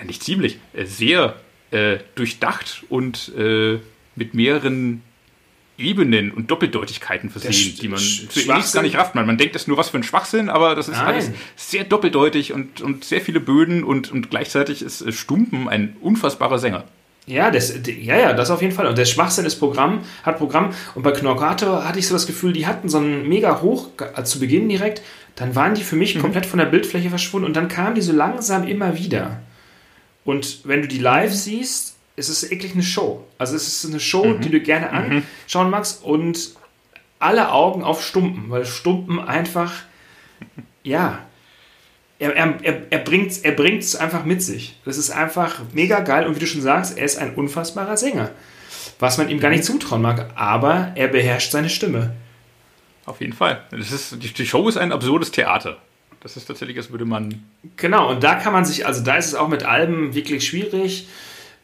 äh, 0.00 0.04
nicht 0.04 0.22
ziemlich, 0.22 0.58
äh, 0.72 0.84
sehr 0.84 1.36
äh, 1.70 1.98
durchdacht 2.14 2.84
und 2.88 3.32
äh, 3.36 3.78
mit 4.16 4.34
mehreren 4.34 5.02
Ebenen 5.76 6.30
und 6.30 6.50
Doppeldeutigkeiten 6.50 7.30
versehen, 7.30 7.76
die 7.80 7.88
man 7.88 7.98
zuerst 7.98 8.74
gar 8.74 8.82
nicht 8.82 8.96
rafft. 8.96 9.16
Man, 9.16 9.26
man 9.26 9.36
denkt, 9.36 9.56
das 9.56 9.62
ist 9.62 9.68
nur 9.68 9.76
was 9.76 9.88
für 9.88 9.98
ein 9.98 10.04
Schwachsinn, 10.04 10.48
aber 10.48 10.76
das 10.76 10.88
ist 10.88 10.98
Nein. 10.98 11.06
alles 11.06 11.30
sehr 11.56 11.82
doppeldeutig 11.82 12.52
und, 12.52 12.80
und 12.80 13.04
sehr 13.04 13.20
viele 13.20 13.40
Böden 13.40 13.82
und, 13.82 14.12
und 14.12 14.30
gleichzeitig 14.30 14.82
ist 14.82 15.12
Stumpen 15.12 15.68
ein 15.68 15.96
unfassbarer 16.00 16.60
Sänger. 16.60 16.84
Ja, 17.26 17.50
das, 17.50 17.72
ja, 17.86 18.18
ja, 18.18 18.32
das 18.34 18.50
auf 18.50 18.60
jeden 18.60 18.74
Fall. 18.74 18.86
Und 18.86 18.98
der 18.98 19.06
Schwachsinn 19.06 19.46
ist 19.46 19.56
Programm, 19.56 20.00
hat 20.24 20.36
Programm. 20.36 20.74
Und 20.94 21.02
bei 21.02 21.12
Knorkator 21.12 21.88
hatte 21.88 21.98
ich 21.98 22.06
so 22.06 22.14
das 22.14 22.26
Gefühl, 22.26 22.52
die 22.52 22.66
hatten 22.66 22.88
so 22.88 22.98
einen 22.98 23.28
mega 23.28 23.62
hoch, 23.62 23.88
also 24.14 24.34
zu 24.34 24.40
Beginn 24.40 24.68
direkt, 24.68 25.00
dann 25.36 25.54
waren 25.54 25.74
die 25.74 25.82
für 25.82 25.96
mich 25.96 26.14
mhm. 26.14 26.20
komplett 26.20 26.46
von 26.46 26.58
der 26.58 26.66
Bildfläche 26.66 27.08
verschwunden 27.08 27.46
und 27.46 27.56
dann 27.56 27.68
kamen 27.68 27.94
die 27.94 28.02
so 28.02 28.12
langsam 28.12 28.66
immer 28.66 28.98
wieder. 28.98 29.40
Und 30.24 30.60
wenn 30.64 30.82
du 30.82 30.88
die 30.88 30.98
live 30.98 31.32
siehst, 31.32 31.96
ist 32.16 32.28
es 32.28 32.48
wirklich 32.50 32.74
eine 32.74 32.82
Show. 32.82 33.24
Also 33.38 33.56
es 33.56 33.66
ist 33.66 33.90
eine 33.90 34.00
Show, 34.00 34.24
mhm. 34.24 34.40
die 34.40 34.50
du 34.50 34.60
gerne 34.60 34.86
mhm. 34.86 35.22
anschauen 35.44 35.70
magst 35.70 36.04
und 36.04 36.54
alle 37.18 37.52
Augen 37.52 37.82
auf 37.82 38.04
Stumpen, 38.04 38.50
weil 38.50 38.66
Stumpen 38.66 39.18
einfach, 39.18 39.72
ja, 40.82 41.20
er, 42.32 42.54
er, 42.62 42.82
er 42.90 42.98
bringt 42.98 43.30
es 43.30 43.38
er 43.38 43.52
bringt's 43.52 43.96
einfach 43.96 44.24
mit 44.24 44.42
sich. 44.42 44.78
Das 44.84 44.98
ist 44.98 45.10
einfach 45.10 45.60
mega 45.72 46.00
geil 46.00 46.26
und 46.26 46.36
wie 46.36 46.40
du 46.40 46.46
schon 46.46 46.60
sagst, 46.60 46.98
er 46.98 47.04
ist 47.04 47.18
ein 47.18 47.34
unfassbarer 47.34 47.96
Sänger. 47.96 48.30
Was 48.98 49.18
man 49.18 49.28
ihm 49.28 49.40
gar 49.40 49.50
nicht 49.50 49.64
zutrauen 49.64 50.02
mag, 50.02 50.30
aber 50.34 50.92
er 50.94 51.08
beherrscht 51.08 51.50
seine 51.50 51.68
Stimme. 51.68 52.12
Auf 53.06 53.20
jeden 53.20 53.32
Fall. 53.32 53.62
Das 53.70 53.92
ist, 53.92 54.22
die, 54.22 54.32
die 54.32 54.46
Show 54.46 54.68
ist 54.68 54.76
ein 54.76 54.92
absurdes 54.92 55.30
Theater. 55.30 55.76
Das 56.20 56.36
ist 56.38 56.46
tatsächlich, 56.46 56.76
als 56.78 56.90
würde 56.90 57.04
man. 57.04 57.42
Genau, 57.76 58.10
und 58.10 58.24
da 58.24 58.36
kann 58.36 58.52
man 58.52 58.64
sich, 58.64 58.86
also 58.86 59.04
da 59.04 59.16
ist 59.16 59.26
es 59.26 59.34
auch 59.34 59.48
mit 59.48 59.64
Alben 59.64 60.14
wirklich 60.14 60.46
schwierig. 60.46 61.08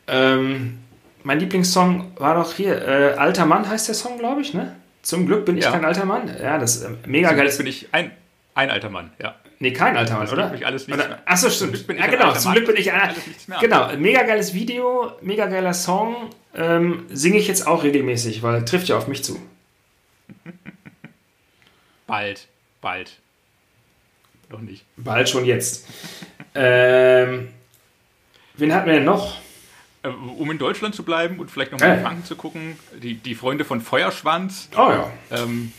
Ähm, 0.07 0.81
mein 1.23 1.39
Lieblingssong 1.41 2.13
war 2.17 2.35
doch 2.35 2.55
hier, 2.55 2.87
äh, 2.87 3.15
Alter 3.15 3.47
Mann 3.47 3.69
heißt 3.69 3.89
der 3.89 3.95
Song, 3.95 4.19
glaube 4.19 4.43
ich, 4.43 4.53
ne? 4.53 4.77
Zum 5.03 5.27
Glück 5.27 5.47
bin 5.47 5.57
ich 5.57 5.65
ja. 5.65 5.71
kein 5.71 5.85
alter 5.85 6.05
Mann. 6.05 6.31
Ja, 6.43 6.59
das 6.59 6.77
ist 6.77 6.85
äh, 6.85 6.91
mega 7.07 7.33
geil. 7.33 7.51
bin 7.57 7.67
ich 7.67 7.89
ein, 7.93 8.11
ein 8.55 8.71
alter 8.71 8.91
Mann, 8.91 9.13
ja. 9.19 9.35
Nee, 9.63 9.75
kein 9.75 9.95
alter 9.95 10.15
Mann, 10.15 10.23
das 10.23 10.33
oder? 10.33 10.49
Mich 10.51 10.65
alles 10.65 10.89
nicht 10.89 10.97
oder? 10.97 11.21
Achso, 11.27 11.51
stimmt. 11.51 11.85
Ja, 11.87 12.07
genau. 12.07 12.33
Zum 12.33 12.53
Glück 12.53 12.67
bin 12.67 12.77
ich 12.77 12.93
einer. 12.93 13.15
Genau. 13.61 13.95
Mega 13.99 14.23
geiles 14.23 14.55
Video, 14.55 15.13
mega 15.21 15.47
geiler 15.47 15.75
Song. 15.75 16.31
Ähm, 16.55 17.05
Singe 17.11 17.37
ich 17.37 17.47
jetzt 17.47 17.67
auch 17.67 17.85
regelmäßig, 17.85 18.43
weil 18.43 18.65
trifft 18.65 18.89
ja 18.89 18.97
auf 18.97 19.07
mich 19.07 19.23
zu. 19.23 19.39
Bald. 22.07 22.49
Bald. 22.81 23.19
Noch 24.49 24.61
nicht. 24.61 24.87
Bald 24.97 25.29
schon 25.29 25.45
jetzt. 25.45 25.87
ähm, 26.55 27.49
wen 28.55 28.75
hatten 28.75 28.87
wir 28.87 28.95
denn 28.95 29.05
noch? 29.05 29.37
Äh, 30.03 30.09
um 30.09 30.51
in 30.51 30.57
Deutschland 30.57 30.95
zu 30.95 31.03
bleiben 31.03 31.39
und 31.39 31.51
vielleicht 31.51 31.73
noch 31.73 31.81
mal 31.81 31.91
äh. 31.91 31.97
in 31.97 32.03
Franken 32.03 32.25
zu 32.25 32.35
gucken, 32.35 32.79
die, 33.03 33.15
die 33.15 33.35
Freunde 33.35 33.67
von 33.67 33.83
Feuerschwanz. 33.83 34.71
Oh 34.73 34.91
ja. 34.91 35.11
Ähm, 35.31 35.73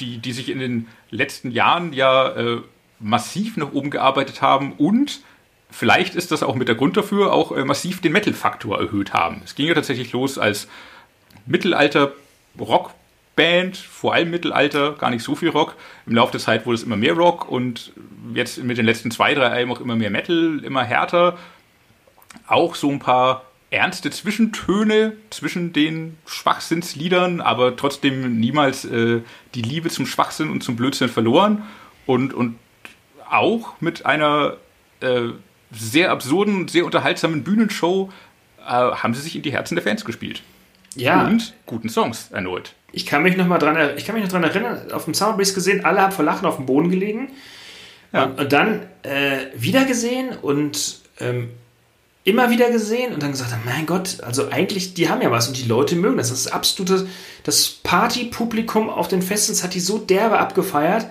die, 0.00 0.18
die 0.18 0.32
sich 0.32 0.48
in 0.48 0.58
den 0.58 0.86
letzten 1.10 1.50
Jahren 1.50 1.92
ja 1.92 2.28
äh, 2.30 2.60
massiv 3.00 3.56
nach 3.56 3.72
oben 3.72 3.90
gearbeitet 3.90 4.42
haben 4.42 4.72
und 4.72 5.20
vielleicht 5.70 6.14
ist 6.14 6.32
das 6.32 6.42
auch 6.42 6.54
mit 6.54 6.68
der 6.68 6.74
Grund 6.74 6.96
dafür, 6.96 7.32
auch 7.32 7.52
äh, 7.52 7.64
massiv 7.64 8.00
den 8.00 8.12
Metal-Faktor 8.12 8.78
erhöht 8.78 9.12
haben. 9.12 9.42
Es 9.44 9.54
ging 9.54 9.66
ja 9.66 9.74
tatsächlich 9.74 10.12
los 10.12 10.38
als 10.38 10.68
Mittelalter-Rockband 11.46 12.98
Rockband, 13.38 13.76
vor 13.76 14.14
allem 14.14 14.30
Mittelalter, 14.30 14.92
gar 14.92 15.10
nicht 15.10 15.22
so 15.22 15.34
viel 15.34 15.50
Rock. 15.50 15.76
Im 16.06 16.16
Laufe 16.16 16.32
der 16.32 16.40
Zeit 16.40 16.66
wurde 16.66 16.76
es 16.76 16.82
immer 16.82 16.96
mehr 16.96 17.14
Rock 17.14 17.48
und 17.48 17.92
jetzt 18.34 18.62
mit 18.62 18.78
den 18.78 18.86
letzten 18.86 19.10
zwei, 19.10 19.34
drei 19.34 19.46
Alben 19.46 19.70
auch 19.70 19.80
immer 19.80 19.96
mehr 19.96 20.10
Metal, 20.10 20.60
immer 20.64 20.82
härter. 20.82 21.38
Auch 22.46 22.74
so 22.74 22.90
ein 22.90 22.98
paar 22.98 23.44
ernste 23.70 24.10
Zwischentöne 24.10 25.12
zwischen 25.30 25.72
den 25.72 26.16
Schwachsinnsliedern, 26.26 27.40
aber 27.40 27.76
trotzdem 27.76 28.40
niemals 28.40 28.84
äh, 28.84 29.20
die 29.54 29.62
Liebe 29.62 29.90
zum 29.90 30.06
Schwachsinn 30.06 30.50
und 30.50 30.62
zum 30.62 30.76
Blödsinn 30.76 31.08
verloren. 31.08 31.62
Und, 32.06 32.32
und 32.32 32.58
auch 33.28 33.80
mit 33.80 34.06
einer 34.06 34.56
äh, 35.00 35.28
sehr 35.70 36.10
absurden, 36.10 36.68
sehr 36.68 36.86
unterhaltsamen 36.86 37.44
Bühnenshow 37.44 38.10
äh, 38.60 38.70
haben 38.70 39.12
sie 39.12 39.20
sich 39.20 39.36
in 39.36 39.42
die 39.42 39.52
Herzen 39.52 39.74
der 39.74 39.84
Fans 39.84 40.04
gespielt. 40.04 40.42
Ja. 40.94 41.26
Und 41.26 41.54
guten 41.66 41.90
Songs 41.90 42.30
erneut. 42.30 42.74
Ich 42.92 43.04
kann 43.04 43.22
mich 43.22 43.36
noch 43.36 43.46
mal 43.46 43.58
dran, 43.58 43.76
ich 43.96 44.06
kann 44.06 44.14
mich 44.14 44.24
noch 44.24 44.32
dran 44.32 44.44
erinnern, 44.44 44.90
auf 44.92 45.04
dem 45.04 45.12
Soundbase 45.12 45.52
gesehen, 45.52 45.84
alle 45.84 46.00
haben 46.00 46.12
vor 46.12 46.24
Lachen 46.24 46.46
auf 46.46 46.56
dem 46.56 46.64
Boden 46.64 46.90
gelegen. 46.90 47.28
Ja. 48.12 48.24
Und, 48.24 48.40
und, 48.40 48.52
dann 48.52 48.86
äh, 49.02 49.46
wieder 49.54 49.84
gesehen 49.84 50.30
und 50.40 51.00
ähm, 51.20 51.50
immer 52.28 52.50
wieder 52.50 52.70
gesehen 52.70 53.14
und 53.14 53.22
dann 53.22 53.30
gesagt 53.30 53.52
haben, 53.52 53.62
mein 53.64 53.86
Gott, 53.86 54.18
also 54.22 54.50
eigentlich, 54.50 54.92
die 54.92 55.08
haben 55.08 55.22
ja 55.22 55.30
was 55.30 55.48
und 55.48 55.56
die 55.56 55.66
Leute 55.66 55.96
mögen 55.96 56.18
das. 56.18 56.28
Das 56.28 56.40
ist 56.40 56.48
absolute, 56.48 57.08
das 57.42 57.70
Partypublikum 57.82 58.90
auf 58.90 59.08
den 59.08 59.22
Festivals 59.22 59.64
hat 59.64 59.72
die 59.72 59.80
so 59.80 59.96
derbe 59.96 60.38
abgefeiert 60.38 61.06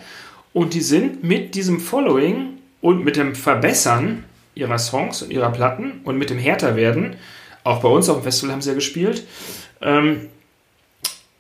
und 0.54 0.76
die 0.76 0.82
sind 0.82 1.24
mit 1.24 1.56
diesem 1.56 1.80
Following 1.80 2.60
und 2.82 3.04
mit 3.04 3.16
dem 3.16 3.34
Verbessern 3.34 4.26
ihrer 4.54 4.78
Songs 4.78 5.24
und 5.24 5.32
ihrer 5.32 5.52
Platten 5.52 6.02
und 6.04 6.20
mit 6.20 6.30
dem 6.30 6.38
härter 6.38 6.76
werden, 6.76 7.16
auch 7.64 7.82
bei 7.82 7.90
uns 7.90 8.10
auf 8.10 8.18
dem 8.18 8.24
Festival 8.24 8.54
haben 8.54 8.62
sie 8.62 8.70
ja 8.70 8.76
gespielt, 8.76 9.26
ähm, 9.82 10.30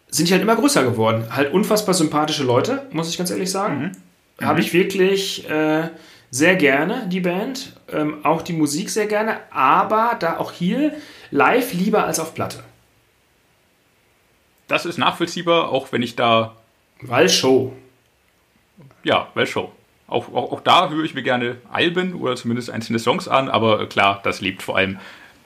sind 0.09 0.27
die 0.27 0.33
halt 0.33 0.41
immer 0.41 0.55
größer 0.55 0.83
geworden. 0.83 1.25
Halt 1.29 1.53
unfassbar 1.53 1.93
sympathische 1.93 2.43
Leute, 2.43 2.87
muss 2.91 3.09
ich 3.09 3.17
ganz 3.17 3.29
ehrlich 3.29 3.51
sagen. 3.51 3.93
Mhm. 4.39 4.45
Habe 4.45 4.59
ich 4.59 4.73
wirklich 4.73 5.47
äh, 5.47 5.89
sehr 6.31 6.55
gerne, 6.55 7.07
die 7.07 7.21
Band. 7.21 7.73
Ähm, 7.91 8.25
auch 8.25 8.41
die 8.41 8.53
Musik 8.53 8.89
sehr 8.89 9.07
gerne, 9.07 9.39
aber 9.51 10.17
da 10.19 10.37
auch 10.37 10.51
hier 10.51 10.93
live 11.31 11.73
lieber 11.73 12.05
als 12.05 12.19
auf 12.19 12.33
Platte. 12.33 12.63
Das 14.67 14.85
ist 14.85 14.97
nachvollziehbar, 14.97 15.69
auch 15.69 15.91
wenn 15.91 16.01
ich 16.01 16.15
da. 16.15 16.55
Weil 17.01 17.29
Show. 17.29 17.73
Ja, 19.03 19.29
weil 19.33 19.47
Show. 19.47 19.71
Auch, 20.07 20.33
auch, 20.33 20.51
auch 20.51 20.61
da 20.61 20.89
höre 20.89 21.03
ich 21.03 21.13
mir 21.13 21.23
gerne 21.23 21.57
Alben 21.71 22.13
oder 22.13 22.35
zumindest 22.35 22.69
einzelne 22.69 22.99
Songs 22.99 23.27
an, 23.27 23.49
aber 23.49 23.87
klar, 23.87 24.21
das 24.23 24.41
lebt 24.41 24.63
vor 24.63 24.77
allem 24.77 24.99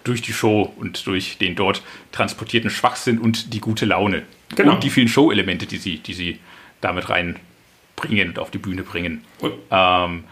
durch 0.04 0.22
die 0.22 0.34
Show 0.34 0.72
und 0.78 1.06
durch 1.06 1.38
den 1.38 1.56
dort 1.56 1.82
transportierten 2.12 2.70
Schwachsinn 2.70 3.20
und 3.20 3.54
die 3.54 3.60
gute 3.60 3.86
Laune. 3.86 4.24
Genau. 4.56 4.74
Und 4.74 4.84
die 4.84 4.90
vielen 4.90 5.08
Show-Elemente, 5.08 5.66
die 5.66 5.78
sie, 5.78 6.00
die 6.00 6.14
sie 6.14 6.40
damit 6.80 7.10
reinbringen 7.10 8.30
und 8.30 8.40
auf 8.40 8.52
die 8.52 8.58
Bühne 8.58 8.84
bringen. 8.84 9.24
Ähm, 9.70 10.24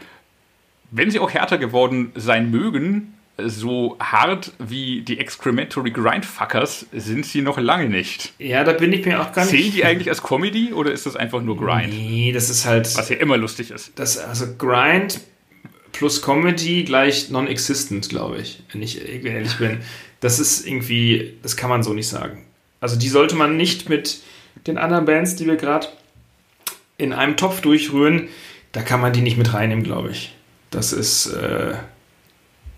wenn 0.91 1.11
sie 1.11 1.19
auch 1.19 1.31
härter 1.31 1.57
geworden 1.57 2.11
sein 2.15 2.51
mögen, 2.51 3.13
so 3.45 3.97
hart 3.99 4.51
wie 4.59 5.01
die 5.01 5.19
Excrementory 5.19 5.91
Grindfuckers 5.91 6.87
sind 6.91 7.25
sie 7.25 7.41
noch 7.41 7.57
lange 7.57 7.89
nicht. 7.89 8.33
Ja, 8.37 8.63
da 8.63 8.73
bin 8.73 8.91
ich 8.91 9.05
mir 9.05 9.21
auch 9.21 9.31
gar 9.31 9.45
nicht. 9.45 9.51
Zählen 9.51 9.71
die 9.71 9.85
eigentlich 9.85 10.09
als 10.09 10.21
Comedy 10.21 10.73
oder 10.73 10.91
ist 10.91 11.05
das 11.05 11.15
einfach 11.15 11.41
nur 11.41 11.57
Grind? 11.57 11.93
Nee, 11.93 12.31
das 12.33 12.49
ist 12.49 12.65
halt. 12.65 12.85
Was 12.97 13.09
ja 13.09 13.15
immer 13.17 13.37
lustig 13.37 13.71
ist. 13.71 13.97
Das, 13.97 14.17
also 14.17 14.45
Grind 14.57 15.21
plus 15.91 16.21
Comedy 16.21 16.83
gleich 16.83 17.29
non-existent, 17.29 18.09
glaube 18.09 18.39
ich, 18.39 18.63
wenn 18.71 18.81
ich 18.81 19.05
ehrlich 19.25 19.57
bin. 19.57 19.79
Das 20.19 20.39
ist 20.39 20.67
irgendwie, 20.67 21.33
das 21.41 21.55
kann 21.55 21.69
man 21.69 21.83
so 21.83 21.93
nicht 21.93 22.07
sagen. 22.07 22.45
Also 22.81 22.97
die 22.97 23.09
sollte 23.09 23.35
man 23.35 23.57
nicht 23.57 23.89
mit 23.89 24.21
den 24.67 24.77
anderen 24.77 25.05
Bands, 25.05 25.35
die 25.35 25.45
wir 25.45 25.55
gerade 25.55 25.87
in 26.97 27.13
einem 27.13 27.37
Topf 27.37 27.61
durchrühren, 27.61 28.27
da 28.71 28.81
kann 28.81 29.01
man 29.01 29.13
die 29.13 29.21
nicht 29.21 29.37
mit 29.37 29.53
reinnehmen, 29.53 29.83
glaube 29.83 30.11
ich. 30.11 30.35
Das 30.71 30.93
ist 30.93 31.27
äh, 31.27 31.73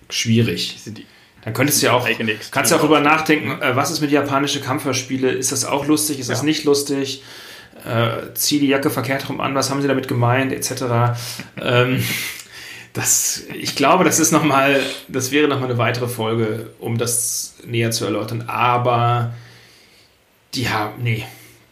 schwierig. 0.09 0.77
Dann 1.43 1.53
könntest 1.53 1.81
du 1.81 1.87
ja 1.87 1.93
auch, 1.93 2.07
kannst 2.51 2.71
ja 2.71 2.77
auch 2.77 2.81
drüber 2.81 2.99
nachdenken, 2.99 3.61
äh, 3.61 3.75
was 3.75 3.91
ist 3.91 4.01
mit 4.01 4.11
japanische 4.11 4.61
Kampfhörspiele? 4.61 5.31
Ist 5.31 5.51
das 5.51 5.65
auch 5.65 5.85
lustig? 5.85 6.19
Ist 6.19 6.27
ja. 6.27 6.35
das 6.35 6.43
nicht 6.43 6.63
lustig? 6.63 7.23
Äh, 7.85 8.33
zieh 8.35 8.59
die 8.59 8.67
Jacke 8.67 8.91
verkehrt 8.91 9.27
rum 9.27 9.41
an, 9.41 9.55
was 9.55 9.71
haben 9.71 9.81
sie 9.81 9.87
damit 9.87 10.07
gemeint, 10.07 10.53
etc. 10.53 11.17
ähm, 11.59 12.03
das, 12.93 13.43
ich 13.55 13.75
glaube, 13.75 14.03
das 14.03 14.19
ist 14.19 14.31
noch 14.31 14.43
mal, 14.43 14.79
das 15.07 15.31
wäre 15.31 15.47
nochmal 15.47 15.69
eine 15.69 15.77
weitere 15.77 16.07
Folge, 16.07 16.71
um 16.79 16.97
das 16.97 17.55
näher 17.65 17.91
zu 17.91 18.05
erläutern. 18.05 18.43
Aber 18.47 19.33
die 20.53 20.69
haben, 20.69 21.01
nee, 21.01 21.25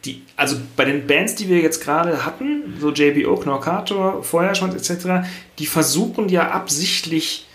die, 0.04 0.22
also 0.36 0.56
bei 0.76 0.84
den 0.84 1.06
Bands, 1.06 1.34
die 1.34 1.48
wir 1.48 1.58
jetzt 1.58 1.82
gerade 1.82 2.24
hatten, 2.24 2.76
so 2.80 2.90
JBO, 2.90 3.36
Knorkator, 3.36 4.22
Feuerschwanz 4.22 4.74
etc., 4.74 5.28
die 5.58 5.66
versuchen 5.66 6.28
ja 6.28 6.50
absichtlich 6.50 7.46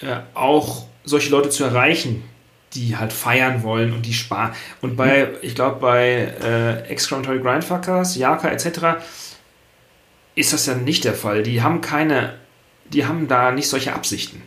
äh, 0.00 0.16
auch 0.32 0.86
solche 1.04 1.30
Leute 1.30 1.50
zu 1.50 1.64
erreichen, 1.64 2.24
die 2.72 2.96
halt 2.96 3.12
feiern 3.12 3.62
wollen 3.62 3.92
und 3.92 4.06
die 4.06 4.14
sparen. 4.14 4.52
Und 4.80 4.96
bei, 4.96 5.28
ich 5.42 5.54
glaube, 5.54 5.80
bei 5.80 6.34
äh, 6.42 6.88
Excrementory 6.88 7.38
Grindfuckers, 7.40 8.16
Yaka 8.16 8.48
etc. 8.48 9.04
ist 10.34 10.52
das 10.52 10.66
ja 10.66 10.74
nicht 10.74 11.04
der 11.04 11.14
Fall. 11.14 11.42
Die 11.42 11.62
haben 11.62 11.82
keine, 11.82 12.34
die 12.86 13.04
haben 13.04 13.28
da 13.28 13.52
nicht 13.52 13.68
solche 13.68 13.92
Absichten. 13.92 14.42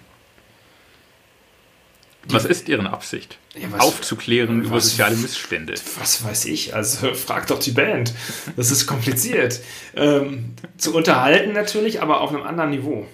Was 2.30 2.46
ist 2.46 2.68
Ihre 2.70 2.90
Absicht? 2.90 3.38
Ja, 3.56 3.72
was, 3.72 3.82
Aufzuklären 3.82 4.62
was, 4.62 4.68
über 4.68 4.82
soziale 4.82 5.16
Missstände. 5.16 5.76
Was 6.00 6.24
weiß 6.24 6.46
ich? 6.46 6.76
Also 6.76 7.14
frag 7.14 7.48
doch 7.48 7.60
die 7.60 7.72
Band. 7.72 8.14
Das 8.56 8.72
ist 8.72 8.88
kompliziert. 8.88 9.62
ähm, 9.96 10.54
zu 10.78 10.96
unterhalten 10.96 11.54
natürlich, 11.54 12.02
aber 12.02 12.22
auf 12.22 12.34
einem 12.34 12.44
anderen 12.44 12.72
Niveau. 12.72 13.08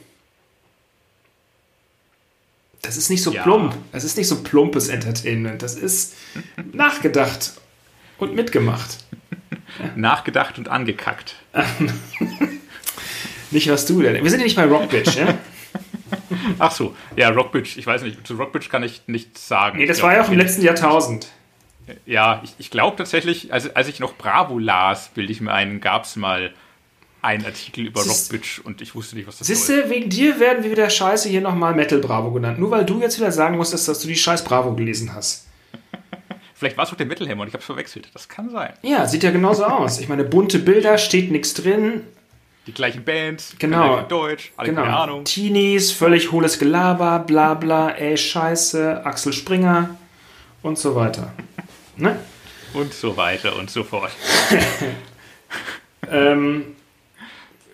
Das 2.81 2.97
ist 2.97 3.09
nicht 3.09 3.23
so 3.23 3.31
ja. 3.31 3.43
plump. 3.43 3.75
Das 3.91 4.03
ist 4.03 4.17
nicht 4.17 4.27
so 4.27 4.43
plumpes 4.43 4.89
Entertainment. 4.89 5.61
Das 5.61 5.75
ist 5.75 6.15
nachgedacht 6.73 7.53
und 8.17 8.35
mitgemacht. 8.35 8.97
Nachgedacht 9.95 10.57
und 10.57 10.67
angekackt. 10.67 11.35
nicht 13.51 13.69
was 13.69 13.85
du 13.85 14.01
denn. 14.01 14.21
Wir 14.21 14.29
sind 14.29 14.41
ja 14.41 14.45
nicht 14.45 14.55
bei 14.55 14.65
Rockbitch, 14.65 15.15
ja? 15.15 15.37
Ach 16.59 16.71
so, 16.71 16.95
ja, 17.15 17.29
Rockbridge, 17.29 17.73
ich 17.77 17.85
weiß 17.85 18.03
nicht, 18.03 18.25
zu 18.25 18.35
Rockbridge 18.35 18.69
kann 18.69 18.83
ich 18.83 19.03
nichts 19.07 19.47
sagen. 19.47 19.77
Nee, 19.77 19.85
das 19.85 19.97
glaub, 19.97 20.09
war 20.09 20.17
ja 20.17 20.23
auch 20.23 20.29
im 20.29 20.37
letzten 20.37 20.61
Jahrtausend. 20.61 21.27
Ja, 22.05 22.41
ich, 22.43 22.53
ich 22.57 22.71
glaube 22.71 22.95
tatsächlich, 22.97 23.51
also 23.51 23.69
als 23.73 23.87
ich 23.87 23.99
noch 23.99 24.15
Bravo 24.15 24.57
las, 24.57 25.09
bilde 25.13 25.31
ich 25.31 25.41
mir 25.41 25.51
ein, 25.51 25.81
gab 25.81 26.05
es 26.05 26.15
mal 26.15 26.53
einen 27.21 27.45
Artikel 27.45 27.85
über 27.85 28.01
Rockbitch 28.01 28.59
und 28.59 28.81
ich 28.81 28.95
wusste 28.95 29.15
nicht, 29.15 29.27
was 29.27 29.39
das 29.39 29.49
ist. 29.49 29.67
Siehst 29.67 29.85
du, 29.85 29.89
wegen 29.89 30.09
dir 30.09 30.39
werden 30.39 30.63
wir 30.63 30.71
wieder 30.71 30.89
scheiße 30.89 31.29
hier 31.29 31.41
nochmal 31.41 31.73
Metal 31.73 31.99
Bravo 31.99 32.31
genannt. 32.31 32.59
Nur 32.59 32.71
weil 32.71 32.85
du 32.85 32.99
jetzt 32.99 33.17
wieder 33.17 33.31
sagen 33.31 33.57
musstest, 33.57 33.87
dass 33.87 33.99
du 33.99 34.07
die 34.07 34.15
scheiß 34.15 34.43
Bravo 34.43 34.73
gelesen 34.73 35.13
hast. 35.13 35.47
Vielleicht 36.53 36.77
war 36.77 36.85
es 36.85 36.91
auch 36.91 36.97
der 36.97 37.05
Metal 37.05 37.27
Hammer 37.27 37.43
und 37.43 37.47
ich 37.47 37.53
habe 37.53 37.61
es 37.61 37.65
verwechselt. 37.65 38.09
Das 38.13 38.27
kann 38.27 38.49
sein. 38.49 38.73
Ja, 38.81 39.07
sieht 39.07 39.23
ja 39.23 39.31
genauso 39.31 39.63
aus. 39.63 39.99
Ich 39.99 40.09
meine, 40.09 40.25
bunte 40.25 40.59
Bilder, 40.59 40.97
steht 40.97 41.31
nichts 41.31 41.53
drin 41.53 42.03
die 42.67 42.73
gleichen 42.73 43.03
Bands, 43.03 43.55
genau. 43.59 44.01
Deutsch, 44.03 44.53
alle 44.55 44.69
genau. 44.69 44.83
keine 44.83 44.97
Ahnung. 44.97 45.23
Teenies, 45.25 45.91
völlig 45.91 46.31
hohles 46.31 46.59
Gelaber, 46.59 47.19
bla 47.19 47.53
bla, 47.53 47.91
ey, 47.91 48.17
scheiße, 48.17 49.05
Axel 49.05 49.33
Springer 49.33 49.97
und 50.61 50.77
so 50.77 50.95
weiter. 50.95 51.33
Ne? 51.97 52.17
Und 52.73 52.93
so 52.93 53.15
weiter 53.17 53.55
und 53.55 53.69
so 53.69 53.83
fort. 53.83 54.11
ähm, 56.11 56.75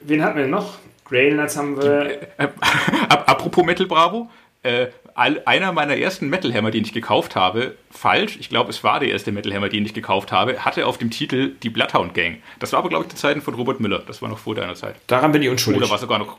wen 0.01 0.23
hatten 0.23 0.37
wir 0.37 0.47
noch? 0.47 0.79
Grailnuts 1.05 1.57
haben 1.57 1.77
wir. 1.81 2.21
Äh, 2.37 2.45
äh, 2.45 2.47
apropos 3.09 3.65
Metal 3.65 3.85
Bravo, 3.85 4.29
äh, 4.63 4.87
einer 5.19 5.71
meiner 5.71 5.97
ersten 5.97 6.29
Metal 6.29 6.53
Hammer, 6.53 6.71
den 6.71 6.83
ich 6.83 6.93
gekauft 6.93 7.35
habe, 7.35 7.75
falsch, 7.91 8.37
ich 8.39 8.49
glaube, 8.49 8.69
es 8.69 8.83
war 8.83 8.99
der 8.99 9.09
erste 9.09 9.31
Metal 9.31 9.53
Hammer, 9.53 9.69
den 9.69 9.85
ich 9.85 9.93
gekauft 9.93 10.31
habe, 10.31 10.63
hatte 10.63 10.87
auf 10.87 10.97
dem 10.97 11.11
Titel 11.11 11.55
die 11.61 11.69
Bloodhound 11.69 12.13
Gang. 12.13 12.37
Das 12.59 12.71
war 12.71 12.79
aber, 12.79 12.89
glaube 12.89 13.05
ich, 13.05 13.11
zu 13.11 13.17
Zeiten 13.17 13.41
von 13.41 13.53
Robert 13.53 13.79
Müller. 13.79 13.99
Das 14.07 14.21
war 14.21 14.29
noch 14.29 14.39
vor 14.39 14.55
deiner 14.55 14.75
Zeit. 14.75 14.95
Daran 15.07 15.31
bin 15.31 15.41
ich 15.41 15.49
unschuldig. 15.49 15.81
Oder 15.81 15.91
war 15.91 15.97
sogar 15.97 16.19
noch, 16.19 16.37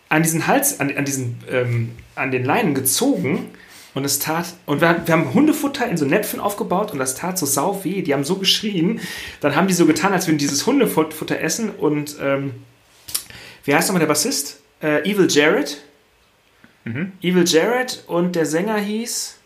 an 0.10 0.24
diesen 0.24 0.48
Hals, 0.48 0.80
an, 0.80 0.96
an 0.96 1.06
diesen, 1.06 1.38
ähm, 1.50 1.92
an 2.16 2.32
den 2.32 2.44
Leinen 2.44 2.74
gezogen 2.74 3.46
und 3.96 4.06
es 4.06 4.20
tat, 4.20 4.46
und 4.66 4.82
wir, 4.82 5.02
wir, 5.06 5.14
haben 5.14 5.34
Hundefutter 5.34 5.88
in 5.88 5.98
so 5.98 6.06
Näpfen 6.06 6.40
aufgebaut 6.40 6.92
und 6.92 7.00
das 7.00 7.16
tat 7.16 7.40
so 7.40 7.46
sau 7.46 7.84
weh. 7.84 8.02
Die 8.02 8.14
haben 8.14 8.24
so 8.24 8.36
geschrien. 8.36 9.02
Dann 9.42 9.56
haben 9.56 9.68
die 9.68 9.74
so 9.74 9.86
getan, 9.86 10.14
als 10.14 10.28
würden 10.28 10.38
dieses 10.38 10.66
Hundefutter 10.66 11.40
essen. 11.40 11.70
Und 11.70 12.18
ähm, 12.22 12.54
wie 13.66 13.74
heißt 13.74 13.90
nochmal 13.90 14.00
der 14.00 14.08
Bassist? 14.08 14.62
Äh, 14.82 15.10
Evil 15.10 15.28
Jared. 15.30 15.82
Mhm. 16.86 17.14
Evil 17.22 17.46
Jared 17.48 18.04
und 18.08 18.36
der 18.36 18.46
Sänger 18.46 18.78
hieß. 18.78 19.39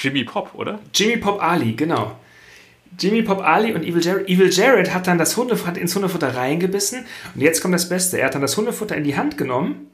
Jimmy 0.00 0.24
Pop, 0.24 0.54
oder? 0.54 0.80
Jimmy 0.94 1.18
Pop 1.18 1.42
Ali, 1.42 1.74
genau. 1.74 2.16
Jimmy 2.98 3.22
Pop 3.22 3.40
Ali 3.40 3.72
und 3.72 3.84
Evil 3.84 4.04
Jared. 4.04 4.28
Evil 4.28 4.50
Jared 4.50 4.92
hat 4.92 5.06
dann 5.06 5.18
das 5.18 5.36
Hundefutter 5.36 5.80
ins 5.80 5.94
Hundefutter 5.94 6.34
reingebissen. 6.34 7.04
Und 7.34 7.40
jetzt 7.40 7.60
kommt 7.60 7.74
das 7.74 7.88
Beste. 7.88 8.18
Er 8.18 8.26
hat 8.26 8.34
dann 8.34 8.42
das 8.42 8.56
Hundefutter 8.56 8.96
in 8.96 9.04
die 9.04 9.16
Hand 9.16 9.38
genommen 9.38 9.90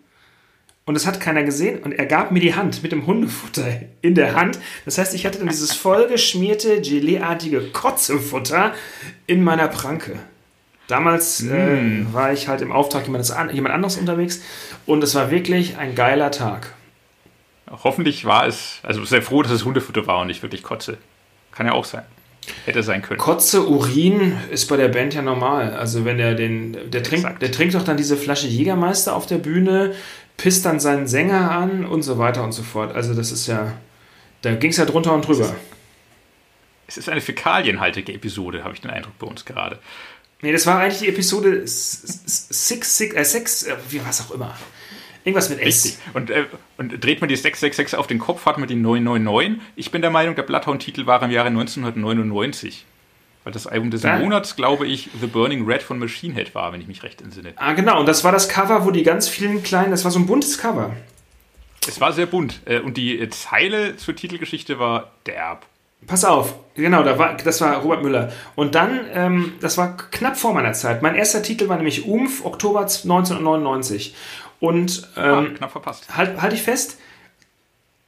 und 0.86 0.94
es 0.94 1.04
hat 1.04 1.20
keiner 1.20 1.42
gesehen 1.42 1.80
und 1.80 1.92
er 1.92 2.06
gab 2.06 2.30
mir 2.30 2.38
die 2.38 2.54
Hand 2.54 2.84
mit 2.84 2.92
dem 2.92 3.06
Hundefutter 3.06 3.66
in 4.02 4.14
der 4.14 4.36
Hand. 4.36 4.58
Das 4.84 4.98
heißt, 4.98 5.14
ich 5.14 5.26
hatte 5.26 5.38
dann 5.38 5.48
dieses 5.48 5.72
vollgeschmierte, 5.72 6.80
Gelee-artige 6.80 7.60
Kotzefutter 7.72 8.72
in 9.26 9.42
meiner 9.42 9.66
Pranke. 9.66 10.20
Damals 10.86 11.42
mm. 11.42 11.52
äh, 11.52 12.14
war 12.14 12.32
ich 12.32 12.46
halt 12.46 12.62
im 12.62 12.70
Auftrag 12.70 13.08
jemand 13.08 13.74
anderes 13.74 13.96
unterwegs 13.96 14.42
und 14.86 15.02
es 15.02 15.16
war 15.16 15.32
wirklich 15.32 15.76
ein 15.76 15.96
geiler 15.96 16.30
Tag. 16.30 16.75
Hoffentlich 17.70 18.24
war 18.24 18.46
es, 18.46 18.78
also 18.82 19.04
sehr 19.04 19.22
froh, 19.22 19.42
dass 19.42 19.52
es 19.52 19.64
Hundefutter 19.64 20.06
war 20.06 20.20
und 20.20 20.28
nicht 20.28 20.42
wirklich 20.42 20.62
Kotze. 20.62 20.98
Kann 21.52 21.66
ja 21.66 21.72
auch 21.72 21.84
sein. 21.84 22.04
Hätte 22.64 22.82
sein 22.82 23.02
können. 23.02 23.18
Kotze, 23.18 23.66
Urin 23.66 24.36
ist 24.50 24.66
bei 24.66 24.76
der 24.76 24.88
Band 24.88 25.14
ja 25.14 25.22
normal. 25.22 25.74
Also 25.74 26.04
wenn 26.04 26.20
er 26.20 26.34
den, 26.34 26.90
der 26.90 27.02
trinkt, 27.02 27.42
der 27.42 27.50
trinkt 27.50 27.74
doch 27.74 27.82
dann 27.82 27.96
diese 27.96 28.16
Flasche 28.16 28.46
Jägermeister 28.46 29.16
auf 29.16 29.26
der 29.26 29.38
Bühne, 29.38 29.94
pisst 30.36 30.64
dann 30.64 30.78
seinen 30.78 31.08
Sänger 31.08 31.50
an 31.50 31.84
und 31.84 32.02
so 32.02 32.18
weiter 32.18 32.44
und 32.44 32.52
so 32.52 32.62
fort. 32.62 32.94
Also 32.94 33.14
das 33.14 33.32
ist 33.32 33.48
ja, 33.48 33.72
da 34.42 34.54
ging 34.54 34.70
es 34.70 34.76
ja 34.76 34.84
drunter 34.84 35.12
und 35.12 35.26
drüber. 35.26 35.54
Es 36.86 36.96
ist 36.96 37.08
eine 37.08 37.20
fäkalienhaltige 37.20 38.12
Episode, 38.12 38.62
habe 38.62 38.74
ich 38.74 38.80
den 38.80 38.92
Eindruck 38.92 39.18
bei 39.18 39.26
uns 39.26 39.44
gerade. 39.44 39.80
Nee, 40.42 40.52
das 40.52 40.66
war 40.66 40.78
eigentlich 40.78 41.00
die 41.00 41.08
Episode 41.08 41.62
6, 41.66 42.48
6, 42.48 43.00
äh, 43.14 43.24
6 43.24 43.62
äh, 43.64 43.76
wie 43.88 44.04
was 44.06 44.20
auch 44.20 44.34
immer. 44.34 44.56
Irgendwas 45.26 45.50
mit 45.50 45.60
S. 45.60 45.84
Richtig. 45.84 45.98
Und, 46.14 46.30
äh, 46.30 46.44
und 46.78 47.04
dreht 47.04 47.20
man 47.20 47.28
die 47.28 47.34
666 47.34 47.98
auf 47.98 48.06
den 48.06 48.20
Kopf, 48.20 48.46
hat 48.46 48.58
man 48.58 48.68
die 48.68 48.76
999. 48.76 49.60
Ich 49.74 49.90
bin 49.90 50.00
der 50.00 50.12
Meinung, 50.12 50.36
der 50.36 50.44
Bloodhound-Titel 50.44 51.06
war 51.06 51.20
im 51.20 51.32
Jahre 51.32 51.48
1999. 51.48 52.84
Weil 53.42 53.52
das 53.52 53.66
Album 53.66 53.90
des 53.90 54.04
ja. 54.04 54.20
Monats, 54.20 54.54
glaube 54.54 54.86
ich, 54.86 55.10
The 55.20 55.26
Burning 55.26 55.66
Red 55.66 55.82
von 55.82 55.98
Machine 55.98 56.32
Head 56.32 56.54
war, 56.54 56.72
wenn 56.72 56.80
ich 56.80 56.86
mich 56.86 57.02
recht 57.02 57.22
entsinne. 57.22 57.54
Ah, 57.56 57.72
genau. 57.72 57.98
Und 57.98 58.06
das 58.06 58.22
war 58.22 58.30
das 58.30 58.48
Cover, 58.48 58.84
wo 58.84 58.92
die 58.92 59.02
ganz 59.02 59.28
vielen 59.28 59.64
kleinen, 59.64 59.90
das 59.90 60.04
war 60.04 60.12
so 60.12 60.20
ein 60.20 60.26
buntes 60.26 60.58
Cover. 60.58 60.94
Es 61.88 62.00
war 62.00 62.12
sehr 62.12 62.26
bunt. 62.26 62.60
Äh, 62.64 62.78
und 62.78 62.96
die 62.96 63.28
Zeile 63.30 63.96
zur 63.96 64.14
Titelgeschichte 64.14 64.78
war 64.78 65.10
derb. 65.26 65.66
Pass 66.06 66.24
auf, 66.24 66.54
genau, 66.74 67.02
da 67.02 67.18
war, 67.18 67.36
das 67.36 67.60
war 67.60 67.78
Robert 67.78 68.02
Müller. 68.02 68.32
Und 68.54 68.76
dann, 68.76 69.00
ähm, 69.12 69.54
das 69.60 69.76
war 69.76 69.96
knapp 69.96 70.36
vor 70.36 70.54
meiner 70.54 70.72
Zeit. 70.72 71.02
Mein 71.02 71.16
erster 71.16 71.42
Titel 71.42 71.68
war 71.68 71.76
nämlich 71.76 72.06
Umf, 72.06 72.44
Oktober 72.44 72.82
1999. 72.82 74.14
Und 74.60 75.08
ähm, 75.16 75.22
ah, 75.22 75.56
knapp 75.56 75.72
verpasst. 75.72 76.16
Halt, 76.16 76.40
halt 76.40 76.52
ich 76.52 76.62
fest, 76.62 76.98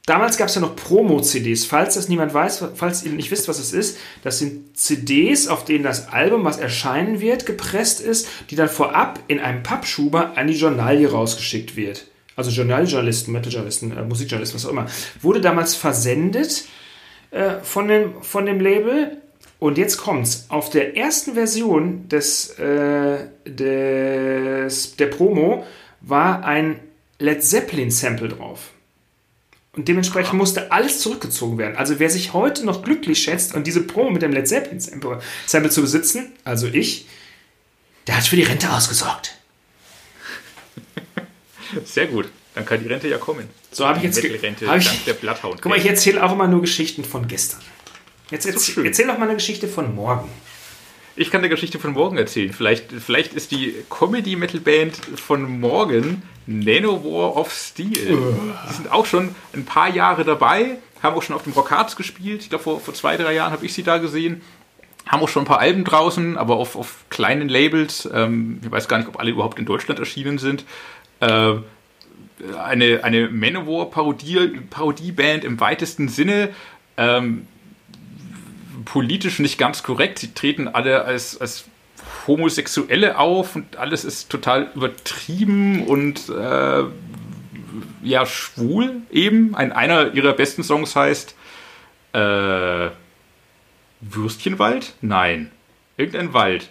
Damals 0.09 0.37
gab 0.37 0.47
es 0.47 0.55
ja 0.55 0.61
noch 0.61 0.75
Promo-CDs. 0.75 1.65
Falls 1.67 1.93
das 1.93 2.09
niemand 2.09 2.33
weiß, 2.33 2.65
falls 2.73 3.03
ihr 3.03 3.11
nicht 3.11 3.29
wisst, 3.29 3.47
was 3.47 3.59
es 3.59 3.73
ist, 3.73 3.99
das 4.23 4.39
sind 4.39 4.75
CDs, 4.75 5.47
auf 5.47 5.65
denen 5.65 5.83
das 5.83 6.07
Album, 6.07 6.43
was 6.45 6.57
erscheinen 6.57 7.19
wird, 7.19 7.45
gepresst 7.45 8.01
ist, 8.01 8.27
die 8.49 8.55
dann 8.55 8.69
vorab 8.69 9.19
in 9.27 9.39
einem 9.39 9.61
Pappschuber 9.61 10.35
an 10.35 10.47
die 10.47 10.55
Journalie 10.55 11.11
rausgeschickt 11.11 11.75
wird. 11.75 12.07
Also 12.35 12.49
Journaljournalisten, 12.49 13.31
Metaljournalisten, 13.31 13.95
äh, 13.95 14.01
Musikjournalisten, 14.01 14.57
was 14.57 14.65
auch 14.65 14.71
immer. 14.71 14.87
Wurde 15.21 15.41
damals 15.41 15.75
versendet 15.75 16.65
äh, 17.29 17.59
von, 17.61 17.87
dem, 17.87 18.23
von 18.23 18.47
dem 18.47 18.61
Label. 18.61 19.17
Und 19.59 19.77
jetzt 19.77 19.97
kommt's. 19.97 20.47
Auf 20.49 20.71
der 20.71 20.97
ersten 20.97 21.35
Version 21.35 22.09
des, 22.09 22.57
äh, 22.57 23.27
des, 23.45 24.95
der 24.95 25.05
Promo 25.05 25.65
war 26.01 26.43
ein 26.43 26.79
Led 27.19 27.43
Zeppelin-Sample 27.43 28.29
drauf. 28.29 28.71
Und 29.73 29.87
dementsprechend 29.87 30.33
musste 30.33 30.71
alles 30.71 30.99
zurückgezogen 30.99 31.57
werden. 31.57 31.77
Also 31.77 31.99
wer 31.99 32.09
sich 32.09 32.33
heute 32.33 32.65
noch 32.65 32.83
glücklich 32.83 33.21
schätzt 33.21 33.53
und 33.53 33.67
diese 33.67 33.83
Promo 33.83 34.09
mit 34.09 34.21
dem 34.21 34.31
Led 34.31 34.47
Zeppelin 34.47 34.79
Sample, 34.79 35.69
zu 35.69 35.81
besitzen, 35.81 36.31
also 36.43 36.67
ich, 36.67 37.07
der 38.07 38.17
hat 38.17 38.25
für 38.25 38.35
die 38.35 38.43
Rente 38.43 38.69
ausgesorgt. 38.71 39.37
Sehr 41.85 42.07
gut. 42.07 42.29
Dann 42.55 42.65
kann 42.65 42.81
die 42.81 42.87
Rente 42.87 43.07
ja 43.07 43.17
kommen. 43.17 43.47
So 43.71 43.87
habe 43.87 43.99
ich 43.99 44.03
jetzt. 44.03 44.23
Rente 44.23 44.67
hab 44.67 44.77
ich, 44.77 45.05
der 45.05 45.13
Blatthound. 45.13 45.61
Guck 45.61 45.69
mal, 45.69 45.77
ich 45.77 45.85
erzähle 45.85 46.23
auch 46.23 46.31
immer 46.31 46.47
nur 46.47 46.61
Geschichten 46.61 47.05
von 47.05 47.27
gestern. 47.27 47.61
Jetzt 48.31 48.45
erzähl, 48.45 48.85
erzähl 48.85 49.07
doch 49.07 49.17
mal 49.17 49.25
eine 49.25 49.35
Geschichte 49.35 49.67
von 49.67 49.95
morgen. 49.95 50.29
Ich 51.15 51.31
kann 51.31 51.39
eine 51.39 51.49
Geschichte 51.49 51.79
von 51.79 51.91
morgen 51.91 52.17
erzählen. 52.17 52.53
Vielleicht, 52.53 52.91
vielleicht 52.91 53.33
ist 53.33 53.51
die 53.51 53.75
Comedy-Metal-Band 53.89 54.95
von 55.15 55.59
morgen 55.59 56.21
Nanowar 56.45 57.35
of 57.35 57.51
Steel. 57.51 58.17
Die 58.69 58.73
sind 58.73 58.91
auch 58.91 59.05
schon 59.05 59.35
ein 59.53 59.65
paar 59.65 59.89
Jahre 59.89 60.23
dabei, 60.23 60.77
haben 61.03 61.15
auch 61.15 61.23
schon 61.23 61.35
auf 61.35 61.43
dem 61.43 61.53
Rockards 61.53 61.95
gespielt. 61.95 62.41
Ich 62.41 62.49
glaube, 62.49 62.63
vor, 62.63 62.79
vor 62.79 62.93
zwei, 62.93 63.17
drei 63.17 63.33
Jahren 63.33 63.51
habe 63.51 63.65
ich 63.65 63.73
sie 63.73 63.83
da 63.83 63.97
gesehen. 63.97 64.41
Haben 65.07 65.21
auch 65.23 65.29
schon 65.29 65.43
ein 65.43 65.47
paar 65.47 65.59
Alben 65.59 65.83
draußen, 65.83 66.37
aber 66.37 66.55
auf, 66.57 66.75
auf 66.75 67.05
kleinen 67.09 67.49
Labels. 67.49 68.09
Ähm, 68.13 68.59
ich 68.63 68.71
weiß 68.71 68.87
gar 68.87 68.97
nicht, 68.97 69.07
ob 69.07 69.19
alle 69.19 69.31
überhaupt 69.31 69.59
in 69.59 69.65
Deutschland 69.65 69.99
erschienen 69.99 70.37
sind. 70.37 70.65
Äh, 71.19 71.55
eine, 72.57 73.03
eine 73.03 73.29
Manowar-Parodie-Band 73.29 74.69
Parodie 74.69 75.13
im 75.43 75.59
weitesten 75.59 76.07
Sinne. 76.07 76.49
Ähm, 76.97 77.47
politisch 78.89 79.37
nicht 79.39 79.57
ganz 79.59 79.83
korrekt. 79.83 80.19
Sie 80.19 80.33
treten 80.33 80.67
alle 80.67 81.03
als, 81.05 81.39
als 81.39 81.65
Homosexuelle 82.25 83.17
auf 83.17 83.55
und 83.55 83.77
alles 83.77 84.03
ist 84.03 84.29
total 84.29 84.71
übertrieben 84.73 85.85
und 85.85 86.27
äh, 86.29 86.83
ja, 88.01 88.25
schwul 88.25 88.97
eben. 89.11 89.53
Ein, 89.55 89.71
einer 89.71 90.13
ihrer 90.15 90.33
besten 90.33 90.63
Songs 90.63 90.95
heißt 90.95 91.35
äh, 92.13 92.89
Würstchenwald? 94.01 94.93
Nein. 95.01 95.51
Irgendein 95.97 96.33
Wald. 96.33 96.69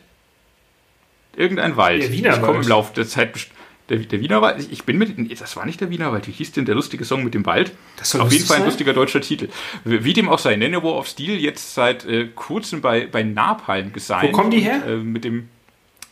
Irgendein 1.36 1.76
Wald. 1.76 2.02
Der 2.02 2.12
Wiener 2.12 2.34
ich 2.34 2.42
komme 2.42 2.62
im 2.62 2.68
Laufe 2.68 2.94
der 2.94 3.06
Zeit 3.06 3.46
der, 3.88 3.98
der 3.98 4.20
Wienerwald, 4.20 4.66
ich 4.70 4.84
bin 4.84 4.98
mit, 4.98 5.40
das 5.40 5.56
war 5.56 5.64
nicht 5.64 5.80
der 5.80 5.90
Wienerwald, 5.90 6.28
wie 6.28 6.32
hieß 6.32 6.52
denn 6.52 6.66
der 6.66 6.74
lustige 6.74 7.04
Song 7.04 7.24
mit 7.24 7.34
dem 7.34 7.46
Wald? 7.46 7.72
Das 7.96 8.10
soll 8.10 8.20
Auf 8.20 8.32
jeden 8.32 8.44
Fall 8.44 8.56
ein 8.56 8.62
sein? 8.62 8.68
lustiger 8.68 8.92
deutscher 8.92 9.20
Titel. 9.20 9.48
Wie 9.84 10.12
dem 10.12 10.28
auch 10.28 10.38
sei, 10.38 10.56
Nanowar 10.56 10.96
of 10.96 11.08
Steel 11.08 11.38
jetzt 11.40 11.74
seit 11.74 12.04
äh, 12.04 12.28
kurzem 12.34 12.80
bei, 12.80 13.06
bei 13.06 13.22
Napalm 13.22 13.92
gesigned. 13.92 14.32
Wo 14.32 14.36
kommen 14.36 14.50
die 14.50 14.60
her? 14.60 14.82
Und, 14.86 14.92
äh, 14.92 14.96
mit 14.96 15.24
dem, 15.24 15.48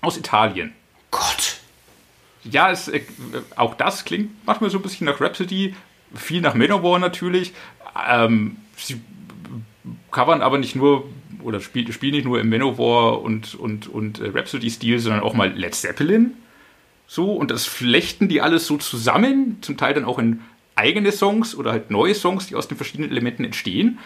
aus 0.01 0.17
Italien. 0.17 0.73
Gott. 1.11 1.59
Ja, 2.45 2.71
es, 2.71 2.89
äh, 2.89 3.03
auch 3.57 3.75
das 3.75 4.05
klingt 4.05 4.31
manchmal 4.47 4.71
so 4.71 4.79
ein 4.79 4.83
bisschen 4.83 5.07
nach 5.07 5.21
Rhapsody, 5.21 5.75
viel 6.15 6.41
nach 6.41 6.55
Manowar 6.55 6.99
natürlich. 6.99 7.53
Ähm, 8.09 8.57
sie 8.77 9.01
covern 10.11 10.41
aber 10.41 10.59
nicht 10.59 10.77
nur 10.77 11.09
oder 11.43 11.61
spielen 11.61 11.93
spiel 11.93 12.11
nicht 12.11 12.25
nur 12.25 12.41
im 12.41 12.49
Manowar 12.49 13.21
und, 13.23 13.55
und, 13.55 13.87
und 13.87 14.21
äh, 14.21 14.31
Rhapsody-Stil, 14.31 14.99
sondern 14.99 15.23
auch 15.23 15.35
mal 15.35 15.53
Led 15.53 15.75
Zeppelin 15.75 16.35
so, 17.07 17.33
und 17.33 17.51
das 17.51 17.67
flechten 17.67 18.29
die 18.29 18.41
alles 18.41 18.67
so 18.67 18.77
zusammen, 18.77 19.59
zum 19.61 19.77
Teil 19.77 19.95
dann 19.95 20.05
auch 20.05 20.19
in 20.19 20.43
eigene 20.75 21.13
Songs 21.13 21.55
oder 21.55 21.73
halt 21.73 21.91
neue 21.91 22.15
Songs, 22.15 22.47
die 22.49 22.55
aus 22.55 22.69
den 22.69 22.77
verschiedenen 22.77 23.11
Elementen 23.11 23.45
entstehen. 23.45 23.99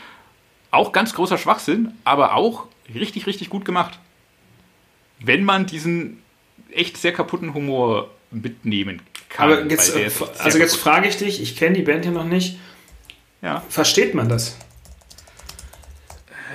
Auch 0.71 0.93
ganz 0.93 1.15
großer 1.15 1.39
Schwachsinn, 1.39 1.95
aber 2.05 2.35
auch 2.35 2.67
richtig, 2.95 3.27
richtig 3.27 3.51
gut 3.51 3.65
gemacht. 3.65 3.99
Wenn 5.19 5.45
man 5.45 5.67
diesen 5.67 6.23
echt 6.71 6.97
sehr 6.97 7.13
kaputten 7.13 7.55
Humor 7.55 8.11
mitnehmen 8.31 9.03
kann. 9.29 9.53
Aber 9.53 9.67
jetzt, 9.67 9.97
also 10.39 10.59
jetzt 10.59 10.77
frage 10.77 11.09
ich 11.09 11.17
dich, 11.17 11.43
ich 11.43 11.57
kenne 11.57 11.77
die 11.77 11.83
Band 11.83 12.05
ja 12.05 12.11
noch 12.11 12.25
nicht. 12.25 12.59
Ja. 13.43 13.65
Versteht 13.69 14.15
man 14.15 14.29
das? 14.29 14.57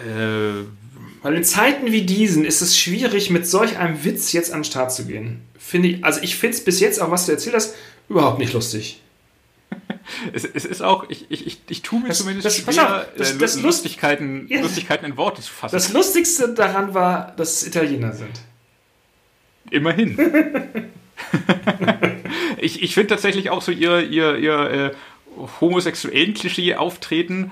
Äh, 0.05 0.63
Weil 1.25 1.33
in 1.37 1.43
Zeiten 1.43 1.91
wie 1.91 2.03
diesen 2.03 2.45
ist 2.45 2.61
es 2.61 2.77
schwierig, 2.77 3.31
mit 3.31 3.47
solch 3.47 3.79
einem 3.79 4.03
Witz 4.03 4.31
jetzt 4.31 4.51
an 4.53 4.59
den 4.59 4.63
Start 4.65 4.93
zu 4.93 5.05
gehen. 5.07 5.41
Finde 5.57 5.87
ich, 5.87 6.05
also 6.05 6.19
ich 6.21 6.35
finde 6.35 6.55
es 6.55 6.63
bis 6.63 6.79
jetzt, 6.79 7.01
auch 7.01 7.09
was 7.09 7.25
du 7.25 7.31
erzählt 7.31 7.55
hast, 7.55 7.73
überhaupt 8.09 8.37
nicht 8.37 8.53
lustig. 8.53 9.01
es, 10.33 10.45
es 10.45 10.65
ist 10.65 10.83
auch, 10.83 11.09
ich, 11.09 11.25
ich, 11.29 11.47
ich, 11.47 11.57
ich 11.67 11.81
tue 11.81 11.99
mir 11.99 12.09
Das- 12.09 12.19
zumindest 12.19 12.45
das- 12.45 12.57
schwer, 12.57 13.07
das- 13.17 13.31
äh, 13.31 13.37
das 13.39 13.55
Lust- 13.55 13.63
Lustigkeiten, 13.63 14.45
Ja. 14.49 14.61
Lustigkeiten 14.61 15.03
in 15.07 15.17
Worte 15.17 15.41
zu 15.41 15.51
fassen. 15.51 15.75
Das 15.75 15.91
Lustigste 15.91 16.53
daran 16.53 16.93
war, 16.93 17.33
dass 17.37 17.53
es 17.63 17.67
Italiener 17.67 18.13
sind. 18.13 18.39
Immerhin. 19.71 20.15
ich 22.61 22.83
ich 22.83 22.93
finde 22.93 23.07
tatsächlich 23.15 23.49
auch 23.49 23.63
so 23.63 23.71
ihr, 23.71 24.01
ihr, 24.07 24.37
ihr 24.37 24.59
äh, 24.59 24.91
homosexuellen 25.59 26.35
Klischee 26.35 26.75
auftreten, 26.75 27.49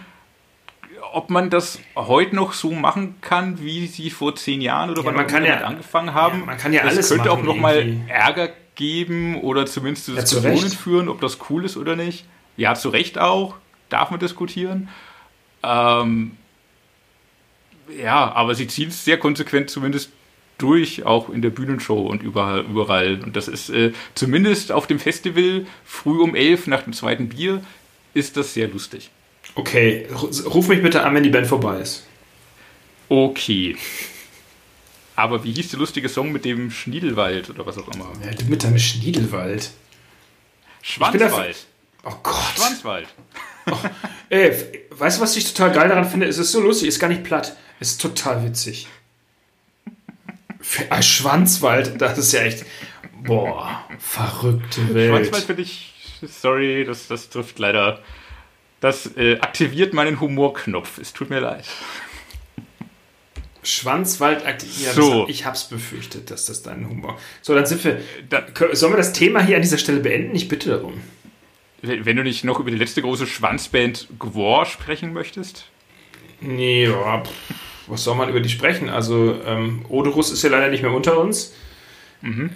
ob 1.14 1.30
man 1.30 1.50
das 1.50 1.80
heute 1.96 2.36
noch 2.36 2.54
so 2.54 2.72
machen 2.72 3.16
kann, 3.22 3.62
wie 3.62 3.88
sie 3.88 4.10
vor 4.10 4.36
zehn 4.36 4.62
Jahren 4.62 4.90
oder 4.90 5.02
Ja, 5.02 5.06
wann 5.08 5.16
man 5.16 5.28
kann 5.28 5.44
immer 5.44 5.48
ja- 5.54 5.60
damit 5.60 5.78
angefangen 5.78 6.14
haben. 6.14 6.40
ja, 6.40 6.46
man 6.46 6.58
kann 6.58 6.74
ja 6.74 6.84
das 6.84 6.94
alles 6.94 7.10
könnte 7.10 7.32
auch 7.32 7.38
machen 7.38 7.46
noch 7.48 7.56
mal 7.58 7.78
irgendwie. 7.78 8.10
Ärger 8.12 8.50
geben 8.76 9.40
oder 9.42 9.66
zumindest 9.66 10.06
zu 10.06 10.14
Diskussionen 10.16 10.72
führen, 10.72 11.10
ob 11.10 11.22
das 11.22 11.38
cool 11.50 11.64
ist 11.66 11.78
oder 11.78 11.96
nicht. 11.96 12.26
Ja, 12.58 12.74
zu 12.76 12.90
Recht 12.90 13.18
auch. 13.20 13.56
Darf 13.90 14.10
man 14.12 14.20
diskutieren. 14.20 14.90
Ähm, 15.64 16.32
ja, 18.02 18.32
aber 18.34 18.56
sie 18.56 18.68
ziehen 18.68 18.90
es 18.90 19.06
sehr 19.06 19.18
konsequent 19.20 19.70
zumindest 19.70 20.12
durch, 20.58 21.06
auch 21.06 21.30
in 21.30 21.42
der 21.42 21.50
Bühnenshow 21.50 22.00
und 22.08 22.24
überall. 22.24 22.62
überall. 22.62 23.20
Und 23.24 23.36
das 23.36 23.48
ist 23.48 23.70
äh, 23.70 23.92
zumindest 24.16 24.72
auf 24.72 24.88
dem 24.88 25.00
Festival 25.00 25.66
früh 25.84 26.20
um 26.22 26.36
elf 26.36 26.68
nach 26.68 26.84
dem 26.84 26.94
zweiten 26.94 27.30
Bier 27.30 27.62
ist 28.14 28.38
das 28.38 28.54
sehr 28.54 28.68
lustig. 28.68 29.10
Okay, 29.56 30.08
ru- 30.12 30.46
ruf 30.48 30.68
mich 30.68 30.82
bitte 30.82 31.04
an, 31.04 31.14
wenn 31.16 31.24
die 31.24 31.30
Band 31.30 31.48
vorbei 31.48 31.80
ist. 31.80 32.06
Okay. 33.10 33.76
Aber 35.16 35.44
wie 35.44 35.52
hieß 35.54 35.70
der 35.70 35.80
lustige 35.80 36.10
Song 36.10 36.32
mit 36.32 36.44
dem 36.44 36.72
Schniedelwald 36.72 37.50
oder 37.52 37.66
was 37.66 37.78
auch 37.78 37.88
immer? 37.94 38.12
Ja, 38.24 38.32
mit 38.48 38.64
deinem 38.64 38.80
Schniedelwald. 38.80 39.70
Schwanzwald. 40.82 41.56
Oh 42.04 42.14
Gott. 42.24 42.36
Schwanzwald. 42.56 43.08
Ey, 44.30 44.48
f- 44.50 44.66
weißt 44.90 45.18
du, 45.20 45.22
was 45.22 45.36
ich 45.38 45.54
total 45.54 45.72
geil 45.72 45.88
daran 45.90 46.10
finde? 46.10 46.26
Es 46.28 46.38
ist 46.40 46.52
so 46.52 46.60
lustig, 46.60 46.88
ist 46.88 47.00
gar 47.00 47.08
nicht 47.10 47.24
platt. 47.24 47.56
Es 47.80 47.92
ist 47.92 48.02
total 48.02 48.44
witzig. 48.44 48.88
Ein 50.90 51.04
Schwanzwald, 51.04 52.02
das 52.02 52.18
ist 52.18 52.32
ja 52.34 52.42
echt. 52.42 52.66
Boah, 53.24 53.86
verrückte 54.00 54.94
Welt. 54.94 55.12
Schwanzwald 55.28 55.44
finde 55.46 55.62
ich, 55.62 55.94
sorry, 56.28 56.84
das, 56.86 57.08
das 57.08 57.30
trifft 57.30 57.60
leider. 57.60 58.02
Das 58.84 59.16
äh, 59.16 59.40
aktiviert 59.40 59.94
meinen 59.94 60.20
Humorknopf. 60.20 60.98
Es 60.98 61.14
tut 61.14 61.30
mir 61.30 61.40
leid. 61.40 61.64
Schwanzwald 63.64 64.46
aktiviert. 64.46 64.94
So. 64.94 65.22
Das, 65.22 65.30
ich 65.30 65.46
hab's 65.46 65.70
befürchtet, 65.70 66.30
dass 66.30 66.48
das 66.48 66.64
dein 66.64 66.90
Humor. 66.90 67.18
So, 67.42 67.56
dann 67.56 67.66
sind 67.66 67.82
wir. 67.86 68.02
Da, 68.30 68.40
Kö- 68.40 68.76
Sollen 68.76 68.92
wir 68.92 68.98
das 68.98 69.14
Thema 69.14 69.42
hier 69.42 69.56
an 69.56 69.62
dieser 69.62 69.78
Stelle 69.78 70.02
beenden? 70.02 70.36
Ich 70.36 70.50
bitte 70.50 70.72
darum. 70.72 71.00
wenn 71.82 72.06
wenn 72.06 72.18
du 72.18 72.24
nicht 72.24 72.44
noch 72.44 72.60
über 72.60 72.72
die 72.72 72.78
letzte 72.78 73.02
große 73.02 73.26
Schwanzband 73.26 74.10
Gwar 74.20 74.66
sprechen 74.66 75.14
möchtest. 75.14 75.66
Nee, 76.42 76.84
ja, 76.88 77.24
was 77.88 78.04
soll 78.04 78.16
man 78.16 78.28
über 78.28 78.42
die 78.42 78.50
sprechen? 78.50 78.90
Also, 78.90 79.40
ähm, 79.46 79.86
Odorus 79.88 80.30
ist 80.30 80.44
ja 80.44 80.50
leider 80.50 80.68
nicht 80.68 80.82
mehr 80.84 80.92
unter 80.92 81.18
uns. 81.18 81.54
Ähm, 82.22 82.50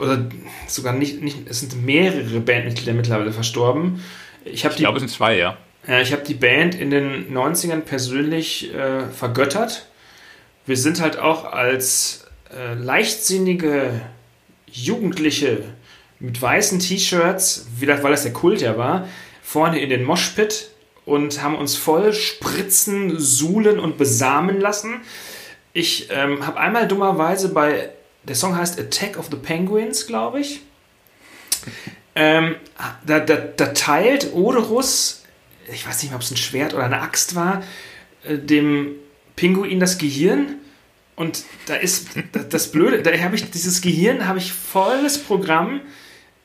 oder 0.00 0.28
sogar 0.68 0.92
nicht, 0.92 1.20
nicht, 1.20 1.48
es 1.48 1.60
sind 1.60 1.84
mehrere 1.84 2.38
Bandmitglieder 2.40 2.92
mittlerweile 2.94 3.32
verstorben. 3.32 4.04
Ich 4.44 4.64
habe 4.64 4.72
Ich 4.72 4.78
die, 4.78 4.82
glaube, 4.82 4.98
es 4.98 5.02
sind 5.02 5.10
zwei, 5.10 5.36
ja. 5.36 5.56
äh, 5.86 6.02
ich 6.02 6.12
hab 6.12 6.24
die 6.24 6.34
Band 6.34 6.74
in 6.74 6.90
den 6.90 7.34
90ern 7.34 7.80
persönlich 7.80 8.72
äh, 8.74 9.06
vergöttert. 9.08 9.86
Wir 10.66 10.76
sind 10.76 11.00
halt 11.00 11.18
auch 11.18 11.44
als 11.52 12.26
äh, 12.54 12.74
leichtsinnige 12.74 14.00
Jugendliche 14.66 15.64
mit 16.20 16.40
weißen 16.40 16.78
T-Shirts, 16.80 17.68
weil 17.80 18.10
das 18.10 18.22
der 18.22 18.32
Kult 18.32 18.60
ja 18.60 18.76
war, 18.76 19.08
vorne 19.42 19.80
in 19.80 19.88
den 19.88 20.04
Moshpit 20.04 20.70
und 21.04 21.42
haben 21.42 21.56
uns 21.56 21.76
voll 21.76 22.12
spritzen, 22.12 23.18
suhlen 23.18 23.78
und 23.78 23.96
besamen 23.96 24.60
lassen. 24.60 25.00
Ich 25.72 26.08
ähm, 26.10 26.46
habe 26.46 26.58
einmal 26.58 26.86
dummerweise 26.86 27.48
bei, 27.50 27.90
der 28.24 28.34
Song 28.34 28.56
heißt 28.56 28.78
Attack 28.78 29.18
of 29.18 29.28
the 29.30 29.36
Penguins, 29.36 30.06
glaube 30.06 30.40
ich. 30.40 30.60
Ähm, 32.20 32.56
da, 33.06 33.20
da, 33.20 33.36
da 33.36 33.66
teilt 33.68 34.32
Oderus, 34.34 35.22
ich 35.72 35.86
weiß 35.86 36.02
nicht 36.02 36.10
mehr, 36.10 36.16
ob 36.16 36.22
es 36.22 36.32
ein 36.32 36.36
Schwert 36.36 36.74
oder 36.74 36.84
eine 36.84 37.00
Axt 37.00 37.36
war, 37.36 37.62
äh, 38.24 38.36
dem 38.36 38.90
Pinguin 39.36 39.78
das 39.78 39.98
Gehirn. 39.98 40.56
Und 41.14 41.44
da 41.66 41.76
ist 41.76 42.08
da- 42.32 42.40
das 42.42 42.72
Blöde, 42.72 43.02
da 43.02 43.16
habe 43.20 43.36
ich 43.36 43.48
dieses 43.52 43.80
Gehirn, 43.82 44.26
habe 44.26 44.38
ich 44.38 44.52
volles 44.52 45.18
Programm 45.18 45.80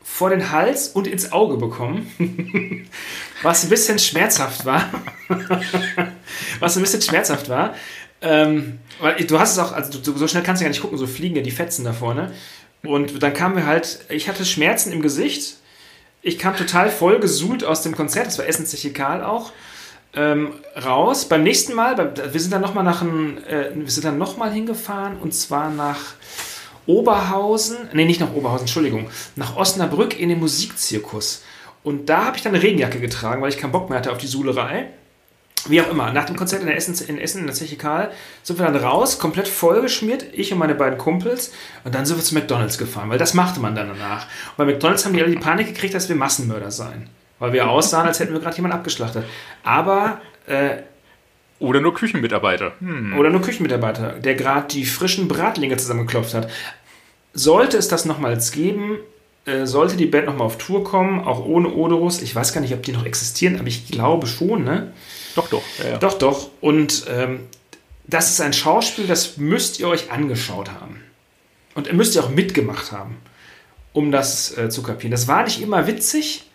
vor 0.04 0.30
den 0.30 0.52
Hals 0.52 0.90
und 0.90 1.08
ins 1.08 1.32
Auge 1.32 1.58
bekommen. 1.58 2.08
Was 3.42 3.64
ein 3.64 3.70
bisschen 3.70 3.98
schmerzhaft 3.98 4.66
war. 4.66 4.90
Was 6.60 6.78
ein 6.78 6.84
bisschen 6.84 7.02
schmerzhaft 7.02 7.50
war. 7.50 7.74
Ähm, 8.22 8.78
weil 9.00 9.16
du 9.26 9.40
hast 9.40 9.54
es 9.54 9.60
auch, 9.60 9.72
also 9.72 9.98
du, 10.00 10.18
so 10.18 10.28
schnell 10.28 10.44
kannst 10.44 10.62
du 10.62 10.66
ja 10.66 10.70
nicht 10.70 10.82
gucken, 10.82 10.98
so 11.00 11.08
fliegen 11.08 11.36
ja 11.36 11.42
die 11.42 11.52
Fetzen 11.52 11.84
da 11.84 11.94
vorne. 11.94 12.32
Und 12.84 13.24
dann 13.24 13.34
kamen 13.34 13.56
wir 13.56 13.66
halt, 13.66 14.02
ich 14.10 14.28
hatte 14.30 14.46
Schmerzen 14.46 14.92
im 14.92 15.02
Gesicht. 15.02 15.58
Ich 16.26 16.40
kam 16.40 16.56
total 16.56 16.90
voll 16.90 17.20
gesuhlt 17.20 17.66
aus 17.66 17.82
dem 17.82 17.94
Konzert, 17.94 18.28
das 18.28 18.40
war 18.40 18.48
Essenzeche 18.48 18.94
Karl 18.94 19.22
auch, 19.22 19.52
ähm, 20.16 20.54
raus. 20.82 21.26
Beim 21.26 21.44
nächsten 21.44 21.74
Mal, 21.74 21.98
wir 21.98 22.40
sind 22.40 22.54
dann 22.54 22.62
nochmal 22.62 22.86
nach 22.86 23.02
ein, 23.02 23.44
äh, 23.44 23.72
wir 23.76 23.92
sind 23.92 24.06
dann 24.06 24.18
noch 24.18 24.38
mal 24.38 24.50
hingefahren 24.50 25.18
und 25.18 25.34
zwar 25.34 25.70
nach 25.70 26.00
Oberhausen, 26.86 27.76
nee, 27.92 28.06
nicht 28.06 28.22
nach 28.22 28.34
Oberhausen, 28.34 28.64
Entschuldigung, 28.64 29.10
nach 29.36 29.58
Osnabrück 29.58 30.18
in 30.18 30.30
den 30.30 30.40
Musikzirkus. 30.40 31.44
Und 31.84 32.08
da 32.08 32.24
habe 32.24 32.38
ich 32.38 32.44
dann 32.44 32.54
eine 32.54 32.64
Regenjacke 32.64 33.02
getragen, 33.02 33.42
weil 33.42 33.50
ich 33.50 33.58
keinen 33.58 33.74
Bock 33.74 33.90
mehr 33.90 33.98
hatte 33.98 34.14
auf 34.14 34.18
die 34.18 34.28
Suhlerei. 34.28 34.88
Wie 35.68 35.82
auch 35.82 35.90
immer, 35.90 36.12
nach 36.12 36.26
dem 36.26 36.36
Konzert 36.36 36.62
in, 36.62 36.68
der 36.68 36.76
Essen, 36.76 36.96
in 37.08 37.18
Essen, 37.18 37.40
in 37.40 37.46
der 37.46 37.56
Zeche 37.56 37.78
Karl, 37.78 38.12
sind 38.44 38.60
wir 38.60 38.66
dann 38.66 38.76
raus, 38.76 39.20
komplett 39.20 39.48
vollgeschmiert, 39.48 40.26
ich 40.34 40.52
und 40.52 40.60
meine 40.60 40.76
beiden 40.76 40.98
Kumpels. 40.98 41.54
Und 41.84 41.96
dann 41.96 42.06
sind 42.06 42.18
wir 42.18 42.24
zu 42.24 42.36
McDonalds 42.36 42.78
gefahren, 42.78 43.10
weil 43.10 43.18
das 43.18 43.34
machte 43.34 43.60
man 43.60 43.76
dann 43.76 43.88
danach. 43.88 44.26
Und 44.26 44.58
bei 44.58 44.66
McDonalds 44.66 45.06
haben 45.06 45.14
die 45.14 45.22
alle 45.22 45.32
die 45.32 45.40
Panik 45.40 45.68
gekriegt, 45.68 45.94
dass 45.94 46.10
wir 46.10 46.16
Massenmörder 46.16 46.72
seien. 46.72 47.10
Weil 47.40 47.54
wir 47.54 47.70
aussahen, 47.70 48.08
als 48.08 48.20
hätten 48.20 48.34
wir 48.34 48.40
gerade 48.40 48.56
jemanden 48.56 48.78
abgeschlachtet. 48.78 49.26
Aber, 49.64 50.22
äh, 50.48 50.78
Oder 51.60 51.80
nur 51.82 51.94
Küchenmitarbeiter. 51.94 52.74
Hm. 52.80 53.18
oder 53.18 53.30
nur 53.30 53.42
Küchenmitarbeiter, 53.42 54.14
der 54.20 54.36
gerade 54.36 54.68
die 54.68 54.86
frischen 54.86 55.28
Bratlinge 55.30 55.78
zusammengeklopft 55.78 56.34
hat. 56.34 56.50
Sollte 57.34 57.78
es 57.78 57.88
das 57.88 58.04
nochmals 58.06 58.52
geben, 58.52 58.98
äh, 59.46 59.66
sollte 59.66 59.96
die 59.96 60.06
Band 60.06 60.26
nochmal 60.26 60.48
auf 60.48 60.58
Tour 60.58 60.84
kommen, 60.84 61.22
auch 61.26 61.46
ohne 61.46 61.70
Odorus, 61.70 62.22
ich 62.22 62.36
weiß 62.36 62.54
gar 62.54 62.62
nicht, 62.62 62.74
ob 62.74 62.84
die 62.84 62.92
noch 62.92 63.06
existieren, 63.06 63.58
aber 63.58 63.68
ich 63.68 63.88
glaube 63.88 64.28
schon, 64.28 64.64
ne? 64.64 64.92
Doch, 65.36 65.50
doch. 65.50 65.64
Ja, 65.80 65.90
ja. 65.92 65.98
Doch, 65.98 66.18
doch. 66.18 66.50
Und 66.62 67.06
ähm, 67.10 67.42
das 68.06 68.32
ist 68.32 68.42
ein 68.42 68.54
Schauspiel, 68.54 69.08
das 69.08 69.38
müsst 69.38 69.80
ihr 69.80 69.88
euch 69.88 70.12
angeschaut 70.12 70.72
haben. 70.72 71.02
Und 71.76 71.88
ihr 71.88 71.94
müsst 71.94 72.16
ihr 72.16 72.24
auch 72.24 72.30
mitgemacht 72.30 72.92
haben, 72.92 73.18
um 73.94 74.12
das 74.12 74.58
äh, 74.58 74.70
zu 74.70 74.84
kapieren. 74.84 75.12
Das 75.12 75.28
war 75.28 75.44
nicht 75.44 75.62
immer 75.62 75.88
witzig. 75.88 76.46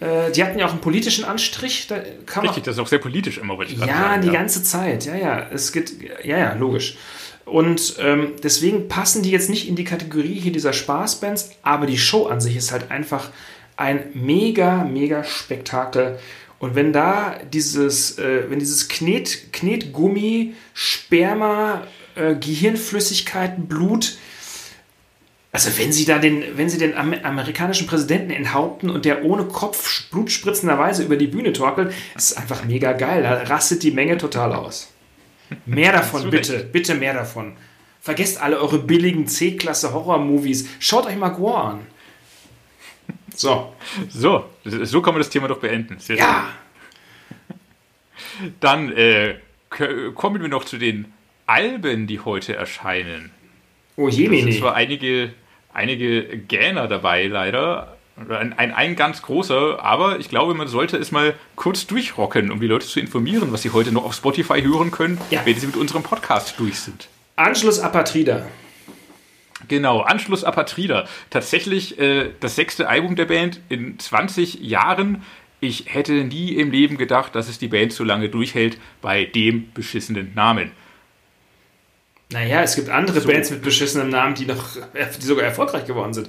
Äh, 0.00 0.32
die 0.32 0.42
hatten 0.42 0.58
ja 0.58 0.66
auch 0.66 0.70
einen 0.70 0.80
politischen 0.80 1.24
Anstrich. 1.24 1.86
Da 1.86 1.96
Richtig, 2.40 2.64
das 2.64 2.76
ist 2.76 2.78
auch 2.78 2.88
sehr 2.88 2.98
politisch 2.98 3.38
immer, 3.38 3.58
wollte 3.58 3.72
ich 3.72 3.78
gerade 3.78 3.90
ja, 3.90 4.00
sagen. 4.00 4.22
die 4.22 4.30
ganze 4.30 4.62
Zeit. 4.62 5.04
Ja, 5.04 5.14
ja. 5.14 5.46
Es 5.52 5.72
geht, 5.72 5.92
ja, 6.24 6.38
ja, 6.38 6.54
logisch. 6.54 6.96
Und 7.44 7.96
ähm, 7.98 8.32
deswegen 8.42 8.88
passen 8.88 9.22
die 9.22 9.30
jetzt 9.30 9.50
nicht 9.50 9.68
in 9.68 9.76
die 9.76 9.84
Kategorie 9.84 10.38
hier 10.38 10.52
dieser 10.52 10.72
Spaßbands, 10.72 11.50
aber 11.62 11.86
die 11.86 11.98
Show 11.98 12.26
an 12.26 12.40
sich 12.40 12.56
ist 12.56 12.72
halt 12.72 12.90
einfach 12.90 13.30
ein 13.76 14.04
mega, 14.14 14.84
mega 14.84 15.24
Spektakel. 15.24 16.18
Und 16.62 16.76
wenn 16.76 16.92
da 16.92 17.40
dieses, 17.52 18.18
äh, 18.18 18.48
wenn 18.48 18.60
dieses 18.60 18.86
Knet, 18.86 19.52
Knetgummi, 19.52 20.54
Sperma, 20.74 21.88
äh, 22.14 22.36
Gehirnflüssigkeiten, 22.36 23.66
Blut, 23.66 24.16
also 25.50 25.76
wenn 25.76 25.92
sie 25.92 26.04
da 26.04 26.18
den, 26.18 26.56
wenn 26.56 26.68
sie 26.68 26.78
den 26.78 26.96
Am 26.96 27.14
amerikanischen 27.14 27.88
Präsidenten 27.88 28.30
enthaupten 28.30 28.90
und 28.90 29.04
der 29.04 29.24
ohne 29.24 29.46
Kopf 29.46 30.08
blutspritzenderweise 30.12 31.02
über 31.02 31.16
die 31.16 31.26
Bühne 31.26 31.52
torkelt, 31.52 31.92
ist 32.14 32.30
es 32.30 32.36
einfach 32.36 32.64
mega 32.64 32.92
geil. 32.92 33.24
Da 33.24 33.42
rastet 33.42 33.82
die 33.82 33.90
Menge 33.90 34.16
total 34.16 34.52
aus. 34.52 34.92
Mehr 35.66 35.90
davon, 36.00 36.30
bitte, 36.30 36.62
bitte 36.62 36.94
mehr 36.94 37.14
davon. 37.14 37.54
Vergesst 38.00 38.40
alle 38.40 38.60
eure 38.60 38.78
billigen 38.78 39.26
C-Klasse 39.26 39.92
Horror-Movies. 39.92 40.68
Schaut 40.78 41.06
euch 41.06 41.16
mal 41.16 41.30
Gore 41.30 41.60
an. 41.60 41.80
So. 43.42 43.72
So, 44.08 44.44
so 44.64 45.02
kann 45.02 45.14
man 45.14 45.20
das 45.20 45.30
Thema 45.30 45.48
doch 45.48 45.58
beenden. 45.58 45.98
Sehr 45.98 46.16
Ja. 46.16 46.46
schön. 48.38 48.54
Dann 48.60 48.92
äh, 48.92 49.34
kommen 50.14 50.40
wir 50.40 50.48
noch 50.48 50.64
zu 50.64 50.78
den 50.78 51.12
Alben, 51.46 52.06
die 52.06 52.20
heute 52.20 52.54
erscheinen. 52.54 53.30
Oh 53.96 54.08
Es 54.08 54.16
sind 54.16 54.32
Jemini. 54.32 54.58
zwar 54.58 54.74
einige, 54.74 55.32
einige 55.72 56.22
Gähner 56.38 56.86
dabei, 56.88 57.26
leider, 57.26 57.96
Ein, 58.28 58.52
ein, 58.52 58.72
ein, 58.72 58.94
ganz 58.96 59.22
großer, 59.22 59.82
aber 59.82 60.18
ich 60.20 60.28
glaube, 60.28 60.54
man 60.54 60.68
sollte 60.68 60.96
es 60.98 61.10
mal 61.12 61.34
kurz 61.56 61.86
durchrocken, 61.86 62.50
um 62.50 62.60
die 62.60 62.66
Leute 62.66 62.86
zu 62.86 63.00
informieren, 63.00 63.52
was 63.52 63.62
sie 63.62 63.70
heute 63.70 63.90
noch 63.90 64.04
auf 64.04 64.14
Spotify 64.14 64.62
hören 64.62 64.90
können, 64.90 65.18
ja. 65.30 65.40
wenn 65.44 65.56
sie 65.58 65.66
mit 65.66 65.76
unserem 65.76 66.02
Podcast 66.02 66.54
durch 66.58 66.78
sind. 66.78 67.08
Anschluss 67.36 67.80
Apatrida. 67.80 68.46
Genau, 69.68 70.00
Anschluss 70.00 70.44
Apatrida. 70.44 71.06
Tatsächlich 71.30 71.98
äh, 71.98 72.30
das 72.40 72.56
sechste 72.56 72.88
Album 72.88 73.16
der 73.16 73.26
Band 73.26 73.60
in 73.68 73.98
20 73.98 74.60
Jahren. 74.60 75.22
Ich 75.60 75.84
hätte 75.86 76.12
nie 76.24 76.52
im 76.52 76.70
Leben 76.70 76.98
gedacht, 76.98 77.34
dass 77.34 77.48
es 77.48 77.58
die 77.58 77.68
Band 77.68 77.92
so 77.92 78.04
lange 78.04 78.28
durchhält 78.28 78.78
bei 79.00 79.24
dem 79.24 79.72
beschissenen 79.72 80.32
Namen. 80.34 80.72
Naja, 82.32 82.62
es 82.62 82.76
gibt 82.76 82.88
andere 82.88 83.20
so. 83.20 83.28
Bands 83.28 83.50
mit 83.50 83.62
beschissenem 83.62 84.08
Namen, 84.08 84.34
die 84.34 84.46
noch, 84.46 84.64
die 85.20 85.24
sogar 85.24 85.44
erfolgreich 85.44 85.84
geworden 85.84 86.14
sind. 86.14 86.28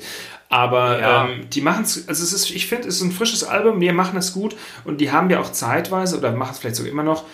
Aber 0.50 1.00
ja. 1.00 1.26
ähm, 1.26 1.50
die 1.50 1.62
machen 1.62 1.84
es, 1.84 2.08
also 2.08 2.24
es 2.24 2.34
ist, 2.34 2.52
ich 2.52 2.68
finde, 2.68 2.88
es 2.88 2.98
ist 2.98 3.02
ein 3.02 3.12
frisches 3.12 3.44
Album, 3.44 3.80
die 3.80 3.92
machen 3.92 4.18
es 4.18 4.34
gut 4.34 4.56
und 4.84 5.02
die 5.02 5.12
haben 5.12 5.30
ja 5.30 5.40
auch 5.40 5.52
zeitweise 5.52 6.18
oder 6.18 6.32
machen 6.32 6.52
es 6.52 6.60
vielleicht 6.60 6.76
sogar 6.76 6.92
immer 6.92 7.04
noch 7.04 7.26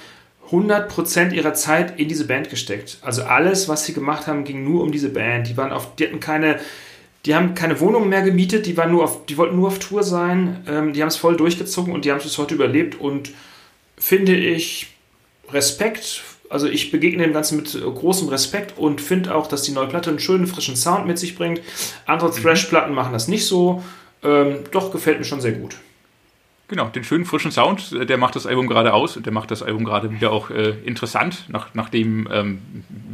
100% 0.52 1.34
ihrer 1.34 1.54
Zeit 1.54 2.00
in 2.00 2.08
diese 2.08 2.26
Band 2.26 2.50
gesteckt. 2.50 2.98
Also 3.02 3.24
alles, 3.24 3.68
was 3.68 3.86
sie 3.86 3.94
gemacht 3.94 4.28
haben, 4.28 4.44
ging 4.44 4.64
nur 4.64 4.84
um 4.84 4.92
diese 4.92 5.10
Band. 5.10 5.48
Die 5.48 5.58
waren 5.58 5.72
auf, 5.72 5.96
die 5.96 6.06
hatten 6.06 6.20
keine, 6.20 6.60
die 7.26 7.36
haben 7.36 7.54
keine 7.54 7.80
Wohnung 7.80 8.10
mehr 8.10 8.22
gemietet, 8.22 8.66
die 8.66 8.78
waren 8.78 8.92
nur 8.92 9.04
auf, 9.04 9.26
die 9.26 9.38
wollten 9.38 9.56
nur 9.56 9.68
auf 9.68 9.80
Tour 9.80 10.04
sein, 10.04 10.64
ähm, 10.68 10.94
die 10.94 11.02
haben 11.02 11.10
es 11.10 11.18
voll 11.18 11.38
durchgezogen 11.38 11.94
und 11.94 12.06
die 12.06 12.12
haben 12.12 12.18
es 12.18 12.24
bis 12.24 12.38
heute 12.38 12.56
überlebt 12.56 13.00
und 13.00 13.32
finde 13.98 14.36
ich 14.36 14.96
Respekt 15.52 16.24
also 16.50 16.68
ich 16.68 16.92
begegne 16.92 17.24
dem 17.24 17.34
Ganzen 17.34 17.58
mit 17.58 17.80
großem 17.80 18.28
Respekt 18.30 18.78
und 18.78 19.02
finde 19.02 19.36
auch, 19.36 19.48
dass 19.48 19.62
die 19.62 19.72
neue 19.72 19.88
Platte 19.88 20.10
einen 20.10 20.20
schönen, 20.20 20.48
frischen 20.48 20.76
Sound 20.76 21.06
mit 21.06 21.20
sich 21.20 21.36
bringt. 21.36 21.62
Andere 22.06 22.30
mhm. 22.30 22.42
Thrash-Platten 22.42 22.94
machen 22.94 23.14
das 23.14 23.28
nicht 23.28 23.46
so. 23.46 23.84
Ähm, 24.24 24.64
doch, 24.72 24.92
gefällt 24.92 25.20
mir 25.20 25.26
schon 25.26 25.42
sehr 25.42 25.54
gut. 25.54 25.78
Genau, 26.70 26.86
den 26.88 27.04
schönen 27.04 27.26
frischen 27.26 27.52
Sound, 27.52 27.92
äh, 27.94 28.06
der 28.06 28.18
macht 28.18 28.36
das 28.36 28.46
Album 28.46 28.68
gerade 28.68 28.94
aus 28.94 29.18
und 29.18 29.26
der 29.26 29.34
macht 29.34 29.50
das 29.50 29.64
Album 29.64 29.86
gerade 29.86 30.12
wieder 30.12 30.32
auch 30.32 30.52
äh, 30.52 30.76
interessant, 30.86 31.46
nach, 31.48 31.70
nachdem 31.74 32.30
ähm, 32.32 32.62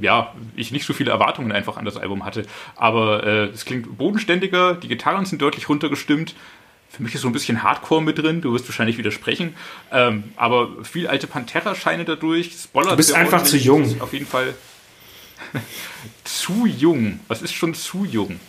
ja, 0.02 0.36
ich 0.58 0.72
nicht 0.72 0.86
so 0.86 0.94
viele 0.94 1.12
Erwartungen 1.12 1.54
einfach 1.54 1.78
an 1.78 1.86
das 1.86 1.96
Album 1.96 2.26
hatte. 2.26 2.46
Aber 2.76 3.24
äh, 3.24 3.46
es 3.46 3.64
klingt 3.64 3.98
bodenständiger, 3.98 4.74
die 4.74 4.90
Gitarren 4.90 5.26
sind 5.26 5.42
deutlich 5.42 5.70
runtergestimmt, 5.70 6.36
für 6.90 7.02
mich 7.02 7.16
ist 7.16 7.22
so 7.22 7.28
ein 7.28 7.34
bisschen 7.34 7.64
Hardcore 7.64 8.02
mit 8.02 8.18
drin, 8.18 8.42
du 8.42 8.54
wirst 8.54 8.68
wahrscheinlich 8.68 8.98
widersprechen. 8.98 9.56
Ähm, 9.92 10.26
aber 10.36 10.70
viel 10.84 11.08
alte 11.08 11.28
Pantera-Scheine 11.28 12.06
dadurch. 12.06 12.52
Spoiler 12.52 12.92
du 12.92 12.98
bist 12.98 13.14
einfach 13.14 13.44
zu 13.44 13.58
jung. 13.58 14.02
Auf 14.02 14.14
jeden 14.14 14.28
Fall 14.28 14.54
zu 16.24 16.66
jung. 16.66 17.20
Was 17.28 17.42
ist 17.42 17.54
schon 17.54 17.74
zu 17.74 18.06
jung? 18.06 18.40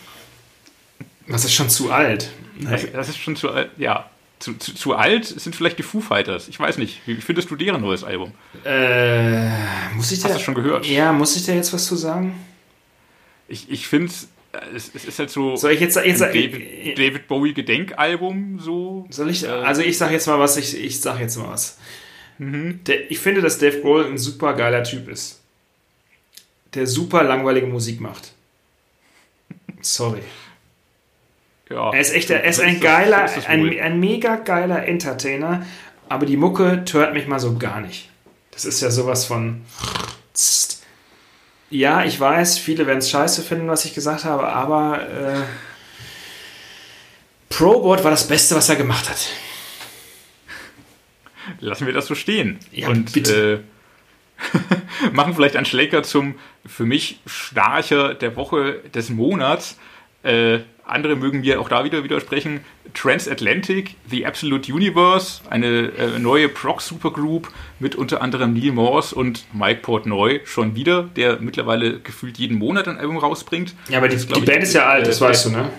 Was 1.27 1.43
ist 1.43 1.53
schon 1.53 1.69
zu 1.69 1.91
alt? 1.91 2.29
Das, 2.59 2.89
das 2.91 3.09
ist 3.09 3.17
schon 3.17 3.35
zu 3.35 3.51
alt, 3.51 3.71
ja. 3.77 4.09
Zu, 4.39 4.53
zu, 4.53 4.75
zu, 4.75 4.93
alt 4.93 5.25
sind 5.25 5.55
vielleicht 5.55 5.79
die 5.79 5.83
Foo 5.83 5.99
Fighters. 5.99 6.47
Ich 6.47 6.59
weiß 6.59 6.77
nicht. 6.77 7.01
Wie 7.07 7.15
findest 7.15 7.49
du 7.49 7.55
deren 7.55 7.81
neues 7.81 8.03
Album? 8.03 8.33
Äh, 8.63 9.49
muss 9.95 10.11
ich 10.11 10.19
da, 10.19 10.29
Hast 10.29 10.37
du 10.37 10.43
schon 10.43 10.53
gehört? 10.53 10.85
Ja, 10.85 11.11
muss 11.11 11.35
ich 11.35 11.45
da 11.45 11.53
jetzt 11.53 11.73
was 11.73 11.87
zu 11.87 11.95
sagen? 11.95 12.39
Ich, 13.47 13.71
ich 13.71 13.87
finde 13.87 14.07
es 14.07 14.27
es, 14.73 14.91
es, 14.93 15.05
ist 15.05 15.19
halt 15.19 15.29
so 15.29 15.55
soll 15.55 15.71
ich 15.71 15.79
jetzt, 15.79 15.97
jetzt 15.97 16.21
David, 16.21 16.97
David, 16.97 17.27
Bowie 17.27 17.53
Gedenkalbum 17.53 18.59
so. 18.59 19.05
Soll 19.09 19.29
ich? 19.29 19.47
Also 19.47 19.81
ich 19.81 19.97
sag 19.97 20.11
jetzt 20.11 20.27
mal 20.27 20.39
was. 20.39 20.57
Ich, 20.57 20.77
ich 20.77 21.01
sag 21.01 21.19
jetzt 21.19 21.37
mal 21.37 21.49
was. 21.49 21.77
Mhm. 22.37 22.83
Der, 22.85 23.09
ich 23.11 23.19
finde, 23.19 23.41
dass 23.41 23.57
Dave 23.57 23.81
Grohl 23.81 24.05
ein 24.05 24.17
super 24.17 24.53
geiler 24.53 24.83
Typ 24.83 25.09
ist, 25.09 25.41
der 26.73 26.87
super 26.87 27.23
langweilige 27.23 27.67
Musik 27.67 27.99
macht. 27.99 28.31
Sorry. 29.81 30.21
Ja, 31.69 31.91
er 31.91 31.99
ist 31.99 32.13
echt, 32.13 32.29
er 32.29 32.43
ist 32.43 32.59
ein 32.59 32.79
geiler, 32.79 33.29
ein, 33.47 33.79
ein 33.79 33.99
mega 33.99 34.37
geiler 34.37 34.85
Entertainer, 34.85 35.65
aber 36.07 36.25
die 36.25 36.37
Mucke 36.37 36.85
tört 36.85 37.13
mich 37.13 37.27
mal 37.27 37.39
so 37.39 37.57
gar 37.57 37.81
nicht. 37.81 38.09
Das 38.51 38.65
ist 38.65 38.81
ja 38.81 38.89
sowas 38.89 39.25
von. 39.25 39.61
Ja, 41.69 42.05
ich 42.05 42.17
weiß, 42.19 42.57
viele 42.59 42.87
werden 42.87 42.99
es 42.99 43.09
scheiße 43.09 43.43
finden, 43.43 43.67
was 43.67 43.83
ich 43.83 43.93
gesagt 43.93 44.23
habe, 44.23 44.47
aber 44.47 45.01
äh, 45.01 45.41
Probot 47.49 48.03
war 48.03 48.11
das 48.11 48.27
Beste, 48.27 48.55
was 48.55 48.69
er 48.69 48.77
gemacht 48.77 49.09
hat. 49.09 49.27
Lassen 51.59 51.85
wir 51.85 51.93
das 51.93 52.07
so 52.07 52.15
stehen. 52.15 52.59
Ja, 52.71 52.87
und 52.87 53.13
bitte. 53.13 53.63
Äh, 53.63 55.11
machen 55.11 55.33
vielleicht 55.33 55.55
einen 55.55 55.65
Schläger 55.65 56.03
zum 56.03 56.35
für 56.65 56.85
mich 56.85 57.19
Schnarcher 57.25 58.13
der 58.13 58.35
Woche 58.35 58.81
des 58.93 59.09
Monats. 59.09 59.77
Äh, 60.23 60.59
andere 60.87 61.15
mögen 61.15 61.41
mir 61.41 61.59
auch 61.59 61.69
da 61.69 61.83
wieder 61.83 62.03
widersprechen. 62.03 62.61
Transatlantic, 62.93 63.95
The 64.09 64.25
Absolute 64.25 64.71
Universe, 64.71 65.41
eine 65.49 65.91
äh, 65.97 66.19
neue 66.19 66.49
Proc-Supergroup 66.49 67.49
mit 67.79 67.95
unter 67.95 68.21
anderem 68.21 68.53
Neil 68.53 68.71
Morse 68.71 69.13
und 69.13 69.45
Mike 69.53 69.81
Portnoy 69.81 70.41
schon 70.45 70.75
wieder, 70.75 71.03
der 71.03 71.39
mittlerweile 71.39 71.99
gefühlt 71.99 72.37
jeden 72.37 72.57
Monat 72.57 72.87
ein 72.87 72.97
Album 72.97 73.17
rausbringt. 73.17 73.75
Ja, 73.89 73.99
aber 73.99 74.07
die, 74.07 74.17
die 74.17 74.41
Band 74.41 74.63
ist 74.63 74.73
ja 74.73 74.87
alt, 74.87 75.07
das 75.07 75.21
äh, 75.21 75.25
weißt 75.25 75.45
du, 75.45 75.49
ne? 75.51 75.69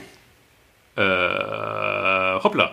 Äh, 0.97 2.43
hoppla. 2.43 2.73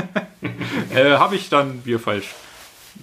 äh, 0.94 1.16
Habe 1.16 1.36
ich 1.36 1.48
dann 1.48 1.82
mir 1.84 1.98
falsch 1.98 2.28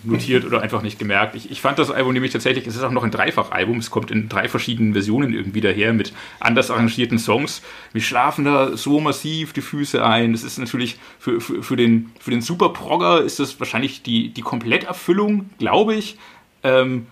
notiert 0.06 0.46
oder 0.46 0.62
einfach 0.62 0.82
nicht 0.82 1.00
gemerkt. 1.00 1.36
Ich, 1.36 1.52
ich 1.52 1.62
fand 1.62 1.80
das 1.80 1.92
Album 1.92 2.14
nämlich 2.14 2.32
tatsächlich, 2.32 2.68
es 2.68 2.76
ist 2.76 2.84
auch 2.84 2.92
noch 2.92 3.04
ein 3.04 3.12
Dreifach-Album, 3.12 3.78
es 3.78 3.92
kommt 3.92 4.12
in 4.12 4.30
drei 4.30 4.48
verschiedenen 4.48 4.94
Versionen 4.94 5.34
irgendwie 5.34 5.62
daher 5.62 5.94
mit 5.94 6.14
anders 6.40 6.72
arrangierten 6.72 7.20
Songs. 7.20 7.62
Wir 7.94 8.02
schlafen 8.02 8.46
da 8.46 8.78
so 8.78 9.00
massiv 9.00 9.54
die 9.54 9.62
Füße 9.62 10.04
ein. 10.06 10.32
Das 10.32 10.44
ist 10.44 10.58
natürlich 10.58 10.98
für, 11.20 11.42
für, 11.42 11.64
für 11.64 11.76
den, 11.76 12.12
für 12.20 12.32
den 12.32 12.42
Super-Progger 12.42 13.22
ist 13.22 13.40
das 13.40 13.60
wahrscheinlich 13.60 14.04
die, 14.04 14.30
die 14.30 14.42
Kompletterfüllung, 14.42 15.50
glaube 15.58 15.96
ich. 15.96 16.18
Ähm, 16.64 17.08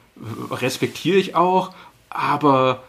respektiere 0.52 1.18
ich 1.18 1.36
auch, 1.36 1.74
aber 2.10 2.84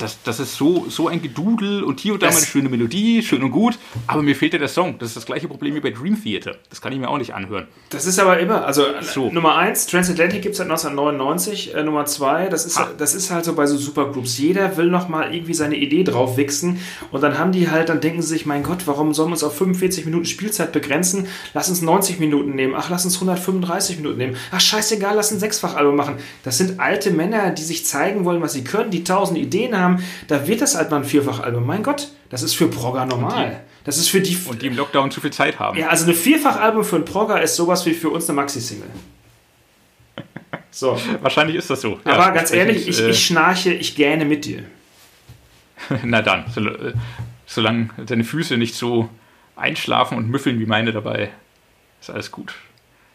das, 0.00 0.18
das 0.24 0.40
ist 0.40 0.56
so, 0.56 0.86
so 0.88 1.08
ein 1.08 1.22
Gedudel 1.22 1.84
und 1.84 2.00
hier 2.00 2.14
und 2.14 2.22
da 2.22 2.26
mal 2.26 2.36
eine 2.36 2.46
schöne 2.46 2.68
Melodie, 2.68 3.22
schön 3.22 3.42
und 3.42 3.50
gut, 3.50 3.78
aber 4.06 4.22
mir 4.22 4.34
fehlt 4.34 4.52
ja 4.52 4.58
der 4.58 4.68
Song. 4.68 4.98
Das 4.98 5.08
ist 5.08 5.16
das 5.16 5.26
gleiche 5.26 5.48
Problem 5.48 5.74
wie 5.74 5.80
bei 5.80 5.90
Dream 5.90 6.20
Theater. 6.22 6.56
Das 6.70 6.80
kann 6.80 6.92
ich 6.92 6.98
mir 6.98 7.08
auch 7.08 7.18
nicht 7.18 7.34
anhören. 7.34 7.66
Das 7.90 8.06
ist 8.06 8.18
aber 8.18 8.38
immer, 8.38 8.64
also 8.64 8.84
so. 9.02 9.30
Nummer 9.30 9.56
1, 9.56 9.86
Transatlantic 9.86 10.42
gibt 10.42 10.52
es 10.52 10.58
seit 10.58 10.70
1999, 10.70 11.74
äh, 11.74 11.82
Nummer 11.82 12.06
2, 12.06 12.48
das 12.48 12.66
ist, 12.66 12.80
das 12.98 13.14
ist 13.14 13.30
halt 13.30 13.44
so 13.44 13.54
bei 13.54 13.66
so 13.66 13.76
Supergroups. 13.76 14.38
Jeder 14.38 14.76
will 14.76 14.86
noch 14.86 15.08
mal 15.08 15.34
irgendwie 15.34 15.54
seine 15.54 15.76
Idee 15.76 16.04
drauf 16.04 16.36
wichsen 16.36 16.80
und 17.10 17.22
dann 17.22 17.38
haben 17.38 17.52
die 17.52 17.70
halt, 17.70 17.88
dann 17.88 18.00
denken 18.00 18.22
sie 18.22 18.28
sich, 18.28 18.46
mein 18.46 18.62
Gott, 18.62 18.86
warum 18.86 19.12
sollen 19.12 19.28
wir 19.28 19.34
uns 19.34 19.44
auf 19.44 19.56
45 19.56 20.06
Minuten 20.06 20.24
Spielzeit 20.24 20.72
begrenzen? 20.72 21.26
Lass 21.52 21.68
uns 21.68 21.82
90 21.82 22.18
Minuten 22.18 22.54
nehmen. 22.54 22.74
Ach, 22.76 22.88
lass 22.90 23.04
uns 23.04 23.14
135 23.16 23.98
Minuten 23.98 24.18
nehmen. 24.18 24.36
Ach, 24.50 24.60
scheißegal, 24.60 25.14
lass 25.16 25.30
ein 25.30 25.38
Sechsfach-Album 25.38 25.96
machen. 25.96 26.16
Das 26.42 26.58
sind 26.58 26.80
alte 26.80 27.10
Männer, 27.10 27.50
die 27.50 27.62
sich 27.62 27.84
zeigen 27.84 28.24
wollen, 28.24 28.40
was 28.40 28.52
sie 28.52 28.64
können, 28.64 28.90
die 28.90 29.04
tausend 29.04 29.38
Ideen 29.38 29.78
haben 29.78 29.89
haben, 29.94 30.04
da 30.28 30.46
wird 30.46 30.60
das 30.60 30.76
halt 30.76 30.90
mal 30.90 30.98
ein 30.98 31.04
Vierfach-Album. 31.04 31.66
Mein 31.66 31.82
Gott, 31.82 32.08
das 32.28 32.42
ist 32.42 32.54
für 32.54 32.68
Progger 32.68 33.06
normal. 33.06 33.60
Das 33.84 33.98
ist 33.98 34.08
für 34.08 34.20
die. 34.20 34.36
Und 34.46 34.62
die 34.62 34.66
im 34.66 34.76
Lockdown 34.76 35.10
zu 35.10 35.20
viel 35.20 35.32
Zeit 35.32 35.58
haben. 35.58 35.78
Ja, 35.78 35.88
also 35.88 36.06
ein 36.06 36.14
Vierfach-Album 36.14 36.84
für 36.84 36.96
einen 36.96 37.04
Progger 37.04 37.40
ist 37.42 37.56
sowas 37.56 37.84
wie 37.86 37.94
für 37.94 38.10
uns 38.10 38.28
eine 38.28 38.36
Maxi-Single. 38.36 38.88
So. 40.72 40.96
Wahrscheinlich 41.20 41.56
ist 41.56 41.68
das 41.68 41.80
so. 41.80 41.98
Aber 42.04 42.16
ja, 42.16 42.30
ganz 42.30 42.52
ehrlich, 42.52 42.86
ich, 42.86 43.00
äh, 43.00 43.10
ich 43.10 43.26
schnarche, 43.26 43.72
ich 43.72 43.96
gähne 43.96 44.24
mit 44.24 44.44
dir. 44.44 44.62
Na 46.04 46.22
dann, 46.22 46.44
äh, 46.56 46.92
solange 47.44 47.88
deine 48.06 48.22
Füße 48.22 48.56
nicht 48.56 48.76
so 48.76 49.08
einschlafen 49.56 50.16
und 50.16 50.30
müffeln 50.30 50.60
wie 50.60 50.66
meine 50.66 50.92
dabei, 50.92 51.30
ist 52.00 52.10
alles 52.10 52.30
gut. 52.30 52.54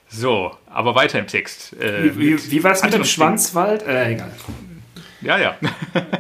So, 0.08 0.56
aber 0.68 0.96
weiter 0.96 1.18
im 1.18 1.28
Text. 1.28 1.74
Äh, 1.80 2.16
wie, 2.16 2.38
wie, 2.38 2.52
wie 2.52 2.64
war 2.64 2.72
es 2.72 2.84
mit 2.84 2.94
dem 2.94 3.06
Schwanzwald? 3.06 3.84
Äh, 3.84 4.14
egal. 4.14 4.32
Ja, 5.26 5.40
ja. 5.40 5.58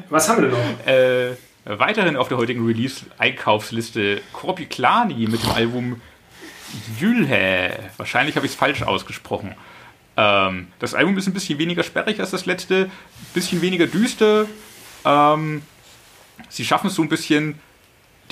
Was 0.09 0.27
haben 0.27 0.41
wir 0.41 0.49
denn 0.49 0.57
noch? 0.57 0.87
Äh, 0.87 1.35
weiterhin 1.65 2.17
auf 2.17 2.27
der 2.27 2.37
heutigen 2.37 2.65
Release-Einkaufsliste 2.65 4.21
Korpiklani 4.33 5.27
mit 5.27 5.43
dem 5.43 5.51
Album 5.51 6.01
Jülhe. 6.99 7.77
Wahrscheinlich 7.97 8.35
habe 8.35 8.47
ich 8.47 8.53
es 8.53 8.57
falsch 8.57 8.81
ausgesprochen. 8.81 9.53
Ähm, 10.17 10.69
das 10.79 10.95
Album 10.95 11.15
ist 11.19 11.27
ein 11.27 11.33
bisschen 11.33 11.59
weniger 11.59 11.83
sperrig 11.83 12.19
als 12.19 12.31
das 12.31 12.47
letzte, 12.47 12.85
ein 12.85 12.91
bisschen 13.35 13.61
weniger 13.61 13.85
düster. 13.85 14.47
Ähm, 15.05 15.61
sie 16.49 16.65
schaffen 16.65 16.87
es 16.87 16.95
so 16.95 17.03
ein 17.03 17.09
bisschen, 17.09 17.59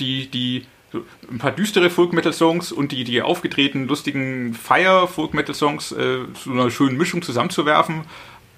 die, 0.00 0.28
die 0.28 0.66
so 0.92 1.04
ein 1.30 1.38
paar 1.38 1.52
düstere 1.52 1.88
Folk-Metal-Songs 1.88 2.72
und 2.72 2.90
die, 2.90 3.04
die 3.04 3.22
aufgetretenen, 3.22 3.86
lustigen 3.86 4.54
Fire-Folk-Metal-Songs 4.54 5.92
äh, 5.92 6.18
zu 6.34 6.50
einer 6.50 6.68
schönen 6.72 6.96
Mischung 6.96 7.22
zusammenzuwerfen. 7.22 8.02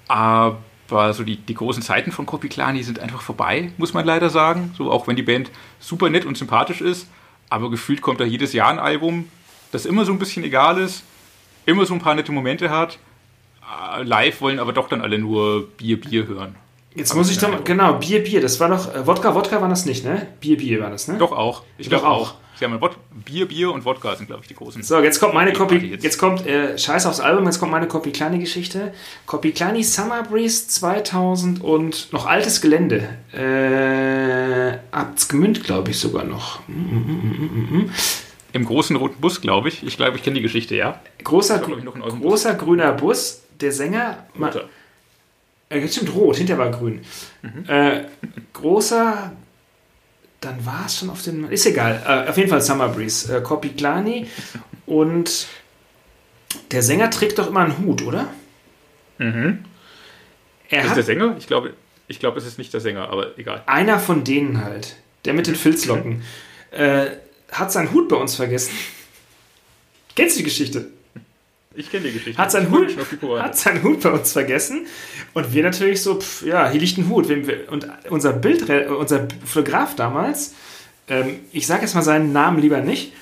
Aber 0.07 0.57
aber 0.89 1.13
so 1.13 1.23
die, 1.23 1.37
die 1.37 1.53
großen 1.53 1.83
Zeiten 1.83 2.11
von 2.11 2.25
Kopiklani 2.25 2.83
sind 2.83 2.99
einfach 2.99 3.21
vorbei, 3.21 3.71
muss 3.77 3.93
man 3.93 4.05
leider 4.05 4.29
sagen. 4.29 4.73
So 4.77 4.91
auch 4.91 5.07
wenn 5.07 5.15
die 5.15 5.23
Band 5.23 5.51
super 5.79 6.09
nett 6.09 6.25
und 6.25 6.37
sympathisch 6.37 6.81
ist, 6.81 7.07
aber 7.49 7.69
gefühlt 7.69 8.01
kommt 8.01 8.19
da 8.19 8.25
jedes 8.25 8.53
Jahr 8.53 8.69
ein 8.69 8.79
Album, 8.79 9.29
das 9.71 9.85
immer 9.85 10.05
so 10.05 10.11
ein 10.11 10.19
bisschen 10.19 10.43
egal 10.43 10.77
ist, 10.79 11.03
immer 11.65 11.85
so 11.85 11.93
ein 11.93 11.99
paar 11.99 12.15
nette 12.15 12.31
Momente 12.31 12.69
hat. 12.69 12.99
Äh, 13.97 14.03
live 14.03 14.41
wollen 14.41 14.59
aber 14.59 14.73
doch 14.73 14.87
dann 14.87 15.01
alle 15.01 15.19
nur 15.19 15.67
Bier, 15.77 15.99
Bier 15.99 16.27
hören. 16.27 16.55
Jetzt 16.95 17.13
muss 17.13 17.29
ich 17.29 17.37
doch 17.37 17.49
mal, 17.49 17.61
genau, 17.63 17.93
Bier, 17.93 18.23
Bier, 18.23 18.41
das 18.41 18.59
war 18.59 18.69
doch, 18.69 18.93
äh, 18.93 19.05
Wodka, 19.05 19.35
Wodka 19.35 19.61
war 19.61 19.69
das 19.69 19.85
nicht, 19.85 20.03
ne? 20.03 20.27
Bier, 20.39 20.57
Bier 20.57 20.81
war 20.81 20.89
das, 20.89 21.07
ne? 21.07 21.17
Doch 21.17 21.31
auch. 21.31 21.63
Ich 21.77 21.89
glaube 21.89 22.07
auch. 22.07 22.35
Sie 22.57 22.65
haben 22.65 22.81
Wod 22.81 22.97
Bier, 23.23 23.47
Bier 23.47 23.71
und 23.71 23.85
Wodka 23.85 24.15
sind, 24.15 24.27
glaube 24.27 24.41
ich, 24.41 24.47
die 24.47 24.55
großen. 24.55 24.81
So, 24.81 24.99
jetzt 24.99 25.19
kommt 25.19 25.35
meine 25.35 25.53
Copy. 25.53 25.75
Jetzt. 25.77 26.03
jetzt 26.03 26.17
kommt 26.17 26.45
äh, 26.47 26.77
Scheiß 26.77 27.05
aufs 27.05 27.19
Album. 27.19 27.45
Jetzt 27.45 27.59
kommt 27.59 27.71
meine 27.71 27.87
Copy 27.87 28.11
Kleine 28.11 28.39
Geschichte. 28.39 28.93
Copy 29.27 29.51
Kleine 29.51 29.83
Summer 29.83 30.23
Breeze 30.23 30.67
2000 30.67 31.63
und 31.63 32.11
noch 32.13 32.25
altes 32.25 32.59
Gelände. 32.61 33.09
Äh, 33.31 34.77
Abtsgemünd, 34.91 35.63
glaube 35.63 35.91
ich 35.91 35.99
sogar 35.99 36.23
noch. 36.23 36.67
Mm, 36.67 36.73
mm, 36.73 37.77
mm, 37.77 37.91
Im 38.53 38.65
großen 38.65 38.95
roten 38.95 39.21
Bus, 39.21 39.39
glaube 39.39 39.67
ich. 39.67 39.83
Ich 39.85 39.97
glaube, 39.97 40.17
ich 40.17 40.23
kenne 40.23 40.37
die 40.37 40.41
Geschichte, 40.41 40.75
ja. 40.75 40.99
Großer, 41.23 41.59
glaub, 41.59 41.99
großer 42.21 42.53
Bus. 42.53 42.63
grüner 42.63 42.91
Bus. 42.93 43.43
Der 43.61 43.71
Sänger. 43.71 44.25
Roter. 44.39 44.65
Äh, 45.69 45.87
stimmt, 45.87 46.15
rot, 46.15 46.37
hinter 46.37 46.57
war 46.57 46.71
grün. 46.71 47.01
Mhm. 47.41 47.65
Äh, 47.67 48.05
großer 48.53 49.31
dann 50.41 50.65
war 50.65 50.85
es 50.85 50.99
schon 50.99 51.09
auf 51.09 51.21
dem. 51.23 51.49
Ist 51.49 51.65
egal. 51.65 52.01
Äh, 52.05 52.29
auf 52.29 52.37
jeden 52.37 52.49
Fall 52.49 52.61
Summer 52.61 52.89
Breeze. 52.89 53.35
Äh, 53.35 53.41
Kopiklani. 53.41 54.27
Und 54.85 55.47
der 56.71 56.83
Sänger 56.83 57.09
trägt 57.09 57.39
doch 57.39 57.47
immer 57.47 57.61
einen 57.61 57.77
Hut, 57.79 58.01
oder? 58.03 58.27
Mhm. 59.17 59.65
Er 60.69 60.83
ist 60.83 60.89
hat, 60.89 60.97
der 60.97 61.03
Sänger? 61.03 61.35
Ich 61.37 61.47
glaube, 61.47 61.73
ich 62.07 62.19
glaube, 62.19 62.37
es 62.37 62.45
ist 62.45 62.57
nicht 62.57 62.73
der 62.73 62.81
Sänger, 62.81 63.09
aber 63.09 63.37
egal. 63.37 63.63
Einer 63.65 63.99
von 63.99 64.23
denen 64.23 64.63
halt. 64.63 64.97
Der 65.25 65.33
mit 65.33 65.47
den 65.47 65.55
mhm. 65.55 65.59
Filzlocken. 65.59 66.23
äh, 66.71 67.07
hat 67.51 67.71
seinen 67.71 67.91
Hut 67.91 68.09
bei 68.09 68.15
uns 68.15 68.35
vergessen. 68.35 68.73
Kennst 70.15 70.35
du 70.35 70.39
die 70.39 70.45
Geschichte? 70.45 70.89
Ich 71.77 71.91
kenne 71.91 72.05
die 72.05 72.13
Geschichte. 72.13 72.41
Hat 72.41 72.51
seinen, 72.51 72.71
Hut, 72.71 72.97
hat 73.39 73.55
seinen 73.55 73.83
Hut 73.83 74.01
bei 74.01 74.09
uns 74.09 74.33
vergessen. 74.33 74.87
Und 75.35 75.53
wir 75.53 75.61
natürlich 75.61 76.01
so, 76.01 76.19
pf, 76.19 76.43
ja, 76.43 76.69
hier 76.71 76.81
liegt 76.81 76.97
ein 76.97 77.07
Hut. 77.07 77.29
Und 77.69 77.87
unser 78.09 78.33
Bild, 78.33 78.67
unser 78.89 79.27
Fotograf 79.45 79.95
damals, 79.95 80.55
ähm, 81.07 81.39
ich 81.51 81.67
sage 81.67 81.83
jetzt 81.83 81.93
mal 81.93 82.01
seinen 82.01 82.33
Namen 82.33 82.59
lieber 82.59 82.81
nicht, 82.81 83.13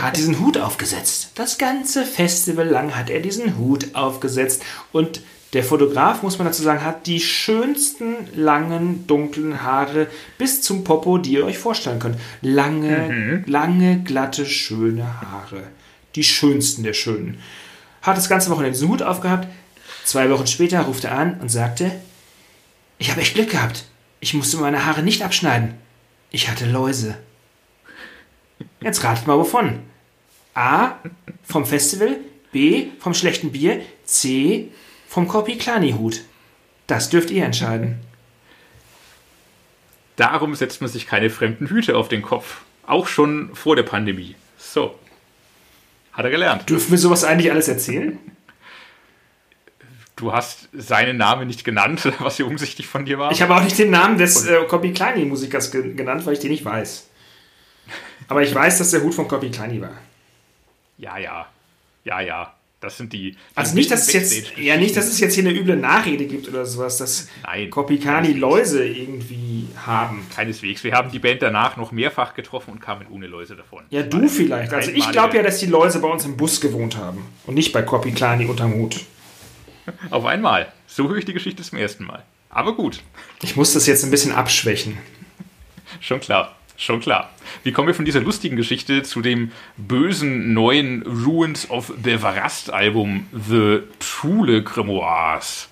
hat 0.00 0.16
diesen 0.16 0.38
Hut 0.38 0.58
aufgesetzt. 0.58 1.32
Das 1.34 1.58
ganze 1.58 2.04
Festival 2.04 2.68
lang 2.68 2.96
hat 2.96 3.10
er 3.10 3.18
diesen 3.18 3.58
Hut 3.58 3.96
aufgesetzt. 3.96 4.62
Und 4.92 5.20
der 5.52 5.64
Fotograf, 5.64 6.22
muss 6.22 6.38
man 6.38 6.46
dazu 6.46 6.62
sagen, 6.62 6.84
hat 6.84 7.08
die 7.08 7.18
schönsten 7.18 8.14
langen, 8.36 9.08
dunklen 9.08 9.64
Haare 9.64 10.06
bis 10.38 10.62
zum 10.62 10.84
Popo, 10.84 11.18
die 11.18 11.32
ihr 11.32 11.44
euch 11.44 11.58
vorstellen 11.58 11.98
könnt. 11.98 12.16
Lange, 12.42 13.42
mhm. 13.44 13.50
lange, 13.50 14.04
glatte, 14.04 14.46
schöne 14.46 15.20
Haare. 15.20 15.64
Die 16.14 16.22
schönsten 16.22 16.84
der 16.84 16.92
Schönen 16.92 17.38
hat 18.02 18.16
das 18.16 18.28
ganze 18.28 18.50
Wochenende 18.50 18.72
diesen 18.72 18.88
Hut 18.88 19.02
aufgehabt. 19.02 19.48
Zwei 20.04 20.28
Wochen 20.30 20.46
später 20.46 20.80
ruft 20.82 21.04
er 21.04 21.16
an 21.16 21.40
und 21.40 21.48
sagte, 21.48 21.92
ich 22.98 23.10
habe 23.10 23.20
echt 23.20 23.34
Glück 23.34 23.50
gehabt. 23.50 23.84
Ich 24.20 24.34
musste 24.34 24.56
meine 24.58 24.84
Haare 24.84 25.02
nicht 25.02 25.22
abschneiden. 25.22 25.74
Ich 26.30 26.48
hatte 26.48 26.66
Läuse. 26.66 27.16
Jetzt 28.80 29.02
ratet 29.04 29.26
mal 29.26 29.38
wovon. 29.38 29.80
A. 30.54 30.96
Vom 31.42 31.66
Festival. 31.66 32.18
B. 32.52 32.88
Vom 33.00 33.14
schlechten 33.14 33.52
Bier. 33.52 33.80
C. 34.04 34.68
Vom 35.08 35.28
Korpiklani-Hut. 35.28 36.22
Das 36.86 37.10
dürft 37.10 37.30
ihr 37.30 37.44
entscheiden. 37.44 38.00
Darum 40.16 40.54
setzt 40.54 40.80
man 40.80 40.90
sich 40.90 41.06
keine 41.06 41.30
fremden 41.30 41.68
Hüte 41.68 41.96
auf 41.96 42.08
den 42.08 42.22
Kopf. 42.22 42.62
Auch 42.86 43.06
schon 43.06 43.54
vor 43.54 43.76
der 43.76 43.82
Pandemie. 43.82 44.34
So. 44.58 44.98
Hat 46.12 46.24
er 46.24 46.30
gelernt. 46.30 46.68
Dürfen 46.68 46.90
wir 46.90 46.98
sowas 46.98 47.24
eigentlich 47.24 47.50
alles 47.50 47.68
erzählen? 47.68 48.18
Du 50.16 50.32
hast 50.32 50.68
seinen 50.72 51.16
Namen 51.16 51.46
nicht 51.48 51.64
genannt, 51.64 52.12
was 52.18 52.36
hier 52.36 52.46
umsichtig 52.46 52.86
von 52.86 53.04
dir 53.04 53.18
war. 53.18 53.32
Ich 53.32 53.42
habe 53.42 53.54
auch 53.54 53.62
nicht 53.62 53.78
den 53.78 53.90
Namen 53.90 54.18
des 54.18 54.46
äh, 54.46 54.64
Copy 54.68 54.92
Kleini 54.92 55.24
Musikers 55.24 55.70
ge 55.70 55.94
genannt, 55.94 56.24
weil 56.26 56.34
ich 56.34 56.40
den 56.40 56.50
nicht 56.50 56.64
weiß. 56.64 57.08
Aber 58.28 58.42
ich 58.42 58.54
weiß, 58.54 58.78
dass 58.78 58.90
der 58.90 59.02
Hut 59.02 59.14
von 59.14 59.26
Copy 59.26 59.50
Kleini 59.50 59.80
war. 59.80 59.98
Ja, 60.96 61.18
ja. 61.18 61.46
Ja, 62.04 62.20
ja. 62.20 62.54
Das 62.82 62.96
sind 62.96 63.12
die. 63.12 63.36
Also 63.54 63.76
nicht, 63.76 63.92
dass 63.92 64.08
es 64.08 64.12
jetzt, 64.12 64.58
ja, 64.58 64.76
nicht, 64.76 64.96
dass 64.96 65.06
es 65.06 65.20
jetzt 65.20 65.34
hier 65.34 65.44
eine 65.44 65.56
üble 65.56 65.76
Nachrede 65.76 66.26
gibt 66.26 66.48
oder 66.48 66.66
sowas, 66.66 66.98
dass 66.98 67.28
Nein, 67.44 67.70
Kopikani 67.70 68.32
Läuse 68.32 68.84
irgendwie 68.84 69.36
haben. 69.86 70.26
Keineswegs. 70.34 70.84
Wir 70.84 70.92
haben 70.92 71.10
die 71.10 71.18
Band 71.18 71.42
danach 71.42 71.76
noch 71.76 71.92
mehrfach 71.92 72.34
getroffen 72.34 72.72
und 72.72 72.80
kamen 72.80 73.06
ohne 73.10 73.26
Läuse 73.26 73.56
davon. 73.56 73.84
Ja, 73.90 74.02
du 74.02 74.28
vielleicht. 74.28 74.72
Also 74.72 74.90
ich 74.90 75.10
glaube 75.10 75.36
ja, 75.36 75.42
dass 75.42 75.58
die 75.58 75.66
Läuse 75.66 76.00
bei 76.00 76.08
uns 76.08 76.24
im 76.24 76.36
Bus 76.36 76.60
gewohnt 76.60 76.96
haben 76.96 77.24
und 77.46 77.54
nicht 77.54 77.72
bei 77.72 77.82
Kopikani 77.82 78.46
unterm 78.46 78.74
Hut. 78.74 79.00
Auf 80.10 80.24
einmal. 80.24 80.72
So 80.86 81.08
höre 81.08 81.16
ich 81.16 81.24
die 81.24 81.32
Geschichte 81.32 81.62
zum 81.62 81.78
ersten 81.78 82.04
Mal. 82.04 82.22
Aber 82.50 82.74
gut. 82.74 83.00
Ich 83.42 83.56
muss 83.56 83.72
das 83.72 83.86
jetzt 83.86 84.04
ein 84.04 84.10
bisschen 84.10 84.32
abschwächen. 84.32 84.98
Schon 86.00 86.20
klar. 86.20 86.56
Schon 86.76 87.00
klar. 87.00 87.30
Wie 87.62 87.72
kommen 87.72 87.86
wir 87.86 87.94
von 87.94 88.04
dieser 88.04 88.20
lustigen 88.20 88.56
Geschichte 88.56 89.02
zu 89.02 89.20
dem 89.22 89.52
bösen 89.76 90.52
neuen 90.52 91.02
Ruins 91.02 91.70
of 91.70 91.92
Bevarast 91.96 92.72
Album 92.72 93.26
The 93.32 93.80
Thule 94.00 94.62
Grimoires? 94.62 95.68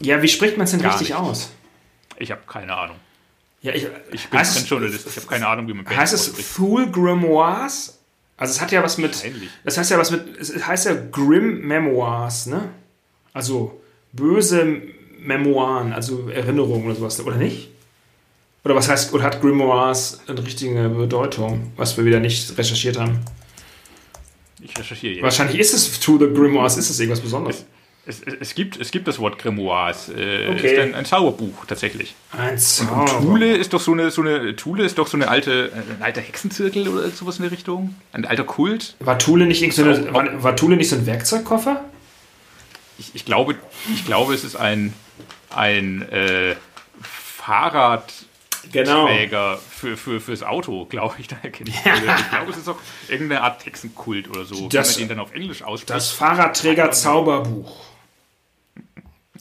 Ja, 0.00 0.20
wie 0.22 0.28
spricht 0.28 0.56
man 0.56 0.64
es 0.64 0.72
denn 0.72 0.82
Gar 0.82 0.92
richtig 0.92 1.10
nicht. 1.10 1.18
aus? 1.18 1.52
Ich 2.20 2.30
habe 2.30 2.42
keine 2.46 2.76
Ahnung. 2.76 2.96
Ja, 3.62 3.72
ich, 3.74 3.86
ich 4.12 4.28
bin 4.28 4.40
kein 4.40 4.64
Journalist, 4.64 5.06
ich 5.06 5.16
habe 5.16 5.26
keine 5.26 5.46
Ahnung, 5.46 5.68
wie 5.68 5.74
man 5.74 5.84
Band 5.84 5.96
Heißt 5.96 6.14
es 6.14 6.32
Thule 6.54 6.90
Grimoires? 6.90 7.98
Also 8.36 8.52
es 8.52 8.60
hat 8.60 8.72
ja 8.72 8.82
was 8.82 8.96
mit. 8.96 9.22
Das 9.64 9.76
heißt 9.76 9.90
ja 9.90 9.98
was 9.98 10.10
mit. 10.10 10.38
Es 10.38 10.66
heißt 10.66 10.86
ja 10.86 10.94
Grim 11.10 11.66
Memoirs, 11.66 12.46
ne? 12.46 12.70
Also 13.32 13.80
böse 14.12 14.82
Memoiren, 15.18 15.92
also 15.92 16.28
Erinnerungen 16.28 16.86
oder 16.86 16.94
sowas, 16.94 17.20
oder 17.20 17.36
nicht? 17.36 17.70
Oder 18.64 18.74
was 18.74 18.88
heißt, 18.88 19.12
oder 19.12 19.24
hat 19.24 19.40
Grimoires 19.40 20.20
eine 20.26 20.44
richtige 20.44 20.88
Bedeutung, 20.88 21.72
was 21.76 21.96
wir 21.96 22.04
wieder 22.04 22.20
nicht 22.20 22.56
recherchiert 22.58 22.98
haben? 22.98 23.20
Ich 24.62 24.76
recherchiere 24.78 25.14
jetzt. 25.14 25.22
Wahrscheinlich 25.22 25.58
ist 25.58 25.72
es 25.72 26.00
To 26.00 26.18
the 26.18 26.26
Grimoires, 26.26 26.76
ist 26.76 26.90
es 26.90 27.00
irgendwas 27.00 27.20
Besonderes. 27.20 27.64
Es, 28.06 28.22
es, 28.22 28.34
es, 28.40 28.54
gibt, 28.54 28.80
es 28.80 28.90
gibt 28.90 29.08
das 29.08 29.18
Wort 29.18 29.38
Grimoires. 29.38 30.08
Äh, 30.08 30.48
okay. 30.48 30.74
ist 30.74 30.78
ein, 30.78 30.94
ein 30.94 31.04
Zauberbuch 31.04 31.66
tatsächlich. 31.66 32.14
Ein 32.32 32.58
Zauberbuch. 32.58 33.12
Und, 33.12 33.16
und 33.18 33.24
Thule 33.24 33.56
ist 33.56 33.72
doch 33.72 33.80
so 33.80 33.92
eine, 33.92 34.10
so 34.10 34.22
eine 34.22 34.56
Thule 34.56 34.84
ist 34.84 34.98
doch 34.98 35.06
so 35.06 35.16
eine 35.16 35.28
alte, 35.28 35.70
ein 35.74 36.02
alter 36.02 36.22
Hexenzirkel 36.22 36.88
oder 36.88 37.10
sowas 37.10 37.36
in 37.36 37.42
der 37.42 37.52
Richtung. 37.52 37.94
Ein 38.12 38.24
alter 38.24 38.44
Kult. 38.44 38.96
War 39.00 39.18
Thule 39.18 39.46
nicht, 39.46 39.72
so 39.74 39.84
eine, 39.84 40.14
war, 40.14 40.42
war 40.42 40.56
Thule 40.56 40.76
nicht 40.76 40.88
so 40.88 40.96
ein 40.96 41.06
Werkzeugkoffer? 41.06 41.84
Ich, 42.98 43.14
ich, 43.14 43.24
glaube, 43.24 43.56
ich 43.94 44.04
glaube, 44.06 44.34
es 44.34 44.44
ist 44.44 44.56
ein, 44.56 44.94
ein 45.50 46.02
äh, 46.10 46.56
Fahrrad 47.02 48.12
genau. 48.72 49.06
Träger 49.06 49.58
für, 49.58 49.96
für, 49.96 50.20
fürs 50.20 50.42
Auto, 50.42 50.86
glaube 50.86 51.16
ich. 51.18 51.28
Da 51.30 51.36
erkenne 51.42 51.70
ich. 51.70 51.84
Ja. 51.84 51.94
Ich 51.94 52.30
glaube, 52.30 52.50
es 52.50 52.56
ist 52.56 52.68
auch 52.68 52.78
irgendeine 53.08 53.42
Art 53.42 53.62
Textenkult 53.62 54.28
oder 54.28 54.44
so, 54.44 54.68
das, 54.68 54.96
wenn 54.96 55.02
man 55.02 55.08
den 55.08 55.16
dann 55.16 55.26
auf 55.26 55.34
Englisch 55.34 55.62
ausspricht. 55.62 55.90
Das 55.90 56.10
Fahrradträger-Zauberbuch. 56.10 57.89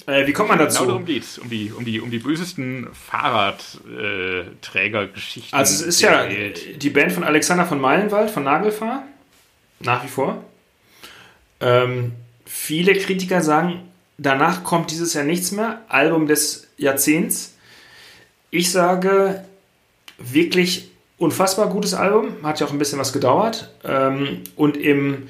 Äh, 0.09 0.25
wie 0.25 0.33
kommt 0.33 0.49
man 0.49 0.57
dazu? 0.57 0.79
Genau 0.79 0.93
darum 0.93 1.05
geht 1.05 1.21
es, 1.23 1.37
um 1.37 1.47
die, 1.49 1.71
um, 1.71 1.85
die, 1.85 2.01
um 2.01 2.09
die 2.09 2.17
bösesten 2.17 2.87
Fahrradträgergeschichten. 2.93 5.55
also 5.57 5.73
es 5.73 5.81
ist 5.81 6.01
ja 6.01 6.23
Welt. 6.23 6.81
die 6.81 6.89
Band 6.89 7.11
von 7.11 7.23
Alexander 7.23 7.65
von 7.65 7.79
Meilenwald, 7.79 8.31
von 8.31 8.43
Nagelfahr, 8.43 9.03
nach 9.79 10.03
wie 10.03 10.07
vor. 10.07 10.43
Ähm, 11.59 12.13
viele 12.45 12.95
Kritiker 12.95 13.41
sagen, 13.41 13.81
danach 14.17 14.63
kommt 14.63 14.89
dieses 14.91 15.13
Jahr 15.13 15.25
nichts 15.25 15.51
mehr. 15.51 15.81
Album 15.89 16.25
des 16.25 16.69
Jahrzehnts. 16.77 17.55
Ich 18.49 18.71
sage, 18.71 19.45
wirklich 20.17 20.89
unfassbar 21.19 21.69
gutes 21.69 21.93
Album. 21.93 22.37
Hat 22.41 22.59
ja 22.59 22.65
auch 22.65 22.71
ein 22.71 22.79
bisschen 22.79 22.97
was 22.97 23.13
gedauert. 23.13 23.69
Ähm, 23.83 24.41
und 24.55 24.75
im 24.75 25.27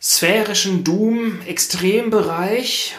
sphärischen 0.00 0.84
Doom-Extrembereich 0.84 2.96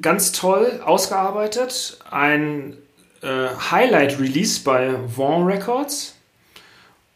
ganz 0.00 0.32
toll 0.32 0.80
ausgearbeitet. 0.84 1.98
Ein 2.10 2.76
äh, 3.22 3.48
Highlight-Release 3.70 4.60
bei 4.62 4.96
Vaughn 5.14 5.46
Records. 5.46 6.14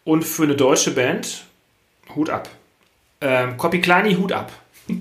Und 0.05 0.25
für 0.25 0.45
eine 0.45 0.57
deutsche 0.57 0.93
Band, 0.93 1.45
Hut 2.15 2.31
ab. 2.31 2.49
Ähm, 3.21 3.57
Copy 3.59 3.81
Kleini, 3.81 4.15
Hut 4.15 4.33
ab. 4.33 4.51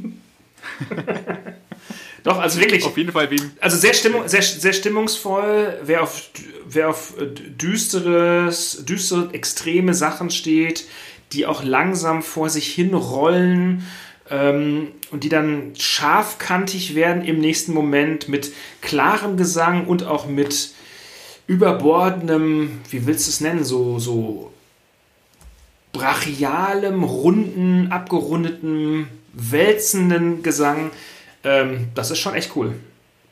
Doch, 2.23 2.38
also 2.38 2.59
wirklich. 2.59 2.84
Auf 2.84 2.97
jeden 2.97 3.13
Fall 3.13 3.32
wem. 3.32 3.51
Also 3.61 3.77
sehr, 3.77 3.93
stimmung, 3.93 4.27
sehr, 4.27 4.41
sehr 4.41 4.73
stimmungsvoll. 4.73 5.80
Wer 5.84 6.03
auf, 6.03 6.30
wer 6.67 6.89
auf 6.89 7.19
äh, 7.19 7.27
düsteres, 7.27 8.84
düstere, 8.86 9.34
extreme 9.34 9.93
Sachen 9.93 10.30
steht, 10.30 10.86
die 11.32 11.45
auch 11.45 11.63
langsam 11.63 12.21
vor 12.21 12.49
sich 12.49 12.67
hin 12.73 12.93
rollen 12.93 13.88
ähm, 14.30 14.89
und 15.11 15.23
die 15.23 15.30
dann 15.30 15.73
scharfkantig 15.77 16.95
werden 16.95 17.23
im 17.23 17.39
nächsten 17.39 17.73
Moment 17.73 18.30
mit 18.30 18.51
klarem 18.82 19.38
Gesang 19.38 19.88
und 19.88 20.03
auch 20.03 20.27
mit 20.27 20.71
überbordendem, 21.47 22.80
wie 22.89 23.07
willst 23.07 23.27
du 23.27 23.32
es 23.32 23.41
nennen, 23.41 23.63
so, 23.63 23.99
so 23.99 24.51
brachialem, 25.93 27.03
runden, 27.03 27.91
abgerundeten, 27.91 29.07
wälzenden 29.34 30.43
Gesang 30.43 30.91
ähm, 31.43 31.89
das 31.95 32.11
ist 32.11 32.19
schon 32.19 32.36
echt 32.36 32.55
cool. 32.55 32.75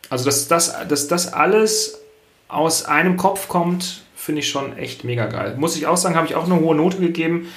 Also, 0.10 0.26
dass 0.26 0.48
das, 0.48 0.74
dass 0.88 1.08
das 1.08 1.34
alles 1.34 2.02
aus 2.48 2.86
einem 2.86 3.18
Kopf 3.18 3.48
kommt, 3.48 4.04
finde 4.16 4.40
ich 4.40 4.50
schon 4.50 4.78
echt 4.78 5.04
mega 5.04 5.26
geil. 5.26 5.56
Muss 5.58 5.76
ich 5.76 5.88
auch 5.88 5.98
sagen, 5.98 6.16
habe 6.16 6.28
ich 6.28 6.36
auch 6.36 6.46
eine 6.46 6.60
hohe 6.60 6.76
Note 6.76 6.98
gegeben 6.98 7.50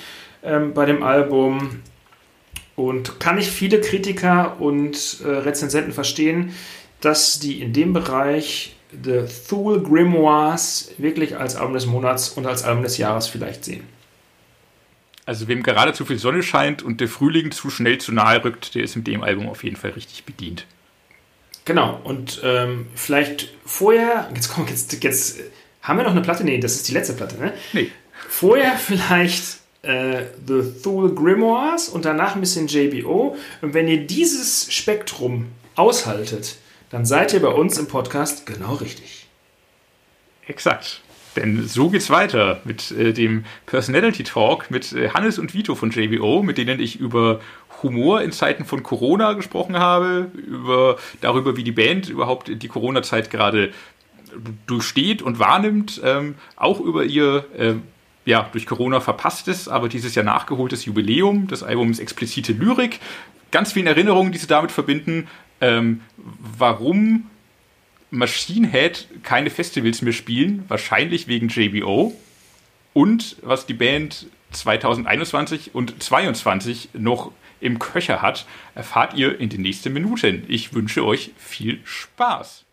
ähm, 0.43 0.75
bei 0.75 0.85
dem 0.85 1.03
Album. 1.03 1.83
Und 2.81 3.21
kann 3.21 3.37
ich 3.37 3.51
viele 3.51 3.83
Kritiker 3.83 4.59
und 4.59 5.19
äh, 5.23 5.29
Rezensenten 5.29 5.93
verstehen, 5.93 6.55
dass 7.03 7.39
die 7.39 7.61
in 7.61 7.75
dem 7.75 7.93
Bereich 7.93 8.75
The 8.91 9.25
Thule 9.49 9.83
Grimoires 9.83 10.93
wirklich 10.97 11.37
als 11.37 11.57
Album 11.57 11.75
des 11.75 11.85
Monats 11.85 12.31
und 12.31 12.47
als 12.47 12.63
Album 12.63 12.83
des 12.83 12.97
Jahres 12.97 13.29
vielleicht 13.29 13.67
sehen. 13.67 13.85
Also 15.27 15.47
wem 15.47 15.63
gerade 15.63 15.93
zu 15.93 16.07
viel 16.07 16.19
Sonne 16.19 16.43
scheint 16.43 16.83
und 16.83 17.03
der 17.03 17.09
Frühling 17.09 17.51
zu 17.51 17.69
schnell 17.69 17.99
zu 17.99 18.13
nahe 18.13 18.43
rückt, 18.43 18.75
der 18.75 18.83
ist 18.83 18.97
mit 18.97 19.07
dem 19.07 19.23
Album 19.23 19.51
auf 19.51 19.63
jeden 19.63 19.77
Fall 19.77 19.91
richtig 19.91 20.25
bedient. 20.25 20.65
Genau, 21.67 22.01
und 22.03 22.41
ähm, 22.43 22.87
vielleicht 22.95 23.53
vorher, 23.67 24.31
jetzt 24.35 24.49
komm, 24.49 24.67
jetzt, 24.69 25.05
jetzt 25.05 25.39
haben 25.83 25.99
wir 25.99 26.05
noch 26.05 26.13
eine 26.13 26.23
Platte, 26.23 26.45
nee, 26.45 26.59
das 26.59 26.77
ist 26.77 26.89
die 26.89 26.95
letzte 26.95 27.13
Platte, 27.13 27.39
ne? 27.39 27.53
Nee. 27.75 27.91
Vorher 28.27 28.77
vielleicht 28.77 29.60
äh, 29.83 30.25
The 30.47 30.83
Thule 30.83 31.15
Grimoires 31.15 31.89
und 31.89 32.05
danach 32.05 32.35
ein 32.35 32.41
bisschen 32.41 32.67
JBO. 32.67 33.37
Und 33.63 33.75
wenn 33.75 33.89
ihr 33.89 34.07
dieses 34.07 34.73
Spektrum 34.73 35.47
aushaltet, 35.77 36.57
dann 36.91 37.07
seid 37.07 37.33
ihr 37.33 37.41
bei 37.41 37.49
uns 37.49 37.79
im 37.79 37.89
Podcast 37.89 38.47
genau 38.47 38.75
richtig. 38.75 39.29
Exakt. 40.47 41.01
Denn 41.37 41.67
so 41.69 41.91
geht's 41.91 42.11
weiter 42.11 42.61
mit 42.65 42.91
äh, 42.91 43.13
dem 43.13 43.45
Personality 43.67 44.25
Talk 44.25 44.71
mit 44.71 44.93
äh, 44.93 45.11
Hannes 45.11 45.39
und 45.39 45.55
Vito 45.55 45.77
von 45.77 45.91
JBO, 45.91 46.43
mit 46.43 46.59
denen 46.59 46.81
ich 46.81 46.99
über 46.99 47.41
Humor 47.83 48.21
in 48.23 48.33
Zeiten 48.33 48.65
von 48.65 48.83
Corona 48.83 49.35
gesprochen 49.35 49.79
habe, 49.79 50.31
über 50.35 50.97
darüber, 51.21 51.57
wie 51.57 51.65
die 51.65 51.73
Band 51.73 52.09
überhaupt 52.09 52.51
die 52.63 52.69
Corona-Zeit 52.69 53.31
gerade 53.31 53.71
durchsteht 54.67 55.23
und 55.23 55.39
wahrnimmt, 55.39 56.01
ähm, 56.05 56.35
auch 56.57 56.81
über 56.81 57.05
ihr 57.05 57.45
äh, 57.57 57.75
ja, 58.25 58.49
durch 58.53 58.67
Corona 58.67 59.01
verpasstes, 59.01 59.69
aber 59.69 59.89
dieses 59.89 60.15
Jahr 60.15 60.25
nachgeholtes 60.25 60.85
Jubiläum 60.85 61.47
des 61.47 61.63
Albums 61.63 61.99
Explizite 61.99 62.53
Lyrik. 62.53 63.01
Ganz 63.51 63.73
vielen 63.73 63.87
Erinnerungen, 63.87 64.33
die 64.33 64.39
sie 64.39 64.47
damit 64.47 64.73
verbinden. 64.73 65.29
Ähm, 65.61 66.03
warum 66.17 67.31
Machine 68.11 68.69
Head 68.69 69.09
keine 69.23 69.51
Festivals 69.51 70.03
mehr 70.03 70.13
spielen, 70.13 70.65
wahrscheinlich 70.69 71.29
wegen 71.29 71.49
JBO. 71.49 72.15
Und 72.93 73.37
was 73.43 73.67
die 73.67 73.75
Band 73.75 74.27
2021 74.53 75.75
und 75.75 76.03
2022 76.03 76.91
noch 76.95 77.33
im 77.61 77.79
Köcher 77.79 78.23
hat, 78.23 78.47
erfahrt 78.75 79.15
ihr 79.15 79.39
in 79.39 79.49
den 79.49 79.63
nächsten 79.63 79.93
Minuten. 79.93 80.45
Ich 80.49 80.75
wünsche 80.75 81.05
euch 81.05 81.33
viel 81.37 81.81
Spaß. 81.85 82.65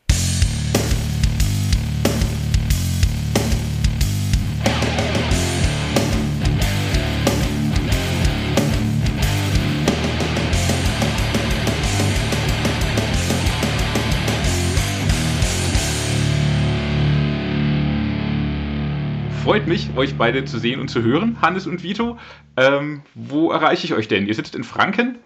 Freut 19.48 19.66
mich, 19.66 19.89
euch 19.95 20.16
beide 20.16 20.43
zu 20.43 20.60
sehen 20.60 20.82
und 20.82 20.89
zu 20.89 21.02
hören, 21.02 21.38
Hannes 21.41 21.68
und 21.68 21.82
Vito. 21.82 22.20
Ähm, 22.58 23.02
wo 23.16 23.50
erreiche 23.50 23.86
ich 23.86 23.93
euch 23.93 24.10
denn? 24.10 24.28
Ihr 24.28 24.36
sitzt 24.36 24.56
in 24.56 24.66
Franken? 24.66 25.20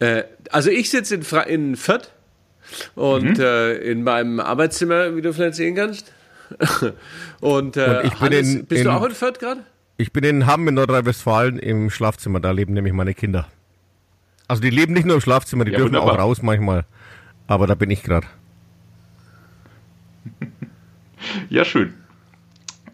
Äh, 0.00 0.24
also 0.50 0.70
ich 0.70 0.90
sitze 0.90 1.14
in, 1.14 1.22
Fra 1.22 1.42
in 1.42 1.76
Fürth 1.76 2.10
und 2.96 3.38
mhm. 3.38 3.44
äh, 3.44 3.74
in 3.74 4.02
meinem 4.02 4.40
Arbeitszimmer, 4.40 5.14
wie 5.14 5.22
du 5.22 5.32
vielleicht 5.32 5.54
sehen 5.54 5.76
kannst. 5.76 6.12
und, 7.40 7.76
äh, 7.76 8.00
und 8.00 8.04
ich 8.06 8.10
bin 8.10 8.20
Hannes, 8.20 8.54
in, 8.54 8.66
bist 8.66 8.80
in, 8.80 8.88
du 8.88 8.92
auch 8.92 9.04
in 9.04 9.12
Fürth 9.12 9.38
gerade? 9.38 9.60
Ich 9.98 10.12
bin 10.12 10.24
in 10.24 10.46
Hamm 10.46 10.66
in 10.66 10.74
Nordrhein-Westfalen 10.74 11.60
im 11.60 11.90
Schlafzimmer. 11.90 12.40
Da 12.40 12.50
leben 12.50 12.72
nämlich 12.72 12.92
meine 12.92 13.14
Kinder. 13.14 13.46
Also 14.48 14.62
die 14.62 14.70
leben 14.70 14.94
nicht 14.94 15.06
nur 15.06 15.14
im 15.14 15.20
Schlafzimmer, 15.20 15.64
die 15.64 15.70
ja, 15.70 15.76
dürfen 15.76 15.94
wunderbar. 15.94 16.14
auch 16.14 16.18
raus 16.18 16.42
manchmal. 16.42 16.86
Aber 17.46 17.68
da 17.68 17.76
bin 17.76 17.88
ich 17.88 18.02
gerade. 18.02 18.26
ja, 21.50 21.64
schön. 21.64 21.94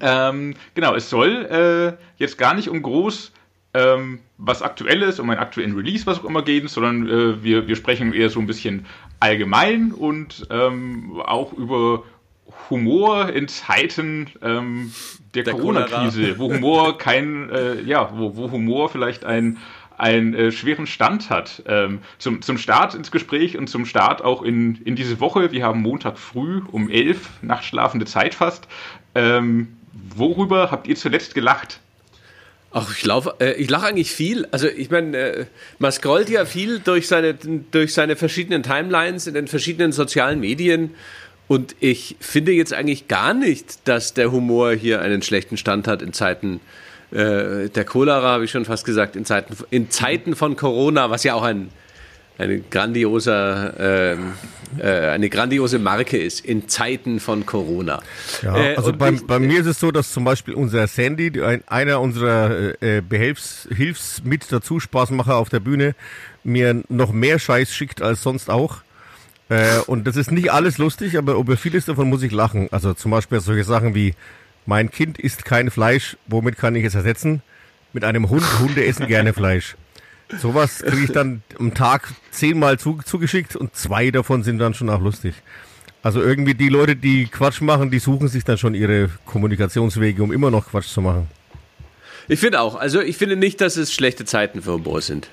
Ähm, 0.01 0.55
genau, 0.75 0.95
es 0.95 1.11
soll 1.11 1.47
äh, 1.47 2.03
jetzt 2.19 2.39
gar 2.39 2.55
nicht 2.55 2.69
um 2.69 2.83
groß 2.83 3.33
ähm, 3.75 4.21
was 4.39 4.63
Aktuelles, 4.63 5.21
um 5.21 5.29
einen 5.31 5.41
aktuellen 5.41 5.75
Release, 5.75 6.07
was 6.07 6.21
auch 6.21 6.25
immer 6.25 6.43
gehen, 6.43 6.69
sondern 6.69 7.09
äh, 7.09 7.43
wir, 7.43 7.69
wir 7.69 7.77
sprechen 7.77 8.13
eher 8.13 8.31
so 8.31 8.41
ein 8.41 8.47
bisschen 8.47 8.87
allgemein 9.21 9.93
und 9.93 10.47
ähm, 10.51 11.21
auch 11.25 11.53
über 11.53 12.05
Humor 12.71 13.29
in 13.31 13.49
Zeiten 13.49 14.31
ähm, 14.43 14.93
der, 15.35 15.43
der 15.45 15.55
Corona-Krise, 15.55 16.39
wo 16.39 16.53
Humor 16.53 16.99
kein, 16.99 17.51
äh, 17.51 17.83
ja, 17.83 18.11
wo, 18.15 18.37
wo 18.37 18.51
Humor 18.51 18.89
vielleicht 18.89 19.25
ein 19.25 19.59
einen 19.99 20.33
äh, 20.33 20.53
schweren 20.53 20.87
Stand 20.87 21.29
hat. 21.29 21.65
Ähm, 21.67 21.99
zum, 22.19 22.41
zum 22.41 22.57
Start 22.57 22.95
ins 22.95 23.11
Gespräch 23.11 23.59
und 23.59 23.67
zum 23.69 23.85
Start 23.85 24.23
auch 24.23 24.43
in, 24.43 24.77
in 24.83 24.95
diese 24.95 25.19
Woche. 25.19 25.51
Wir 25.51 25.65
haben 25.65 25.83
Montag 25.83 26.19
früh 26.19 26.63
um 26.71 26.89
elf, 26.89 27.31
nachtschlafende 27.43 28.07
Zeit 28.07 28.37
fast. 28.37 28.69
Ähm, 29.17 29.78
worüber 30.17 30.71
habt 30.71 30.87
ihr 30.87 30.97
zuletzt 30.97 31.35
gelacht? 31.35 31.81
Ach, 32.71 32.95
ich, 32.95 33.05
lauf, 33.05 33.29
äh, 33.41 33.53
ich 33.53 33.71
lache 33.71 33.87
eigentlich 33.87 34.11
viel. 34.11 34.47
Also 34.51 34.69
ich 34.69 34.91
meine, 34.91 35.17
äh, 35.17 35.47
man 35.79 35.91
scrollt 35.91 36.29
ja 36.29 36.45
viel 36.45 36.81
durch 36.81 37.09
seine, 37.09 37.35
durch 37.35 37.95
seine 37.95 38.17
verschiedenen 38.17 38.63
Timelines 38.63 39.27
in 39.27 39.35
den 39.35 39.49
verschiedenen 39.49 39.93
sozialen 39.93 40.41
Medien 40.41 40.95
und 41.49 41.75
ich 41.81 42.17
finde 42.21 42.53
jetzt 42.53 42.75
eigentlich 42.75 43.09
gar 43.09 43.33
nicht, 43.33 43.89
dass 43.89 44.13
der 44.13 44.31
Humor 44.31 44.73
hier 44.73 45.01
einen 45.01 45.23
schlechten 45.23 45.57
Stand 45.57 45.89
hat 45.89 46.03
in 46.03 46.13
Zeiten 46.13 46.61
äh, 47.11 47.71
der 47.71 47.85
Cholera, 47.87 48.23
habe 48.23 48.45
ich 48.45 48.51
schon 48.51 48.67
fast 48.67 48.85
gesagt, 48.85 49.17
in 49.17 49.25
Zeiten, 49.25 49.57
in 49.71 49.91
Zeiten 49.91 50.37
von 50.37 50.57
Corona, 50.57 51.09
was 51.09 51.25
ja 51.25 51.33
auch 51.33 51.43
ein 51.43 51.71
eine 52.39 52.61
grandiose, 52.61 53.75
ähm, 53.79 54.33
äh, 54.79 55.09
eine 55.11 55.29
grandiose 55.29 55.79
Marke 55.79 56.17
ist 56.17 56.45
in 56.45 56.69
Zeiten 56.69 57.19
von 57.21 57.45
Corona. 57.45 58.01
Ja, 58.43 58.57
äh, 58.57 58.77
also 58.77 58.93
bei, 58.93 59.11
bei 59.11 59.39
mir 59.41 59.61
ist 59.61 59.67
es 59.67 59.81
so, 59.81 59.91
dass 59.91 60.13
zum 60.13 60.25
Beispiel 60.25 60.55
unser 60.55 60.87
Sandy, 60.87 61.43
ein, 61.43 61.63
einer 61.67 62.01
unserer 62.01 62.81
äh, 62.81 63.03
Behelfs, 63.07 63.69
Hilfs 63.75 64.23
mit 64.25 64.51
dazu 64.51 64.79
Spaßmacher 64.79 65.37
auf 65.37 65.49
der 65.49 65.61
Bühne, 65.61 65.95
mir 66.45 66.83
noch 66.89 67.13
mehr 67.13 67.39
Scheiß 67.39 67.75
schickt 67.75 68.01
als 68.01 68.23
sonst 68.23 68.51
auch. 68.51 68.79
Äh, 69.49 69.79
und 69.87 70.07
das 70.07 70.17
ist 70.17 70.31
nicht 70.31 70.53
alles 70.53 70.79
lustig, 70.79 71.19
aber 71.19 71.35
über 71.35 71.57
vieles 71.57 71.87
davon 71.87 72.09
muss 72.09 72.23
ich 72.23 72.33
lachen. 72.33 72.69
Also 72.71 72.95
zum 72.95 73.11
Beispiel 73.11 73.41
solche 73.41 73.65
Sachen 73.65 73.95
wie, 73.95 74.15
mein 74.65 74.91
Kind 74.91 75.19
isst 75.19 75.47
kein 75.47 75.71
Fleisch, 75.71 76.19
womit 76.27 76.59
kann 76.59 76.77
ich 76.77 76.85
es 76.85 76.95
ersetzen? 76.95 77.43
Mit 77.95 78.05
einem 78.05 78.29
Hund, 78.29 78.45
Hunde 78.61 78.85
essen 78.85 79.07
gerne 79.07 79.33
Fleisch. 79.33 79.77
Sowas 80.37 80.81
kriege 80.81 81.05
ich 81.05 81.13
dann 81.13 81.43
am 81.59 81.75
Tag 81.75 82.09
zehnmal 82.31 82.79
zu, 82.79 82.99
zugeschickt 83.05 83.57
und 83.57 83.75
zwei 83.75 84.11
davon 84.11 84.43
sind 84.43 84.59
dann 84.59 84.75
schon 84.75 84.91
auch 84.91 85.01
lustig. 85.01 85.35
Also 86.03 86.23
irgendwie 86.23 86.55
die 86.55 86.69
Leute, 86.69 86.97
die 86.97 87.27
Quatsch 87.27 87.61
machen, 87.61 87.91
die 87.91 87.99
suchen 87.99 88.29
sich 88.29 88.45
dann 88.45 88.59
schon 88.59 88.75
ihre 88.75 89.11
Kommunikationswege, 89.27 90.23
um 90.23 90.33
immer 90.33 90.51
noch 90.51 90.69
Quatsch 90.69 90.89
zu 90.89 91.01
machen. 91.01 91.29
Ich 92.29 92.41
finde 92.41 92.61
auch. 92.61 92.77
Also 92.77 93.01
ich 93.01 93.17
finde 93.17 93.37
nicht, 93.37 93.61
dass 93.61 93.77
es 93.77 93.93
schlechte 93.93 94.25
Zeiten 94.25 94.63
für 94.63 94.73
Humor 94.75 95.01
sind. 95.01 95.31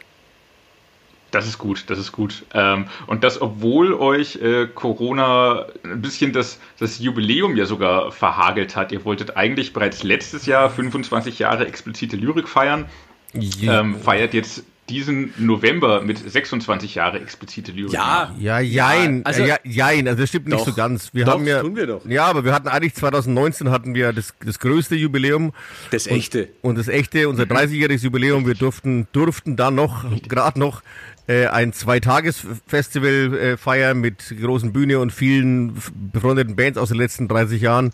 Das 1.32 1.46
ist 1.46 1.58
gut, 1.58 1.84
das 1.88 2.00
ist 2.00 2.14
gut. 2.14 2.46
Ähm, 2.54 2.86
und 3.08 3.26
das, 3.26 3.42
obwohl 3.42 3.94
euch 3.94 4.38
äh, 4.38 4.68
Corona 4.68 5.66
ein 5.84 6.02
bisschen 6.02 6.32
das, 6.32 6.60
das 6.80 7.00
Jubiläum 7.00 7.58
ja 7.58 7.66
sogar 7.66 8.14
verhagelt 8.14 8.78
hat. 8.78 8.94
Ihr 8.94 9.04
wolltet 9.04 9.36
eigentlich 9.36 9.74
bereits 9.74 10.04
letztes 10.04 10.46
Jahr 10.46 10.70
25 10.70 11.40
Jahre 11.40 11.68
explizite 11.68 12.16
Lyrik 12.16 12.48
feiern. 12.48 12.86
Ja. 13.34 13.82
Ähm, 13.82 14.00
feiert 14.00 14.34
jetzt 14.34 14.64
diesen 14.90 15.34
November 15.38 16.02
mit 16.02 16.18
26 16.18 16.96
Jahre 16.96 17.20
explizite 17.20 17.72
Lyrik. 17.72 17.94
Ja, 17.94 18.34
ja, 18.38 18.60
jein, 18.60 19.26
also, 19.26 19.44
ja, 19.44 19.58
jein, 19.64 20.08
also 20.08 20.22
das 20.22 20.30
stimmt 20.30 20.52
doch, 20.52 20.58
nicht 20.58 20.66
so 20.66 20.74
ganz. 20.74 21.14
Wir 21.14 21.26
doch, 21.26 21.34
haben 21.34 21.48
ja, 21.48 21.62
tun 21.62 21.76
wir 21.76 21.88
doch. 21.88 22.06
Ja, 22.06 22.26
aber 22.26 22.46
wir 22.46 22.54
hatten 22.54 22.68
eigentlich 22.68 22.94
2019 22.94 23.72
hatten 23.72 23.96
wir 23.96 24.14
das, 24.14 24.34
das 24.46 24.60
größte 24.60 24.96
Jubiläum. 24.96 25.54
Das 25.92 26.06
echte. 26.08 26.50
Und, 26.62 26.72
und 26.72 26.78
das 26.78 26.88
echte, 26.88 27.28
unser 27.30 27.44
30-jähriges 27.44 28.04
Jubiläum. 28.04 28.46
Wir 28.46 28.56
durften, 28.56 29.08
durften 29.12 29.56
dann 29.56 29.76
noch, 29.76 30.06
gerade 30.28 30.60
noch, 30.60 30.84
äh, 31.28 31.48
ein 31.48 31.74
Zweitages-Festival 31.74 33.38
äh, 33.38 33.58
feiern 33.58 34.00
mit 34.00 34.36
großen 34.40 34.74
Bühne 34.74 35.00
und 35.00 35.12
vielen 35.12 35.76
befreundeten 36.12 36.56
Bands 36.56 36.78
aus 36.78 36.90
den 36.90 36.98
letzten 36.98 37.28
30 37.28 37.62
Jahren. 37.62 37.92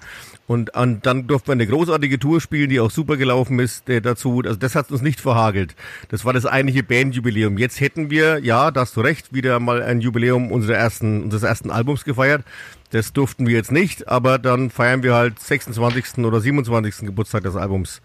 Und, 0.47 0.71
dann 0.73 1.27
durften 1.27 1.47
wir 1.47 1.53
eine 1.53 1.67
großartige 1.67 2.19
Tour 2.19 2.41
spielen, 2.41 2.69
die 2.69 2.81
auch 2.81 2.91
super 2.91 3.15
gelaufen 3.15 3.57
ist 3.59 3.87
äh, 3.87 4.01
dazu. 4.01 4.41
Also 4.43 4.57
das 4.57 4.75
hat 4.75 4.91
uns 4.91 5.01
nicht 5.01 5.21
verhagelt. 5.21 5.75
Das 6.09 6.25
war 6.25 6.33
das 6.33 6.45
eigentliche 6.45 6.83
Bandjubiläum. 6.83 7.57
Jetzt 7.57 7.79
hätten 7.79 8.09
wir, 8.09 8.39
ja, 8.39 8.69
da 8.69 8.81
hast 8.81 8.97
du 8.97 9.01
recht, 9.01 9.33
wieder 9.33 9.61
mal 9.61 9.81
ein 9.81 10.01
Jubiläum 10.01 10.51
unserer 10.51 10.75
ersten, 10.75 11.23
unseres 11.23 11.43
ersten 11.43 11.71
Albums 11.71 12.03
gefeiert. 12.03 12.43
Das 12.89 13.13
durften 13.13 13.47
wir 13.47 13.55
jetzt 13.55 13.71
nicht, 13.71 14.09
aber 14.09 14.37
dann 14.37 14.69
feiern 14.69 15.03
wir 15.03 15.15
halt 15.15 15.39
26. 15.39 16.25
oder 16.25 16.41
27. 16.41 17.05
Geburtstag 17.05 17.43
des 17.43 17.55
Albums. 17.55 18.01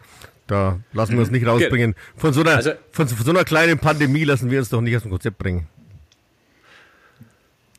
Da 0.46 0.78
lassen 0.92 1.14
wir 1.14 1.20
uns 1.20 1.30
nicht 1.30 1.46
rausbringen. 1.46 1.94
Von 2.16 2.32
so 2.32 2.42
einer, 2.42 2.56
also, 2.56 2.72
von, 2.90 3.08
von 3.08 3.24
so 3.24 3.30
einer 3.30 3.44
kleinen 3.44 3.78
Pandemie 3.78 4.24
lassen 4.24 4.50
wir 4.50 4.60
uns 4.60 4.68
doch 4.68 4.80
nicht 4.80 4.96
aus 4.96 5.02
dem 5.02 5.10
Konzept 5.10 5.38
bringen. 5.38 5.66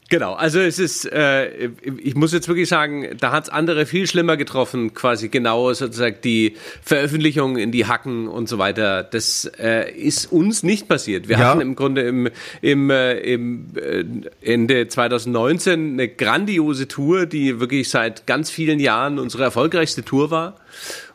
Genau, 0.09 0.33
also 0.35 0.59
es 0.61 0.79
ist, 0.79 1.03
äh, 1.11 1.67
ich 2.01 2.15
muss 2.15 2.31
jetzt 2.31 2.47
wirklich 2.47 2.69
sagen, 2.69 3.17
da 3.19 3.33
hat 3.33 3.45
es 3.45 3.49
andere 3.49 3.85
viel 3.85 4.07
schlimmer 4.07 4.37
getroffen, 4.37 4.93
quasi 4.93 5.27
genau 5.27 5.73
sozusagen 5.73 6.15
die 6.23 6.55
Veröffentlichung 6.81 7.57
in 7.57 7.73
die 7.73 7.87
Hacken 7.87 8.29
und 8.29 8.47
so 8.47 8.57
weiter. 8.57 9.03
Das 9.03 9.51
äh, 9.59 9.91
ist 9.91 10.31
uns 10.31 10.63
nicht 10.63 10.87
passiert. 10.87 11.27
Wir 11.27 11.37
Ja. 11.37 11.49
hatten 11.49 11.59
im 11.59 11.75
Grunde 11.75 12.03
im, 12.03 12.29
im, 12.61 12.89
äh, 12.89 13.17
im 13.19 13.67
äh, 13.75 14.05
Ende 14.41 14.87
2019 14.87 15.93
eine 15.93 16.07
grandiose 16.07 16.87
Tour, 16.87 17.25
die 17.25 17.59
wirklich 17.59 17.89
seit 17.89 18.25
ganz 18.25 18.49
vielen 18.49 18.79
Jahren 18.79 19.19
unsere 19.19 19.43
erfolgreichste 19.43 20.03
Tour 20.05 20.31
war. 20.31 20.55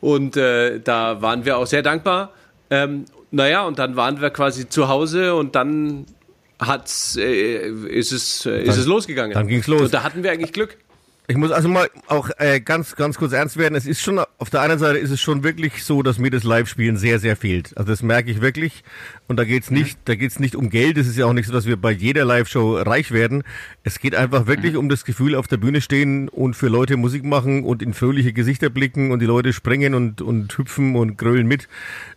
Und 0.00 0.36
äh, 0.36 0.80
da 0.80 1.22
waren 1.22 1.46
wir 1.46 1.56
auch 1.56 1.66
sehr 1.66 1.82
dankbar. 1.82 2.32
Ähm, 2.68 3.06
naja, 3.30 3.64
und 3.64 3.78
dann 3.78 3.96
waren 3.96 4.20
wir 4.20 4.28
quasi 4.28 4.68
zu 4.68 4.88
Hause 4.88 5.34
und 5.34 5.54
dann 5.54 6.04
hat's, 6.66 7.16
äh, 7.16 7.68
ist, 7.68 8.12
es, 8.12 8.46
äh, 8.46 8.62
ist 8.62 8.76
es 8.76 8.86
losgegangen. 8.86 9.34
dann 9.34 9.48
ging's 9.48 9.66
los. 9.66 9.82
Und 9.82 9.94
da 9.94 10.02
hatten 10.02 10.22
wir 10.22 10.32
eigentlich 10.32 10.52
Glück. 10.52 10.78
Ich 11.28 11.36
muss 11.36 11.52
also 11.52 11.68
mal 11.68 11.88
auch 12.08 12.30
äh, 12.38 12.60
ganz, 12.60 12.96
ganz 12.96 13.16
kurz 13.16 13.32
ernst 13.32 13.56
werden. 13.56 13.76
Es 13.76 13.86
ist 13.86 14.02
schon, 14.02 14.18
auf 14.38 14.50
der 14.50 14.60
einen 14.60 14.78
Seite 14.78 14.98
ist 14.98 15.10
es 15.10 15.20
schon 15.20 15.44
wirklich 15.44 15.84
so, 15.84 16.02
dass 16.02 16.18
mir 16.18 16.30
das 16.30 16.42
Live-Spielen 16.42 16.96
sehr, 16.96 17.20
sehr 17.20 17.36
fehlt. 17.36 17.76
Also 17.76 17.92
das 17.92 18.02
merke 18.02 18.30
ich 18.30 18.40
wirklich. 18.40 18.82
Und 19.28 19.36
da 19.38 19.44
geht's 19.44 19.70
nicht, 19.70 19.98
da 20.06 20.16
geht's 20.16 20.40
nicht 20.40 20.56
um 20.56 20.68
Geld. 20.68 20.98
Es 20.98 21.06
ist 21.06 21.16
ja 21.16 21.26
auch 21.26 21.32
nicht 21.32 21.46
so, 21.46 21.52
dass 21.52 21.64
wir 21.64 21.76
bei 21.76 21.92
jeder 21.92 22.24
Live-Show 22.24 22.76
reich 22.78 23.12
werden. 23.12 23.44
Es 23.84 24.00
geht 24.00 24.16
einfach 24.16 24.48
wirklich 24.48 24.76
um 24.76 24.88
das 24.88 25.04
Gefühl, 25.04 25.36
auf 25.36 25.46
der 25.46 25.58
Bühne 25.58 25.80
stehen 25.80 26.28
und 26.28 26.54
für 26.54 26.68
Leute 26.68 26.96
Musik 26.96 27.24
machen 27.24 27.62
und 27.62 27.82
in 27.82 27.94
fröhliche 27.94 28.32
Gesichter 28.32 28.68
blicken 28.68 29.12
und 29.12 29.20
die 29.20 29.26
Leute 29.26 29.52
springen 29.52 29.94
und, 29.94 30.22
und 30.22 30.58
hüpfen 30.58 30.96
und 30.96 31.16
grölen 31.16 31.46
mit. 31.46 31.68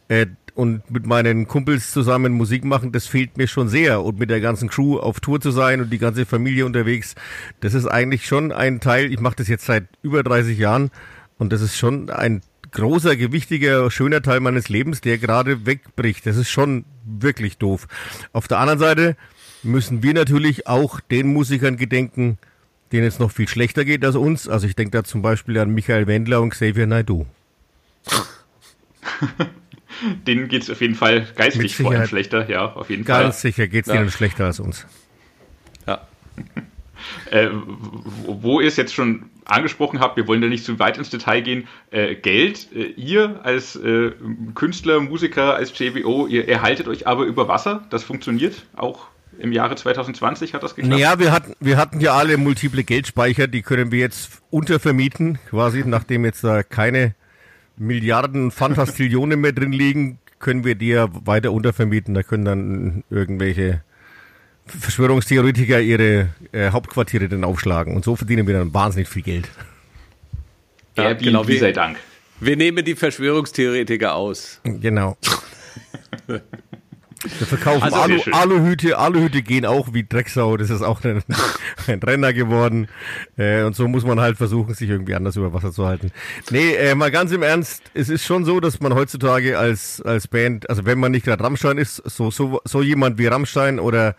Äh, 0.08 0.26
und 0.56 0.90
mit 0.90 1.06
meinen 1.06 1.48
Kumpels 1.48 1.92
zusammen 1.92 2.34
Musik 2.34 2.64
machen, 2.64 2.94
das 2.94 3.06
fehlt 3.06 3.38
mir 3.38 3.48
schon 3.48 3.68
sehr. 3.68 4.02
Und 4.02 4.18
mit 4.18 4.30
der 4.30 4.40
ganzen 4.40 4.70
Crew 4.70 4.98
auf 4.98 5.20
Tour 5.20 5.42
zu 5.42 5.52
sein 5.52 5.82
und 5.82 5.92
die 5.92 5.98
ganze 5.98 6.26
Familie 6.26 6.66
unterwegs, 6.66 7.14
das 7.60 7.74
ist 7.74 7.86
eigentlich 7.86 8.26
schon 8.26 8.52
ein 8.52 8.80
Teil, 8.80 9.12
ich 9.12 9.20
mache 9.20 9.36
das 9.36 9.50
jetzt 9.50 9.66
seit 9.66 9.86
über 10.02 10.24
30 10.24 10.58
Jahren 10.58 10.92
und 11.38 11.52
das 11.52 11.62
ist 11.62 11.78
schon 11.78 12.10
ein 12.10 12.42
großer, 12.72 13.18
gewichtiger, 13.18 13.92
schöner 13.92 14.22
Teil 14.22 14.40
meines 14.40 14.70
Lebens, 14.70 15.02
der 15.02 15.18
gerade 15.18 15.66
wegbricht. 15.66 16.26
Das 16.26 16.38
ist 16.38 16.50
schon 16.50 16.86
wirklich 17.06 17.58
doof. 17.58 17.88
Auf 18.32 18.48
der 18.48 18.60
anderen 18.60 18.80
Seite 18.80 19.18
müssen 19.62 20.04
wir 20.04 20.14
natürlich 20.14 20.68
auch 20.68 21.02
den 21.02 21.34
Musikern 21.34 21.76
gedenken, 21.76 22.38
denen 22.92 23.08
es 23.08 23.20
noch 23.20 23.32
viel 23.32 23.48
schlechter 23.48 23.84
geht 23.84 24.06
als 24.06 24.16
uns. 24.16 24.48
Also 24.48 24.68
ich 24.68 24.76
denke 24.76 24.92
da 24.92 25.04
zum 25.04 25.22
Beispiel 25.22 25.60
an 25.60 25.74
Michael 25.74 26.08
Wendler 26.08 26.42
und 26.42 26.52
Xavier 26.52 26.88
Naidoo. 26.88 27.26
Denen 30.28 30.48
geht 30.48 30.64
es 30.64 30.70
auf 30.70 30.82
jeden 30.82 30.96
Fall 30.96 31.28
geistig 31.36 31.76
vor 31.76 31.92
allem 31.92 32.08
schlechter, 32.08 32.50
ja, 32.50 32.74
auf 32.74 32.90
jeden 32.90 33.06
Ganz 33.06 33.42
Fall. 33.42 33.52
sicher 33.52 33.68
geht's 33.68 33.88
Ja. 33.88 33.96
denen 33.96 34.10
schlechter 34.10 34.46
als 34.46 34.60
uns. 34.60 34.86
Ja. 35.88 36.08
Äh, 37.32 37.50
wo, 38.26 38.60
ihr 38.62 38.68
es 38.68 38.78
jetzt 38.78 38.94
schon 38.94 39.26
angesprochen 39.46 40.00
habt, 40.00 40.18
wir 40.18 40.28
wollen 40.28 40.42
da 40.42 40.48
nicht 40.48 40.66
zu 40.66 40.80
weit 40.80 40.98
ins 40.98 41.10
Detail 41.10 41.42
gehen, 41.42 41.68
äh, 41.92 42.16
Geld, 42.16 42.70
äh, 42.74 42.84
ihr 42.96 43.42
als 43.44 43.76
äh, 43.76 44.12
Künstler, 44.56 45.00
Musiker, 45.00 45.56
als 45.56 45.78
JWO, 45.78 46.26
ihr 46.28 46.48
erhaltet 46.48 46.88
euch 46.88 47.06
aber 47.08 47.26
über 47.26 47.48
Wasser, 47.48 47.86
das 47.90 48.04
funktioniert 48.04 48.66
auch 48.76 49.08
im 49.38 49.52
Jahre 49.52 49.76
2020 49.76 50.54
hat 50.54 50.64
das 50.64 50.76
geklappt. 50.76 50.94
Naja, 50.94 51.20
wir 51.20 51.32
hatten, 51.32 51.54
wir 51.60 51.78
hatten 51.78 52.00
ja 52.00 52.14
alle 52.14 52.38
multiple 52.38 52.84
Geldspeicher, 52.84 53.48
die 53.48 53.62
können 53.62 53.92
wir 53.92 54.00
jetzt 54.00 54.42
untervermieten, 54.50 55.38
quasi, 55.50 55.84
nachdem 55.86 56.26
jetzt 56.26 56.44
da 56.44 56.64
keine 56.64 57.14
Milliarden 57.78 58.52
Fantastillionen 58.52 59.40
mehr 59.42 59.52
drin 59.52 59.72
liegen, 59.72 60.20
können 60.40 60.64
wir 60.64 60.76
die 60.76 60.90
ja 60.90 61.08
weiter 61.26 61.52
untervermieten. 61.52 62.14
Da 62.14 62.24
können 62.24 62.46
dann 62.46 63.04
irgendwelche 63.10 63.82
Verschwörungstheoretiker 64.68 65.80
ihre 65.82 66.30
äh, 66.52 66.72
Hauptquartiere 66.72 67.28
dann 67.30 67.44
aufschlagen. 67.44 67.96
Und 67.96 68.04
so 68.06 68.16
verdienen 68.16 68.48
wir 68.48 68.54
dann 68.58 68.74
wahnsinnig 68.74 69.08
viel 69.08 69.22
Geld. 69.22 69.50
Ja, 70.98 71.04
Airbnb 71.06 71.24
genau, 71.24 71.48
wie- 71.48 71.58
sei 71.58 71.72
Dank. 71.72 71.98
Wir 72.40 72.58
nehmen 72.58 72.84
die 72.84 72.96
Verschwörungstheoretiker 72.96 74.14
aus. 74.16 74.60
Genau. 74.64 75.18
Wir 77.24 77.48
verkaufen 77.48 77.84
Also- 77.84 77.96
Alu. 77.98 78.20
Aluhüte. 78.32 78.98
Aluhüte 78.98 79.42
gehen 79.42 79.66
auch 79.66 79.94
wie 79.94 80.04
Drecksau. 80.04 80.58
Das 80.58 80.70
ist 80.70 80.82
auch 80.82 81.04
ein, 81.04 81.24
ein 81.88 82.00
Renner 82.04 82.34
geworden. 82.34 82.88
Äh, 83.38 83.64
und 83.64 83.76
so 83.76 83.88
muss 83.88 84.06
man 84.06 84.20
halt 84.20 84.38
versuchen, 84.38 84.74
sich 84.74 84.90
irgendwie 84.90 85.16
anders 85.16 85.36
über 85.36 85.54
Wasser 85.54 85.72
zu 85.72 85.86
halten. 85.88 86.12
Nee, 86.52 86.74
äh, 86.76 86.94
mal 86.96 87.12
ganz 87.12 87.32
im 87.32 87.42
Ernst. 87.44 87.82
Es 87.94 88.10
ist 88.10 88.26
schon 88.26 88.46
so, 88.46 88.60
dass 88.60 88.80
man 88.80 88.94
heutzutage 88.94 89.58
als, 89.58 90.02
als 90.02 90.28
Band, 90.28 90.70
also 90.70 90.86
wenn 90.86 91.00
man 91.00 91.12
nicht 91.12 91.26
gerade 91.26 91.44
Rammstein 91.44 91.78
ist, 91.78 91.98
so, 92.06 92.30
so, 92.32 92.62
so 92.66 92.82
jemand 92.82 93.18
wie 93.18 93.28
Rammstein 93.28 93.80
oder 93.80 94.16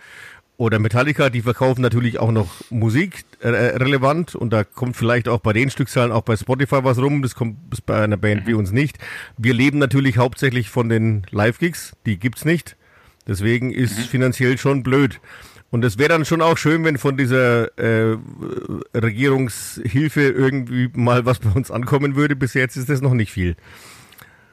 oder 0.59 0.79
Metallica, 0.79 1.29
die 1.29 1.43
verkaufen 1.43 1.83
natürlich 1.83 2.19
auch 2.19 2.33
noch 2.33 2.49
Musik 2.71 3.25
äh, 3.41 3.49
relevant 3.49 4.35
und 4.35 4.55
da 4.55 4.65
kommt 4.65 4.97
vielleicht 4.97 5.29
auch 5.29 5.41
bei 5.41 5.53
den 5.53 5.69
Stückzahlen 5.69 6.11
auch 6.13 6.23
bei 6.23 6.35
Spotify 6.35 6.83
was 6.83 6.97
rum, 6.97 7.21
das 7.21 7.35
kommt 7.35 7.59
bei 7.85 8.03
einer 8.03 8.17
Band 8.17 8.47
wie 8.47 8.55
uns 8.55 8.73
nicht. 8.73 8.97
Wir 9.37 9.53
leben 9.53 9.77
natürlich 9.77 10.17
hauptsächlich 10.17 10.71
von 10.71 10.89
den 10.89 11.27
Live-Gigs, 11.31 11.93
die 12.07 12.19
gibt's 12.19 12.47
nicht. 12.47 12.75
Deswegen 13.27 13.73
ist 13.73 13.99
finanziell 13.99 14.59
schon 14.59 14.83
blöd. 14.83 15.21
Und 15.71 15.85
es 15.85 15.99
wäre 15.99 16.11
dann 16.11 16.25
schon 16.25 16.43
auch 16.43 16.57
schön, 16.57 16.85
wenn 16.85 16.97
von 16.97 17.17
dieser 17.17 17.77
äh, 17.79 18.17
Regierungshilfe 18.95 20.23
irgendwie 20.23 20.89
mal 20.95 21.27
was 21.27 21.41
bei 21.41 21.51
uns 21.51 21.71
ankommen 21.71 22.15
würde. 22.15 22.37
Bis 22.37 22.55
jetzt 22.55 22.77
ist 22.77 22.89
das 22.89 23.01
noch 23.01 23.15
nicht 23.15 23.33
viel. 23.33 23.57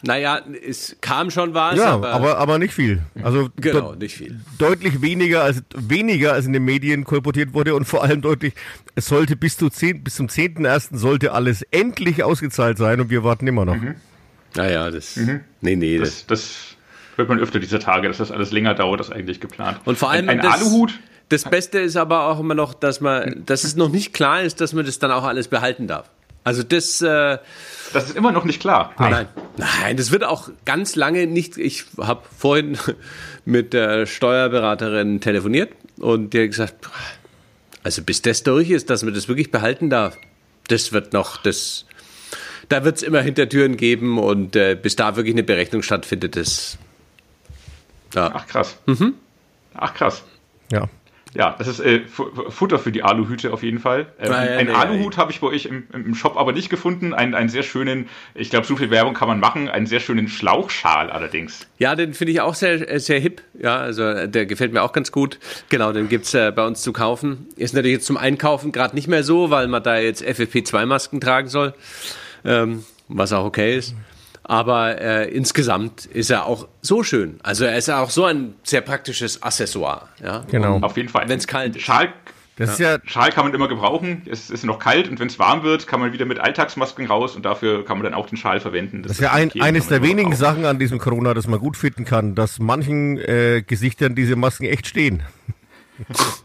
Naja, 0.06 0.42
es 0.68 0.98
kam 1.00 1.32
schon 1.32 1.54
was, 1.54 1.78
Ja, 1.78 1.94
aber, 1.94 2.12
aber, 2.12 2.38
aber 2.38 2.60
nicht 2.60 2.74
viel. 2.74 3.04
Also 3.24 3.50
genau, 3.56 3.94
nicht 3.96 4.18
viel. 4.18 4.38
deutlich 4.58 5.02
weniger 5.02 5.44
als 5.44 5.64
weniger 5.78 6.34
als 6.34 6.46
in 6.46 6.52
den 6.52 6.66
Medien 6.66 7.06
kolportiert 7.06 7.54
wurde 7.54 7.74
und 7.74 7.86
vor 7.86 8.04
allem 8.04 8.22
deutlich, 8.22 8.54
es 8.96 9.06
sollte 9.06 9.38
bis 9.38 9.56
zu 9.56 9.70
10, 9.70 10.04
bis 10.04 10.16
zum 10.16 10.28
10.01. 10.28 10.98
sollte 10.98 11.32
alles 11.32 11.62
endlich 11.72 12.22
ausgezahlt 12.22 12.78
sein 12.78 13.00
und 13.00 13.12
wir 13.12 13.24
warten 13.24 13.48
immer 13.48 13.64
noch. 13.64 13.78
Naja, 14.56 14.92
das. 14.92 15.18
Nee, 15.62 15.76
nee, 15.78 15.98
das. 15.98 16.26
Das, 16.26 16.28
das 16.28 16.73
hört 17.16 17.30
man 17.30 17.40
öfter 17.40 17.60
dieser 17.60 17.80
Tage, 17.80 18.08
dass 18.08 18.18
das 18.18 18.32
alles 18.32 18.52
länger 18.52 18.74
dauert 18.74 19.00
als 19.00 19.12
eigentlich 19.12 19.40
geplant. 19.40 19.80
Und 19.86 19.98
vor 19.98 20.12
allem 20.12 20.30
ein, 20.30 20.40
ein 20.40 20.46
das, 20.46 20.62
Aluhut. 20.62 21.00
Das 21.30 21.44
Beste 21.46 21.80
ist 21.80 21.96
aber 21.96 22.28
auch 22.28 22.40
immer 22.40 22.56
noch, 22.56 22.74
dass 22.74 23.02
man, 23.02 23.44
dass 23.46 23.64
es 23.64 23.76
noch 23.76 23.90
nicht 23.90 24.14
klar 24.14 24.42
ist, 24.42 24.62
dass 24.62 24.74
man 24.74 24.86
das 24.86 25.00
dann 25.00 25.12
auch 25.12 25.24
alles 25.24 25.48
behalten 25.48 25.88
darf. 25.88 26.10
Also 26.44 26.62
das, 26.64 27.02
äh, 27.02 27.38
Das 27.94 28.10
ist 28.10 28.18
immer 28.18 28.32
noch 28.32 28.44
nicht 28.44 28.60
klar. 28.60 28.94
nein, 29.00 29.28
nein, 29.58 29.98
das 29.98 30.12
wird 30.12 30.24
auch 30.24 30.50
ganz 30.66 30.96
lange 30.96 31.26
nicht. 31.26 31.58
Ich 31.58 31.86
habe 31.98 32.22
vorhin 32.38 32.78
mit 33.46 33.74
der 33.74 34.06
Steuerberaterin 34.06 35.22
telefoniert 35.22 35.72
und 36.00 36.34
die 36.34 36.42
hat 36.42 36.50
gesagt, 36.50 36.90
also 37.84 38.02
bis 38.02 38.22
das 38.22 38.44
durch 38.44 38.70
ist, 38.70 38.90
dass 38.90 39.04
man 39.04 39.14
das 39.14 39.28
wirklich 39.28 39.52
behalten 39.52 39.90
darf, 39.90 40.18
das 40.68 40.92
wird 40.92 41.14
noch, 41.14 41.38
das, 41.38 41.86
da 42.70 42.84
wird 42.84 42.98
es 42.98 43.04
immer 43.04 43.22
Hintertüren 43.22 43.78
geben 43.78 44.18
und 44.18 44.56
äh, 44.56 44.76
bis 44.76 44.96
da 44.96 45.16
wirklich 45.16 45.36
eine 45.36 45.44
Berechnung 45.44 45.82
stattfindet, 45.82 46.36
das, 46.36 46.78
ja, 48.16 48.32
Ach 48.34 48.48
krass. 48.48 48.78
Mhm. 48.86 49.14
Ach 49.76 49.94
krass. 49.94 50.24
Ja. 50.72 50.88
Ja, 51.36 51.56
das 51.58 51.68
ist 51.68 51.80
äh, 51.80 52.02
Fu- 52.06 52.30
Futter 52.52 52.78
für 52.78 52.92
die 52.92 53.02
Aluhüte 53.02 53.52
auf 53.54 53.64
jeden 53.64 53.80
Fall. 53.80 54.06
Ähm, 54.20 54.32
Ah, 54.32 54.46
ja, 54.46 54.58
ein 54.58 54.68
nee, 54.68 54.72
Aluhut 54.72 55.18
habe 55.18 55.32
ich 55.32 55.40
bei 55.40 55.48
euch 55.48 55.66
im, 55.66 55.88
im 55.92 56.14
Shop 56.14 56.38
aber 56.38 56.52
nicht 56.52 56.70
gefunden. 56.70 57.12
Einen, 57.16 57.34
einen 57.34 57.50
sehr 57.50 57.64
schönen, 57.64 58.08
ich 58.36 58.52
glaube, 58.52 58.68
so 58.68 58.76
viel 58.76 58.92
Werbung 58.92 59.16
kann 59.16 59.28
man 59.28 59.40
machen, 59.40 59.68
einen 59.68 59.88
sehr 59.88 60.00
schönen 60.00 60.28
Schlauchschal 60.28 61.10
allerdings. 61.10 61.66
Ja, 61.80 61.96
den 61.96 62.14
finde 62.14 62.34
ich 62.34 62.42
auch 62.42 62.54
sehr, 62.54 62.88
äh, 62.88 63.00
sehr 63.00 63.20
hip. 63.20 63.42
Ja, 63.60 63.78
also 63.78 64.04
äh, 64.04 64.30
der 64.30 64.46
gefällt 64.46 64.74
mir 64.74 64.84
auch 64.84 64.94
ganz 64.94 65.12
gut. 65.12 65.40
Genau, 65.70 65.92
den 65.92 66.08
gibt's 66.08 66.36
äh, 66.36 66.52
bei 66.56 66.68
uns 66.68 66.84
zu 66.84 66.94
kaufen. 66.94 67.48
Ist 67.56 67.74
natürlich 67.74 67.96
jetzt 67.96 68.06
zum 68.06 68.18
Einkaufen 68.18 68.72
gerade 68.72 68.94
nicht 68.94 69.08
mehr 69.08 69.24
so, 69.24 69.50
weil 69.50 69.68
man 69.68 69.82
da 69.82 69.98
jetzt 69.98 70.22
FFP2-Masken 70.24 71.20
tragen 71.20 71.48
soll, 71.48 71.74
ähm, 72.46 72.84
was 73.08 73.34
auch 73.34 73.46
okay 73.46 73.76
ist. 73.76 73.96
Aber 74.44 75.00
äh, 75.00 75.30
insgesamt 75.30 76.06
ist 76.06 76.30
er 76.30 76.46
auch 76.46 76.68
so 76.82 77.04
schön. 77.04 77.40
Also 77.44 77.64
er 77.66 77.78
ist 77.78 77.90
auch 77.90 78.10
so 78.10 78.26
ein 78.26 78.56
sehr 78.64 78.82
praktisches 78.82 79.42
Accessoire. 79.42 80.10
Ja? 80.22 80.44
Genau. 80.52 80.80
Auf 80.82 80.98
jeden 80.98 81.10
Fall. 81.10 81.30
Wenn's 81.30 81.48
kalt 81.48 81.78
ist. 81.78 81.84
Schal, 81.84 82.14
Das 82.58 82.72
ist 82.72 82.80
ja, 82.80 82.98
Schal 83.06 83.32
kann 83.32 83.46
man 83.46 83.54
immer 83.54 83.70
gebrauchen. 83.70 84.24
Es 84.30 84.50
ist 84.50 84.66
noch 84.66 84.80
kalt 84.80 85.08
und 85.08 85.20
wenn 85.20 85.28
es 85.28 85.40
warm 85.40 85.64
wird, 85.64 85.88
kann 85.88 86.02
man 86.02 86.12
wieder 86.12 86.26
mit 86.26 86.40
Alltagsmasken 86.40 87.08
raus 87.08 87.38
und 87.38 87.46
dafür 87.46 87.86
kann 87.86 87.98
man 87.98 88.04
dann 88.04 88.14
auch 88.14 88.28
den 88.28 88.38
Schal 88.38 88.60
verwenden. 88.60 89.02
das 89.04 89.14
ist 89.14 89.22
ja 89.22 89.32
ein, 89.32 89.50
eines 89.62 89.88
der 89.88 90.02
wenigen 90.02 90.32
gebrauchen. 90.32 90.36
Sachen 90.36 90.66
an 90.66 90.78
diesem 90.78 91.00
Corona, 91.00 91.34
das 91.34 91.48
man 91.48 91.60
gut 91.60 91.78
finden 91.78 92.04
kann, 92.04 92.36
dass 92.36 92.60
manchen 92.60 93.18
äh, 93.20 93.64
Gesichtern 93.66 94.14
diese 94.14 94.36
Masken 94.36 94.66
echt 94.66 94.88
stehen. 94.88 95.24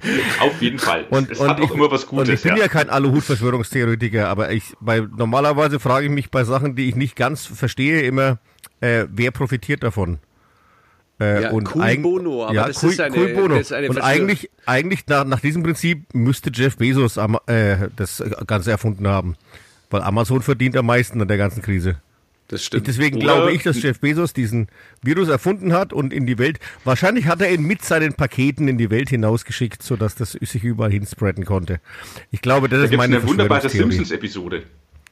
Auf 0.40 0.60
jeden 0.62 0.78
Fall. 0.78 1.06
Und, 1.10 1.30
es 1.30 1.38
und 1.40 1.48
hat 1.48 1.60
auch 1.60 1.64
ich, 1.64 1.70
immer 1.74 1.90
was 1.90 2.04
und 2.04 2.22
ich 2.22 2.26
Gutes. 2.28 2.42
bin 2.42 2.56
ja, 2.56 2.62
ja. 2.64 2.68
kein 2.68 2.90
Aluhut-Verschwörungstheoretiker, 2.90 4.28
aber 4.28 4.50
ich, 4.52 4.74
bei, 4.80 5.00
normalerweise 5.00 5.80
frage 5.80 6.06
ich 6.06 6.12
mich 6.12 6.30
bei 6.30 6.44
Sachen, 6.44 6.74
die 6.76 6.88
ich 6.88 6.96
nicht 6.96 7.16
ganz 7.16 7.46
verstehe, 7.46 8.02
immer, 8.02 8.38
äh, 8.80 9.04
wer 9.10 9.30
profitiert 9.30 9.82
davon? 9.82 10.18
Äh, 11.20 11.42
Ja, 11.42 11.50
und 11.50 11.64
cui 11.64 11.98
bono, 11.98 12.44
aber 12.46 12.54
ja, 12.54 12.66
das 12.68 12.80
cui, 12.80 12.90
ist 12.90 13.00
eine- 13.00 13.14
cui 13.14 13.32
bono. 13.34 13.54
das 13.56 13.66
ist 13.66 13.72
eine 13.72 13.88
und 13.90 14.00
eigentlich, 14.00 14.50
eigentlich 14.66 15.06
nach, 15.06 15.24
nach 15.24 15.40
diesem 15.40 15.62
Prinzip 15.62 16.12
müsste 16.14 16.50
Jeff 16.52 16.76
Bezos 16.78 17.18
am, 17.18 17.38
äh, 17.46 17.88
das 17.96 18.22
Ganze 18.46 18.70
erfunden 18.70 19.06
haben. 19.06 19.36
Weil 19.90 20.02
Amazon 20.02 20.40
verdient 20.40 20.76
am 20.76 20.86
meisten 20.86 21.20
an 21.20 21.28
der 21.28 21.36
ganzen 21.36 21.60
Krise. 21.62 21.96
Das 22.52 22.64
stimmt. 22.64 22.86
Deswegen 22.86 23.18
glaube 23.18 23.52
ich, 23.52 23.62
dass 23.62 23.82
Jeff 23.82 24.00
Bezos 24.00 24.34
diesen 24.34 24.68
Virus 25.02 25.28
erfunden 25.28 25.72
hat 25.72 25.94
und 25.94 26.12
in 26.12 26.26
die 26.26 26.38
Welt. 26.38 26.60
Wahrscheinlich 26.84 27.26
hat 27.26 27.40
er 27.40 27.50
ihn 27.50 27.62
mit 27.62 27.82
seinen 27.82 28.12
Paketen 28.12 28.68
in 28.68 28.76
die 28.76 28.90
Welt 28.90 29.08
hinausgeschickt, 29.08 29.82
sodass 29.82 30.16
das 30.16 30.32
sich 30.32 30.62
überall 30.62 30.92
hinspreaden 30.92 31.46
konnte. 31.46 31.80
Ich 32.30 32.42
glaube, 32.42 32.68
das 32.68 32.80
Da 32.80 32.84
ist 32.84 32.90
gibt 32.90 33.02
es 33.02 33.08
meine 33.08 33.20
eine 33.20 33.28
wunderbare. 33.28 33.68
Simpsons-Episode. 33.70 34.64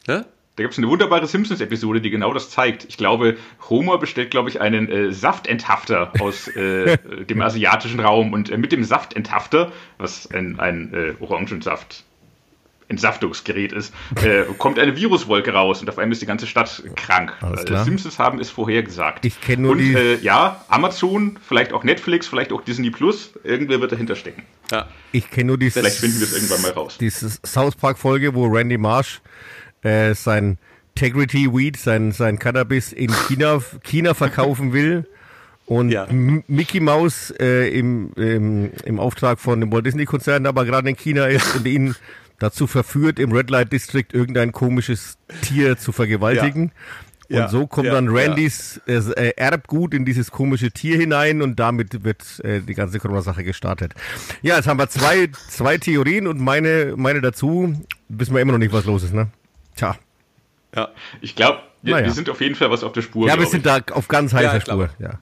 Ja? 0.06 0.26
Da 0.56 0.62
gibt 0.64 0.72
es 0.72 0.78
eine 0.78 0.88
wunderbare 0.88 1.26
Simpsons-Episode, 1.26 2.02
die 2.02 2.10
genau 2.10 2.34
das 2.34 2.50
zeigt. 2.50 2.84
Ich 2.90 2.98
glaube, 2.98 3.38
Homer 3.70 3.96
bestellt, 3.96 4.30
glaube 4.30 4.50
ich, 4.50 4.60
einen 4.60 4.90
äh, 4.90 5.10
Saftenthafter 5.10 6.12
aus 6.20 6.46
äh, 6.48 6.98
dem 7.24 7.40
asiatischen 7.40 8.00
Raum 8.00 8.34
und 8.34 8.50
äh, 8.50 8.58
mit 8.58 8.70
dem 8.70 8.84
Saftenthafter, 8.84 9.72
was 9.96 10.30
ein, 10.30 10.60
ein 10.60 10.92
äh, 10.92 11.14
Orangensaft 11.20 12.04
Entsaftungsgerät 12.90 13.72
ist, 13.72 13.94
äh, 14.22 14.42
kommt 14.58 14.78
eine 14.78 14.96
Viruswolke 14.96 15.52
raus 15.52 15.80
und 15.80 15.88
auf 15.88 15.98
einmal 15.98 16.12
ist 16.12 16.20
die 16.22 16.26
ganze 16.26 16.46
Stadt 16.46 16.82
krank. 16.96 17.32
Alles 17.40 17.62
Äh, 17.62 17.64
klar. 17.64 17.84
Simpsons 17.84 18.18
haben 18.18 18.40
es 18.40 18.50
vorhergesagt. 18.50 19.24
Ich 19.24 19.40
kenn 19.40 19.62
nur 19.62 19.72
und, 19.72 19.78
die- 19.78 19.94
Äh, 19.94 20.18
ja, 20.20 20.62
Amazon, 20.68 21.38
vielleicht 21.46 21.72
auch 21.72 21.84
Netflix, 21.84 22.26
vielleicht 22.26 22.52
auch 22.52 22.62
Disney 22.62 22.90
Plus, 22.90 23.30
irgendwer 23.44 23.80
wird 23.80 23.92
dahinter 23.92 24.16
stecken. 24.16 24.42
Ja. 24.70 24.86
Ich 25.12 25.30
kenne 25.30 25.46
nur 25.48 25.58
die, 25.58 25.70
Vielleicht 25.70 25.96
finden 25.98 26.18
wir 26.20 26.26
es 26.26 26.34
irgendwann 26.34 26.62
mal 26.62 26.72
raus. 26.72 26.98
diese 27.00 27.30
South 27.46 27.76
Park 27.76 27.98
Folge, 27.98 28.34
wo 28.34 28.46
Randy 28.46 28.76
Marsh 28.78 29.20
äh, 29.82 30.12
sein 30.14 30.58
Integrity 30.96 31.50
Weed, 31.52 31.76
sein, 31.78 32.12
sein 32.12 32.38
Cannabis 32.38 32.92
in 32.92 33.10
China, 33.28 33.62
China 33.84 34.12
verkaufen 34.12 34.72
will. 34.74 35.06
Und 35.64 35.90
Ja. 35.90 36.06
Mickey 36.10 36.80
Mouse 36.80 37.32
äh, 37.38 37.68
im, 37.70 38.12
im, 38.16 38.72
im 38.84 38.98
Auftrag 38.98 39.38
von 39.38 39.60
dem 39.60 39.72
Walt 39.72 39.86
Disney 39.86 40.04
Konzern 40.04 40.44
aber 40.46 40.64
gerade 40.64 40.88
in 40.90 40.96
China 40.96 41.26
ist 41.26 41.54
und 41.54 41.64
ihn 41.66 41.94
dazu 42.40 42.66
verführt, 42.66 43.18
im 43.20 43.30
Red 43.32 43.50
Light 43.50 43.72
District 43.72 44.06
irgendein 44.12 44.50
komisches 44.50 45.16
Tier 45.42 45.78
zu 45.78 45.92
vergewaltigen. 45.92 46.72
Und 47.28 47.36
Ja. 47.36 47.48
so 47.48 47.68
kommt 47.68 47.86
Ja. 47.86 47.94
dann 47.94 48.08
Randys 48.08 48.80
äh, 48.88 48.94
äh, 48.94 49.32
Erbgut 49.36 49.94
in 49.94 50.04
dieses 50.04 50.32
komische 50.32 50.72
Tier 50.72 50.96
hinein 50.98 51.42
und 51.42 51.60
damit 51.60 52.02
wird 52.02 52.24
äh, 52.42 52.60
die 52.60 52.74
ganze 52.74 52.98
Corona-Sache 52.98 53.44
gestartet. 53.44 53.94
Ja, 54.42 54.56
jetzt 54.56 54.66
haben 54.66 54.80
wir 54.80 54.88
zwei, 54.88 55.28
zwei 55.48 55.78
Theorien 55.78 56.26
und 56.26 56.40
meine, 56.40 56.94
meine 56.96 57.20
dazu. 57.20 57.80
Wissen 58.08 58.34
wir 58.34 58.40
immer 58.40 58.50
noch 58.52 58.58
nicht, 58.58 58.72
was 58.72 58.84
los 58.84 59.04
ist, 59.04 59.14
ne? 59.14 59.28
Tja. 59.76 59.94
Ja. 60.74 60.88
Ich 61.20 61.36
glaube, 61.36 61.60
wir, 61.82 61.94
Naja. 61.94 62.06
wir 62.06 62.12
sind 62.12 62.28
auf 62.30 62.40
jeden 62.40 62.56
Fall 62.56 62.70
was 62.72 62.82
auf 62.82 62.92
der 62.92 63.02
Spur. 63.02 63.28
Ja, 63.28 63.38
wir 63.38 63.46
sind 63.46 63.64
ich. 63.64 63.72
da 63.72 63.94
auf 63.94 64.08
ganz 64.08 64.32
heißer. 64.34 64.60
Spur. 64.62 64.90
Ja. 64.98 65.20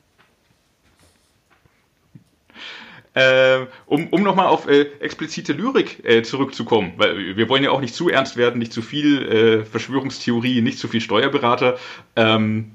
Äh, 3.18 3.66
um 3.86 4.06
um 4.08 4.22
nochmal 4.22 4.46
auf 4.46 4.68
äh, 4.68 4.82
explizite 5.00 5.52
Lyrik 5.52 6.04
äh, 6.04 6.22
zurückzukommen, 6.22 6.92
weil 6.96 7.36
wir 7.36 7.48
wollen 7.48 7.64
ja 7.64 7.70
auch 7.70 7.80
nicht 7.80 7.94
zu 7.94 8.08
ernst 8.08 8.36
werden, 8.36 8.58
nicht 8.58 8.72
zu 8.72 8.80
viel 8.80 9.22
äh, 9.26 9.64
Verschwörungstheorie, 9.64 10.60
nicht 10.60 10.78
zu 10.78 10.86
viel 10.86 11.00
Steuerberater. 11.00 11.78
Ähm, 12.14 12.72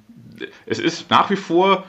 es 0.66 0.80
ist 0.80 1.10
nach 1.10 1.30
wie 1.30 1.38
vor 1.38 1.86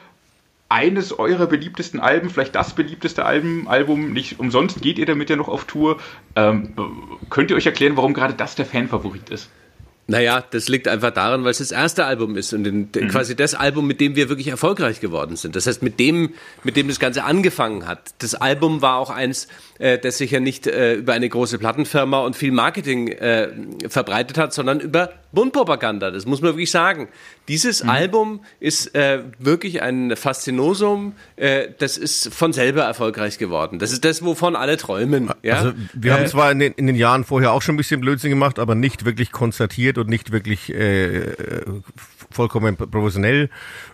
eines 0.69 1.19
eurer 1.19 1.47
beliebtesten 1.47 1.99
Alben, 1.99 2.31
vielleicht 2.31 2.55
das 2.55 2.75
beliebteste 2.75 3.25
Album, 3.25 3.67
Album 3.67 4.13
nicht 4.13 4.39
umsonst 4.39 4.83
geht 4.83 4.99
ihr 4.99 5.07
damit 5.07 5.31
ja 5.31 5.37
noch 5.37 5.49
auf 5.49 5.65
Tour. 5.65 5.99
Ähm, 6.37 6.75
könnt 7.31 7.51
ihr 7.51 7.57
euch 7.57 7.67
erklären, 7.67 7.97
warum 7.97 8.15
gerade 8.15 8.35
das 8.35 8.55
der 8.55 8.67
Fanfavorit 8.67 9.31
ist? 9.31 9.51
Naja, 10.07 10.45
das 10.51 10.69
liegt 10.69 10.87
einfach 10.87 11.13
daran, 11.13 11.45
weil 11.45 11.51
es 11.53 11.59
das 11.59 11.71
erste 11.71 12.05
Album 12.05 12.37
ist 12.37 12.53
und 12.53 12.67
in, 12.67 12.93
quasi 13.09 13.35
das 13.35 13.55
Album, 13.55 13.87
mit 13.87 14.01
dem 14.01 14.17
wir 14.17 14.29
wirklich 14.29 14.49
erfolgreich 14.49 15.01
geworden 15.01 15.37
sind. 15.37 15.57
Das 15.57 15.67
heißt, 15.67 15.83
mit 15.83 15.99
dem, 15.99 16.35
mit 16.63 16.77
dem 16.77 16.89
das 16.89 17.01
Ganze 17.01 17.25
angefangen 17.25 17.87
hat. 17.87 18.15
Das 18.19 18.35
Album 18.35 18.83
war 18.83 18.99
auch 18.99 19.09
eins, 19.09 19.49
äh, 19.79 19.99
das 19.99 20.19
sich 20.19 20.31
ja 20.31 20.41
nicht 20.41 20.67
äh, 20.67 20.95
über 20.95 21.15
eine 21.15 21.29
große 21.29 21.59
Plattenfirma 21.59 22.21
und 22.21 22.37
viel 22.37 22.53
Marketing 22.53 23.09
äh, 23.09 23.49
verbreitet 23.89 24.37
hat, 24.37 24.53
sondern 24.53 24.81
über 24.81 25.11
Mundpropaganda. 25.33 26.11
Das 26.11 26.27
muss 26.27 26.43
man 26.43 26.51
wirklich 26.51 26.71
sagen. 26.71 27.09
Dieses 27.49 27.83
Album 27.83 28.41
ist 28.61 28.95
äh, 28.95 29.23
wirklich 29.39 29.83
ein 29.83 30.17
Faszinosum. 30.17 31.15
Äh, 31.37 31.69
das 31.79 31.99
ist 31.99 32.33
von 32.33 32.53
selber 32.53 32.83
erfolgreich 32.83 33.39
geworden. 33.39 33.79
Das 33.79 33.93
ist 33.93 34.05
das, 34.05 34.25
wovon 34.25 34.55
alle 34.57 34.77
träumen. 34.77 35.31
Ja? 35.43 35.57
Also 35.57 35.73
wir 35.93 36.15
haben 36.15 36.27
zwar 36.27 36.53
in 36.53 36.59
den, 36.59 36.73
in 36.75 36.87
den 36.87 36.97
Jahren 36.97 37.25
vorher 37.25 37.53
auch 37.53 37.63
schon 37.63 37.75
ein 37.75 37.79
bisschen 37.79 38.01
Blödsinn 38.01 38.31
gemacht, 38.31 38.59
aber 38.59 38.75
nicht 38.75 39.05
wirklich 39.05 39.33
konzertiert 39.95 39.99
und 39.99 40.09
nicht 40.09 40.33
wirklich 40.33 40.73
äh, 40.75 41.33
vollkommen 42.31 42.77
professionell. 42.77 43.51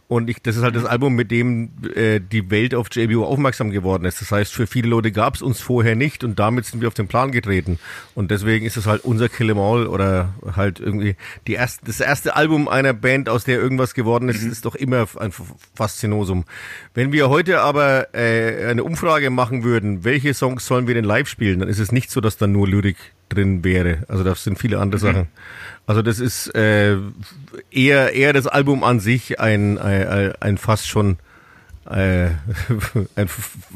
Und 0.08 0.28
ich, 0.28 0.42
das 0.42 0.56
ist 0.56 0.64
halt 0.64 0.74
das 0.74 0.84
Album, 0.84 1.14
mit 1.14 1.30
dem 1.30 1.70
äh, 1.94 2.18
die 2.18 2.50
Welt 2.50 2.74
auf 2.74 2.88
JBO 2.90 3.24
aufmerksam 3.24 3.70
geworden 3.70 4.04
ist. 4.04 4.20
Das 4.20 4.32
heißt, 4.32 4.52
für 4.52 4.66
viele 4.66 4.88
Leute 4.88 5.12
gab 5.12 5.36
es 5.36 5.42
uns 5.42 5.60
vorher 5.60 5.94
nicht 5.94 6.24
und 6.24 6.40
damit 6.40 6.64
sind 6.64 6.80
wir 6.80 6.88
auf 6.88 6.94
den 6.94 7.06
Plan 7.06 7.30
getreten. 7.30 7.78
Und 8.16 8.32
deswegen 8.32 8.66
ist 8.66 8.76
es 8.76 8.86
halt 8.86 9.04
unser 9.04 9.28
Kill 9.28 9.50
'em 9.50 9.58
All 9.58 9.86
oder 9.86 10.34
halt 10.56 10.80
irgendwie 10.80 11.14
die 11.46 11.52
erste, 11.52 11.84
das 11.86 12.00
erste 12.00 12.34
Album 12.34 12.66
einer 12.66 12.92
Band, 12.92 13.28
aus 13.28 13.44
der 13.44 13.60
irgendwas 13.60 13.94
geworden 13.94 14.28
ist, 14.28 14.42
ist 14.42 14.64
doch 14.64 14.74
immer 14.74 15.06
ein 15.16 15.32
Faszinosum. 15.74 16.44
Wenn 16.92 17.12
wir 17.12 17.28
heute 17.28 17.60
aber 17.60 18.12
äh, 18.12 18.66
eine 18.66 18.82
Umfrage 18.82 19.30
machen 19.30 19.62
würden, 19.62 20.02
welche 20.02 20.34
Songs 20.34 20.66
sollen 20.66 20.88
wir 20.88 20.94
denn 20.94 21.04
live 21.04 21.28
spielen, 21.28 21.60
dann 21.60 21.68
ist 21.68 21.78
es 21.78 21.92
nicht 21.92 22.10
so, 22.10 22.20
dass 22.20 22.36
da 22.36 22.48
nur 22.48 22.66
Lyrik 22.66 22.96
drin 23.30 23.64
wäre. 23.64 24.04
Also 24.08 24.22
das 24.24 24.44
sind 24.44 24.58
viele 24.58 24.78
andere 24.78 25.00
Sachen. 25.00 25.28
Also 25.86 26.02
das 26.02 26.20
ist 26.20 26.54
äh, 26.54 26.96
eher 27.70 28.12
eher 28.12 28.32
das 28.32 28.46
Album 28.46 28.84
an 28.84 29.00
sich 29.00 29.40
ein 29.40 29.78
ein, 29.78 30.32
ein 30.40 30.58
fast 30.58 30.86
schon 30.88 31.16
äh, 31.88 32.26
ein 33.16 33.28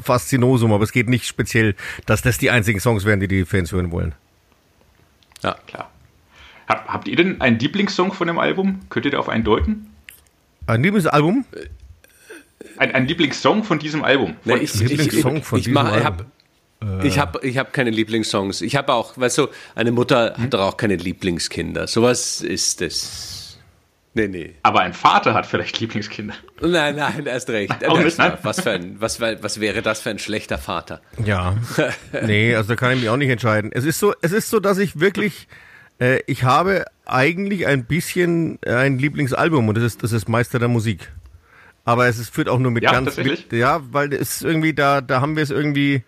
Faszinosum, 0.03 0.71
aber 0.71 0.83
es 0.83 0.91
geht 0.91 1.09
nicht 1.09 1.25
speziell, 1.25 1.75
dass 2.05 2.21
das 2.21 2.37
die 2.37 2.51
einzigen 2.51 2.79
Songs 2.79 3.03
wären, 3.05 3.19
die 3.19 3.27
die 3.27 3.45
Fans 3.45 3.71
hören 3.71 3.91
wollen. 3.91 4.13
ja. 5.43 5.55
Klar. 5.67 5.89
Hab, 6.67 6.87
habt 6.87 7.07
ihr 7.07 7.15
denn 7.15 7.41
einen 7.41 7.59
Lieblingssong 7.59 8.11
von 8.13 8.25
dem 8.27 8.39
Album? 8.39 8.79
Könnt 8.89 9.05
ihr 9.05 9.11
da 9.11 9.19
auf 9.19 9.29
einen 9.29 9.43
deuten? 9.43 9.87
Ein 10.65 10.81
Lieblingsalbum? 10.81 11.45
Ein, 12.77 12.91
ein 12.95 13.07
Lieblingssong 13.07 13.63
von 13.63 13.77
diesem 13.77 14.03
Album? 14.03 14.35
Von- 14.43 14.61
ich, 14.61 14.73
ich, 14.73 14.89
Lieblingssong 14.89 15.37
ich, 15.37 15.45
von 15.45 15.59
ich, 15.59 15.65
diesem 15.65 15.73
mach, 15.75 15.95
ich 15.95 16.03
Album? 16.03 16.25
Habe 16.81 17.07
ich 17.07 17.19
hab, 17.19 17.43
ich 17.43 17.57
hab 17.57 17.73
keine 17.73 17.89
Lieblingssongs. 17.89 18.61
Ich 18.61 18.75
habe 18.75 18.93
auch, 18.93 19.17
weißt 19.17 19.37
du, 19.37 19.47
eine 19.75 19.91
Mutter 19.91 20.35
hat 20.37 20.53
doch 20.53 20.61
auch 20.61 20.77
keine 20.77 20.95
Lieblingskinder. 20.95 21.87
Sowas 21.87 22.41
ist 22.41 22.81
es. 22.81 23.59
Nee, 24.17 24.29
nee. 24.29 24.55
aber 24.63 24.79
ein 24.79 24.93
Vater 24.93 25.33
hat 25.33 25.45
vielleicht 25.45 25.77
Lieblingskinder. 25.81 26.35
Nein, 26.61 26.95
nein, 26.95 27.25
erst 27.25 27.49
recht. 27.49 27.85
Auch 27.85 27.99
nicht, 27.99 28.17
nein? 28.17 28.37
was, 28.43 28.61
für 28.61 28.71
ein, 28.71 28.95
was, 28.99 29.19
was 29.19 29.59
wäre 29.59 29.81
das 29.81 29.99
für 29.99 30.09
ein 30.09 30.19
schlechter 30.19 30.57
Vater? 30.57 31.01
Ja. 31.25 31.57
nee, 32.25 32.55
also 32.55 32.69
da 32.69 32.75
kann 32.77 32.93
ich 32.93 33.01
mich 33.01 33.09
auch 33.09 33.17
nicht 33.17 33.29
entscheiden. 33.29 33.71
Es 33.73 33.83
ist 33.83 33.99
so, 33.99 34.13
es 34.21 34.31
ist 34.31 34.49
so, 34.49 34.61
dass 34.61 34.77
ich 34.77 35.01
wirklich, 35.01 35.49
äh, 35.99 36.19
ich 36.27 36.43
habe 36.43 36.85
eigentlich 37.05 37.67
ein 37.67 37.83
bisschen 37.83 38.57
ein 38.63 38.99
Lieblingsalbum 38.99 39.67
und 39.67 39.75
das 39.75 39.83
ist, 39.83 40.01
das 40.01 40.13
ist 40.13 40.29
Meister 40.29 40.59
der 40.59 40.69
Musik. 40.69 41.11
Aber 41.83 42.07
es 42.07 42.17
ist, 42.17 42.33
führt 42.33 42.47
auch 42.47 42.59
nur 42.59 42.71
mit 42.71 42.83
Ja, 42.83 42.93
ganz, 42.93 43.17
mit, 43.17 43.51
ja, 43.51 43.81
weil 43.91 44.13
es 44.13 44.41
irgendwie 44.41 44.73
da, 44.73 45.01
da 45.01 45.19
haben 45.19 45.35
wir 45.35 45.43
es 45.43 45.51
irgendwie 45.51 46.03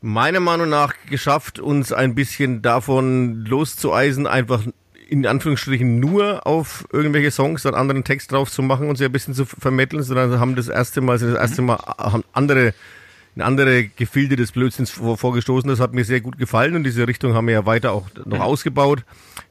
meiner 0.00 0.40
Meinung 0.40 0.68
nach 0.68 0.94
geschafft, 1.08 1.58
uns 1.58 1.92
ein 1.92 2.14
bisschen 2.14 2.62
davon 2.62 3.44
loszueisen, 3.44 4.26
einfach 4.26 4.62
in 5.08 5.26
Anführungsstrichen 5.26 5.98
nur 5.98 6.46
auf 6.46 6.86
irgendwelche 6.92 7.30
Songs 7.30 7.64
einen 7.64 7.74
anderen 7.74 8.04
Text 8.04 8.30
drauf 8.30 8.50
zu 8.50 8.62
machen 8.62 8.88
und 8.88 8.96
sie 8.96 9.06
ein 9.06 9.12
bisschen 9.12 9.34
zu 9.34 9.46
vermitteln, 9.46 10.02
sondern 10.02 10.38
haben 10.38 10.54
das 10.54 10.68
erste 10.68 11.00
Mal, 11.00 11.18
sind 11.18 11.32
das 11.32 11.40
erste 11.40 11.62
Mal 11.62 11.78
haben 11.98 12.24
andere 12.32 12.74
in 13.38 13.42
andere 13.42 13.84
Gefilde 13.84 14.34
des 14.34 14.50
Blödsinns 14.50 14.90
vor, 14.90 15.16
vorgestoßen. 15.16 15.70
Das 15.70 15.78
hat 15.78 15.94
mir 15.94 16.04
sehr 16.04 16.20
gut 16.20 16.38
gefallen 16.38 16.74
und 16.74 16.82
diese 16.82 17.06
Richtung 17.06 17.34
haben 17.34 17.46
wir 17.46 17.54
ja 17.54 17.66
weiter 17.66 17.92
auch 17.92 18.08
noch 18.24 18.40
ausgebaut. 18.40 19.04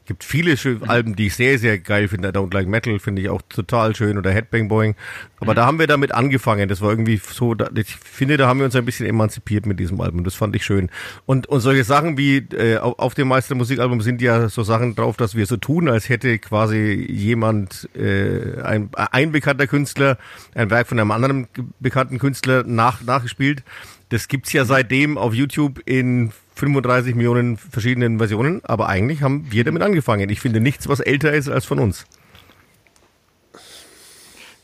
Gibt 0.08 0.24
viele 0.24 0.56
schöne 0.56 0.88
Alben, 0.88 1.16
die 1.16 1.26
ich 1.26 1.34
sehr, 1.34 1.58
sehr 1.58 1.78
geil 1.78 2.08
finde. 2.08 2.28
I 2.28 2.32
Don't 2.32 2.54
Like 2.54 2.66
Metal 2.66 2.98
finde 2.98 3.20
ich 3.20 3.28
auch 3.28 3.42
total 3.50 3.94
schön 3.94 4.16
oder 4.16 4.30
Headbang 4.30 4.66
Boing. 4.66 4.94
Aber 5.38 5.54
da 5.54 5.66
haben 5.66 5.78
wir 5.78 5.86
damit 5.86 6.12
angefangen. 6.12 6.66
Das 6.66 6.80
war 6.80 6.88
irgendwie 6.88 7.18
so, 7.18 7.54
ich 7.74 7.94
finde, 7.94 8.38
da 8.38 8.48
haben 8.48 8.58
wir 8.58 8.64
uns 8.64 8.74
ein 8.74 8.86
bisschen 8.86 9.04
emanzipiert 9.04 9.66
mit 9.66 9.78
diesem 9.78 10.00
Album. 10.00 10.24
Das 10.24 10.34
fand 10.34 10.56
ich 10.56 10.64
schön. 10.64 10.88
Und, 11.26 11.46
und 11.46 11.60
solche 11.60 11.84
Sachen 11.84 12.16
wie 12.16 12.38
äh, 12.38 12.78
auf, 12.78 13.12
dem 13.12 13.28
Meister 13.28 13.54
Musikalbum 13.54 14.00
sind 14.00 14.22
ja 14.22 14.48
so 14.48 14.62
Sachen 14.62 14.94
drauf, 14.94 15.18
dass 15.18 15.34
wir 15.34 15.44
so 15.44 15.58
tun, 15.58 15.90
als 15.90 16.08
hätte 16.08 16.38
quasi 16.38 17.06
jemand, 17.10 17.86
äh, 17.94 18.62
ein, 18.62 18.88
ein 18.94 19.30
bekannter 19.30 19.66
Künstler, 19.66 20.16
ein 20.54 20.70
Werk 20.70 20.86
von 20.86 20.98
einem 20.98 21.10
anderen 21.10 21.48
bekannten 21.80 22.18
Künstler 22.18 22.64
nach, 22.64 23.02
nachgespielt. 23.02 23.62
Das 24.08 24.28
gibt's 24.28 24.54
ja 24.54 24.64
seitdem 24.64 25.18
auf 25.18 25.34
YouTube 25.34 25.82
in 25.84 26.32
35 26.58 27.14
Millionen 27.14 27.56
verschiedenen 27.56 28.18
Versionen, 28.18 28.60
aber 28.64 28.88
eigentlich 28.88 29.22
haben 29.22 29.46
wir 29.50 29.64
damit 29.64 29.82
angefangen. 29.82 30.28
Ich 30.28 30.40
finde 30.40 30.60
nichts, 30.60 30.88
was 30.88 31.00
älter 31.00 31.32
ist 31.32 31.48
als 31.48 31.64
von 31.64 31.78
uns. 31.78 32.04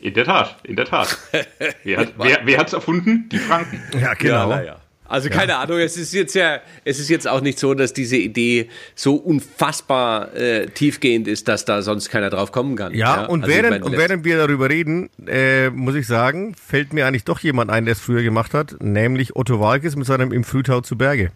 In 0.01 0.13
der 0.13 0.25
Tat, 0.25 0.57
in 0.65 0.77
der 0.77 0.85
Tat. 0.85 1.17
Wer 1.85 1.99
hat 1.99 2.15
wer, 2.19 2.41
wer 2.45 2.59
hat's 2.59 2.75
erfunden? 2.75 3.27
Die 3.33 3.39
Franken. 3.39 3.81
Ja, 3.99 4.13
genau. 4.13 4.51
Ja. 4.51 4.77
Also 5.07 5.29
keine 5.29 5.57
Ahnung, 5.57 5.79
es 5.79 5.97
ist 5.97 6.13
jetzt 6.13 6.35
ja, 6.35 6.61
es 6.85 6.99
ist 6.99 7.09
jetzt 7.09 7.29
auch 7.29 7.41
nicht 7.41 7.59
so, 7.59 7.75
dass 7.75 7.93
diese 7.93 8.17
Idee 8.17 8.69
so 8.95 9.15
unfassbar 9.15 10.35
äh, 10.35 10.67
tiefgehend 10.67 11.29
ist, 11.29 11.47
dass 11.47 11.65
da 11.65 11.83
sonst 11.83 12.09
keiner 12.09 12.31
drauf 12.31 12.53
kommen 12.53 12.75
kann. 12.75 12.95
Ja, 12.95 13.25
und, 13.27 13.45
also 13.45 13.55
während, 13.55 13.71
meine, 13.71 13.85
und 13.85 13.97
während 13.97 14.25
wir 14.25 14.39
darüber 14.39 14.69
reden, 14.69 15.11
äh, 15.27 15.71
muss 15.71 15.95
ich 15.95 16.07
sagen, 16.07 16.55
fällt 16.55 16.93
mir 16.93 17.07
eigentlich 17.07 17.25
doch 17.25 17.39
jemand 17.41 17.71
ein, 17.71 17.85
der 17.85 17.93
es 17.93 18.01
früher 18.01 18.23
gemacht 18.23 18.55
hat, 18.55 18.77
nämlich 18.83 19.37
Otto 19.37 19.61
Walkes 19.61 19.95
mit 19.95 20.07
seinem 20.07 20.33
Im 20.33 20.43
Frühtau 20.43 20.81
zu 20.81 20.97
Berge. 20.97 21.33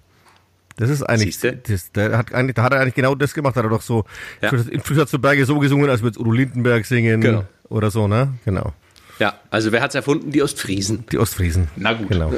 Das 0.78 0.90
ist 0.90 1.02
eigentlich, 1.02 1.38
das, 1.40 1.92
der 1.92 2.16
hat 2.16 2.32
eigentlich, 2.32 2.54
da 2.54 2.62
hat 2.62 2.72
er 2.72 2.80
eigentlich 2.80 2.94
genau 2.94 3.14
das 3.14 3.34
gemacht, 3.34 3.56
hat 3.56 3.64
er 3.64 3.70
doch 3.70 3.82
so, 3.82 4.04
Ja. 4.40 4.50
in 4.50 4.80
Fischer 4.80 5.06
zu 5.06 5.18
Berge 5.20 5.44
so 5.44 5.58
gesungen, 5.58 5.90
als 5.90 6.02
würde 6.02 6.12
es 6.12 6.18
Udo 6.18 6.30
Lindenberg 6.30 6.86
singen. 6.86 7.20
Genau. 7.20 7.44
Oder 7.68 7.90
so, 7.90 8.06
ne? 8.08 8.34
Genau. 8.44 8.72
Ja, 9.18 9.34
also 9.50 9.72
wer 9.72 9.82
hat's 9.82 9.96
erfunden? 9.96 10.30
Die 10.30 10.40
Ostfriesen. 10.42 11.04
Die 11.10 11.18
Ostfriesen. 11.18 11.68
Na 11.76 11.92
gut. 11.94 12.08
Genau. 12.08 12.32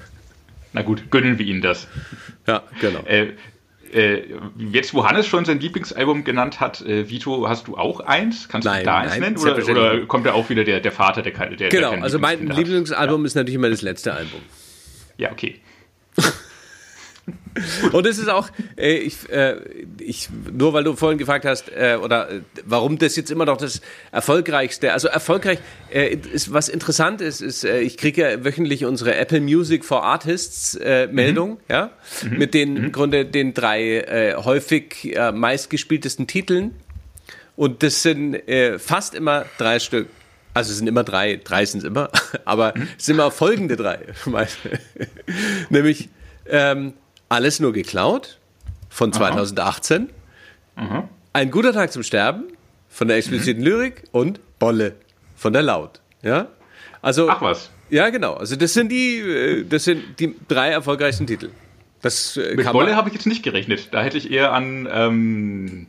Na 0.72 0.82
gut, 0.82 1.10
gönnen 1.10 1.38
wir 1.38 1.46
Ihnen 1.46 1.62
das. 1.62 1.88
Ja, 2.46 2.62
genau. 2.80 3.00
Äh, 3.06 3.32
äh, 3.92 4.22
jetzt, 4.58 4.94
wo 4.94 5.04
Hannes 5.04 5.26
schon 5.26 5.44
sein 5.44 5.58
Lieblingsalbum 5.58 6.22
genannt 6.22 6.60
hat, 6.60 6.80
äh, 6.82 7.08
Vito, 7.08 7.48
hast 7.48 7.66
du 7.66 7.76
auch 7.76 8.00
eins? 8.00 8.48
Kannst 8.48 8.66
Nein, 8.66 8.80
du 8.80 8.84
da 8.84 8.98
eins 8.98 9.10
nein, 9.12 9.20
nennen? 9.20 9.36
Oder, 9.38 9.56
oder 9.68 10.06
kommt 10.06 10.26
da 10.26 10.32
auch 10.34 10.48
wieder 10.48 10.62
der, 10.64 10.78
der 10.80 10.92
Vater, 10.92 11.22
der, 11.22 11.32
keine- 11.32 11.56
der 11.56 11.70
der 11.70 11.80
Genau, 11.80 11.90
keine 11.92 12.02
also 12.04 12.18
mein 12.20 12.38
Lieblingskinder 12.38 12.56
hat? 12.56 12.66
Lieblingsalbum 12.68 13.24
ist 13.24 13.34
natürlich 13.34 13.54
immer 13.56 13.70
das 13.70 13.82
letzte 13.82 14.12
Album. 14.12 14.40
Ja, 15.16 15.32
okay. 15.32 15.60
Und 17.92 18.06
es 18.06 18.18
ist 18.18 18.28
auch, 18.28 18.48
äh, 18.76 18.94
ich, 18.94 19.28
äh, 19.30 19.56
ich, 19.98 20.28
nur 20.52 20.72
weil 20.72 20.84
du 20.84 20.94
vorhin 20.94 21.18
gefragt 21.18 21.44
hast, 21.44 21.70
äh, 21.70 21.98
oder 22.02 22.30
äh, 22.30 22.40
warum 22.64 22.98
das 22.98 23.16
jetzt 23.16 23.30
immer 23.30 23.44
noch 23.44 23.56
das 23.56 23.80
erfolgreichste, 24.12 24.92
also 24.92 25.08
erfolgreich, 25.08 25.58
äh, 25.92 26.14
ist, 26.14 26.52
was 26.52 26.68
interessant 26.68 27.20
ist, 27.20 27.40
ist, 27.40 27.64
äh, 27.64 27.80
ich 27.80 27.96
kriege 27.96 28.22
ja 28.22 28.44
wöchentlich 28.44 28.84
unsere 28.84 29.16
Apple 29.16 29.40
Music 29.40 29.84
for 29.84 30.04
Artists 30.04 30.78
Meldung, 31.10 31.58
ja, 31.68 31.90
mit 32.30 32.54
den 32.54 32.76
im 32.76 32.92
Grunde 32.92 33.24
den 33.24 33.54
drei 33.54 34.34
häufig 34.36 35.16
meistgespieltesten 35.34 36.26
Titeln. 36.26 36.74
Und 37.56 37.82
das 37.82 38.02
sind 38.02 38.38
fast 38.78 39.14
immer 39.14 39.44
drei 39.58 39.78
Stück. 39.78 40.08
Also 40.54 40.72
es 40.72 40.78
sind 40.78 40.86
immer 40.86 41.04
drei, 41.04 41.40
drei 41.42 41.64
sind 41.64 41.80
es 41.80 41.84
immer, 41.84 42.10
aber 42.44 42.74
es 42.98 43.06
sind 43.06 43.16
immer 43.16 43.30
folgende 43.30 43.76
drei. 43.76 44.00
Nämlich 45.70 46.08
ähm, 46.46 46.94
Alles 47.30 47.60
nur 47.60 47.72
geklaut 47.72 48.38
von 48.88 49.12
2018, 49.12 50.10
Ein 51.32 51.50
guter 51.52 51.72
Tag 51.72 51.92
zum 51.92 52.02
Sterben 52.02 52.44
von 52.88 53.06
der 53.06 53.16
expliziten 53.18 53.62
Lyrik 53.62 54.02
und 54.10 54.40
Bolle 54.58 54.96
von 55.36 55.52
der 55.52 55.62
Laut. 55.62 56.00
Ja? 56.22 56.48
Also, 57.02 57.30
Ach 57.30 57.40
was. 57.40 57.70
ja, 57.88 58.10
genau. 58.10 58.34
Also 58.34 58.56
das 58.56 58.74
sind 58.74 58.90
die, 58.90 59.18
äh, 59.20 59.64
das 59.64 59.84
sind 59.84 60.18
die 60.18 60.34
drei 60.48 60.70
erfolgreichsten 60.70 61.26
Titel. 61.28 61.50
Das 62.02 62.36
äh, 62.36 62.56
Mit 62.56 62.64
man, 62.66 62.96
habe 62.96 63.08
ich 63.10 63.14
jetzt 63.14 63.26
nicht 63.26 63.44
gerechnet. 63.44 63.88
Da 63.92 64.02
hätte 64.02 64.18
ich 64.18 64.30
eher 64.30 64.52
an, 64.52 64.88
ähm, 64.90 65.86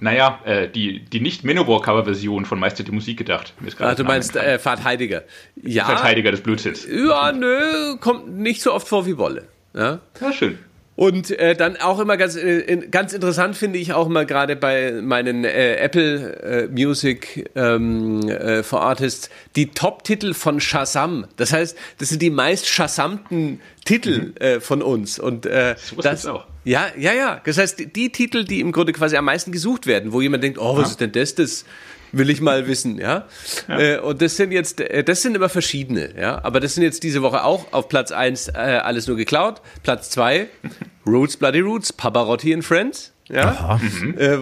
naja, 0.00 0.40
äh, 0.46 0.66
die, 0.68 1.04
die 1.04 1.20
nicht 1.20 1.44
Manowar-Cover-Version 1.44 2.46
von 2.46 2.58
Meister 2.58 2.84
der 2.84 2.94
Musik 2.94 3.18
gedacht. 3.18 3.52
Gerade 3.60 3.84
Ah, 3.90 3.94
du 3.94 4.04
meinst 4.04 4.34
äh, 4.34 4.58
Fahrt 4.58 4.82
Heidegger. 4.82 5.24
Ja, 5.56 5.84
Verteidiger 5.84 6.30
des 6.30 6.40
Blödsinns. 6.40 6.86
ja, 6.90 7.32
nö, 7.32 7.96
kommt 8.00 8.28
nicht 8.34 8.62
so 8.62 8.72
oft 8.72 8.88
vor 8.88 9.04
wie 9.06 9.18
Wolle. 9.18 9.46
Ja? 9.74 10.00
Ja, 10.20 10.32
schön. 10.32 10.58
Und 10.98 11.30
äh, 11.30 11.54
dann 11.54 11.76
auch 11.76 12.00
immer 12.00 12.16
ganz, 12.16 12.34
äh, 12.34 12.88
ganz 12.90 13.12
interessant 13.12 13.56
finde 13.56 13.78
ich 13.78 13.92
auch 13.92 14.08
mal 14.08 14.26
gerade 14.26 14.56
bei 14.56 15.00
meinen 15.00 15.44
äh, 15.44 15.76
Apple 15.76 16.42
äh, 16.42 16.66
Music 16.66 17.48
ähm, 17.54 18.28
äh, 18.28 18.64
for 18.64 18.82
Artists 18.82 19.30
die 19.54 19.70
Top-Titel 19.70 20.34
von 20.34 20.58
Shazam. 20.58 21.28
Das 21.36 21.52
heißt, 21.52 21.78
das 21.98 22.08
sind 22.08 22.20
die 22.20 22.30
meist 22.30 22.66
Shazamten 22.66 23.60
Titel 23.84 24.32
äh, 24.40 24.58
von 24.58 24.82
uns. 24.82 25.20
Und 25.20 25.44
Sowas 25.44 25.76
das 26.02 26.26
auch. 26.26 26.46
Ja, 26.64 26.88
ja, 26.98 27.12
ja. 27.12 27.40
Das 27.44 27.58
heißt, 27.58 27.78
die, 27.78 27.92
die 27.92 28.10
Titel, 28.10 28.42
die 28.42 28.58
im 28.58 28.72
Grunde 28.72 28.92
quasi 28.92 29.16
am 29.16 29.24
meisten 29.24 29.52
gesucht 29.52 29.86
werden, 29.86 30.12
wo 30.12 30.20
jemand 30.20 30.42
denkt, 30.42 30.58
oh, 30.58 30.76
was 30.76 30.90
ist 30.90 31.00
denn 31.00 31.12
das? 31.12 31.36
Das 31.36 31.64
will 32.12 32.30
ich 32.30 32.40
mal 32.40 32.66
wissen, 32.66 32.98
ja. 32.98 33.26
Äh, 33.68 33.98
und 33.98 34.22
das 34.22 34.36
sind 34.36 34.52
jetzt, 34.52 34.80
äh, 34.80 35.04
das 35.04 35.22
sind 35.22 35.34
immer 35.34 35.48
verschiedene, 35.48 36.14
ja. 36.18 36.42
Aber 36.42 36.60
das 36.60 36.74
sind 36.74 36.84
jetzt 36.84 37.02
diese 37.02 37.22
Woche 37.22 37.44
auch 37.44 37.72
auf 37.72 37.88
Platz 37.88 38.12
1 38.12 38.48
äh, 38.48 38.52
alles 38.52 39.06
nur 39.06 39.16
geklaut. 39.16 39.60
Platz 39.82 40.10
2 40.10 40.48
Roots 41.06 41.36
Bloody 41.36 41.60
Roots, 41.60 41.92
Pavarotti 41.92 42.54
and 42.54 42.64
Friends, 42.64 43.12
ja. 43.28 43.80
Äh, 44.16 44.38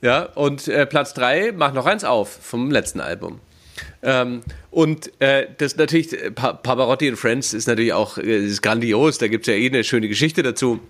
ja, 0.00 0.22
und 0.34 0.68
äh, 0.68 0.86
Platz 0.86 1.14
3 1.14 1.52
macht 1.52 1.74
noch 1.74 1.86
eins 1.86 2.04
auf 2.04 2.30
vom 2.30 2.70
letzten 2.70 3.00
Album. 3.00 3.40
Ähm, 4.02 4.42
und 4.70 5.10
äh, 5.20 5.46
das 5.58 5.76
natürlich, 5.76 6.12
äh, 6.12 6.30
pa 6.30 6.52
Pavarotti 6.52 7.08
and 7.08 7.18
Friends 7.18 7.52
ist 7.52 7.66
natürlich 7.66 7.92
auch 7.92 8.18
ist 8.18 8.62
grandios, 8.62 9.18
da 9.18 9.28
gibt 9.28 9.48
es 9.48 9.54
ja 9.54 9.58
eh 9.58 9.66
eine 9.66 9.84
schöne 9.84 10.08
Geschichte 10.08 10.42
dazu. 10.42 10.80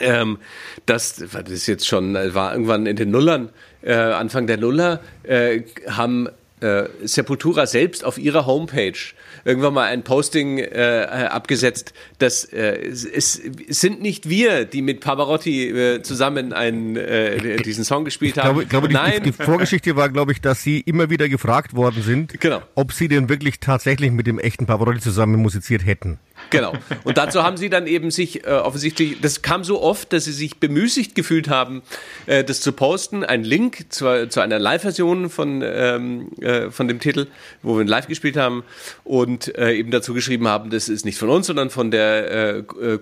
Ähm, 0.00 0.38
das, 0.86 1.16
das 1.16 1.50
ist 1.50 1.66
jetzt 1.66 1.86
schon, 1.86 2.14
war 2.14 2.52
irgendwann 2.52 2.86
in 2.86 2.96
den 2.96 3.10
Nullern, 3.10 3.50
äh, 3.82 3.92
Anfang 3.94 4.46
der 4.46 4.56
Nuller, 4.56 5.00
äh, 5.22 5.62
haben 5.88 6.28
äh, 6.60 6.84
Sepultura 7.02 7.66
selbst 7.66 8.04
auf 8.04 8.18
ihrer 8.18 8.46
Homepage 8.46 8.98
irgendwann 9.44 9.74
mal 9.74 9.88
ein 9.88 10.02
Posting 10.02 10.58
äh, 10.58 11.02
äh, 11.02 11.06
abgesetzt, 11.26 11.92
dass 12.18 12.44
äh, 12.44 12.76
es, 12.86 13.04
es 13.04 13.40
sind 13.68 14.00
nicht 14.02 14.28
wir, 14.28 14.64
die 14.64 14.82
mit 14.82 15.00
Pavarotti 15.00 15.68
äh, 15.70 16.02
zusammen 16.02 16.52
einen, 16.52 16.96
äh, 16.96 17.56
diesen 17.62 17.84
Song 17.84 18.04
gespielt 18.04 18.36
haben. 18.36 18.44
glaube, 18.44 18.62
ich 18.64 18.68
glaube 18.68 18.92
Nein, 18.92 19.22
die, 19.24 19.30
die 19.30 19.44
Vorgeschichte 19.44 19.96
war, 19.96 20.08
glaube 20.08 20.32
ich, 20.32 20.40
dass 20.40 20.62
sie 20.62 20.80
immer 20.80 21.10
wieder 21.10 21.28
gefragt 21.28 21.74
worden 21.74 22.02
sind, 22.02 22.40
Genau. 22.40 22.62
ob 22.74 22.92
sie 22.92 23.08
denn 23.08 23.28
wirklich 23.28 23.60
tatsächlich 23.60 24.10
mit 24.10 24.26
dem 24.26 24.38
echten 24.38 24.66
Pavarotti 24.66 25.00
zusammen 25.00 25.40
musiziert 25.40 25.86
hätten. 25.86 26.18
Genau. 26.50 26.72
Und 27.04 27.18
dazu 27.18 27.42
haben 27.44 27.56
sie 27.56 27.70
dann 27.70 27.86
eben 27.86 28.10
sich 28.10 28.44
äh, 28.44 28.50
offensichtlich, 28.50 29.20
das 29.20 29.42
kam 29.42 29.62
so 29.64 29.80
oft, 29.80 30.12
dass 30.12 30.24
sie 30.24 30.32
sich 30.32 30.58
bemüßigt 30.58 31.14
gefühlt 31.14 31.48
haben, 31.48 31.82
das 32.26 32.60
zu 32.60 32.72
posten. 32.72 33.24
Ein 33.24 33.44
Link 33.44 33.86
zu, 33.92 34.28
zu 34.28 34.40
einer 34.40 34.58
Live-Version 34.58 35.30
von, 35.30 35.62
ähm, 35.64 36.28
äh, 36.40 36.70
von 36.70 36.88
dem 36.88 37.00
Titel, 37.00 37.26
wo 37.62 37.76
wir 37.76 37.82
ihn 37.82 37.88
live 37.88 38.06
gespielt 38.08 38.36
haben 38.36 38.64
und 39.04 39.31
äh, 39.56 39.78
eben 39.78 39.90
dazu 39.90 40.14
geschrieben 40.14 40.48
haben, 40.48 40.70
das 40.70 40.88
ist 40.88 41.04
nicht 41.04 41.18
von 41.18 41.28
uns, 41.28 41.46
sondern 41.46 41.70
von 41.70 41.90
der 41.90 42.30
äh, 42.30 42.58
äh, 42.58 42.98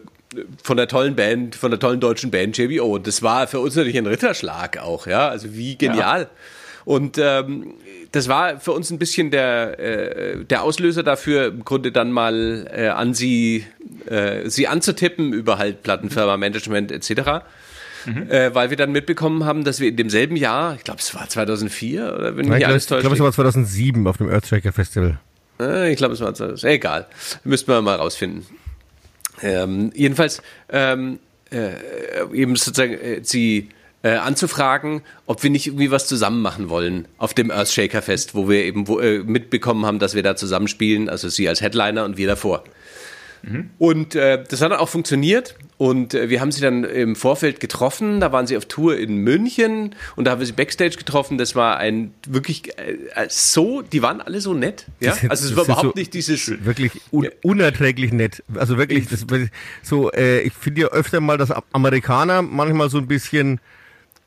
von 0.63 0.77
der 0.77 0.87
tollen 0.87 1.17
Band, 1.17 1.57
von 1.57 1.71
der 1.71 1.81
tollen 1.81 2.01
deutschen 2.01 2.31
Band 2.31 2.57
JBO. 2.57 2.95
Und 2.97 3.07
das 3.07 3.23
war 3.23 3.49
für 3.49 3.59
uns 3.59 3.75
natürlich 3.75 3.99
ein 3.99 4.07
Ritterschlag 4.07 4.79
auch, 4.79 5.07
ja. 5.07 5.29
Also 5.29 5.55
wie 5.55 5.77
genial. 5.77 6.29
Und 6.85 7.19
ähm, 7.19 7.75
das 8.13 8.29
war 8.29 8.59
für 8.61 8.73
uns 8.73 8.91
ein 8.91 8.99
bisschen 8.99 9.31
der, 9.31 9.79
äh, 9.79 10.45
der 10.45 10.63
Auslöser 10.63 11.03
dafür, 11.03 11.47
im 11.49 11.65
Grunde 11.65 11.93
dann 11.93 12.11
mal 12.13 12.67
äh, 12.73 12.89
an 12.89 13.15
sie, 13.15 13.67
äh, 14.07 14.49
sie 14.49 14.67
anzutippen 14.67 15.33
über 15.33 15.59
halt 15.59 15.83
Plattenfirma, 15.83 16.37
Management 16.37 16.91
etc. 16.91 17.45
Äh, 18.29 18.55
weil 18.55 18.71
wir 18.71 18.77
dann 18.77 18.93
mitbekommen 18.93 19.45
haben, 19.45 19.65
dass 19.65 19.79
wir 19.79 19.89
in 19.89 19.97
demselben 19.97 20.37
Jahr, 20.37 20.75
ich 20.75 20.85
glaube 20.85 21.01
es 21.01 21.15
war 21.15 21.29
2004 21.29 22.15
oder 22.15 22.37
wenn 22.37 22.47
Nein, 22.47 22.55
mich 22.55 22.61
ich 22.61 22.67
alles 22.67 22.87
glaube, 22.87 23.03
täuscht, 23.03 23.15
es 23.15 23.21
war 23.21 23.33
2007 23.33 24.07
auf 24.07 24.17
dem 24.17 24.31
Earthshaker 24.31 24.73
Festival. 24.73 25.21
Äh, 25.61 25.91
ich 25.93 25.97
glaube, 25.97 26.15
es 26.15 26.21
war 26.21 26.35
2000. 26.35 26.65
Egal. 26.65 27.07
Müssten 27.45 27.71
wir 27.71 27.83
mal 27.83 27.97
rausfinden. 27.97 28.47
Ähm, 29.43 29.93
jedenfalls 29.95 30.43
ähm, 30.69 31.19
äh, 31.51 31.71
eben 32.33 32.57
sozusagen 32.57 32.95
äh, 32.95 33.21
sie 33.23 33.71
äh, 34.03 34.13
anzufragen, 34.13 35.03
ob 35.27 35.43
wir 35.43 35.51
nicht 35.51 35.67
irgendwie 35.67 35.91
was 35.91 36.07
zusammen 36.07 36.43
machen 36.43 36.69
wollen 36.69 37.07
auf 37.19 37.35
dem 37.35 37.51
Earthshaker 37.51 38.03
Fest, 38.03 38.35
wo 38.35 38.49
wir 38.49 38.65
eben 38.65 38.89
wo, 38.89 38.99
äh, 38.99 39.19
mitbekommen 39.19 39.85
haben, 39.85 39.99
dass 39.99 40.15
wir 40.15 40.23
da 40.23 40.37
zusammenspielen, 40.37 41.09
also 41.09 41.29
sie 41.29 41.49
als 41.49 41.61
Headliner 41.61 42.05
und 42.05 42.17
wir 42.17 42.27
davor. 42.27 42.65
Und 43.79 44.15
äh, 44.15 44.45
das 44.49 44.61
hat 44.61 44.71
dann 44.73 44.79
auch 44.79 44.89
funktioniert. 44.89 45.55
Und 45.79 46.13
äh, 46.13 46.29
wir 46.29 46.41
haben 46.43 46.53
sie 46.53 46.61
dann 46.61 46.85
im 46.85 47.17
Vorfeld 47.17 47.59
getroffen. 47.59 48.21
Da 48.21 48.33
waren 48.33 48.47
sie 48.47 48.57
auf 48.57 48.67
Tour 48.67 48.99
in 48.99 49.17
München 49.17 49.95
und 50.17 50.25
da 50.27 50.33
haben 50.33 50.39
wir 50.41 50.47
sie 50.47 50.53
backstage 50.53 50.97
getroffen. 50.97 51.39
Das 51.39 51.55
war 51.57 51.79
ein 51.79 52.13
wirklich 52.29 52.69
äh, 52.79 52.97
so, 53.29 53.81
die 53.81 54.03
waren 54.03 54.21
alle 54.21 54.41
so 54.43 54.53
nett. 54.53 54.85
Ja? 55.01 55.15
Sind- 55.15 55.31
Also 55.31 55.49
es 55.49 55.57
war 55.57 55.65
überhaupt 55.65 55.83
so- 55.83 55.93
nicht 55.97 56.13
dieses. 56.13 56.53
Wirklich 56.65 56.93
un 57.11 57.29
unerträglich 57.43 58.13
nett. 58.13 58.43
Also 58.55 58.77
wirklich, 58.77 59.09
das, 59.09 59.25
so, 59.83 60.13
äh, 60.13 60.41
ich 60.43 60.53
finde 60.53 60.83
ja 60.83 60.89
öfter 60.89 61.21
mal, 61.21 61.39
dass 61.39 61.51
Amerikaner 61.73 62.43
manchmal 62.43 62.91
so 62.91 62.99
ein 62.99 63.07
bisschen 63.07 63.59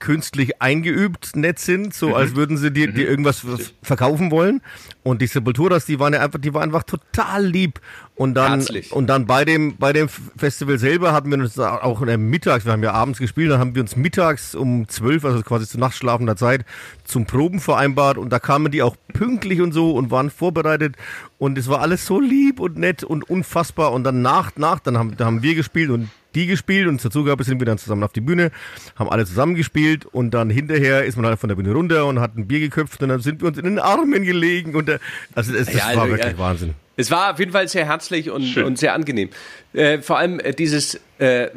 künstlich 0.03 0.61
eingeübt 0.61 1.37
nett 1.37 1.59
sind, 1.59 1.93
so 1.93 2.13
als 2.13 2.35
würden 2.35 2.57
sie 2.57 2.71
dir, 2.71 2.91
dir 2.91 3.07
irgendwas 3.07 3.45
verkaufen 3.81 4.31
wollen. 4.31 4.61
Und 5.01 5.21
die 5.21 5.27
Sepulturas, 5.27 5.85
die 5.85 5.97
waren 5.97 6.11
ja 6.11 6.19
einfach, 6.19 6.39
die 6.39 6.53
waren 6.53 6.63
einfach 6.63 6.83
total 6.83 7.45
lieb. 7.45 7.79
Und 8.15 8.33
dann, 8.33 8.59
Herzlich. 8.59 8.91
und 8.91 9.07
dann 9.07 9.25
bei 9.25 9.45
dem, 9.45 9.77
bei 9.77 9.93
dem 9.93 10.09
Festival 10.09 10.77
selber 10.77 11.13
hatten 11.13 11.31
wir 11.31 11.37
uns 11.37 11.57
auch 11.57 12.01
äh, 12.01 12.17
mittags, 12.17 12.65
wir 12.65 12.73
haben 12.73 12.83
ja 12.83 12.91
abends 12.91 13.17
gespielt, 13.17 13.49
dann 13.49 13.59
haben 13.61 13.75
wir 13.75 13.81
uns 13.81 13.95
mittags 13.95 14.55
um 14.55 14.89
zwölf, 14.89 15.23
also 15.23 15.41
quasi 15.41 15.67
zu 15.67 15.79
nachtschlafender 15.79 16.35
Zeit, 16.35 16.65
zum 17.05 17.25
Proben 17.25 17.61
vereinbart 17.61 18.17
und 18.17 18.29
da 18.29 18.39
kamen 18.39 18.73
die 18.73 18.83
auch 18.83 18.97
pünktlich 19.13 19.61
und 19.61 19.71
so 19.71 19.91
und 19.93 20.11
waren 20.11 20.29
vorbereitet 20.29 20.95
und 21.37 21.57
es 21.57 21.69
war 21.69 21.79
alles 21.79 22.05
so 22.05 22.19
lieb 22.19 22.59
und 22.59 22.77
nett 22.77 23.05
und 23.05 23.29
unfassbar 23.29 23.93
und 23.93 24.03
dann 24.03 24.21
nach, 24.21 24.51
nach, 24.57 24.79
dann 24.79 24.97
haben, 24.97 25.15
da 25.15 25.25
haben 25.25 25.41
wir 25.41 25.55
gespielt 25.55 25.89
und 25.89 26.09
die 26.35 26.47
gespielt 26.47 26.87
und 26.87 26.99
zur 26.99 27.11
Zugabe 27.11 27.43
sind 27.43 27.59
wir 27.59 27.65
dann 27.65 27.77
zusammen 27.77 28.03
auf 28.03 28.13
die 28.13 28.21
Bühne, 28.21 28.51
haben 28.95 29.09
alle 29.09 29.25
zusammen 29.25 29.55
gespielt 29.55 30.05
und 30.05 30.31
dann 30.31 30.49
hinterher 30.49 31.05
ist 31.05 31.15
man 31.15 31.25
halt 31.25 31.39
von 31.39 31.49
der 31.49 31.55
Bühne 31.55 31.71
runter 31.71 32.05
und 32.05 32.19
hat 32.19 32.35
ein 32.37 32.47
Bier 32.47 32.59
geköpft 32.59 33.01
und 33.01 33.09
dann 33.09 33.21
sind 33.21 33.41
wir 33.41 33.47
uns 33.47 33.57
in 33.57 33.65
den 33.65 33.79
Armen 33.79 34.23
gelegen 34.23 34.75
und 34.75 34.89
äh, 34.89 34.99
also 35.35 35.53
es, 35.53 35.67
das 35.67 35.75
Ja, 35.75 35.95
war 35.95 36.03
also, 36.03 36.07
wirklich 36.15 36.33
ja. 36.33 36.37
Wahnsinn. 36.37 36.73
Es 36.95 37.09
war 37.09 37.31
auf 37.33 37.39
jeden 37.39 37.51
Fall 37.51 37.67
sehr 37.67 37.85
herzlich 37.85 38.29
und, 38.29 38.43
Schön. 38.43 38.65
und 38.65 38.77
sehr 38.77 38.93
angenehm. 38.93 39.29
Äh, 39.73 39.99
vor 39.99 40.19
allem 40.19 40.39
äh, 40.39 40.53
dieses, 40.53 40.99
äh, 41.17 41.47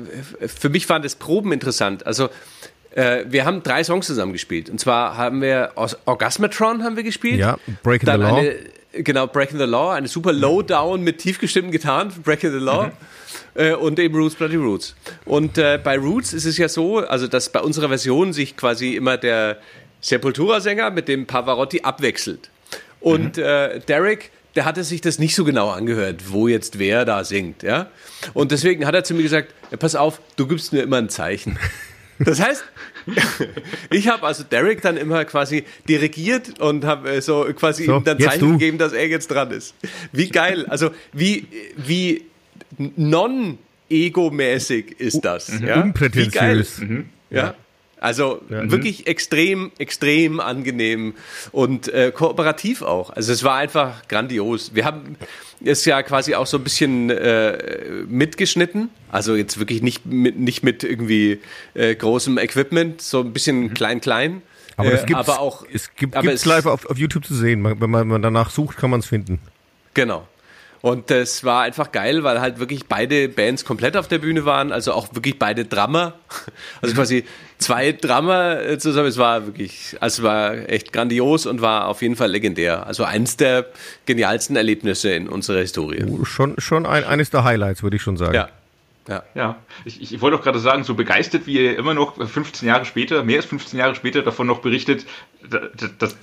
für 0.47 0.71
mich 0.71 0.89
waren 0.89 1.03
das 1.03 1.15
Proben 1.15 1.53
interessant. 1.53 2.07
Also 2.07 2.31
äh, 2.95 3.25
wir 3.29 3.45
haben 3.45 3.63
drei 3.63 3.85
Songs 3.85 4.07
zusammen 4.07 4.33
gespielt. 4.33 4.71
Und 4.71 4.81
zwar 4.81 5.19
haben 5.19 5.43
wir 5.43 5.73
Orgasmatron 6.07 6.83
haben 6.83 6.97
wir 6.97 7.03
gespielt. 7.03 7.39
Ja, 7.39 7.59
Breaking 7.83 8.11
the 8.11 8.19
Law. 8.19 8.37
Eine, 8.39 8.57
genau, 9.03 9.27
Breaking 9.27 9.59
the 9.59 9.65
Law, 9.65 9.93
eine 9.93 10.09
super 10.09 10.33
Lowdown 10.33 11.03
mit 11.03 11.19
tief 11.19 11.39
gestimmten 11.39 11.71
Gitarren, 11.71 12.13
Breaking 12.23 12.53
the 12.53 12.59
Law. 12.59 12.87
Mhm. 12.87 12.93
Äh, 13.55 13.75
und 13.75 13.99
eben 13.99 14.15
Roots 14.17 14.35
Bloody 14.35 14.57
Roots. 14.57 14.95
Und 15.25 15.59
äh, 15.59 15.79
bei 15.83 15.97
Roots 15.97 16.33
ist 16.33 16.45
es 16.45 16.59
ja 16.59 16.69
so, 16.69 16.99
also 16.99 17.27
dass 17.27 17.49
bei 17.49 17.61
unserer 17.61 17.89
Version 17.89 18.33
sich 18.33 18.57
quasi 18.57 18.95
immer 18.95 19.17
der 19.17 19.59
Sepultura-Sänger 20.01 20.91
mit 20.91 21.09
dem 21.09 21.27
Pavarotti 21.27 21.83
abwechselt. 21.83 22.51
Und 23.01 23.37
mhm. 23.37 23.43
äh, 23.43 23.81
Derek 23.81 24.31
der 24.57 24.65
hatte 24.65 24.83
sich 24.83 25.03
das 25.03 25.19
nicht 25.19 25.35
so 25.35 25.45
genau 25.45 25.71
angehört, 25.71 26.33
wo 26.33 26.49
jetzt 26.49 26.79
wer 26.79 27.05
da 27.05 27.25
singt, 27.25 27.63
ja. 27.63 27.91
Und 28.33 28.53
deswegen 28.53 28.87
hat 28.87 28.95
er 28.95 29.05
zu 29.05 29.15
mir 29.15 29.23
gesagt, 29.23 29.53
pass 29.79 29.95
auf, 29.95 30.21
du 30.37 30.47
gibst 30.47 30.73
mir 30.73 30.83
immer 30.83 30.97
ein 30.97 31.09
Zeichen. 31.09 31.59
Das 32.19 32.41
heißt, 32.41 32.65
ich 33.91 34.09
habe 34.09 34.27
also 34.27 34.45
Derek 34.45 34.83
dann 34.83 34.97
immer 34.97 35.25
quasi 35.25 35.65
dirigiert 35.89 36.61
und 36.61 36.85
habe 36.85 37.11
äh, 37.11 37.21
so 37.21 37.47
quasi 37.55 37.85
so, 37.85 37.99
ihm 37.99 38.05
dann 38.05 38.19
Zeichen 38.19 38.41
du. 38.41 38.53
gegeben, 38.53 38.79
dass 38.79 38.93
er 38.93 39.09
jetzt 39.09 39.31
dran 39.31 39.51
ist. 39.51 39.75
Wie 40.13 40.29
geil, 40.29 40.67
also 40.67 40.91
wie, 41.13 41.47
wie 41.77 42.25
non-ego-mäßig 42.79 44.99
ist 44.99 45.21
das. 45.21 45.61
Mhm. 45.61 45.67
Ja? 45.67 45.83
Unprätentiös. 45.83 46.79
Mhm. 46.79 47.07
Ja. 47.31 47.55
Also 47.99 48.43
ja. 48.51 48.71
wirklich 48.71 49.07
extrem, 49.07 49.73
extrem 49.79 50.39
angenehm 50.39 51.15
und 51.53 51.89
äh, 51.89 52.13
kooperativ 52.13 52.83
auch. 52.83 53.11
Also 53.11 53.33
es 53.33 53.43
war 53.43 53.57
einfach 53.57 54.07
grandios. 54.09 54.75
Wir 54.75 54.85
haben 54.85 55.17
es 55.65 55.85
ja 55.87 56.03
quasi 56.03 56.35
auch 56.35 56.47
so 56.47 56.59
ein 56.59 56.65
bisschen 56.65 57.09
äh, 57.09 58.05
mitgeschnitten. 58.07 58.91
Also 59.11 59.35
jetzt 59.35 59.59
wirklich 59.59 59.83
nicht 59.83 60.05
mit, 60.05 60.39
nicht 60.39 60.63
mit 60.63 60.85
irgendwie 60.85 61.41
äh, 61.75 61.95
großem 61.95 62.37
Equipment, 62.39 63.01
so 63.01 63.21
ein 63.21 63.33
bisschen 63.33 63.61
mhm. 63.61 63.75
klein, 63.75 64.01
klein. 64.01 64.43
Aber 64.77 64.93
es 64.93 65.07
gibt 65.07 65.19
aber 65.19 65.41
auch 65.41 65.65
es 65.73 65.95
gibt 65.95 66.15
es 66.15 66.45
live 66.45 66.67
auf, 66.67 66.85
auf 66.85 66.99
YouTube 66.99 67.25
zu 67.25 67.35
sehen. 67.35 67.65
Wenn 67.65 67.79
man, 67.79 68.03
wenn 68.03 68.09
man 68.09 68.23
danach 68.23 68.51
sucht, 68.51 68.77
kann 68.77 68.91
man 68.91 69.01
es 69.01 69.07
finden. 69.07 69.41
Genau. 69.95 70.29
Und 70.83 71.11
das 71.11 71.43
war 71.43 71.63
einfach 71.63 71.91
geil, 71.91 72.23
weil 72.23 72.41
halt 72.41 72.59
wirklich 72.59 72.87
beide 72.87 73.29
Bands 73.29 73.65
komplett 73.65 73.97
auf 73.97 74.09
der 74.09 74.19
Bühne 74.19 74.45
waren, 74.45 74.71
also 74.71 74.93
auch 74.93 75.09
wirklich 75.15 75.39
beide 75.39 75.65
Drummer. 75.65 76.15
Also 76.83 76.95
quasi 76.95 77.25
zwei 77.59 77.93
Drummer 77.93 78.61
äh, 78.63 78.79
zusammen. 78.79 79.09
Es 79.09 79.19
war 79.19 79.47
wirklich, 79.47 79.97
also 80.01 80.23
es 80.23 80.25
war 80.25 80.69
echt 80.69 80.93
grandios 80.93 81.47
und 81.47 81.61
war 81.61 81.89
auf 81.89 82.03
jeden 82.03 82.17
Fall 82.17 82.31
legendär. 82.31 82.87
Also 82.87 83.05
eins 83.05 83.37
der 83.37 83.67
genialsten 84.05 84.57
Erlebnisse 84.57 85.11
in 85.11 85.29
unserer 85.29 85.61
Historie. 85.61 86.05
Oh, 86.05 86.25
schon, 86.25 86.59
schon 86.59 86.87
ein, 86.87 87.05
eines 87.05 87.31
der 87.31 87.45
Highlights, 87.45 87.83
würde 87.83 87.97
ich 87.97 88.03
schon 88.03 88.17
sagen. 88.17 88.35
Ja. 88.35 88.49
Ja. 89.09 89.23
ja. 89.35 89.57
Ich, 89.85 90.13
ich 90.13 90.21
wollte 90.21 90.37
auch 90.37 90.43
gerade 90.43 90.59
sagen, 90.59 90.83
so 90.83 90.95
begeistert, 90.95 91.47
wie 91.47 91.55
ihr 91.55 91.79
immer 91.79 91.95
noch 91.95 92.17
15 92.17 92.67
Jahre 92.67 92.85
später, 92.85 93.23
mehr 93.23 93.37
als 93.37 93.47
15 93.47 93.79
Jahre 93.79 93.95
später 93.95 94.23
davon 94.23 94.49
noch 94.49 94.59
berichtet, 94.59 95.07
das, 95.49 95.91
das, 95.99 96.17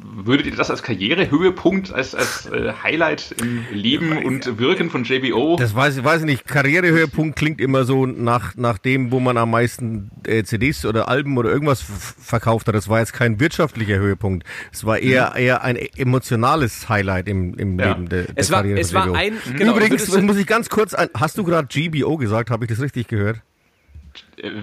würdet 0.00 0.46
ihr 0.46 0.54
das 0.54 0.70
als 0.70 0.82
Karrierehöhepunkt, 0.82 1.92
als, 1.92 2.14
als 2.14 2.46
äh, 2.46 2.72
Highlight 2.82 3.34
im 3.40 3.64
Leben 3.72 4.24
und 4.24 4.58
Wirken 4.58 4.90
von 4.90 5.04
JBO? 5.04 5.56
Das 5.56 5.74
weiß 5.74 5.98
ich, 5.98 6.04
weiß 6.04 6.20
ich 6.20 6.26
nicht. 6.26 6.46
Karrierehöhepunkt 6.46 7.36
klingt 7.36 7.60
immer 7.60 7.84
so 7.84 8.06
nach, 8.06 8.54
nach 8.56 8.78
dem, 8.78 9.10
wo 9.10 9.20
man 9.20 9.36
am 9.36 9.50
meisten 9.50 10.10
äh, 10.24 10.44
CDs 10.44 10.84
oder 10.84 11.08
Alben 11.08 11.36
oder 11.38 11.50
irgendwas 11.50 11.82
verkauft 11.82 12.68
hat. 12.68 12.74
Das 12.74 12.88
war 12.88 13.00
jetzt 13.00 13.12
kein 13.12 13.40
wirtschaftlicher 13.40 13.98
Höhepunkt. 13.98 14.44
Es 14.72 14.84
war 14.84 14.98
eher, 14.98 15.30
mhm. 15.30 15.40
eher 15.40 15.62
ein 15.62 15.76
emotionales 15.76 16.88
Highlight 16.88 17.28
im, 17.28 17.54
im 17.54 17.78
ja. 17.78 17.88
Leben 17.88 18.08
der, 18.08 18.22
der 18.24 18.34
es 18.36 18.50
war, 18.50 18.62
Karriere 18.62 18.80
es 18.80 18.94
war 18.94 19.14
ein, 19.14 19.34
genau, 19.56 19.76
Übrigens 19.76 20.08
muss 20.20 20.36
ich 20.36 20.46
ganz 20.46 20.68
kurz, 20.68 20.94
ein, 20.94 21.08
hast 21.14 21.38
du 21.38 21.44
gerade 21.44 21.68
GBO 21.68 22.16
gesagt? 22.16 22.50
Habe 22.50 22.64
ich 22.64 22.70
das 22.70 22.80
richtig 22.80 23.08
gehört? 23.08 23.40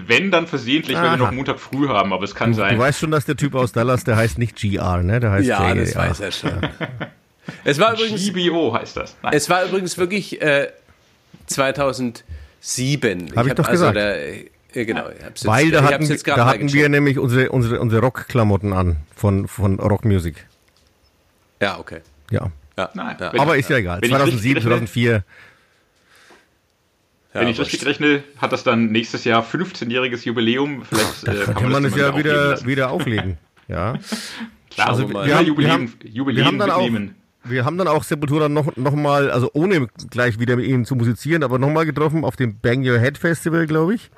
Wenn, 0.06 0.30
dann 0.30 0.46
versehentlich, 0.46 0.96
Aha. 0.96 1.04
wenn 1.04 1.10
wir 1.12 1.26
noch 1.26 1.32
Montag 1.32 1.60
früh 1.60 1.88
haben, 1.88 2.12
aber 2.12 2.24
es 2.24 2.34
kann 2.34 2.52
du, 2.52 2.56
sein. 2.56 2.74
Du 2.74 2.80
weißt 2.80 3.00
schon, 3.00 3.10
dass 3.10 3.24
der 3.24 3.36
Typ 3.36 3.54
aus 3.54 3.72
Dallas, 3.72 4.04
der 4.04 4.16
heißt 4.16 4.38
nicht 4.38 4.56
GR, 4.56 5.02
ne? 5.02 5.20
Der 5.20 5.30
heißt 5.30 5.46
ja, 5.46 5.68
J 5.68 5.78
das 5.78 5.96
weiß 5.96 6.20
er 6.20 6.32
schon. 6.32 6.68
es 7.64 7.78
war 7.78 7.94
übrigens, 7.94 8.32
GBO 8.32 8.72
heißt 8.72 8.96
das. 8.96 9.16
Nein. 9.22 9.32
Es 9.34 9.50
war 9.50 9.64
übrigens 9.64 9.98
wirklich 9.98 10.40
äh, 10.40 10.68
2007. 11.46 12.24
Habe 13.36 13.48
ich, 13.48 13.52
ich 13.52 13.54
doch 13.54 13.68
also 13.68 13.70
gesagt. 13.72 13.96
Der, 13.96 14.34
äh, 14.76 14.84
genau, 14.84 15.08
jetzt, 15.08 15.46
Weil 15.46 15.70
da 15.70 15.82
hatten, 15.82 16.18
da 16.24 16.46
hatten 16.46 16.72
wir 16.72 16.88
nämlich 16.88 17.18
unsere, 17.18 17.50
unsere, 17.50 17.80
unsere 17.80 18.02
Rockklamotten 18.02 18.72
an 18.72 18.96
von, 19.14 19.48
von 19.48 19.80
Rockmusik. 19.80 20.46
Ja, 21.60 21.78
okay. 21.78 22.00
Ja. 22.30 22.50
ja. 22.76 22.90
Nein, 22.94 23.16
ja. 23.18 23.32
Aber 23.38 23.56
ist 23.56 23.70
ja 23.70 23.78
egal. 23.78 24.00
2007, 24.00 24.62
2004 24.62 25.24
ja, 27.36 27.42
Wenn 27.42 27.48
ich 27.48 27.60
richtig 27.60 27.84
rechne, 27.84 28.24
hat 28.38 28.52
das 28.52 28.64
dann 28.64 28.86
nächstes 28.86 29.24
Jahr 29.24 29.44
15-jähriges 29.44 30.24
Jubiläum. 30.24 30.84
Vielleicht 30.84 31.28
äh, 31.28 31.44
kann, 31.44 31.54
kann 31.54 31.72
man 31.72 31.84
es 31.84 31.94
ja 31.94 32.16
wieder, 32.16 32.64
wieder 32.64 32.90
auflegen. 32.90 33.36
Ja. 33.68 33.98
Klar, 34.70 34.88
also, 34.88 35.08
wir, 35.08 35.26
wir, 35.26 35.36
haben, 35.36 35.46
Jubiläum, 35.46 35.56
wir, 35.56 35.72
haben, 35.72 35.92
Jubiläum 36.02 36.36
wir 36.36 36.44
haben 36.46 36.58
dann 36.58 36.82
mitnehmen. 36.82 37.14
Auch, 37.44 37.50
wir 37.50 37.64
haben 37.64 37.78
dann 37.78 37.88
auch 37.88 38.04
Sepultura 38.04 38.48
noch, 38.48 38.74
noch 38.76 38.94
mal, 38.94 39.30
also 39.30 39.50
ohne 39.52 39.86
gleich 40.10 40.38
wieder 40.38 40.56
mit 40.56 40.66
ihnen 40.66 40.86
zu 40.86 40.96
musizieren, 40.96 41.42
aber 41.42 41.58
noch 41.58 41.70
mal 41.70 41.84
getroffen 41.84 42.24
auf 42.24 42.36
dem 42.36 42.58
Bang 42.58 42.88
Your 42.88 42.98
Head 42.98 43.18
Festival, 43.18 43.66
glaube 43.66 43.94
ich. 43.94 44.10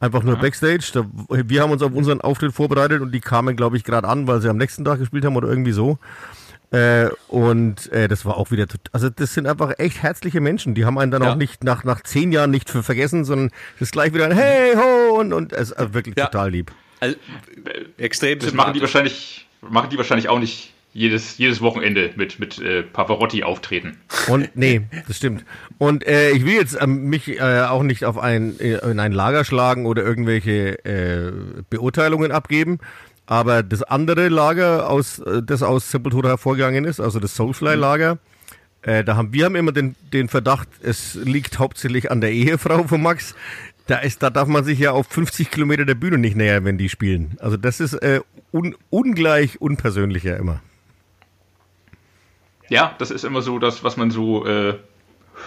Einfach 0.00 0.22
nur 0.22 0.34
ja. 0.36 0.40
Backstage. 0.40 0.90
Da, 0.94 1.06
wir 1.28 1.62
haben 1.62 1.70
uns 1.70 1.82
auf 1.82 1.92
unseren 1.92 2.22
Auftritt 2.22 2.52
vorbereitet 2.52 3.02
und 3.02 3.12
die 3.12 3.20
kamen, 3.20 3.54
glaube 3.54 3.76
ich, 3.76 3.84
gerade 3.84 4.08
an, 4.08 4.26
weil 4.26 4.40
sie 4.40 4.48
am 4.48 4.56
nächsten 4.56 4.84
Tag 4.84 4.98
gespielt 4.98 5.24
haben 5.26 5.36
oder 5.36 5.48
irgendwie 5.48 5.72
so. 5.72 5.98
Äh, 6.72 7.08
und 7.28 7.90
äh, 7.92 8.08
das 8.08 8.24
war 8.24 8.36
auch 8.36 8.50
wieder, 8.50 8.66
also 8.92 9.08
das 9.08 9.34
sind 9.34 9.46
einfach 9.46 9.74
echt 9.78 10.02
herzliche 10.02 10.40
Menschen. 10.40 10.74
Die 10.74 10.84
haben 10.84 10.98
einen 10.98 11.10
dann 11.12 11.22
ja. 11.22 11.32
auch 11.32 11.36
nicht 11.36 11.62
nach, 11.62 11.84
nach 11.84 12.02
zehn 12.02 12.32
Jahren 12.32 12.50
nicht 12.50 12.70
für 12.70 12.82
vergessen, 12.82 13.24
sondern 13.24 13.50
das 13.78 13.88
ist 13.88 13.92
gleich 13.92 14.12
wieder 14.12 14.24
ein 14.24 14.32
Hey 14.32 14.74
ho 14.74 15.18
und, 15.18 15.32
und 15.32 15.52
es 15.52 15.70
ist 15.70 15.72
also 15.74 15.94
wirklich 15.94 16.16
ja. 16.16 16.26
total 16.26 16.50
lieb. 16.50 16.72
Also, 17.00 17.16
extrem. 17.98 18.38
Das 18.38 18.52
machen 18.52 18.74
die 18.74 18.80
wahrscheinlich, 18.80 19.46
machen 19.60 19.90
die 19.90 19.96
wahrscheinlich 19.96 20.28
auch 20.28 20.38
nicht 20.38 20.72
jedes, 20.96 21.36
jedes 21.36 21.60
Wochenende 21.60 22.10
mit, 22.16 22.38
mit 22.38 22.58
äh, 22.58 22.82
Pavarotti 22.82 23.44
auftreten. 23.44 23.98
Und 24.28 24.48
nee, 24.54 24.80
das 25.06 25.18
stimmt. 25.18 25.44
Und 25.76 26.06
äh, 26.06 26.30
ich 26.30 26.46
will 26.46 26.54
jetzt 26.54 26.76
ähm, 26.80 27.04
mich 27.04 27.28
äh, 27.38 27.60
auch 27.68 27.82
nicht 27.82 28.06
auf 28.06 28.16
ein, 28.16 28.58
äh, 28.60 28.78
in 28.90 28.98
ein 28.98 29.12
Lager 29.12 29.44
schlagen 29.44 29.84
oder 29.84 30.02
irgendwelche 30.02 30.84
äh, 30.86 31.32
Beurteilungen 31.68 32.32
abgeben. 32.32 32.78
Aber 33.26 33.62
das 33.62 33.82
andere 33.82 34.28
Lager, 34.28 34.88
aus, 34.88 35.18
äh, 35.18 35.42
das 35.42 35.62
aus 35.62 35.90
Sepultura 35.90 36.28
hervorgegangen 36.28 36.84
ist, 36.84 37.00
also 37.00 37.18
das 37.18 37.34
Soulfly-Lager, 37.34 38.18
äh, 38.82 39.02
da 39.02 39.16
haben 39.16 39.32
wir 39.32 39.44
haben 39.44 39.56
immer 39.56 39.72
den, 39.72 39.96
den 40.12 40.28
Verdacht, 40.28 40.68
es 40.80 41.16
liegt 41.16 41.58
hauptsächlich 41.58 42.10
an 42.10 42.20
der 42.20 42.30
Ehefrau 42.30 42.84
von 42.84 43.02
Max. 43.02 43.34
Da, 43.88 43.98
ist, 43.98 44.22
da 44.22 44.30
darf 44.30 44.48
man 44.48 44.64
sich 44.64 44.78
ja 44.78 44.92
auf 44.92 45.06
50 45.08 45.50
Kilometer 45.50 45.84
der 45.84 45.94
Bühne 45.94 46.18
nicht 46.18 46.36
nähern, 46.36 46.64
wenn 46.64 46.78
die 46.78 46.88
spielen. 46.88 47.36
Also 47.40 47.56
das 47.56 47.80
ist 47.80 47.94
äh, 47.94 48.20
un, 48.52 48.76
ungleich 48.90 49.60
unpersönlicher 49.60 50.36
immer. 50.36 50.60
Ja, 52.68 52.94
das 52.98 53.10
ist 53.10 53.24
immer 53.24 53.42
so 53.42 53.58
das, 53.58 53.84
was 53.84 53.96
man 53.96 54.10
so 54.10 54.44
äh, 54.46 54.74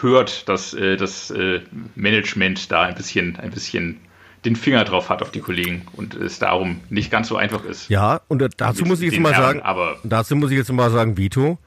hört, 0.02 0.48
dass 0.48 0.74
äh, 0.74 0.96
das 0.96 1.32
äh, 1.32 1.62
Management 1.96 2.72
da 2.72 2.84
ein 2.84 2.96
bisschen, 2.96 3.36
ein 3.38 3.52
bisschen 3.52 4.00
den 4.46 4.56
Finger 4.56 4.84
drauf 4.86 5.10
hat 5.10 5.22
auf 5.22 5.32
die 5.32 5.42
Kollegen 5.42 5.86
und 5.94 6.16
es 6.16 6.40
darum 6.40 6.82
nicht 6.90 7.12
ganz 7.12 7.28
so 7.28 7.36
einfach 7.36 7.66
ist. 7.66 7.90
Ja, 7.90 8.22
und 8.28 8.44
dazu 8.58 8.86
muss 8.86 9.02
ich 9.02 9.12
jetzt 9.12 9.22
mal 9.22 9.34
sagen, 9.34 9.62
aber 9.62 9.98
dazu 10.04 10.36
muss 10.36 10.52
ich 10.52 10.58
jetzt 10.58 10.72
mal 10.72 10.90
sagen, 10.92 11.18
Vito, 11.18 11.58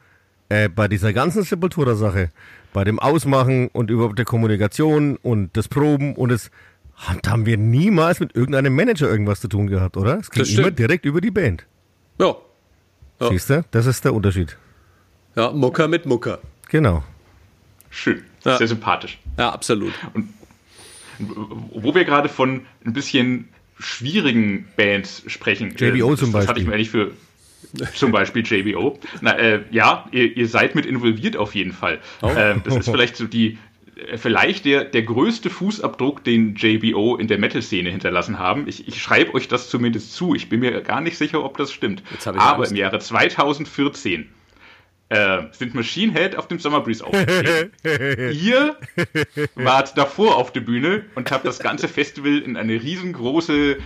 äh, 0.49 0.69
bei 0.69 0.89
dieser 0.89 1.13
ganzen 1.13 1.43
Sepultura-Sache, 1.43 2.31
bei 2.73 2.85
dem 2.85 2.99
Ausmachen 2.99 3.69
und 3.69 3.91
überhaupt 3.91 4.19
der 4.19 4.25
Kommunikation 4.25 5.17
und 5.17 5.57
das 5.57 5.69
Proben 5.69 6.15
und 6.15 6.31
das 6.31 6.51
haben 6.95 7.47
wir 7.47 7.57
niemals 7.57 8.21
mit 8.21 8.35
irgendeinem 8.37 8.75
Manager 8.75 9.09
irgendwas 9.09 9.41
zu 9.41 9.49
tun 9.49 9.67
gehabt, 9.67 9.97
oder? 9.97 10.19
Es 10.19 10.31
ging 10.31 10.45
immer 10.45 10.71
direkt 10.71 11.05
über 11.05 11.21
die 11.21 11.31
Band. 11.31 11.67
Ja. 12.19 12.37
ja. 13.21 13.29
Siehst 13.29 13.51
du? 13.51 13.65
Das 13.71 13.87
ist 13.87 14.05
der 14.05 14.15
Unterschied. 14.15 14.57
Ja, 15.35 15.51
Mucker 15.51 15.89
mit 15.89 16.07
Mucker. 16.07 16.39
Genau. 16.69 17.03
Schön. 17.91 18.23
Ja. 18.45 18.57
Sehr 18.57 18.69
sympathisch. 18.69 19.19
Ja, 19.39 19.51
absolut. 19.51 19.93
Und 20.15 20.29
wo 21.29 21.95
wir 21.95 22.05
gerade 22.05 22.29
von 22.29 22.67
ein 22.85 22.93
bisschen 22.93 23.49
schwierigen 23.79 24.67
Bands 24.77 25.23
sprechen. 25.27 25.75
JBO 25.77 26.13
äh, 26.13 26.17
zum 26.17 26.33
Beispiel. 26.33 26.41
Das 26.41 26.49
hatte 26.49 26.61
ich 26.61 26.67
mir 26.67 26.75
eigentlich 26.75 26.91
für 26.91 27.13
zum 27.95 28.13
Beispiel 28.13 28.45
JBO. 28.45 28.99
Na, 29.21 29.39
äh, 29.39 29.63
ja, 29.71 30.07
ihr, 30.13 30.37
ihr, 30.37 30.49
seid 30.49 30.75
mit 30.75 30.87
involviert 30.87 31.37
auf 31.37 31.55
jeden 31.55 31.73
Fall. 31.73 32.01
Oh. 32.21 32.29
Äh, 32.29 32.57
das 32.65 32.77
ist 32.77 32.91
vielleicht 32.91 33.17
so 33.17 33.27
die, 33.27 33.59
äh, 34.09 34.19
vielleicht 34.19 34.65
der, 34.65 34.85
der 34.85 35.03
größte 35.03 35.51
Fußabdruck, 35.51 36.25
den 36.25 36.55
JBO 36.55 37.17
in 37.17 37.29
der 37.29 37.39
Metal-Szene 37.39 37.91
hinterlassen 37.91 38.39
haben. 38.39 38.69
Ich, 38.69 38.89
ich 38.89 39.01
schreibe 39.01 39.35
euch 39.35 39.49
das 39.49 39.71
zumindest 39.71 40.13
zu. 40.13 40.35
Ich 40.35 40.49
bin 40.49 40.61
mir 40.61 40.81
gar 40.83 41.01
nicht 41.01 41.17
sicher, 41.17 41.45
ob 41.45 41.57
das 41.57 41.73
stimmt. 41.73 42.03
Aber 42.27 42.57
Angst. 42.57 42.73
im 42.73 42.77
Jahre 42.77 42.99
2014 42.99 44.29
äh, 45.13 45.43
sind 45.53 45.75
Machine 45.75 46.13
Head 46.13 46.37
auf 46.37 46.49
dem 46.49 46.59
Summer 46.59 46.81
Breeze 46.81 47.05
aufgetreten. 47.05 47.73
Ihr 48.33 48.77
wart 49.55 49.97
davor 49.99 50.37
auf 50.37 50.53
der 50.53 50.61
Bühne 50.61 51.05
und 51.15 51.31
habt 51.31 51.45
das 51.45 51.59
ganze 51.59 51.87
Festival 51.87 52.39
in 52.39 52.57
eine 52.57 52.73
riesengroße 52.83 53.77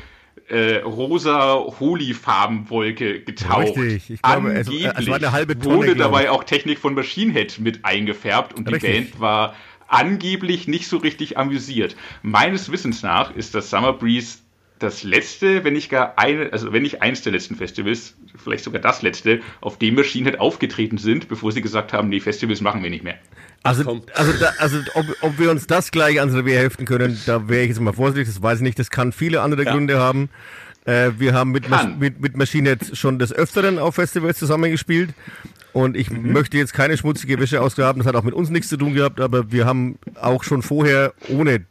äh, 0.49 0.77
rosa 0.77 1.55
Holy-Farbenwolke 1.81 3.21
getaucht. 3.21 3.77
Richtig, 3.77 4.11
ich 4.11 4.23
glaube, 4.23 4.53
es, 4.53 4.69
es 4.69 5.09
war 5.09 5.17
eine 5.17 5.33
halbe 5.33 5.59
Tonne, 5.59 5.77
wurde 5.79 5.97
dabei 5.97 6.31
auch 6.31 6.45
Technik 6.45 6.79
von 6.79 6.95
Machine 6.95 7.33
Head 7.33 7.59
mit 7.59 7.85
eingefärbt 7.85 8.55
und 8.55 8.71
Richtig. 8.71 8.93
die 8.93 9.01
Band 9.01 9.21
war 9.21 9.57
angeblich 9.89 10.69
nicht 10.69 10.87
so 10.87 10.99
richtig 10.99 11.39
amüsiert. 11.39 11.97
Meines 12.23 12.71
Wissens 12.71 13.03
nach 13.03 13.35
ist 13.35 13.55
das 13.55 13.71
Summer 13.71 13.93
Breeze 13.93 14.39
das 14.79 15.03
letzte, 15.03 15.65
wenn 15.65 15.73
nicht 15.73 15.91
gar 15.91 16.19
eine, 16.19 16.53
also 16.53 16.73
wenn 16.73 16.83
nicht 16.83 17.03
eins 17.03 17.23
der 17.23 17.33
letzten 17.33 17.57
Festivals, 17.57 18.15
vielleicht 18.37 18.65
sogar 18.65 18.81
das 18.81 19.03
letzte, 19.03 19.41
auf 19.61 19.79
dem 19.79 19.95
Machine 19.95 20.31
Head 20.31 20.41
aufgetreten 20.41 20.99
sind, 20.99 21.29
bevor 21.29 21.53
sie 21.53 21.63
gesagt 21.63 21.93
haben, 21.93 22.09
nee, 22.09 22.21
Festivals 22.21 22.61
machen 22.61 22.83
wir 22.83 22.91
nicht 22.91 23.05
mehr. 23.05 23.17
Also, 23.63 24.03
also, 24.15 24.33
da, 24.39 24.53
also 24.59 24.79
ob, 24.95 25.07
ob 25.23 25.39
wir 25.39 25.51
uns 25.51 25.67
das 25.67 25.91
gleich 25.91 26.21
ans 26.21 26.35
Revier 26.35 26.59
heften 26.61 26.85
können, 26.85 27.19
da 27.27 27.49
wäre 27.49 27.63
ich 27.63 27.71
jetzt 27.71 27.81
mal 27.81 27.93
vorsichtig, 27.93 28.33
das 28.33 28.43
weiß 28.43 28.59
ich 28.59 28.63
nicht. 28.63 28.79
Das 28.79 28.91
kann 28.91 29.13
viele 29.13 29.41
andere 29.41 29.65
ja. 29.65 29.73
Gründe 29.73 29.99
haben. 29.99 30.29
Äh, 30.85 31.13
wir 31.19 31.35
haben 31.35 31.51
mit, 31.51 31.69
Mas 31.69 31.87
mit, 31.99 32.21
mit 32.21 32.37
Machine 32.37 32.69
Head 32.71 32.97
schon 32.97 33.19
des 33.19 33.33
Öfteren 33.33 33.79
auf 33.79 33.97
Festivals 33.97 34.39
zusammengespielt. 34.39 35.11
Und 35.73 35.97
ich 35.97 36.11
mhm. 36.11 36.33
möchte 36.33 36.57
jetzt 36.59 36.75
keine 36.75 36.97
schmutzige 36.97 37.41
Wäsche 37.41 37.61
ausgraben, 37.61 38.01
das 38.01 38.07
hat 38.07 38.15
auch 38.15 38.25
mit 38.25 38.35
uns 38.35 38.51
nichts 38.51 38.69
zu 38.69 38.77
tun 38.77 38.95
gehabt, 38.95 39.21
aber 39.21 39.53
wir 39.53 39.67
haben 39.67 39.99
auch 40.15 40.43
schon 40.43 40.63
vorher 40.63 41.13
ohne 41.29 41.67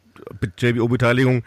JBO-Beteiligung 0.58 1.42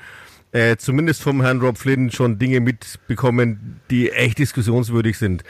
äh, 0.51 0.77
zumindest 0.77 1.21
vom 1.21 1.41
Herrn 1.41 1.61
Rob 1.61 1.77
Flynn 1.77 2.11
schon 2.11 2.39
Dinge 2.39 2.59
mitbekommen, 2.59 3.81
die 3.89 4.11
echt 4.11 4.39
diskussionswürdig 4.39 5.17
sind. 5.17 5.43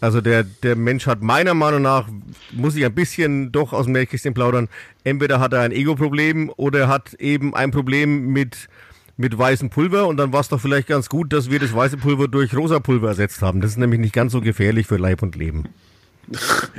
Also 0.00 0.20
der, 0.20 0.44
der 0.44 0.76
Mensch 0.76 1.06
hat 1.06 1.22
meiner 1.22 1.54
Meinung 1.54 1.82
nach, 1.82 2.08
muss 2.52 2.76
ich 2.76 2.84
ein 2.84 2.94
bisschen 2.94 3.52
doch 3.52 3.72
aus 3.72 3.84
dem 3.86 3.92
Nähkästchen 3.92 4.34
plaudern, 4.34 4.68
entweder 5.04 5.40
hat 5.40 5.52
er 5.52 5.60
ein 5.60 5.72
Ego-Problem 5.72 6.50
oder 6.56 6.80
er 6.80 6.88
hat 6.88 7.14
eben 7.14 7.54
ein 7.54 7.70
Problem 7.70 8.28
mit, 8.28 8.68
mit 9.16 9.36
weißem 9.36 9.70
Pulver 9.70 10.06
und 10.06 10.18
dann 10.18 10.32
war 10.32 10.40
es 10.40 10.48
doch 10.48 10.60
vielleicht 10.60 10.88
ganz 10.88 11.08
gut, 11.08 11.32
dass 11.32 11.50
wir 11.50 11.58
das 11.58 11.74
weiße 11.74 11.96
Pulver 11.96 12.28
durch 12.28 12.54
rosa 12.54 12.78
Pulver 12.78 13.08
ersetzt 13.08 13.40
haben. 13.40 13.60
Das 13.60 13.70
ist 13.70 13.78
nämlich 13.78 14.00
nicht 14.00 14.14
ganz 14.14 14.32
so 14.32 14.40
gefährlich 14.40 14.86
für 14.86 14.96
Leib 14.96 15.22
und 15.22 15.34
Leben. 15.34 15.68
Das 16.28 16.70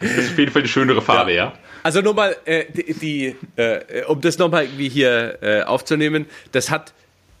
ist 0.00 0.30
auf 0.32 0.38
jeden 0.38 0.52
Fall 0.52 0.62
eine 0.62 0.68
schönere 0.68 1.02
Farbe, 1.02 1.32
ja. 1.32 1.44
ja. 1.44 1.52
Also 1.82 2.00
nochmal, 2.00 2.36
äh, 2.44 2.64
die, 2.72 2.94
die 2.94 3.36
äh, 3.56 4.04
um 4.04 4.20
das 4.20 4.38
nochmal 4.38 4.64
irgendwie 4.64 4.88
hier 4.88 5.38
äh, 5.42 5.62
aufzunehmen, 5.62 6.26
das 6.52 6.70
hat 6.70 6.92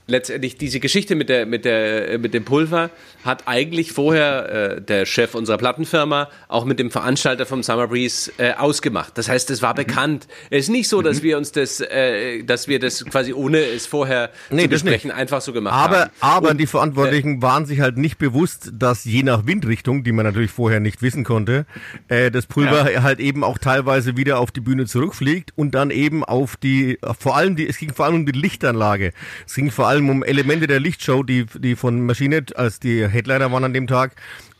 letztendlich 0.08 0.56
diese 0.56 0.80
Geschichte 0.80 1.14
mit 1.14 1.28
der 1.28 1.46
mit 1.46 1.64
der 1.64 2.18
mit 2.18 2.34
dem 2.34 2.44
Pulver 2.44 2.90
hat 3.24 3.42
eigentlich 3.46 3.92
vorher 3.92 4.76
äh, 4.76 4.80
der 4.80 5.06
Chef 5.06 5.34
unserer 5.34 5.58
Plattenfirma 5.58 6.28
auch 6.48 6.64
mit 6.64 6.78
dem 6.78 6.90
Veranstalter 6.90 7.46
vom 7.46 7.62
Summer 7.62 7.88
Breeze 7.88 8.32
äh, 8.38 8.54
ausgemacht. 8.54 9.18
Das 9.18 9.28
heißt, 9.28 9.50
es 9.50 9.60
war 9.62 9.74
mhm. 9.74 9.76
bekannt. 9.76 10.28
Es 10.50 10.64
ist 10.64 10.70
nicht 10.70 10.88
so, 10.88 11.02
dass 11.02 11.18
mhm. 11.18 11.22
wir 11.22 11.38
uns 11.38 11.52
das, 11.52 11.80
äh, 11.80 12.42
dass 12.42 12.68
wir 12.68 12.80
das 12.80 13.04
quasi 13.04 13.32
ohne 13.32 13.58
es 13.58 13.86
vorher 13.86 14.30
nee, 14.50 14.62
zu 14.62 14.68
besprechen 14.68 15.10
einfach 15.10 15.40
so 15.40 15.52
gemacht 15.52 15.74
aber, 15.74 16.00
haben. 16.00 16.10
Aber 16.20 16.50
Und, 16.50 16.58
die 16.58 16.66
Verantwortlichen 16.66 17.38
äh, 17.38 17.42
waren 17.42 17.66
sich 17.66 17.80
halt 17.80 17.98
nicht 17.98 18.18
bewusst, 18.18 18.70
dass 18.72 19.04
je 19.04 19.22
nach 19.22 19.46
Windrichtung, 19.46 20.04
die 20.04 20.12
man 20.12 20.24
natürlich 20.24 20.50
vorher 20.50 20.80
nicht 20.80 21.02
wissen 21.02 21.24
konnte, 21.24 21.66
äh, 22.08 22.30
das 22.30 22.46
Pulver 22.46 22.90
ja. 22.90 23.02
halt 23.02 23.20
eben 23.20 23.44
auch 23.44 23.58
teilweise 23.58 24.16
wieder 24.16 24.38
auf 24.38 24.50
die 24.50 24.60
Bühne 24.60 24.86
zurückfliegt 24.86 25.52
und 25.56 25.74
dann 25.74 25.90
eben 25.90 26.24
auf 26.24 26.56
die, 26.56 26.98
vor 27.18 27.36
allem 27.36 27.56
die, 27.56 27.68
es 27.68 27.78
ging 27.78 27.92
vor 27.92 28.06
allem 28.06 28.14
um 28.16 28.26
die 28.26 28.32
Lichtanlage. 28.32 29.12
Es 29.46 29.54
ging 29.54 29.70
vor 29.70 29.86
allem 29.86 29.97
um 29.98 30.22
Elemente 30.22 30.66
der 30.66 30.80
Lichtshow, 30.80 31.22
die, 31.22 31.46
die 31.46 31.76
von 31.76 32.04
Maschine 32.04 32.44
als 32.54 32.80
die 32.80 33.06
Headliner 33.06 33.50
waren 33.50 33.64
an 33.64 33.72
dem 33.72 33.86
Tag, 33.86 34.12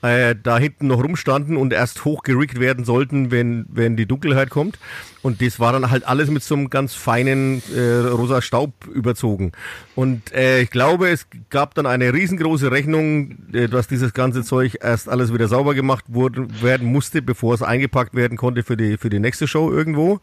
äh, 0.02 0.34
da 0.40 0.58
hinten 0.58 0.86
noch 0.86 1.02
rumstanden 1.02 1.56
und 1.56 1.72
erst 1.72 2.04
hochgerickt 2.04 2.60
werden 2.60 2.84
sollten, 2.84 3.30
wenn, 3.30 3.66
wenn 3.68 3.96
die 3.96 4.06
Dunkelheit 4.06 4.50
kommt. 4.50 4.78
Und 5.22 5.42
das 5.42 5.58
war 5.58 5.72
dann 5.72 5.90
halt 5.90 6.06
alles 6.06 6.30
mit 6.30 6.44
so 6.44 6.54
einem 6.54 6.70
ganz 6.70 6.94
feinen 6.94 7.60
äh, 7.74 8.06
rosa 8.08 8.40
Staub 8.40 8.72
überzogen. 8.86 9.52
Und 9.96 10.32
äh, 10.32 10.60
ich 10.60 10.70
glaube, 10.70 11.08
es 11.08 11.26
gab 11.50 11.74
dann 11.74 11.86
eine 11.86 12.12
riesengroße 12.12 12.70
Rechnung, 12.70 13.36
äh, 13.52 13.68
dass 13.68 13.88
dieses 13.88 14.14
ganze 14.14 14.44
Zeug 14.44 14.78
erst 14.80 15.08
alles 15.08 15.34
wieder 15.34 15.48
sauber 15.48 15.74
gemacht 15.74 16.04
wurde, 16.08 16.46
werden 16.62 16.86
musste, 16.86 17.20
bevor 17.20 17.54
es 17.54 17.62
eingepackt 17.62 18.14
werden 18.14 18.38
konnte 18.38 18.62
für 18.62 18.76
die, 18.76 18.96
für 18.96 19.10
die 19.10 19.18
nächste 19.18 19.48
Show 19.48 19.72
irgendwo. 19.72 20.20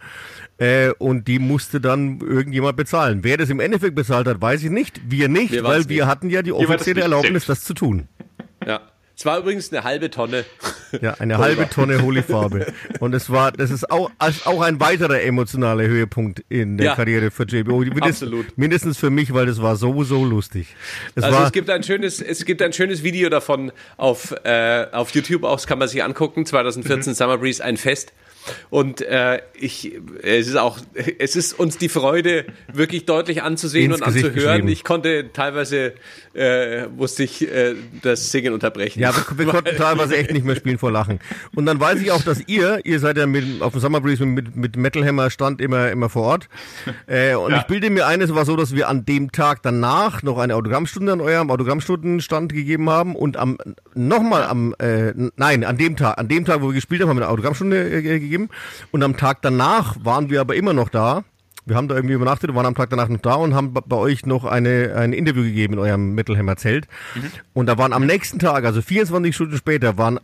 Äh, 0.57 0.91
und 0.97 1.27
die 1.27 1.39
musste 1.39 1.81
dann 1.81 2.21
irgendjemand 2.21 2.77
bezahlen. 2.77 3.19
Wer 3.23 3.35
das 3.35 3.49
im 3.49 3.59
Endeffekt 3.59 3.95
bezahlt 3.95 4.27
hat, 4.27 4.41
weiß 4.41 4.63
ich 4.63 4.69
nicht. 4.69 5.01
Wir 5.09 5.27
nicht, 5.27 5.51
wir 5.51 5.63
weil 5.65 5.89
wir 5.89 6.07
hatten 6.07 6.29
ja 6.29 6.41
die 6.41 6.53
offizielle 6.53 7.01
Erlaubnis, 7.01 7.45
das 7.45 7.65
zu 7.65 7.73
tun. 7.73 8.07
Ja. 8.65 8.79
Es 9.17 9.25
war 9.25 9.39
übrigens 9.39 9.71
eine 9.71 9.83
halbe 9.83 10.09
Tonne. 10.09 10.45
Ja, 11.01 11.13
eine 11.15 11.37
halbe 11.37 11.69
Tonne 11.69 12.01
Holyfarbe. 12.01 12.67
Und 12.99 13.13
es 13.13 13.29
war, 13.29 13.51
das 13.51 13.71
ist 13.71 13.89
auch, 13.89 14.11
auch 14.19 14.61
ein 14.61 14.79
weiterer 14.79 15.21
emotionaler 15.21 15.87
Höhepunkt 15.87 16.43
in 16.49 16.77
der 16.77 16.87
ja, 16.87 16.95
Karriere 16.95 17.31
für 17.31 17.43
JBO. 17.43 17.79
Mindest, 17.79 18.23
absolut. 18.23 18.57
Mindestens 18.57 18.97
für 18.97 19.09
mich, 19.09 19.33
weil 19.33 19.45
das 19.45 19.61
war 19.61 19.75
so, 19.75 20.03
so 20.03 20.23
lustig. 20.23 20.75
Es 21.15 21.23
also 21.23 21.37
war, 21.37 21.45
es 21.45 21.51
gibt 21.51 21.69
ein 21.69 21.83
schönes, 21.83 22.21
es 22.21 22.45
gibt 22.45 22.61
ein 22.61 22.73
schönes 22.73 23.03
Video 23.03 23.29
davon 23.29 23.71
auf, 23.97 24.33
äh, 24.43 24.87
auf 24.91 25.11
YouTube 25.11 25.43
auch, 25.43 25.55
das 25.55 25.67
kann 25.67 25.79
man 25.79 25.87
sich 25.87 26.03
angucken. 26.03 26.45
2014 26.45 27.11
mhm. 27.11 27.15
Summer 27.15 27.37
Breeze, 27.37 27.63
ein 27.63 27.77
Fest. 27.77 28.13
Und 28.69 29.01
äh, 29.01 29.41
ich, 29.59 29.93
es 30.21 30.47
ist 30.47 30.57
auch, 30.57 30.79
es 31.19 31.35
ist 31.35 31.57
uns 31.57 31.77
die 31.77 31.89
Freude, 31.89 32.45
wirklich 32.71 33.05
deutlich 33.05 33.43
anzusehen 33.43 33.91
Ins 33.91 34.01
und 34.01 34.07
Gesicht 34.07 34.25
anzuhören. 34.25 34.67
Ich 34.67 34.83
konnte 34.83 35.31
teilweise, 35.33 35.93
äh, 36.33 36.87
musste 36.87 37.23
ich 37.23 37.49
äh, 37.49 37.75
das 38.01 38.31
Singen 38.31 38.53
unterbrechen. 38.53 38.99
Ja, 38.99 39.13
wir, 39.15 39.37
wir 39.37 39.45
konnten 39.47 39.75
teilweise 39.77 40.17
echt 40.17 40.31
nicht 40.31 40.45
mehr 40.45 40.55
spielen 40.55 40.77
vor 40.77 40.91
Lachen. 40.91 41.19
Und 41.55 41.65
dann 41.65 41.79
weiß 41.79 42.01
ich 42.01 42.11
auch, 42.11 42.21
dass 42.21 42.41
ihr, 42.47 42.79
ihr 42.83 42.99
seid 42.99 43.17
ja 43.17 43.25
mit, 43.25 43.61
auf 43.61 43.73
dem 43.73 43.81
Summer 43.81 44.01
Breeze 44.01 44.25
mit, 44.25 44.55
mit 44.55 44.77
Metal 44.77 45.05
Hammer 45.05 45.29
stand 45.29 45.61
immer, 45.61 45.91
immer 45.91 46.09
vor 46.09 46.23
Ort. 46.23 46.49
Äh, 47.07 47.35
und 47.35 47.51
ja. 47.51 47.59
ich 47.59 47.63
bilde 47.63 47.89
mir 47.89 48.07
ein, 48.07 48.21
es 48.21 48.33
war 48.33 48.45
so, 48.45 48.55
dass 48.55 48.75
wir 48.75 48.89
an 48.89 49.05
dem 49.05 49.31
Tag 49.31 49.61
danach 49.63 50.23
noch 50.23 50.37
eine 50.37 50.55
Autogrammstunde 50.55 51.13
an 51.13 51.21
eurem 51.21 51.49
Autogrammstundenstand 51.49 52.53
gegeben 52.53 52.89
haben 52.89 53.15
und 53.15 53.37
am 53.37 53.57
nochmal 53.93 54.43
am, 54.43 54.75
äh, 54.79 55.13
nein, 55.35 55.63
an 55.63 55.77
dem 55.77 55.95
Tag, 55.95 56.17
an 56.17 56.27
dem 56.27 56.45
Tag, 56.45 56.61
wo 56.61 56.67
wir 56.67 56.73
gespielt 56.73 57.01
haben, 57.01 57.09
haben 57.09 57.17
wir 57.17 57.23
eine 57.23 57.31
Autogrammstunde 57.31 57.89
äh, 57.89 58.01
gegeben 58.01 58.34
gegeben. 58.35 58.49
Und 58.91 59.03
am 59.03 59.17
Tag 59.17 59.41
danach 59.41 59.95
waren 60.03 60.29
wir 60.29 60.41
aber 60.41 60.55
immer 60.55 60.73
noch 60.73 60.89
da 60.89 61.23
wir 61.65 61.75
haben 61.75 61.87
da 61.87 61.95
irgendwie 61.95 62.13
übernachtet, 62.13 62.53
waren 62.53 62.65
am 62.65 62.75
Tag 62.75 62.89
danach 62.91 63.09
noch 63.09 63.19
da 63.19 63.35
und 63.35 63.55
haben 63.55 63.73
bei 63.73 63.95
euch 63.95 64.25
noch 64.25 64.45
eine, 64.45 64.95
ein 64.95 65.13
Interview 65.13 65.43
gegeben 65.43 65.73
in 65.73 65.79
eurem 65.79 66.13
Metalhammer 66.13 66.57
Zelt. 66.57 66.87
Mhm. 67.15 67.31
Und 67.53 67.65
da 67.65 67.77
waren 67.77 67.91
am 67.91 68.05
nächsten 68.05 68.37
Tag, 68.37 68.65
also 68.65 68.81
24 68.81 69.33
Stunden 69.33 69.57
später, 69.57 69.97
waren, 69.97 70.19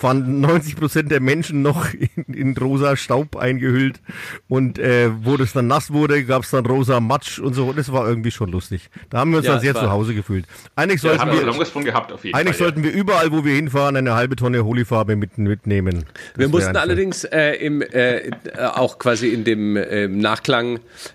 waren 0.00 0.40
90 0.40 0.76
Prozent 0.76 1.10
der 1.10 1.20
Menschen 1.20 1.60
noch 1.60 1.92
in, 1.92 2.34
in 2.34 2.56
rosa 2.56 2.96
Staub 2.96 3.36
eingehüllt. 3.36 4.00
Und 4.48 4.78
äh, 4.78 5.10
wo 5.22 5.36
das 5.36 5.52
dann 5.52 5.66
nass 5.66 5.92
wurde, 5.92 6.24
gab 6.24 6.44
es 6.44 6.50
dann 6.50 6.64
rosa 6.64 7.00
Matsch 7.00 7.38
und 7.38 7.54
so. 7.54 7.72
Das 7.72 7.92
war 7.92 8.08
irgendwie 8.08 8.30
schon 8.30 8.50
lustig. 8.50 8.88
Da 9.10 9.18
haben 9.18 9.30
wir 9.30 9.38
uns 9.38 9.46
ja, 9.46 9.52
dann 9.52 9.60
sehr 9.60 9.74
zu 9.74 9.90
Hause 9.90 10.14
gefühlt. 10.14 10.46
Eigentlich 10.74 11.02
sollten 11.02 11.28
ja, 11.28 11.32
wir, 11.32 11.84
gehabt, 11.84 12.12
eigentlich 12.12 12.32
Fall, 12.32 12.54
sollten 12.54 12.82
wir 12.82 12.92
überall, 12.92 13.30
wo 13.30 13.44
wir 13.44 13.54
hinfahren, 13.54 13.96
eine 13.96 14.14
halbe 14.14 14.36
Tonne 14.36 14.64
Holyfarbe 14.64 15.16
mit, 15.16 15.36
mitnehmen. 15.36 16.04
Das 16.32 16.38
wir 16.38 16.48
mussten 16.48 16.76
allerdings 16.76 17.24
äh, 17.24 17.52
im, 17.56 17.82
äh, 17.82 18.30
auch 18.74 18.98
quasi 18.98 19.28
in 19.28 19.44
dem 19.44 19.76
äh, 19.76 20.08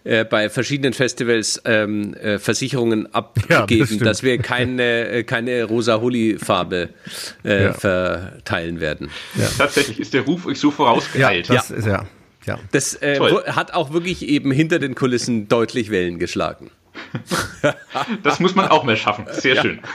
Äh, 0.03 0.25
bei 0.25 0.49
verschiedenen 0.49 0.93
Festivals 0.93 1.61
ähm, 1.65 2.13
äh, 2.15 2.39
Versicherungen 2.39 3.13
abgegeben, 3.13 3.87
ja, 3.91 3.97
das 3.97 4.13
dass 4.13 4.23
wir 4.23 4.37
keine, 4.37 5.07
äh, 5.07 5.23
keine 5.23 5.63
rosa-Holi-Farbe 5.63 6.89
äh, 7.43 7.63
ja. 7.63 7.73
verteilen 7.73 8.79
werden. 8.79 9.09
Ja. 9.35 9.47
Tatsächlich 9.57 9.99
ist 9.99 10.13
der 10.13 10.21
Ruf 10.21 10.45
euch 10.45 10.59
so 10.59 10.71
vorausgeeilt. 10.71 11.47
Ja, 11.47 11.55
das 11.55 11.71
ist 11.71 11.87
ja. 11.87 12.05
ja. 12.45 12.59
Das 12.71 13.01
äh, 13.01 13.19
hat 13.47 13.73
auch 13.73 13.91
wirklich 13.91 14.27
eben 14.27 14.51
hinter 14.51 14.79
den 14.79 14.95
Kulissen 14.95 15.47
deutlich 15.47 15.89
Wellen 15.89 16.19
geschlagen. 16.19 16.69
das 18.23 18.39
muss 18.39 18.55
man 18.55 18.67
auch 18.67 18.83
mehr 18.83 18.95
schaffen. 18.95 19.25
Sehr 19.31 19.61
schön 19.61 19.79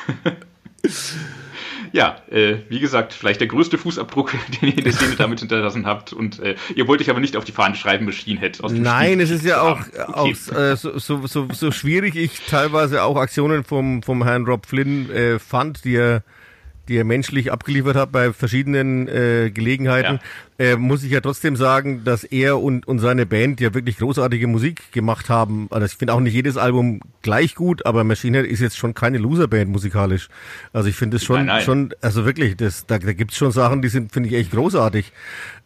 ja, 1.93 2.23
äh, 2.31 2.59
wie 2.69 2.81
gesagt, 2.81 3.13
vielleicht 3.13 3.41
der 3.41 3.49
größte 3.49 3.79
Fußabdruck, 3.79 4.33
den 4.61 4.71
ihr 4.71 4.79
in 4.79 4.85
der 4.85 4.93
Szene 4.93 5.17
damit 5.17 5.41
hinterlassen 5.41 5.87
habt. 5.87 6.13
Und 6.13 6.41
äh, 6.41 6.57
ihr 6.75 6.87
wollt 6.89 7.01
euch 7.01 7.11
aber 7.11 7.21
nicht 7.21 7.37
auf 7.37 7.45
die 7.45 7.53
Fahne 7.53 7.75
schreiben, 7.75 8.05
Machine 8.05 8.41
Head 8.41 8.63
aus 8.63 8.73
dem 8.73 8.83
Nein, 8.83 9.13
Spiel. 9.13 9.21
es 9.23 9.31
ist 9.31 9.45
ja 9.45 9.61
auch, 9.63 9.81
okay. 9.81 10.13
auch 10.13 10.57
äh, 10.57 10.77
so, 10.77 10.99
so, 10.99 11.27
so, 11.27 11.49
so 11.53 11.71
schwierig 11.71 12.17
ich 12.17 12.41
teilweise 12.47 13.03
auch 13.03 13.17
Aktionen 13.17 13.65
vom, 13.65 14.03
vom 14.03 14.25
Herrn 14.25 14.45
Rob 14.45 14.67
Flynn 14.67 15.11
äh, 15.11 15.39
fand, 15.39 15.85
die 15.85 15.97
er 15.97 16.23
die 16.89 16.97
er 16.97 17.05
menschlich 17.05 17.53
abgeliefert 17.53 17.97
hat 17.97 18.13
bei 18.13 18.33
verschiedenen 18.33 19.09
äh, 19.09 19.51
Gelegenheiten, 19.53 20.21
ja. 20.59 20.65
äh, 20.65 20.77
muss 20.77 21.03
ich 21.03 21.11
ja 21.11 21.21
trotzdem 21.21 21.57
sagen, 21.57 22.03
dass 22.05 22.25
er 22.25 22.61
und, 22.61 22.89
und 22.89 22.99
seine 22.99 23.27
Band 23.27 23.61
ja 23.61 23.75
wirklich 23.75 23.99
großartige 23.99 24.47
Musik 24.47 24.93
gemacht 24.93 25.29
haben. 25.29 25.69
Also 25.71 25.87
ich 25.87 25.93
finde 25.93 26.15
auch 26.15 26.21
nicht 26.21 26.35
jedes 26.35 26.57
Album 26.57 27.01
gleich 27.23 27.55
gut, 27.55 27.85
aber 27.87 28.05
Machine 28.05 28.39
Head 28.39 28.51
ist 28.51 28.61
jetzt 28.61 28.77
schon 28.77 28.95
keine 28.95 29.19
Loser-Band 29.19 29.71
musikalisch. 29.71 30.29
Also 30.73 30.89
ich 30.89 30.97
finde 30.97 31.19
es 31.19 31.25
schon, 31.25 31.37
nein, 31.37 31.47
nein. 31.47 31.63
schon, 31.63 31.95
also 32.01 32.25
wirklich, 32.25 32.57
das, 32.57 32.87
da, 32.87 32.99
da 32.99 33.13
gibt 33.13 33.33
es 33.33 33.37
schon 33.37 33.53
Sachen, 33.53 33.83
die 33.83 33.89
sind, 33.89 34.13
finde 34.13 34.31
ich, 34.31 34.35
echt 34.35 34.51
großartig. 34.53 35.13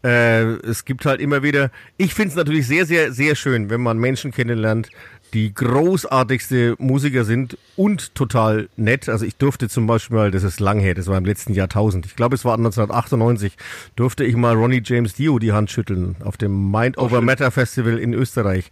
Äh, 0.05 0.43
es 0.67 0.85
gibt 0.85 1.07
halt 1.07 1.21
immer 1.21 1.43
wieder, 1.43 1.71
ich 1.97 2.15
finde 2.15 2.31
es 2.31 2.37
natürlich 2.37 2.67
sehr, 2.67 2.87
sehr, 2.87 3.13
sehr 3.13 3.37
schön, 3.37 3.71
wenn 3.71 3.81
man 3.81 3.99
Menschen 3.99 4.33
kennenlernt, 4.33 4.91
die 5.35 5.55
großartigste 5.55 6.77
Musiker 6.79 7.25
sind 7.25 7.57
und 7.77 8.15
total 8.15 8.69
nett. 8.77 9.09
Also 9.09 9.25
ich 9.25 9.37
durfte 9.37 9.69
zum 9.69 9.87
Beispiel 9.87 10.17
mal, 10.17 10.31
das 10.31 10.43
ist 10.43 10.61
lang 10.61 10.79
her, 10.79 10.95
das 10.95 11.07
war 11.07 11.17
im 11.17 11.25
letzten 11.25 11.55
Jahrtausend, 11.55 12.07
ich 12.07 12.17
glaube 12.17 12.35
es 12.35 12.45
war 12.45 12.55
1998, 12.55 13.57
durfte 13.97 14.25
ich 14.25 14.37
mal 14.37 14.55
Ronnie 14.55 14.83
James 14.85 15.15
Dio 15.15 15.39
die 15.39 15.53
Hand 15.53 15.71
schütteln 15.71 16.17
auf 16.25 16.37
dem 16.37 16.71
Mind 16.71 16.99
Over 16.99 17.21
Matter 17.23 17.51
Festival 17.51 17.99
in 17.99 18.13
Österreich. 18.13 18.71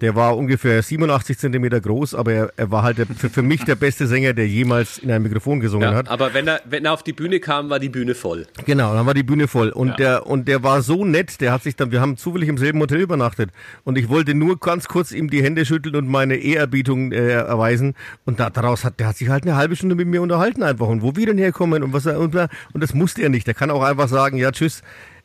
Der 0.00 0.14
war 0.14 0.36
ungefähr 0.36 0.82
87 0.82 1.38
Zentimeter 1.38 1.80
groß, 1.80 2.14
aber 2.14 2.32
er, 2.32 2.52
er 2.56 2.70
war 2.70 2.82
halt 2.82 2.98
der, 2.98 3.06
für, 3.06 3.28
für 3.28 3.42
mich 3.42 3.64
der 3.64 3.74
beste 3.74 4.06
Sänger, 4.06 4.32
der 4.32 4.48
jemals 4.48 4.98
in 4.98 5.10
einem 5.10 5.24
Mikrofon 5.24 5.60
gesungen 5.60 5.90
Ja, 5.90 5.94
hat. 5.94 6.08
aber 6.08 6.32
wenn 6.32 6.48
er, 6.48 6.60
wenn 6.64 6.84
er 6.86 6.92
auf 6.92 7.02
die 7.02 7.12
Bühne 7.12 7.38
kam, 7.40 7.68
war 7.68 7.78
die 7.78 7.88
Bühne 7.90 8.14
voll. 8.14 8.46
Genau, 8.64 8.94
dann 8.94 9.04
war 9.06 9.14
die 9.14 9.22
Bühne 9.22 9.46
voll. 9.46 9.68
Und 9.70 9.88
Ja. 9.88 9.94
der, 9.96 10.26
und 10.26 10.48
der 10.48 10.62
war 10.62 10.82
so 10.82 11.04
nett, 11.04 11.40
der 11.40 11.52
hat 11.52 11.62
sich 11.62 11.76
dann, 11.76 11.92
wir 11.92 12.00
haben 12.00 12.16
zufällig 12.16 12.48
im 12.48 12.56
selben 12.58 12.80
Hotel 12.80 13.00
übernachtet. 13.00 13.50
Und 13.84 13.98
ich 13.98 14.08
wollte 14.08 14.34
nur 14.34 14.58
ganz 14.58 14.88
kurz 14.88 15.12
ihm 15.12 15.28
die 15.28 15.42
Hände 15.42 15.64
schütteln 15.66 15.94
und 15.96 16.08
meine 16.08 16.36
Ehrerbietung 16.36 17.12
äh, 17.12 17.30
erweisen. 17.32 17.94
Und 18.24 18.40
da, 18.40 18.48
daraus 18.50 18.84
hat, 18.84 19.00
der 19.00 19.08
hat 19.08 19.16
sich 19.16 19.28
halt 19.28 19.42
eine 19.44 19.56
halbe 19.56 19.76
Stunde 19.76 19.94
mit 19.96 20.08
mir 20.08 20.22
unterhalten 20.22 20.62
einfach. 20.62 20.86
Und 20.88 21.02
wo 21.02 21.14
wir 21.16 21.26
denn 21.26 21.38
herkommen 21.38 21.82
und 21.82 21.92
was 21.92 22.06
er, 22.06 22.18
und, 22.18 22.34
und 22.34 22.50
das 22.82 22.94
musste 22.94 23.22
er 23.22 23.28
nicht. 23.28 23.46
Der 23.46 23.54
kann 23.54 23.70
auch 23.70 23.82
einfach 23.82 24.08
sagen, 24.08 24.36
ja, 24.38 24.50
tschüss. 24.50 24.82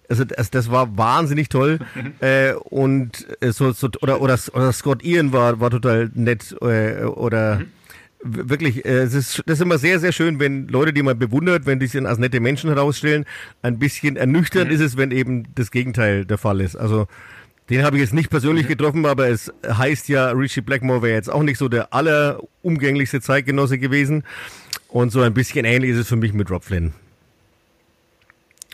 Also 0.10 0.24
das, 0.26 0.52
das 0.52 0.70
war 0.72 0.98
wahnsinnig 0.98 1.50
toll. 1.50 1.80
Äh, 2.22 2.54
und 2.54 3.26
äh, 3.42 3.52
so, 3.52 3.72
so 3.72 3.90
oder 4.02 4.22
oder 4.22 4.38
oder 4.54 4.72
Scott 4.74 5.04
Ian 5.04 5.34
war 5.34 5.60
war 5.60 5.70
total 5.70 6.10
nett 6.14 6.56
äh, 6.62 7.04
oder 7.04 7.62
w- 8.24 8.50
wirklich 8.50 8.86
äh, 8.86 9.00
es 9.00 9.14
ist 9.14 9.44
das 9.46 9.60
ist 9.60 9.62
immer 9.62 9.78
sehr 9.78 10.00
sehr 10.00 10.12
schön 10.12 10.40
wenn 10.40 10.68
Leute 10.68 10.94
die 10.94 11.04
man 11.04 11.18
bewundert 11.20 11.66
wenn 11.66 11.80
die 11.80 11.88
sich 11.88 12.06
als 12.06 12.18
nette 12.20 12.40
Menschen 12.40 12.70
herausstellen. 12.70 13.26
Ein 13.62 13.80
bisschen 13.80 14.16
ernüchternd 14.16 14.72
ist 14.72 14.82
es 14.82 14.98
wenn 14.98 15.12
eben 15.12 15.48
das 15.56 15.72
Gegenteil 15.72 16.26
der 16.26 16.38
Fall 16.38 16.62
ist. 16.62 16.76
Also 16.76 17.08
den 17.70 17.84
habe 17.84 17.98
ich 17.98 18.02
jetzt 18.04 18.14
nicht 18.14 18.30
persönlich 18.30 18.68
getroffen, 18.68 19.06
aber 19.08 19.28
es 19.28 19.52
heißt 19.68 20.08
ja, 20.08 20.30
Richie 20.30 20.62
Blackmore 20.62 21.02
wäre 21.02 21.16
jetzt 21.16 21.32
auch 21.32 21.42
nicht 21.44 21.58
so 21.58 21.68
der 21.68 21.94
allerumgänglichste 21.94 23.22
Zeitgenosse 23.22 23.78
gewesen. 23.80 24.24
Und 24.88 25.12
so 25.12 25.22
ein 25.22 25.34
bisschen 25.34 25.66
ähnlich 25.66 25.92
ist 25.92 25.98
es 25.98 26.08
für 26.08 26.16
mich 26.16 26.32
mit 26.34 26.50
Rob 26.52 26.64
Flynn. 26.64 26.94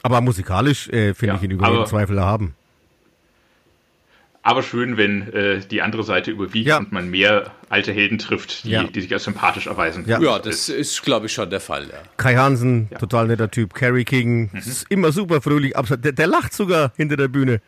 Aber 0.04 0.22
musikalisch 0.22 0.88
äh, 0.90 1.14
finde 1.14 1.34
Ja, 1.34 1.36
ich 1.38 1.44
ihn 1.44 1.52
über 1.52 1.70
jeden 1.72 1.86
Zweifel 1.86 2.18
erhaben. 2.18 2.56
Aber 4.44 4.64
schön, 4.64 4.98
wenn 4.98 5.32
äh, 5.34 5.60
die 5.60 5.84
andere 5.84 6.04
Seite 6.04 6.32
überwiegt 6.32 6.68
Ja. 6.68 6.78
und 6.80 6.92
man 6.92 7.10
mehr 7.12 7.52
alte 7.70 7.92
Helden 7.94 8.18
trifft, 8.18 8.64
die, 8.64 8.72
Ja. 8.72 8.84
die 8.86 9.02
sich 9.02 9.14
als 9.14 9.24
sympathisch 9.26 9.68
erweisen. 9.68 10.04
Ja. 10.08 10.20
Ja, 10.20 10.40
das 10.40 10.68
ist, 10.68 11.04
glaube 11.04 11.28
ich, 11.28 11.34
schon 11.34 11.52
der 11.52 11.60
Fall. 11.60 11.84
Ja. 11.84 12.00
Kai 12.18 12.36
Hansen, 12.36 12.90
total 13.00 13.28
netter 13.28 13.52
Typ. 13.52 13.76
Carrie 13.76 14.04
King, 14.04 14.50
Mhm. 14.52 14.58
ist 14.58 14.88
immer 14.90 15.12
super 15.12 15.42
fröhlich. 15.42 15.78
absolut- 15.78 16.04
Der, 16.06 16.14
der 16.14 16.26
lacht 16.28 16.54
sogar 16.54 16.92
hinter 16.98 17.18
der 17.18 17.28
Bühne. 17.28 17.62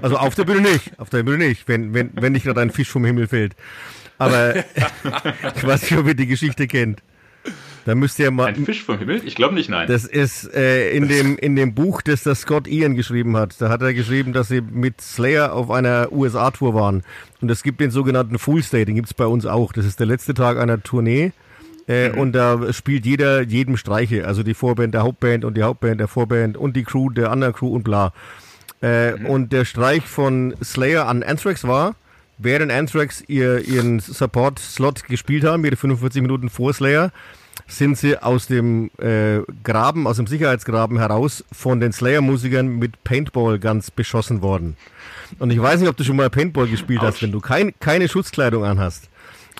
Also 0.00 0.16
auf 0.16 0.34
der 0.34 0.44
Bühne 0.44 0.62
nicht, 0.62 0.98
auf 0.98 1.10
der 1.10 1.22
Bühne 1.24 1.46
nicht, 1.46 1.68
wenn, 1.68 1.92
wenn, 1.92 2.10
wenn 2.14 2.32
nicht 2.32 2.44
gerade 2.46 2.62
ein 2.62 2.70
Fisch 2.70 2.88
vom 2.88 3.04
Himmel 3.04 3.28
fällt. 3.28 3.54
Aber 4.16 4.54
ich 5.56 5.66
weiß 5.66 5.82
nicht, 5.82 5.98
ob 5.98 6.06
ihr 6.06 6.14
die 6.14 6.26
Geschichte 6.26 6.66
kennt. 6.66 7.02
Da 7.84 7.94
müsst 7.94 8.18
ihr 8.18 8.30
mal. 8.30 8.46
Ein 8.46 8.64
Fisch 8.64 8.82
vom 8.82 8.98
Himmel? 8.98 9.20
Ich 9.24 9.34
glaube 9.34 9.54
nicht, 9.54 9.68
nein. 9.68 9.86
Das 9.88 10.04
ist 10.04 10.52
äh, 10.54 10.90
in, 10.96 11.08
dem, 11.08 11.36
in 11.36 11.54
dem 11.54 11.74
Buch, 11.74 12.00
das 12.00 12.22
der 12.22 12.34
Scott 12.34 12.66
Ian 12.66 12.94
geschrieben 12.96 13.36
hat. 13.36 13.60
Da 13.60 13.68
hat 13.68 13.82
er 13.82 13.92
geschrieben, 13.92 14.32
dass 14.32 14.48
sie 14.48 14.60
mit 14.62 15.00
Slayer 15.00 15.52
auf 15.52 15.70
einer 15.70 16.10
USA-Tour 16.10 16.74
waren. 16.74 17.02
Und 17.42 17.50
es 17.50 17.62
gibt 17.62 17.80
den 17.80 17.90
sogenannten 17.90 18.38
Fool's 18.38 18.70
Day, 18.70 18.84
den 18.86 18.94
gibt's 18.94 19.12
bei 19.12 19.26
uns 19.26 19.44
auch. 19.44 19.72
Das 19.72 19.84
ist 19.84 20.00
der 20.00 20.06
letzte 20.06 20.32
Tag 20.32 20.58
einer 20.58 20.82
Tournee. 20.82 21.32
Äh, 21.86 22.10
Und 22.10 22.32
da 22.32 22.72
spielt 22.72 23.04
jeder 23.04 23.42
jedem 23.42 23.76
Streiche. 23.76 24.26
Also 24.26 24.42
die 24.42 24.54
Vorband 24.54 24.94
der 24.94 25.02
Hauptband 25.02 25.44
und 25.44 25.54
die 25.56 25.62
Hauptband 25.62 26.00
der 26.00 26.08
Vorband 26.08 26.56
und 26.56 26.76
die 26.76 26.84
Crew 26.84 27.10
der 27.10 27.30
anderen 27.30 27.52
Crew 27.52 27.68
und 27.74 27.82
bla. 27.84 28.14
Äh, 28.80 29.12
Und 29.26 29.52
der 29.52 29.66
Streich 29.66 30.04
von 30.04 30.54
Slayer 30.64 31.06
an 31.06 31.22
Anthrax 31.22 31.64
war, 31.64 31.96
während 32.38 32.72
Anthrax 32.72 33.22
ihr, 33.28 33.66
ihren 33.68 34.00
Support-Slot 34.00 35.04
gespielt 35.04 35.44
haben, 35.44 35.64
ihre 35.66 35.76
45 35.76 36.22
Minuten 36.22 36.48
vor 36.48 36.72
Slayer, 36.72 37.12
sind 37.66 37.96
sie 37.98 38.16
aus 38.22 38.46
dem 38.46 38.90
äh, 38.98 39.40
Graben, 39.62 40.06
aus 40.06 40.16
dem 40.16 40.26
Sicherheitsgraben 40.26 40.98
heraus 40.98 41.44
von 41.52 41.80
den 41.80 41.92
Slayer-Musikern 41.92 42.66
mit 42.68 43.02
Paintball 43.04 43.58
ganz 43.58 43.90
beschossen 43.90 44.42
worden. 44.42 44.76
Und 45.38 45.50
ich 45.50 45.60
weiß 45.60 45.80
nicht, 45.80 45.88
ob 45.88 45.96
du 45.96 46.04
schon 46.04 46.16
mal 46.16 46.30
Paintball 46.30 46.66
gespielt 46.66 47.00
hast, 47.00 47.14
Autsch. 47.16 47.22
wenn 47.22 47.32
du 47.32 47.40
kein, 47.40 47.72
keine 47.80 48.08
Schutzkleidung 48.08 48.64
anhast 48.64 49.08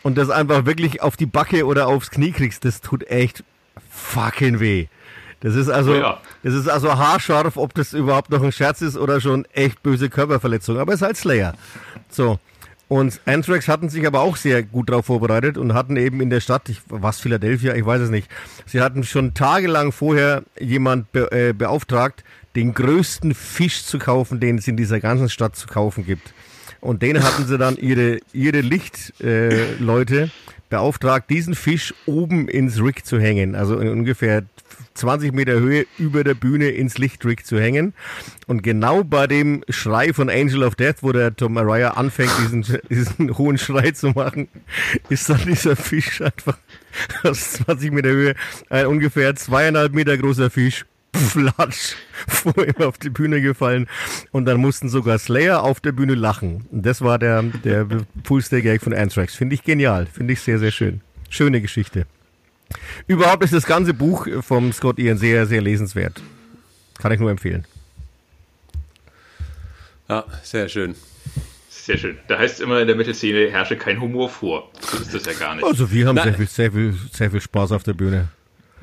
und 0.02 0.18
das 0.18 0.30
einfach 0.30 0.66
wirklich 0.66 1.02
auf 1.02 1.16
die 1.16 1.26
Backe 1.26 1.66
oder 1.66 1.86
aufs 1.88 2.10
Knie 2.10 2.32
kriegst, 2.32 2.64
das 2.64 2.80
tut 2.80 3.08
echt 3.08 3.42
fucking 3.90 4.60
weh. 4.60 4.86
Das 5.40 5.54
ist 5.56 5.68
also, 5.68 5.92
Oh 5.92 5.96
ja. 5.96 6.20
das 6.42 6.54
ist 6.54 6.68
also 6.68 6.96
haarscharf, 6.96 7.56
ob 7.56 7.74
das 7.74 7.92
überhaupt 7.92 8.30
noch 8.30 8.42
ein 8.42 8.52
Scherz 8.52 8.80
ist 8.80 8.96
oder 8.96 9.20
schon 9.20 9.44
echt 9.52 9.82
böse 9.82 10.08
Körperverletzung. 10.08 10.78
Aber 10.78 10.92
es 10.92 11.00
ist 11.00 11.06
halt 11.06 11.16
Slayer. 11.16 11.54
So. 12.08 12.38
Und 12.88 13.20
Anthrax 13.24 13.66
hatten 13.66 13.88
sich 13.88 14.06
aber 14.06 14.20
auch 14.20 14.36
sehr 14.36 14.62
gut 14.62 14.90
darauf 14.90 15.06
vorbereitet 15.06 15.56
und 15.56 15.74
hatten 15.74 15.96
eben 15.96 16.20
in 16.20 16.30
der 16.30 16.40
Stadt, 16.40 16.68
ich, 16.68 16.80
was 16.88 17.18
Philadelphia, 17.18 17.74
ich 17.74 17.84
weiß 17.84 18.02
es 18.02 18.10
nicht, 18.10 18.28
sie 18.66 18.80
hatten 18.80 19.04
schon 19.04 19.32
tagelang 19.34 19.90
vorher 19.90 20.42
jemand 20.60 21.10
be, 21.12 21.30
äh, 21.32 21.52
beauftragt, 21.52 22.24
den 22.56 22.74
größten 22.74 23.34
Fisch 23.34 23.84
zu 23.84 23.98
kaufen, 23.98 24.38
den 24.38 24.58
es 24.58 24.68
in 24.68 24.76
dieser 24.76 25.00
ganzen 25.00 25.28
Stadt 25.28 25.56
zu 25.56 25.66
kaufen 25.66 26.04
gibt. 26.04 26.34
Und 26.80 27.02
den 27.02 27.22
hatten 27.22 27.46
sie 27.46 27.56
dann 27.56 27.76
ihre, 27.76 28.18
ihre 28.32 28.60
Lichtleute 28.60 30.22
äh, 30.24 30.28
beauftragt, 30.68 31.30
diesen 31.30 31.54
Fisch 31.54 31.94
oben 32.04 32.48
ins 32.48 32.82
Rig 32.82 33.06
zu 33.06 33.18
hängen. 33.18 33.54
Also 33.54 33.78
in 33.78 33.88
ungefähr 33.88 34.42
20 34.94 35.32
Meter 35.32 35.54
Höhe 35.54 35.86
über 35.98 36.22
der 36.22 36.34
Bühne 36.34 36.68
ins 36.68 36.98
Lichtrig 36.98 37.44
zu 37.44 37.58
hängen. 37.60 37.94
Und 38.46 38.62
genau 38.62 39.02
bei 39.02 39.26
dem 39.26 39.64
Schrei 39.68 40.12
von 40.12 40.30
Angel 40.30 40.62
of 40.62 40.76
Death, 40.76 41.02
wo 41.02 41.12
der 41.12 41.34
Tom 41.34 41.56
Araya 41.56 41.90
anfängt, 41.90 42.32
diesen, 42.40 42.64
diesen 42.90 43.36
hohen 43.36 43.58
Schrei 43.58 43.90
zu 43.90 44.10
machen, 44.10 44.48
ist 45.08 45.28
dann 45.28 45.40
dieser 45.46 45.76
Fisch 45.76 46.22
einfach 46.22 46.58
aus 47.24 47.54
20 47.54 47.92
Meter 47.92 48.10
Höhe, 48.10 48.34
ein 48.70 48.86
ungefähr 48.86 49.34
zweieinhalb 49.34 49.92
Meter 49.92 50.16
großer 50.16 50.48
Fisch, 50.48 50.86
flatsch, 51.12 51.94
vor 52.28 52.66
ihm 52.66 52.82
auf 52.82 52.98
die 52.98 53.10
Bühne 53.10 53.40
gefallen. 53.40 53.88
Und 54.30 54.44
dann 54.46 54.60
mussten 54.60 54.88
sogar 54.88 55.18
Slayer 55.18 55.62
auf 55.62 55.80
der 55.80 55.92
Bühne 55.92 56.14
lachen. 56.14 56.66
Und 56.70 56.86
das 56.86 57.00
war 57.00 57.18
der, 57.18 57.42
der 57.42 57.86
Fullstay-Gag 58.24 58.80
von 58.80 58.94
Anthrax. 58.94 59.34
Finde 59.34 59.54
ich 59.54 59.64
genial. 59.64 60.06
Finde 60.06 60.32
ich 60.32 60.40
sehr, 60.40 60.58
sehr 60.58 60.70
schön. 60.70 61.00
Schöne 61.30 61.60
Geschichte. 61.60 62.06
Überhaupt 63.06 63.44
ist 63.44 63.52
das 63.52 63.66
ganze 63.66 63.94
Buch 63.94 64.26
vom 64.42 64.72
Scott 64.72 64.98
Ian 64.98 65.18
sehr, 65.18 65.46
sehr 65.46 65.60
lesenswert. 65.60 66.22
Kann 66.98 67.12
ich 67.12 67.20
nur 67.20 67.30
empfehlen. 67.30 67.64
Ja, 70.08 70.24
sehr 70.42 70.68
schön. 70.68 70.94
Sehr 71.68 71.98
schön. 71.98 72.18
Da 72.28 72.38
heißt 72.38 72.54
es 72.54 72.60
immer 72.60 72.80
in 72.80 72.86
der 72.86 72.96
Metal-Szene, 72.96 73.50
herrsche 73.50 73.76
kein 73.76 74.00
Humor 74.00 74.28
vor. 74.30 74.70
So 74.80 74.98
ist 74.98 75.14
das 75.14 75.24
ja 75.26 75.32
gar 75.32 75.54
nicht. 75.54 75.64
Also 75.64 75.90
wir 75.90 76.06
haben 76.06 76.16
Nein. 76.16 76.24
sehr 76.24 76.34
viel, 76.34 76.46
sehr 76.46 76.72
viel, 76.72 76.94
sehr 77.12 77.30
viel 77.30 77.40
Spaß 77.40 77.72
auf 77.72 77.82
der 77.82 77.92
Bühne. 77.92 78.28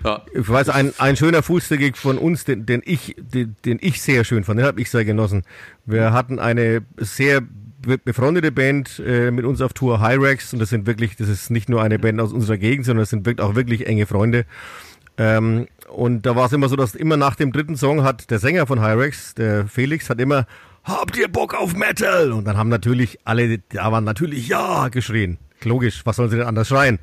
Ja, 0.03 0.23
Ich 0.33 0.47
weiß, 0.47 0.69
ein, 0.69 0.93
ein 0.97 1.15
schöner 1.15 1.43
Fußgig 1.43 1.95
von 1.95 2.17
uns, 2.17 2.43
den, 2.43 2.65
den 2.65 2.81
ich, 2.83 3.15
den, 3.17 3.55
den 3.65 3.77
ich 3.81 4.01
sehr 4.01 4.23
schön 4.23 4.43
fand, 4.43 4.59
den 4.59 4.65
habe 4.65 4.81
ich 4.81 4.89
sehr 4.89 5.05
genossen. 5.05 5.43
Wir 5.85 6.11
hatten 6.11 6.39
eine 6.39 6.83
sehr 6.97 7.41
befreundete 7.81 8.51
Band 8.51 9.01
äh, 9.05 9.31
mit 9.31 9.45
uns 9.45 9.61
auf 9.61 9.73
Tour, 9.73 10.01
Hyrex, 10.01 10.53
und 10.53 10.59
das 10.59 10.69
sind 10.69 10.87
wirklich, 10.87 11.15
das 11.15 11.29
ist 11.29 11.49
nicht 11.49 11.69
nur 11.69 11.81
eine 11.81 11.99
Band 11.99 12.19
aus 12.21 12.33
unserer 12.33 12.57
Gegend, 12.57 12.85
sondern 12.85 13.03
das 13.03 13.09
sind 13.09 13.25
wirklich 13.25 13.45
auch 13.45 13.55
wirklich 13.55 13.87
enge 13.87 14.05
Freunde. 14.05 14.45
Ähm, 15.17 15.67
und 15.89 16.25
da 16.25 16.35
war 16.35 16.45
es 16.45 16.53
immer 16.53 16.69
so, 16.69 16.75
dass 16.75 16.95
immer 16.95 17.17
nach 17.17 17.35
dem 17.35 17.51
dritten 17.51 17.75
Song 17.75 18.03
hat 18.03 18.31
der 18.31 18.39
Sänger 18.39 18.65
von 18.65 18.81
Hyrex, 18.81 19.35
der 19.35 19.67
Felix, 19.67 20.09
hat 20.09 20.19
immer, 20.21 20.47
habt 20.83 21.17
ihr 21.17 21.27
Bock 21.27 21.53
auf 21.53 21.75
Metal? 21.75 22.31
Und 22.31 22.45
dann 22.45 22.57
haben 22.57 22.69
natürlich 22.69 23.19
alle, 23.25 23.59
da 23.69 23.91
waren 23.91 24.03
natürlich 24.03 24.47
ja 24.47 24.87
geschrien. 24.89 25.37
Logisch, 25.63 26.01
was 26.05 26.15
sollen 26.15 26.29
sie 26.29 26.37
denn 26.37 26.47
anders 26.47 26.69
schreien? 26.69 26.99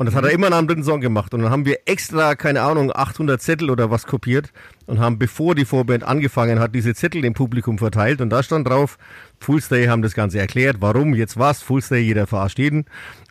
Und 0.00 0.06
das 0.06 0.14
hat 0.14 0.24
er 0.24 0.30
immer 0.30 0.48
nach 0.48 0.60
dem 0.60 0.66
dritten 0.66 0.82
Song 0.82 1.02
gemacht. 1.02 1.34
Und 1.34 1.42
dann 1.42 1.50
haben 1.52 1.66
wir 1.66 1.80
extra, 1.84 2.34
keine 2.34 2.62
Ahnung, 2.62 2.90
800 2.90 3.38
Zettel 3.38 3.68
oder 3.68 3.90
was 3.90 4.06
kopiert 4.06 4.50
und 4.86 4.98
haben, 4.98 5.18
bevor 5.18 5.54
die 5.54 5.66
Vorband 5.66 6.04
angefangen 6.04 6.58
hat, 6.58 6.74
diese 6.74 6.94
Zettel 6.94 7.20
dem 7.20 7.34
Publikum 7.34 7.76
verteilt. 7.76 8.22
Und 8.22 8.30
da 8.30 8.42
stand 8.42 8.66
drauf, 8.66 8.96
Full 9.40 9.60
Stay 9.60 9.88
haben 9.88 10.00
das 10.00 10.14
Ganze 10.14 10.38
erklärt. 10.38 10.78
Warum? 10.80 11.14
Jetzt 11.14 11.38
was? 11.38 11.60
Full 11.60 11.82
Stay, 11.82 12.00
jeder 12.00 12.26
verarscht 12.26 12.58
jeden. 12.58 12.86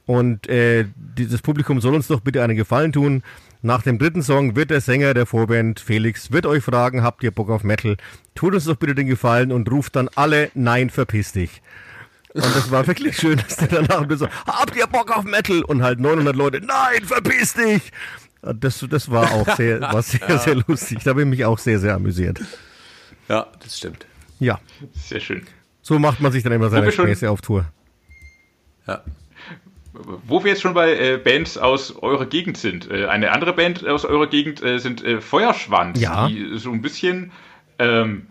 Und 0.05 0.47
äh, 0.47 0.85
dieses 0.95 1.41
Publikum 1.41 1.81
soll 1.81 1.95
uns 1.95 2.05
doch 2.05 2.19
bitte 2.19 2.43
einen 2.43 2.55
Gefallen 2.55 2.91
tun. 2.91 3.23
Nach 3.63 3.81
dem 3.81 3.97
dritten 3.97 4.21
Song 4.21 4.55
wird 4.55 4.69
der 4.69 4.81
Sänger 4.81 5.15
der 5.15 5.25
Vorband, 5.25 5.79
Felix, 5.79 6.31
wird 6.31 6.45
euch 6.45 6.63
fragen, 6.63 7.01
habt 7.01 7.23
ihr 7.23 7.31
Bock 7.31 7.49
auf 7.49 7.63
Metal? 7.63 7.97
Tut 8.35 8.53
uns 8.53 8.65
doch 8.65 8.75
bitte 8.75 8.93
den 8.93 9.07
Gefallen 9.07 9.51
und 9.51 9.71
ruft 9.71 9.95
dann 9.95 10.07
alle, 10.13 10.51
nein, 10.53 10.91
verpiss 10.91 11.31
dich. 11.31 11.63
Und 12.33 12.43
das 12.55 12.69
war 12.71 12.85
wirklich 12.85 13.17
schön, 13.17 13.37
dass 13.37 13.57
der 13.57 13.67
danach 13.67 14.05
so, 14.17 14.27
habt 14.45 14.75
ihr 14.75 14.85
Bock 14.87 15.15
auf 15.17 15.23
Metal? 15.23 15.63
Und 15.63 15.81
halt 15.81 15.99
900 15.99 16.35
Leute, 16.35 16.61
nein, 16.61 17.03
verpiss 17.03 17.53
dich! 17.53 17.91
Das, 18.41 18.85
das 18.89 19.09
war 19.11 19.31
auch 19.31 19.55
sehr, 19.57 19.81
war 19.81 20.01
sehr, 20.01 20.37
sehr 20.37 20.55
lustig. 20.67 20.99
Da 21.03 21.09
habe 21.11 21.21
ich 21.21 21.27
mich 21.27 21.43
auch 21.45 21.57
sehr, 21.59 21.79
sehr 21.79 21.95
amüsiert. 21.95 22.39
ja, 23.27 23.47
das 23.63 23.77
stimmt. 23.77 24.05
Ja, 24.39 24.59
Sehr 24.93 25.19
schön. 25.19 25.45
so 25.81 25.99
macht 25.99 26.21
man 26.21 26.31
sich 26.31 26.43
dann 26.43 26.53
immer 26.53 26.69
seine 26.69 26.91
Späße 26.93 27.29
auf 27.29 27.41
Tour. 27.41 27.65
Ja. 28.87 29.03
Wo 29.91 30.41
wir 30.43 30.51
jetzt 30.51 30.61
schon 30.61 30.73
bei 30.73 30.93
äh, 30.97 31.17
Bands 31.17 31.57
aus 31.57 31.91
eurer 31.97 32.25
Gegend 32.25 32.57
sind. 32.57 32.89
Äh, 32.89 33.07
eine 33.07 33.31
andere 33.33 33.51
Band 33.53 33.85
aus 33.85 34.05
eurer 34.05 34.27
Gegend 34.27 34.63
äh, 34.63 34.77
sind 34.79 35.03
äh, 35.03 35.19
Feuerschwanz, 35.19 35.99
Ja. 35.99 36.27
die 36.29 36.57
so 36.57 36.71
ein 36.71 36.81
bisschen 36.81 37.31
ähm, 37.79 38.27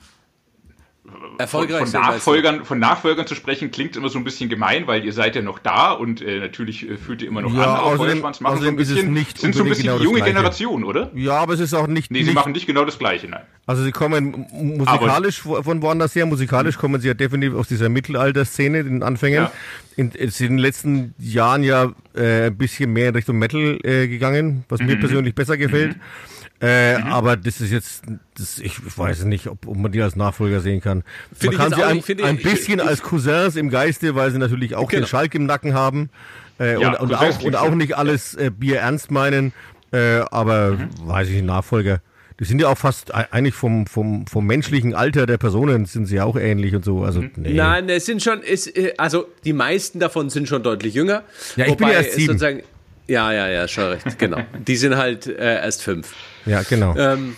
Erfolgreich 1.38 1.78
von, 1.78 1.86
sind, 1.86 2.00
Nachfolgern, 2.00 2.64
von 2.64 2.78
Nachfolgern 2.80 3.26
zu 3.26 3.34
sprechen, 3.36 3.70
klingt 3.70 3.96
immer 3.96 4.08
so 4.08 4.18
ein 4.18 4.24
bisschen 4.24 4.48
gemein, 4.48 4.86
weil 4.88 5.04
ihr 5.04 5.12
seid 5.12 5.36
ja 5.36 5.42
noch 5.42 5.58
da 5.60 5.92
und 5.92 6.20
äh, 6.20 6.40
natürlich 6.40 6.88
äh, 6.88 6.96
fühlt 6.96 7.22
ihr 7.22 7.28
immer 7.28 7.42
noch 7.42 7.54
Ja, 7.54 7.74
an. 7.74 7.80
aber 7.80 7.96
Feuerschwanz 7.96 8.40
machen 8.40 8.58
so 8.60 8.66
ein 8.68 8.74
außerdem 8.74 8.78
ist 8.80 8.88
es 8.88 8.94
bisschen, 8.96 9.12
nicht 9.12 9.38
sind 9.38 9.54
so 9.54 9.62
ein 9.62 9.68
bisschen 9.68 9.84
genau 9.84 9.98
die 9.98 10.04
junge. 10.04 10.20
Generation, 10.22 10.82
oder? 10.84 11.10
Ja, 11.14 11.34
aber 11.34 11.54
es 11.54 11.60
ist 11.60 11.74
auch 11.74 11.86
nicht. 11.86 12.10
Nee, 12.10 12.20
sie 12.20 12.24
nicht 12.26 12.34
machen 12.34 12.52
nicht 12.52 12.66
genau 12.66 12.84
das 12.84 12.98
Gleiche, 12.98 13.28
nein. 13.28 13.42
also 13.66 13.84
sie 13.84 13.92
kommen 13.92 14.46
musikalisch 14.52 15.40
von 15.40 15.80
woanders 15.82 16.14
her. 16.16 16.26
Musikalisch 16.26 16.76
kommen 16.76 17.00
sie 17.00 17.08
ja 17.08 17.14
definitiv 17.14 17.54
aus 17.56 17.68
dieser 17.68 17.88
Mittelalter-Szene, 17.88 18.82
den 18.84 19.02
Anfängen. 19.04 19.44
Ja. 19.44 19.52
In, 19.96 20.10
in 20.10 20.30
den 20.38 20.58
letzten 20.58 21.14
Jahren 21.18 21.62
ja 21.62 21.92
äh, 22.16 22.46
ein 22.46 22.56
bisschen 22.56 22.92
mehr 22.92 23.08
in 23.10 23.14
Richtung 23.14 23.38
Metal 23.38 23.78
äh, 23.84 24.08
gegangen, 24.08 24.64
was 24.68 24.80
Mhm. 24.80 24.86
mir 24.86 24.96
persönlich 24.96 25.34
besser 25.34 25.56
gefällt. 25.56 25.96
Äh, 26.60 26.94
Aber 27.04 27.36
das 27.36 27.60
ist 27.60 27.70
jetzt, 27.70 28.02
das, 28.36 28.58
ich 28.58 28.74
weiß 28.98 29.24
nicht, 29.24 29.46
ob, 29.46 29.66
ob 29.66 29.76
man 29.76 29.92
die 29.92 30.02
als 30.02 30.16
Nachfolger 30.16 30.60
sehen 30.60 30.80
kann. 30.80 31.04
Finde 31.32 31.54
ich 31.54 31.58
man 31.60 31.70
kann 31.70 31.78
sie 31.78 31.84
auch 31.84 31.88
ein, 31.90 31.96
nicht. 31.96 32.22
Ein 32.24 32.36
ich- 32.36 32.42
bisschen 32.42 32.80
ich- 32.80 32.84
als 32.84 33.02
Cousins 33.02 33.54
im 33.56 33.70
Geiste, 33.70 34.14
weil 34.16 34.30
sie 34.32 34.38
natürlich 34.38 34.74
auch 34.74 34.88
Genau. 34.88 35.02
den 35.02 35.08
Schalk 35.08 35.34
im 35.36 35.46
Nacken 35.46 35.74
haben 35.74 36.10
äh, 36.58 36.80
Ja, 36.80 36.98
und, 36.98 37.10
und, 37.10 37.14
auch, 37.14 37.42
und 37.42 37.54
auch 37.56 37.74
nicht 37.74 37.96
alles 37.96 38.34
äh, 38.34 38.50
Bier 38.50 38.78
ernst 38.80 39.10
meinen. 39.12 39.52
Äh, 39.92 40.20
aber 40.32 40.72
Mhm. 40.72 40.88
weiß 41.04 41.28
ich 41.28 41.42
Nachfolger. 41.42 42.00
Die 42.40 42.44
sind 42.44 42.60
ja 42.60 42.68
auch 42.68 42.78
fast 42.78 43.12
eigentlich 43.14 43.54
vom, 43.54 43.86
vom, 43.86 44.26
vom 44.26 44.46
menschlichen 44.46 44.94
Alter 44.94 45.26
der 45.26 45.38
Personen 45.38 45.86
sind 45.86 46.06
sie 46.06 46.20
auch 46.20 46.36
ähnlich 46.36 46.74
und 46.74 46.84
so. 46.84 47.02
Also, 47.02 47.24
nee. 47.36 47.54
Nein, 47.54 47.88
es 47.88 48.06
sind 48.06 48.22
schon, 48.22 48.42
es, 48.42 48.66
äh, 48.68 48.92
also 48.96 49.26
die 49.44 49.52
meisten 49.52 49.98
davon 49.98 50.28
sind 50.30 50.48
schon 50.48 50.62
deutlich 50.62 50.94
jünger. 50.94 51.22
Ja, 51.56 51.66
ich 51.66 51.76
bin 51.76 51.88
ja 51.88 51.94
erst 51.94 52.12
sieben. 52.12 52.38
Ja, 53.08 53.32
ja, 53.32 53.48
ja, 53.48 53.66
schon 53.66 53.84
recht, 53.84 54.18
genau. 54.18 54.38
Die 54.66 54.76
sind 54.76 54.96
halt 54.96 55.26
äh, 55.26 55.34
erst 55.62 55.82
fünf. 55.82 56.12
Ja, 56.48 56.62
genau. 56.62 56.94
Ähm, 56.96 57.36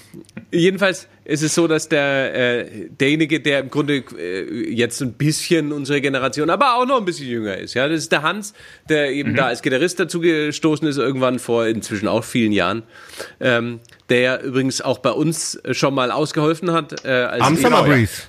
jedenfalls 0.50 1.08
ist 1.24 1.42
es 1.42 1.54
so, 1.54 1.66
dass 1.68 1.88
der 1.88 2.34
äh, 2.34 2.88
derjenige, 2.88 3.40
der 3.40 3.60
im 3.60 3.70
Grunde 3.70 4.02
äh, 4.18 4.70
jetzt 4.72 5.00
ein 5.02 5.12
bisschen 5.14 5.72
unsere 5.72 6.00
Generation, 6.00 6.50
aber 6.50 6.74
auch 6.76 6.86
noch 6.86 6.98
ein 6.98 7.04
bisschen 7.04 7.28
jünger 7.28 7.56
ist, 7.56 7.74
ja, 7.74 7.88
das 7.88 7.98
ist 8.00 8.12
der 8.12 8.22
Hans, 8.22 8.52
der 8.88 9.10
eben 9.12 9.34
da 9.34 9.46
als 9.46 9.62
Gitarrist 9.62 10.00
dazu 10.00 10.20
gestoßen 10.20 10.86
ist, 10.88 10.96
irgendwann 10.98 11.38
vor 11.38 11.66
inzwischen 11.66 12.08
auch 12.08 12.24
vielen 12.24 12.52
Jahren, 12.52 12.82
ähm, 13.40 13.80
der 14.08 14.42
übrigens 14.42 14.80
auch 14.80 14.98
bei 14.98 15.10
uns 15.10 15.60
schon 15.72 15.94
mal 15.94 16.10
ausgeholfen 16.10 16.72
hat. 16.72 17.04
Äh, 17.04 17.08
als 17.10 17.42
Am 17.42 17.54
ich- 17.54 17.60
Summer 17.60 17.82
Breeze. 17.84 18.22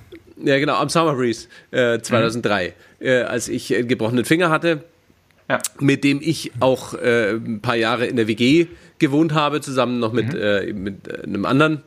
Ja, 0.44 0.58
genau, 0.58 0.76
am 0.76 0.90
Summer 0.90 1.14
Breeze 1.14 1.48
äh, 1.72 2.00
2003, 2.00 2.74
äh, 3.00 3.22
als 3.22 3.48
ich 3.48 3.76
einen 3.76 3.88
gebrochenen 3.88 4.26
Finger 4.26 4.50
hatte 4.50 4.84
Ja. 5.52 5.60
mit 5.80 6.06
dem 6.06 6.22
ich 6.22 6.52
auch 6.62 6.94
äh, 6.94 7.32
ein 7.32 7.60
paar 7.62 7.76
Jahre 7.76 8.06
in 8.06 8.16
der 8.16 8.28
WG 8.28 8.68
gewohnt 9.00 9.34
habe, 9.34 9.60
zusammen 9.60 10.00
noch 10.00 10.14
mit, 10.14 10.34
äh, 10.34 10.72
mit 10.74 11.10
äh, 11.10 11.24
einem 11.24 11.46
anderen 11.46 11.82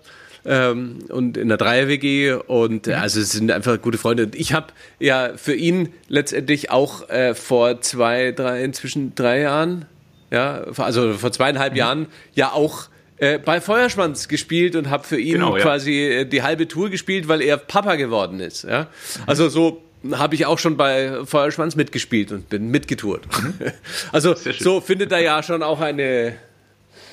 ähm, 0.45 0.99
und 1.09 1.39
in 1.39 1.49
der 1.49 1.57
Dreier-WG 1.57 2.33
und 2.35 2.89
äh, 2.89 2.95
also 2.95 3.21
es 3.21 3.33
sind 3.33 3.51
einfach 3.51 3.81
gute 3.81 3.97
Freunde. 3.97 4.25
Und 4.25 4.35
ich 4.35 4.53
habe 4.53 4.67
ja 4.99 5.31
für 5.37 5.55
ihn 5.55 5.89
letztendlich 6.09 6.71
auch 6.71 7.09
äh, 7.09 7.35
vor 7.35 7.81
zwei, 7.81 8.33
drei, 8.33 8.63
inzwischen 8.63 9.15
drei 9.15 9.41
Jahren, 9.41 9.87
ja, 10.31 10.65
also 10.77 11.15
vor 11.15 11.33
zweieinhalb 11.33 11.75
Jahren 11.77 12.07
ja 12.35 12.53
auch 12.53 12.89
äh, 13.17 13.39
bei 13.39 13.61
Feuerschwanz 13.61 14.29
gespielt 14.29 14.77
und 14.77 14.91
habe 14.91 15.05
für 15.05 15.19
ihn 15.19 15.35
Genau, 15.35 15.57
ja. 15.57 15.63
quasi 15.63 15.93
äh, 15.93 16.25
die 16.27 16.43
halbe 16.43 16.69
Tour 16.69 16.91
gespielt, 16.91 17.29
weil 17.29 17.41
er 17.41 17.57
Papa 17.57 17.95
geworden 17.95 18.41
ist. 18.41 18.65
Ja? 18.65 18.89
Also 19.27 19.49
so 19.49 19.83
habe 20.13 20.35
ich 20.35 20.47
auch 20.47 20.59
schon 20.59 20.77
bei 20.77 21.25
Feuerschwanz 21.25 21.77
mitgespielt 21.77 22.33
und 22.33 22.49
bin 22.49 22.71
mitgetourt. 22.71 23.27
Also 24.13 24.35
Sehr 24.35 24.53
schön. 24.53 24.65
so 24.65 24.81
findet 24.81 25.13
er 25.13 25.21
ja 25.21 25.43
schon 25.43 25.63
auch 25.63 25.81
eine. 25.81 26.35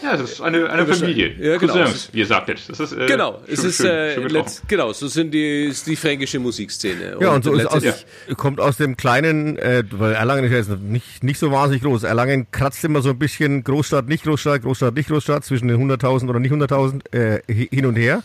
Ja, 0.04 0.18
das 0.18 0.32
ist 0.32 0.42
eine, 0.42 0.70
eine 0.70 0.86
Familie. 0.88 1.34
Ja, 1.40 1.58
genau. 1.58 1.74
Cousins, 1.74 2.10
wie 2.12 2.20
ihr 2.20 2.26
sagtet. 2.26 2.62
Das 2.68 2.80
ist, 2.80 2.94
äh, 2.94 3.06
Genau, 3.06 3.40
schön, 3.46 3.54
es 3.54 3.64
ist 3.64 3.78
schön, 3.78 3.86
äh, 3.86 4.14
schön 4.16 4.30
letzt, 4.30 4.68
genau, 4.68 4.94
so 4.94 5.08
sind 5.08 5.32
die 5.32 5.66
ist 5.66 5.86
die 5.86 5.96
fränkische 5.96 6.40
Musikszene. 6.40 7.18
Ja, 7.20 7.30
und 7.32 7.44
so 7.44 7.54
ist 7.54 7.66
aus, 7.68 7.84
letztendlich- 7.84 8.38
kommt 8.38 8.60
aus 8.60 8.78
dem 8.78 8.98
kleinen, 8.98 9.58
äh, 9.58 9.84
weil 9.92 10.14
Erlangen 10.14 10.44
ist 10.52 10.68
ja 10.70 10.76
nicht, 10.76 11.24
nicht 11.24 11.38
so 11.40 11.52
wahnsinnig 11.52 11.84
groß. 11.84 12.04
Erlangen 12.04 12.48
kratzt 12.52 12.84
immer 12.84 13.02
so 13.02 13.10
ein 13.12 13.20
bisschen 13.20 13.64
Großstadt, 13.64 14.08
nicht 14.08 14.24
Großstadt, 14.24 14.64
Großstadt, 14.64 14.96
nicht 14.96 15.10
Großstadt, 15.10 15.46
zwischen 15.46 15.68
den 15.68 15.78
100.000 15.78 16.30
oder 16.30 16.40
nicht 16.40 16.52
100.000 16.52 17.02
äh, 17.14 17.42
hi- 17.48 17.70
hin 17.72 17.86
und 17.86 17.96
her. 17.96 18.24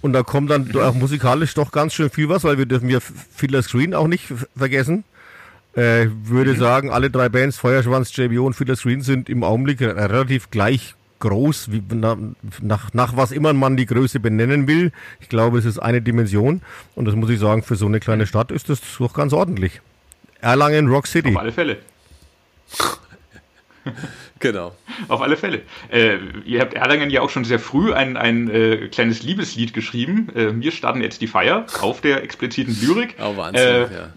Und 0.00 0.12
da 0.12 0.22
kommt 0.22 0.50
dann 0.50 0.70
auch 0.76 0.94
musikalisch 0.94 1.54
doch 1.54 1.72
ganz 1.72 1.94
schön 1.94 2.10
viel 2.10 2.28
was, 2.28 2.44
weil 2.44 2.56
wir 2.58 2.66
dürfen 2.66 2.88
ja 2.88 2.98
Fiddler's 3.34 3.68
Green 3.68 3.94
auch 3.94 4.06
nicht 4.06 4.24
vergessen. 4.56 5.04
Äh, 5.74 6.06
würde 6.24 6.56
sagen, 6.56 6.90
alle 6.90 7.10
drei 7.10 7.28
Bands, 7.28 7.56
Feuerschwanz, 7.56 8.16
JBO 8.16 8.44
und 8.44 8.54
Fiddler's 8.54 8.82
Green 8.82 9.02
sind 9.02 9.28
im 9.28 9.44
Augenblick 9.44 9.80
re- 9.80 9.94
relativ 9.96 10.50
gleich 10.50 10.94
groß, 11.20 11.70
wie, 11.72 11.82
na, 11.94 12.16
nach, 12.60 12.92
nach 12.92 13.16
was 13.16 13.30
immer 13.32 13.52
man 13.52 13.76
die 13.76 13.86
Größe 13.86 14.20
benennen 14.20 14.66
will. 14.66 14.92
Ich 15.20 15.28
glaube, 15.28 15.58
es 15.58 15.64
ist 15.64 15.78
eine 15.78 16.02
Dimension 16.02 16.62
und 16.94 17.04
das 17.04 17.14
muss 17.14 17.30
ich 17.30 17.38
sagen, 17.38 17.62
für 17.62 17.76
so 17.76 17.86
eine 17.86 18.00
kleine 18.00 18.26
Stadt 18.26 18.50
ist 18.50 18.68
das 18.68 18.80
doch 18.98 19.14
ganz 19.14 19.32
ordentlich. 19.32 19.80
Erlangen, 20.40 20.88
Rock 20.88 21.06
City. 21.06 21.30
Auf 21.30 21.36
alle 21.36 21.52
Fälle. 21.52 21.76
genau. 24.38 24.74
Auf 25.08 25.20
alle 25.20 25.36
Fälle. 25.36 25.62
Äh, 25.90 26.18
ihr 26.44 26.60
habt 26.60 26.74
Erlangen 26.74 27.10
ja 27.10 27.20
auch 27.20 27.30
schon 27.30 27.44
sehr 27.44 27.58
früh 27.58 27.92
ein, 27.92 28.16
ein 28.16 28.50
äh, 28.50 28.88
kleines 28.88 29.22
Liebeslied 29.22 29.74
geschrieben. 29.74 30.28
Äh, 30.34 30.60
wir 30.60 30.72
starten 30.72 31.00
jetzt 31.00 31.20
die 31.20 31.26
Feier 31.26 31.66
auf 31.80 32.00
der 32.00 32.22
expliziten 32.22 32.76
Lyrik. 32.80 33.16
Oh, 33.20 33.36
Wahnsinn, 33.36 33.66
Äh, 33.66 33.80
ja. 33.82 34.08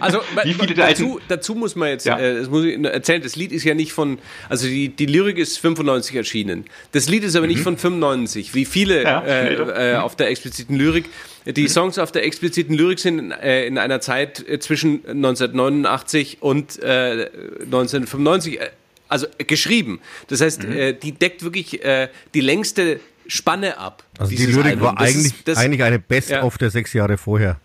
Also 0.00 0.20
Wie 0.44 0.54
viele 0.54 0.74
der 0.74 0.88
dazu, 0.88 1.14
alten- 1.14 1.22
dazu 1.28 1.54
muss 1.54 1.76
man 1.76 1.88
jetzt, 1.88 2.06
Ja. 2.06 2.18
äh, 2.18 2.38
das 2.38 2.48
muss 2.50 2.64
ich 2.64 2.82
erzählen, 2.84 3.22
das 3.22 3.36
Lied 3.36 3.52
ist 3.52 3.64
ja 3.64 3.74
nicht 3.74 3.92
von, 3.92 4.18
also 4.48 4.66
die, 4.66 4.88
die 4.88 5.06
Lyrik 5.06 5.38
ist 5.38 5.58
95 5.58 6.14
erschienen. 6.16 6.64
Das 6.92 7.08
Lied 7.08 7.24
ist 7.24 7.36
aber 7.36 7.46
nicht 7.46 7.60
von 7.60 7.76
95, 7.78 8.54
wie 8.54 8.64
viele 8.64 9.00
Mhm. 9.00 9.04
Ja, 9.04 9.20
äh, 9.22 9.92
äh, 9.92 9.96
auf 9.96 10.16
der 10.16 10.28
expliziten 10.28 10.76
Lyrik. 10.76 11.06
Die 11.46 11.68
Songs 11.68 11.98
auf 11.98 12.10
der 12.12 12.24
expliziten 12.24 12.74
Lyrik 12.76 12.98
sind 12.98 13.30
äh, 13.30 13.66
in 13.66 13.78
einer 13.78 14.00
Zeit 14.00 14.46
äh, 14.48 14.58
zwischen 14.58 15.04
1989 15.06 16.38
und 16.40 16.82
äh, 16.82 17.28
1995, 17.64 18.60
äh, 18.60 18.70
also 19.08 19.26
äh, 19.38 19.44
geschrieben. 19.44 20.00
Das 20.28 20.40
heißt, 20.40 20.64
Mhm. 20.64 20.72
äh, 20.76 20.92
die 20.92 21.12
deckt 21.12 21.42
wirklich 21.42 21.84
äh, 21.84 22.08
die 22.34 22.40
längste 22.40 23.00
Spanne 23.28 23.78
ab. 23.78 24.04
Also 24.18 24.34
die 24.34 24.46
Lyrik 24.46 24.64
Album. 24.66 24.82
war 24.82 24.94
Das 24.96 25.10
ist- 25.10 25.16
eigentlich, 25.16 25.44
das- 25.44 25.58
eigentlich 25.58 25.82
eine 25.82 25.98
Best-of 25.98 26.58
der 26.58 26.70
sechs 26.70 26.92
Jahre 26.92 27.16
vorher. 27.18 27.60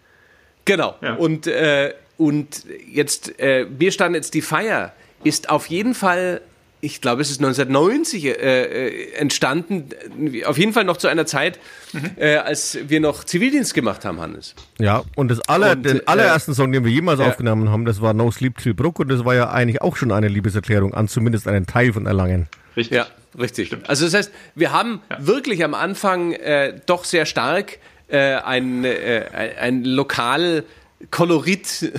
Genau. 0.72 0.96
Ja. 1.02 1.16
Und, 1.16 1.48
äh, 1.48 1.94
und 2.18 2.66
jetzt, 2.90 3.38
äh, 3.42 3.66
wir 3.78 3.92
standen 3.92 4.16
jetzt 4.16 4.34
die 4.34 4.42
Feier, 4.42 4.94
ist 5.26 5.50
auf 5.50 5.66
jeden 5.68 5.94
Fall, 5.94 6.40
ich 6.80 7.02
glaube, 7.02 7.22
es 7.22 7.30
ist 7.30 7.42
1990 7.42 8.26
äh, 8.26 8.30
äh, 8.32 9.14
entstanden, 9.16 9.90
äh, 10.32 10.46
auf 10.46 10.58
jeden 10.58 10.72
Fall 10.72 10.86
noch 10.86 10.96
zu 10.96 11.10
einer 11.10 11.26
Zeit, 11.26 11.60
Mhm. 11.92 12.12
äh, 12.18 12.36
als 12.38 12.78
wir 12.88 13.02
noch 13.02 13.26
Zivildienst 13.26 13.74
gemacht 13.74 14.06
haben, 14.06 14.22
Hannes. 14.22 14.56
Ja, 14.80 15.04
und 15.18 15.30
das 15.30 15.42
aller, 15.50 15.74
Und, 15.74 15.84
den 15.86 15.98
äh, 15.98 16.04
allerersten 16.06 16.54
Song, 16.54 16.72
den 16.72 16.86
wir 16.86 16.92
jemals 16.92 17.20
ja. 17.20 17.28
aufgenommen 17.28 17.70
haben, 17.70 17.84
das 17.84 18.00
war 18.02 18.14
No 18.14 18.32
Sleep 18.32 18.58
Till 18.58 18.74
Brook 18.74 19.00
und 19.00 19.10
das 19.10 19.26
war 19.26 19.36
ja 19.36 19.50
eigentlich 19.52 19.82
auch 19.82 19.98
schon 19.98 20.14
eine 20.14 20.30
Liebeserklärung 20.30 20.94
an 20.94 21.10
zumindest 21.10 21.50
einen 21.50 21.66
Teil 21.66 21.92
von 21.92 22.06
Erlangen. 22.06 22.48
Richtig. 22.78 22.96
Ja, 22.96 23.08
richtig. 23.38 23.76
Also 23.88 24.06
das 24.06 24.14
heißt, 24.14 24.32
wir 24.56 24.72
haben 24.72 25.02
wirklich 25.20 25.66
am 25.66 25.74
Anfang 25.74 26.32
äh, 26.32 26.80
doch 26.86 27.04
sehr 27.04 27.26
stark 27.26 27.78
äh, 28.12 28.36
ein, 28.36 28.84
äh, 28.84 29.24
ein, 29.60 29.84
lokal 29.84 30.64
Kolorit 31.10 31.92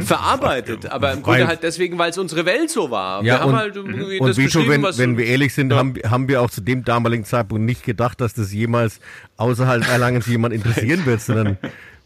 verarbeitet, 0.00 0.86
aber 0.86 1.12
im 1.12 1.22
Grunde 1.22 1.46
halt 1.46 1.62
deswegen, 1.62 1.98
weil 1.98 2.10
es 2.10 2.18
unsere 2.18 2.44
Welt 2.46 2.70
so 2.70 2.90
war. 2.90 3.22
wir 3.22 3.28
Ja, 3.32 3.40
haben 3.40 3.50
und, 3.50 3.56
halt 3.56 3.76
irgendwie 3.76 4.18
und 4.18 4.28
das 4.28 4.36
wie 4.36 4.50
schon, 4.50 4.66
beschrieben, 4.66 4.82
wenn, 4.84 4.98
wenn 4.98 5.18
wir 5.18 5.26
ehrlich 5.26 5.54
sind, 5.54 5.72
haben, 5.72 5.94
haben 6.08 6.28
wir 6.28 6.42
auch 6.42 6.50
zu 6.50 6.60
dem 6.60 6.84
damaligen 6.84 7.24
Zeitpunkt 7.24 7.64
nicht 7.64 7.84
gedacht, 7.84 8.20
dass 8.20 8.34
das 8.34 8.52
jemals 8.52 9.00
außerhalb 9.36 9.88
Erlangens 9.88 10.26
jemand 10.26 10.52
interessieren 10.54 11.06
wird, 11.06 11.20
sondern 11.20 11.58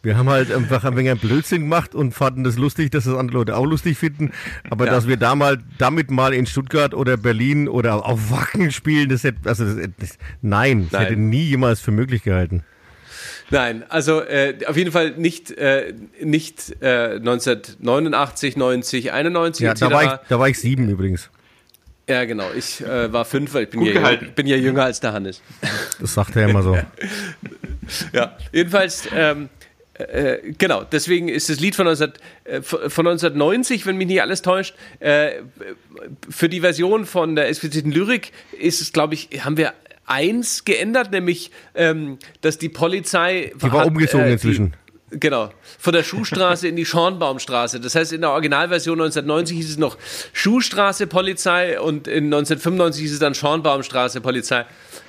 wir 0.02 0.16
haben 0.16 0.28
halt 0.28 0.52
einfach 0.52 0.84
ein 0.84 0.96
wenig 0.96 1.10
einen 1.12 1.20
Blödsinn 1.20 1.62
gemacht 1.62 1.94
und 1.94 2.12
fanden 2.12 2.44
das 2.44 2.56
lustig, 2.56 2.90
dass 2.90 3.04
das 3.04 3.14
andere 3.16 3.38
Leute 3.38 3.56
auch 3.56 3.64
lustig 3.66 3.96
finden. 3.98 4.30
Aber 4.70 4.84
Ja. 4.86 4.92
dass 4.92 5.08
wir 5.08 5.16
da 5.16 5.34
mal, 5.34 5.58
damit 5.78 6.10
mal 6.10 6.34
in 6.34 6.46
Stuttgart 6.46 6.94
oder 6.94 7.16
Berlin 7.16 7.68
oder 7.68 8.04
auf 8.06 8.30
Wacken 8.30 8.70
spielen, 8.70 9.08
das 9.08 9.24
hätte, 9.24 9.48
also 9.48 9.64
das, 9.64 9.88
das, 9.98 10.18
nein, 10.42 10.84
das 10.84 10.92
Nein. 10.92 11.02
hätte 11.02 11.16
nie 11.16 11.44
jemals 11.44 11.80
für 11.80 11.90
möglich 11.90 12.22
gehalten. 12.22 12.62
Nein, 13.50 13.84
also 13.88 14.20
äh, 14.20 14.54
auf 14.66 14.76
jeden 14.76 14.92
Fall 14.92 15.12
nicht, 15.12 15.50
äh, 15.52 15.94
nicht 16.22 16.82
äh, 16.82 17.16
1989, 17.16 18.56
90, 18.56 19.12
91 19.12 19.64
Ja, 19.64 19.74
da 19.74 19.90
war, 19.90 20.04
ich, 20.04 20.28
da 20.28 20.38
war 20.38 20.48
ich 20.48 20.58
sieben 20.58 20.88
übrigens. 20.88 21.30
ja, 22.08 22.24
genau. 22.24 22.46
Ich 22.56 22.80
äh, 22.82 23.12
war 23.12 23.24
fünf, 23.24 23.54
weil 23.54 23.64
ich 23.64 23.70
bin 23.70 23.80
Gut 23.80 23.88
ja, 23.88 23.94
gehalten. 23.94 24.32
bin 24.34 24.46
ja 24.46 24.56
jünger 24.56 24.84
als 24.84 25.00
der 25.00 25.12
Hannes. 25.12 25.40
Das 26.00 26.14
sagt 26.14 26.36
er 26.36 26.48
immer 26.48 26.62
so. 26.62 26.76
Ja, 28.12 28.36
jedenfalls, 28.52 29.08
ähm, 29.16 29.48
äh, 29.94 30.52
genau, 30.58 30.84
deswegen 30.84 31.28
ist 31.28 31.48
das 31.48 31.58
Lied 31.58 31.74
von, 31.74 31.86
19, 31.86 32.12
äh, 32.44 32.60
von 32.60 33.06
1990, 33.06 33.86
wenn 33.86 33.96
mich 33.96 34.06
nicht 34.06 34.20
alles 34.20 34.42
täuscht, 34.42 34.74
äh, 35.00 35.40
für 36.28 36.50
die 36.50 36.60
Version 36.60 37.06
von 37.06 37.34
der 37.34 37.48
expliziten 37.48 37.90
Lyrik 37.90 38.32
ist 38.58 38.80
es, 38.82 38.92
glaube 38.92 39.14
ich, 39.14 39.28
haben 39.42 39.56
wir 39.56 39.72
eins 40.08 40.64
geändert, 40.64 41.10
nämlich, 41.12 41.50
ähm, 41.74 42.18
dass 42.40 42.58
die 42.58 42.68
Polizei. 42.68 43.52
Die 43.62 43.72
war 43.72 43.86
umgezogen 43.86 44.26
inzwischen. 44.28 44.66
Die, 44.72 44.78
Genau, 45.10 45.50
von 45.78 45.94
der 45.94 46.02
Schuhstraße 46.02 46.68
in 46.68 46.76
die 46.76 46.84
Schornbaumstraße. 46.84 47.80
Das 47.80 47.94
heißt, 47.94 48.12
in 48.12 48.20
der 48.20 48.28
Originalversion 48.30 48.98
1990 49.00 49.56
hieß 49.56 49.70
es 49.70 49.78
noch 49.78 49.96
Schuhstraße 50.34 51.06
Polizei 51.06 51.80
und 51.80 52.06
in 52.08 52.24
1995 52.26 53.02
hieß 53.04 53.12
es 53.14 53.18
dann 53.18 53.34
Schornbaumstraße 53.34 54.20
Polizei. 54.20 54.66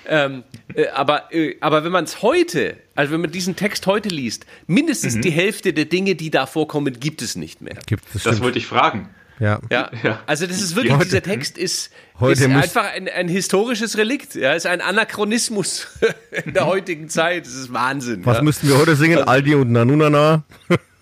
Ähm, 0.07 0.43
äh, 0.73 0.87
aber, 0.87 1.33
äh, 1.33 1.57
aber 1.59 1.83
wenn 1.83 1.91
man 1.91 2.05
es 2.05 2.21
heute, 2.21 2.77
also 2.95 3.11
wenn 3.11 3.19
man 3.19 3.31
diesen 3.31 3.57
Text 3.57 3.87
heute 3.87 4.07
liest, 4.07 4.45
mindestens 4.67 5.15
Mhm. 5.17 5.21
die 5.21 5.31
Hälfte 5.31 5.73
der 5.73 5.83
Dinge, 5.85 6.15
die 6.15 6.31
da 6.31 6.45
vorkommen, 6.45 6.97
gibt 7.01 7.21
es 7.21 7.35
nicht 7.35 7.59
mehr. 7.61 7.77
Gibt 7.85 8.05
es 8.07 8.13
Das 8.13 8.21
stimmt. 8.21 8.41
wollte 8.41 8.57
ich 8.59 8.67
fragen. 8.67 9.09
Ja. 9.39 9.59
Ja. 9.69 9.89
Also 10.25 10.45
das 10.47 10.61
ist 10.61 10.75
wirklich, 10.75 10.93
Heute- 10.93 11.05
dieser 11.05 11.21
Text 11.21 11.57
ist, 11.57 11.91
Heute 12.19 12.33
ist 12.33 12.49
einfach 12.49 12.93
ein, 12.93 13.07
ein 13.07 13.27
historisches 13.29 13.97
Relikt. 13.97 14.35
Ja, 14.35 14.53
ist 14.53 14.65
ein 14.65 14.81
Anachronismus 14.81 15.87
in 16.45 16.53
der 16.53 16.65
heutigen 16.65 17.07
Zeit. 17.09 17.45
Das 17.45 17.53
ist 17.53 17.71
Wahnsinn. 17.73 18.25
Was 18.25 18.37
ja. 18.37 18.43
müssten 18.43 18.67
wir 18.67 18.77
heute 18.77 18.95
singen? 18.95 19.19
Aldi 19.23 19.55
und 19.55 19.71
Nanunana. 19.71 20.43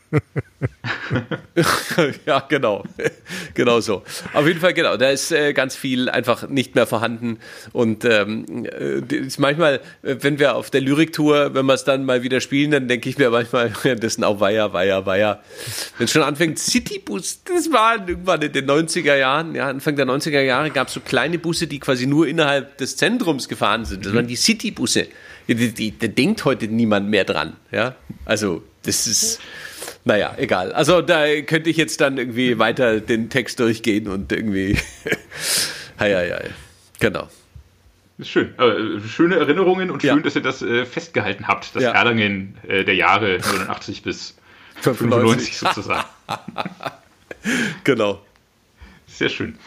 ja, 2.26 2.40
genau. 2.48 2.84
genau 3.54 3.80
so. 3.80 4.04
Auf 4.34 4.48
jeden 4.48 4.60
Fall, 4.60 4.74
genau. 4.74 4.98
Da 4.98 5.10
ist 5.10 5.32
äh, 5.32 5.54
ganz 5.54 5.76
viel 5.76 6.10
einfach 6.10 6.48
nicht 6.48 6.76
mehr 6.76 6.88
vorhanden. 6.88 7.40
Und 7.74 8.06
ähm, 8.06 8.66
äh, 8.66 9.16
ist 9.16 9.40
manchmal, 9.40 9.82
äh, 10.04 10.16
wenn 10.22 10.40
wir 10.40 10.56
auf 10.56 10.70
der 10.70 10.82
Lyriktour, 10.82 11.54
wenn 11.54 11.66
wir 11.66 11.74
es 11.74 11.84
dann 11.84 12.06
mal 12.06 12.24
wieder 12.24 12.42
spielen, 12.42 12.72
dann 12.72 12.88
denke 12.88 13.10
ich 13.10 13.18
mir 13.18 13.30
manchmal, 13.30 13.70
das 14.00 14.16
sind 14.16 14.24
auch 14.24 14.40
Weiher, 14.40 14.74
Weiher, 14.74 15.06
Weiher. 15.06 15.42
Wenn 15.98 16.06
es 16.06 16.12
schon 16.12 16.24
anfängt, 16.24 16.60
Citybus, 16.60 17.44
das 17.44 17.72
war 17.72 18.08
irgendwann 18.08 18.42
in 18.42 18.54
den 18.54 18.70
90er 18.70 19.16
Jahren, 19.16 19.56
ja, 19.56 19.68
Anfang 19.68 19.96
der 19.96 20.06
90er 20.06 20.42
Jahre 20.42 20.72
gab 20.72 20.88
es 20.88 20.94
so 20.94 21.02
kleine 21.02 21.40
Busse, 21.40 21.68
die 21.68 21.80
quasi 21.80 22.08
nur 22.08 22.28
innerhalb 22.28 22.78
des 22.78 22.98
Zentrums 22.98 23.50
gefahren 23.50 23.86
sind. 23.86 24.06
Das 24.06 24.14
waren 24.14 24.28
die 24.28 24.36
Citybusse. 24.36 25.08
Da 25.48 26.08
denkt 26.08 26.46
heute 26.46 26.68
niemand 26.68 27.10
mehr 27.10 27.24
dran. 27.24 27.56
Ja, 27.72 27.96
also 28.26 28.64
das 28.84 29.08
ist. 29.08 29.40
Naja, 30.08 30.34
egal. 30.38 30.72
Also 30.72 31.02
da 31.02 31.26
könnte 31.42 31.70
ich 31.70 31.76
jetzt 31.76 32.00
dann 32.00 32.18
irgendwie 32.18 32.58
weiter 32.60 33.02
den 33.02 33.30
Text 33.30 33.60
durchgehen 33.60 34.08
und 34.08 34.32
irgendwie. 34.32 34.78
Hei, 36.00 36.14
hei, 36.14 36.30
hei. 36.32 36.50
Genau. 37.00 37.28
Ist 38.18 38.30
schön. 38.30 38.54
Äh, 38.58 39.00
schöne 39.06 39.36
Erinnerungen 39.36 39.92
und 39.92 40.04
Ja. 40.04 40.14
schön, 40.14 40.24
dass 40.24 40.36
ihr 40.36 40.42
das 40.44 40.62
äh, 40.62 40.86
festgehalten 40.86 41.48
habt, 41.48 41.76
das 41.76 41.84
Ja. 41.84 41.92
Erlangen 41.92 42.56
äh, 42.68 42.86
der 42.86 42.96
Jahre 42.96 43.40
89 43.40 44.02
bis 44.04 44.38
95 44.82 45.58
sozusagen. 45.58 46.06
Genau. 47.84 48.22
Sehr 49.08 49.30
schön. 49.30 49.58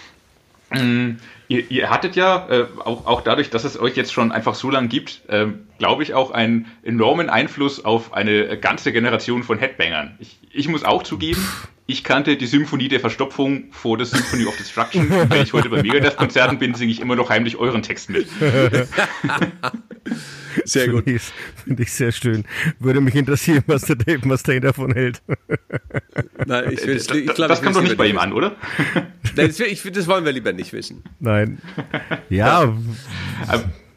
Ähm, 0.72 1.18
ihr, 1.50 1.70
ihr 1.70 1.90
hattet 1.90 2.16
ja, 2.16 2.46
äh, 2.48 2.66
auch, 2.84 3.06
auch 3.06 3.20
dadurch, 3.20 3.50
dass 3.50 3.64
es 3.64 3.78
euch 3.78 3.96
jetzt 3.96 4.12
schon 4.12 4.32
einfach 4.32 4.54
so 4.54 4.70
lang 4.70 4.88
gibt, 4.88 5.22
ähm, 5.28 5.66
glaube 5.78 6.02
ich, 6.04 6.14
auch 6.14 6.30
einen 6.30 6.66
enormen 6.82 7.28
Einfluss 7.28 7.84
auf 7.84 8.14
eine 8.14 8.56
ganze 8.58 8.92
Generation 8.92 9.42
von 9.42 9.58
Headbangern. 9.58 10.16
Ich, 10.20 10.38
ich 10.52 10.68
muss 10.68 10.84
auch 10.84 11.02
zugeben, 11.02 11.44
ich 11.86 12.04
kannte 12.04 12.36
die 12.36 12.46
Symphonie 12.46 12.88
der 12.88 13.00
Verstopfung 13.00 13.64
vor 13.72 13.96
der 13.96 14.06
Symphony 14.06 14.46
of 14.46 14.56
Destruction. 14.56 15.10
Wenn 15.28 15.42
ich 15.42 15.52
heute 15.52 15.68
bei 15.68 15.82
Megadeth-Konzerten 15.82 16.58
bin, 16.58 16.74
singe 16.74 16.92
ich 16.92 17.00
immer 17.00 17.16
noch 17.16 17.30
heimlich 17.30 17.56
euren 17.56 17.82
Text 17.82 18.10
mit. 18.10 18.28
Sehr 20.64 20.88
gut. 20.88 21.04
Finde 21.04 21.82
ich, 21.82 21.92
sehr 21.92 22.10
schön. 22.10 22.44
Würde 22.80 23.00
mich 23.00 23.14
interessieren, 23.14 23.62
was 23.66 23.82
der 23.82 23.96
Dave 23.96 24.26
Mustaine 24.26 24.60
davon 24.60 24.92
hält. 24.92 25.22
Nein, 26.44 26.72
ich, 26.72 26.84
will, 26.84 26.94
Das, 26.96 27.08
ich 27.10 27.26
glaub, 27.26 27.48
das 27.48 27.58
ich 27.58 27.64
kommt 27.64 27.76
doch 27.76 27.82
nicht 27.82 27.96
bei 27.96 28.06
ihm 28.06 28.18
an, 28.18 28.32
oder? 28.32 28.56
Nein, 29.36 29.54
das, 29.56 29.58
das 29.58 30.06
wollen 30.08 30.24
wir 30.24 30.32
lieber 30.32 30.52
nicht 30.52 30.72
wissen. 30.72 31.04
Nein. 31.20 31.60
Ja, 32.28 32.74
Aber 33.46 33.64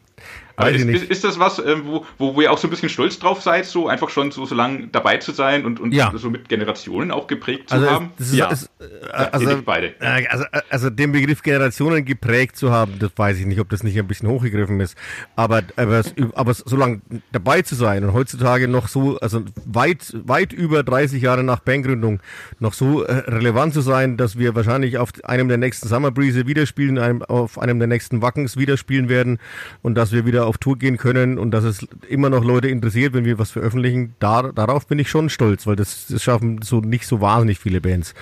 Weiß 0.55 0.75
ich 0.75 0.81
ist, 0.81 0.85
nicht. 0.85 1.03
ist, 1.03 1.11
ist 1.11 1.23
das 1.23 1.39
was, 1.39 1.59
ähm, 1.59 1.83
wo, 1.85 2.05
wo 2.17 2.41
ihr 2.41 2.51
auch 2.51 2.57
so 2.57 2.67
ein 2.67 2.69
bisschen 2.69 2.89
stolz 2.89 3.17
drauf 3.17 3.41
seid, 3.41 3.65
so 3.65 3.87
einfach 3.87 4.09
schon 4.09 4.31
so, 4.31 4.45
so 4.45 4.53
lange 4.53 4.87
dabei 4.87 5.17
zu 5.17 5.31
sein 5.31 5.65
und, 5.65 5.79
und 5.79 5.93
Ja. 5.93 6.11
so 6.15 6.29
mit 6.29 6.47
Generationen 6.47 7.11
auch 7.11 7.25
geprägt 7.27 7.69
zu 7.69 7.75
also, 7.75 7.89
haben? 7.89 8.11
ist, 8.19 8.33
Ja. 8.33 8.51
ist, 8.51 8.69
äh, 8.79 9.13
also, 9.31 9.49
nickt 9.49 9.65
beide. 9.65 9.95
äh, 9.99 10.27
also, 10.27 10.43
äh, 10.51 10.61
also 10.69 10.89
den 10.91 11.11
Begriff 11.11 11.41
Generationen 11.41 12.05
geprägt 12.05 12.55
zu 12.55 12.71
haben, 12.71 12.99
das 12.99 13.11
weiß 13.15 13.39
ich 13.39 13.45
nicht, 13.47 13.59
ob 13.59 13.69
das 13.69 13.83
nicht 13.83 13.97
ein 13.97 14.07
bisschen 14.07 14.29
hochgegriffen 14.29 14.79
ist. 14.79 14.95
Aber, 15.35 15.63
aber, 15.75 16.03
aber 16.35 16.53
so 16.53 16.75
lange 16.75 17.01
dabei 17.31 17.63
zu 17.63 17.73
sein 17.75 18.03
und 18.03 18.13
heutzutage 18.13 18.67
noch 18.67 18.87
so, 18.87 19.17
also 19.19 19.41
weit, 19.65 20.13
weit 20.25 20.53
über 20.53 20.83
30 20.83 21.21
Jahre 21.21 21.43
nach 21.43 21.59
Bandgründung 21.61 22.19
noch 22.59 22.73
so 22.73 22.99
relevant 22.99 23.73
zu 23.73 23.81
sein, 23.81 24.17
dass 24.17 24.37
wir 24.37 24.53
wahrscheinlich 24.55 24.97
auf 24.99 25.09
einem 25.23 25.47
der 25.47 25.57
nächsten 25.57 25.87
Summer 25.87 26.11
Breeze 26.11 26.45
wieder 26.45 26.65
spielen, 26.67 26.99
einem, 26.99 27.23
auf 27.23 27.57
einem 27.57 27.79
der 27.79 27.87
nächsten 27.87 28.21
Wackens 28.21 28.55
wieder 28.57 28.77
spielen 28.77 29.09
werden 29.09 29.39
und 29.81 29.95
dass 29.95 30.11
wir 30.11 30.25
wieder 30.27 30.42
auf 30.45 30.57
Tour 30.57 30.77
gehen 30.77 30.97
können 30.97 31.37
und 31.37 31.51
dass 31.51 31.63
es 31.63 31.87
immer 32.07 32.29
noch 32.29 32.43
Leute 32.43 32.67
interessiert, 32.67 33.13
wenn 33.13 33.25
wir 33.25 33.39
was 33.39 33.51
veröffentlichen. 33.51 34.15
Da, 34.19 34.51
darauf 34.53 34.87
bin 34.87 34.99
ich 34.99 35.09
schon 35.09 35.29
stolz, 35.29 35.67
weil 35.67 35.75
das, 35.75 36.07
das 36.07 36.23
schaffen 36.23 36.61
so 36.61 36.81
nicht 36.81 37.07
so 37.07 37.21
wahnsinnig 37.21 37.59
viele 37.59 37.81
Bands. 37.81 38.13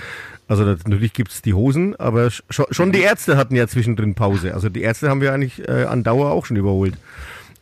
Also 0.48 0.66
natürlich 0.66 1.14
gibt's 1.14 1.42
die 1.42 1.54
Hosen, 1.54 1.96
aber 1.96 2.30
schon, 2.30 2.66
schon 2.72 2.92
die 2.92 3.02
Ärzte 3.02 3.38
hatten 3.38 3.56
ja 3.56 3.68
zwischendrin 3.68 4.16
Pause. 4.16 4.54
Also 4.54 4.70
die 4.70 4.82
Ärzte 4.82 5.10
haben 5.10 5.22
wir 5.22 5.34
eigentlich 5.34 5.68
äh, 5.68 5.86
an 5.86 6.04
Dauer 6.04 6.32
auch 6.32 6.46
schon 6.46 6.58
überholt. 6.58 6.96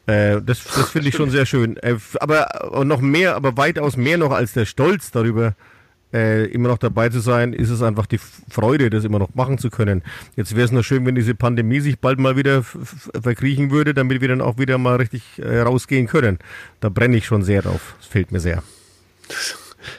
Äh, 0.08 0.42
das 0.42 0.64
das 0.64 0.90
finde 0.90 1.10
ich 1.10 1.16
schon 1.16 1.30
sehr 1.30 1.46
schön. 1.46 1.78
Äh, 1.78 1.98
aber 2.20 2.74
äh, 2.74 2.84
noch 2.84 3.02
mehr, 3.02 3.36
aber 3.36 3.58
weitaus 3.58 3.96
mehr 3.96 4.18
noch 4.18 4.32
als 4.32 4.54
der 4.54 4.66
Stolz 4.66 5.12
darüber, 5.12 5.54
äh, 6.14 6.46
immer 6.46 6.70
noch 6.70 6.78
dabei 6.78 7.10
zu 7.10 7.20
sein, 7.20 7.54
ist 7.54 7.70
es 7.70 7.82
einfach 7.82 8.06
die 8.06 8.20
Freude, 8.50 8.90
das 8.90 9.04
immer 9.04 9.20
noch 9.20 9.34
machen 9.36 9.58
zu 9.58 9.70
können. 9.70 10.04
Jetzt 10.36 10.56
wäre 10.56 10.66
es 10.66 10.72
nur 10.72 10.84
schön, 10.84 11.06
wenn 11.06 11.16
diese 11.16 11.36
Pandemie 11.36 11.80
sich 11.80 12.00
bald 12.00 12.20
mal 12.20 12.36
wieder 12.36 12.64
verkriechen 12.64 13.72
würde, 13.72 13.94
damit 13.94 14.22
wir 14.22 14.28
dann 14.28 14.42
auch 14.42 14.58
wieder 14.58 14.78
mal 14.78 14.96
richtig 14.96 15.24
äh, 15.38 15.62
rausgehen 15.62 16.08
können. 16.08 16.40
Da 16.80 16.90
brenne 16.90 17.18
ich 17.18 17.26
schon 17.26 17.44
sehr 17.44 17.62
drauf. 17.62 17.96
Das 18.00 18.08
fehlt 18.08 18.32
mir 18.32 18.40
sehr. 18.40 18.64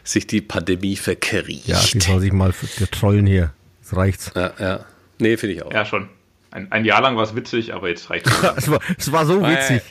Sich 0.05 0.27
die 0.27 0.41
Pandemie 0.41 0.97
verkriecht. 0.97 1.69
Ja, 1.69 1.81
die 1.81 2.01
soll 2.01 2.21
sich 2.21 2.33
mal 2.33 2.53
trollen 2.91 3.27
hier. 3.27 3.53
Das 3.83 3.97
reicht's. 3.97 4.33
ja, 4.35 4.53
ja. 4.59 4.85
Nee, 5.19 5.37
finde 5.37 5.55
ich 5.55 5.63
auch. 5.63 5.73
Ja, 5.73 5.85
schon. 5.85 6.09
Ein, 6.51 6.73
ein 6.73 6.85
Jahr 6.85 7.01
lang 7.03 7.17
war 7.17 7.23
es 7.23 7.37
witzig, 7.37 7.75
aber 7.75 7.89
jetzt 7.89 8.11
reicht 8.11 8.27
es. 8.27 8.33
Es 8.57 8.71
war, 8.71 8.81
es 8.99 9.13
war 9.13 9.27
so 9.27 9.43
witzig. 9.43 9.83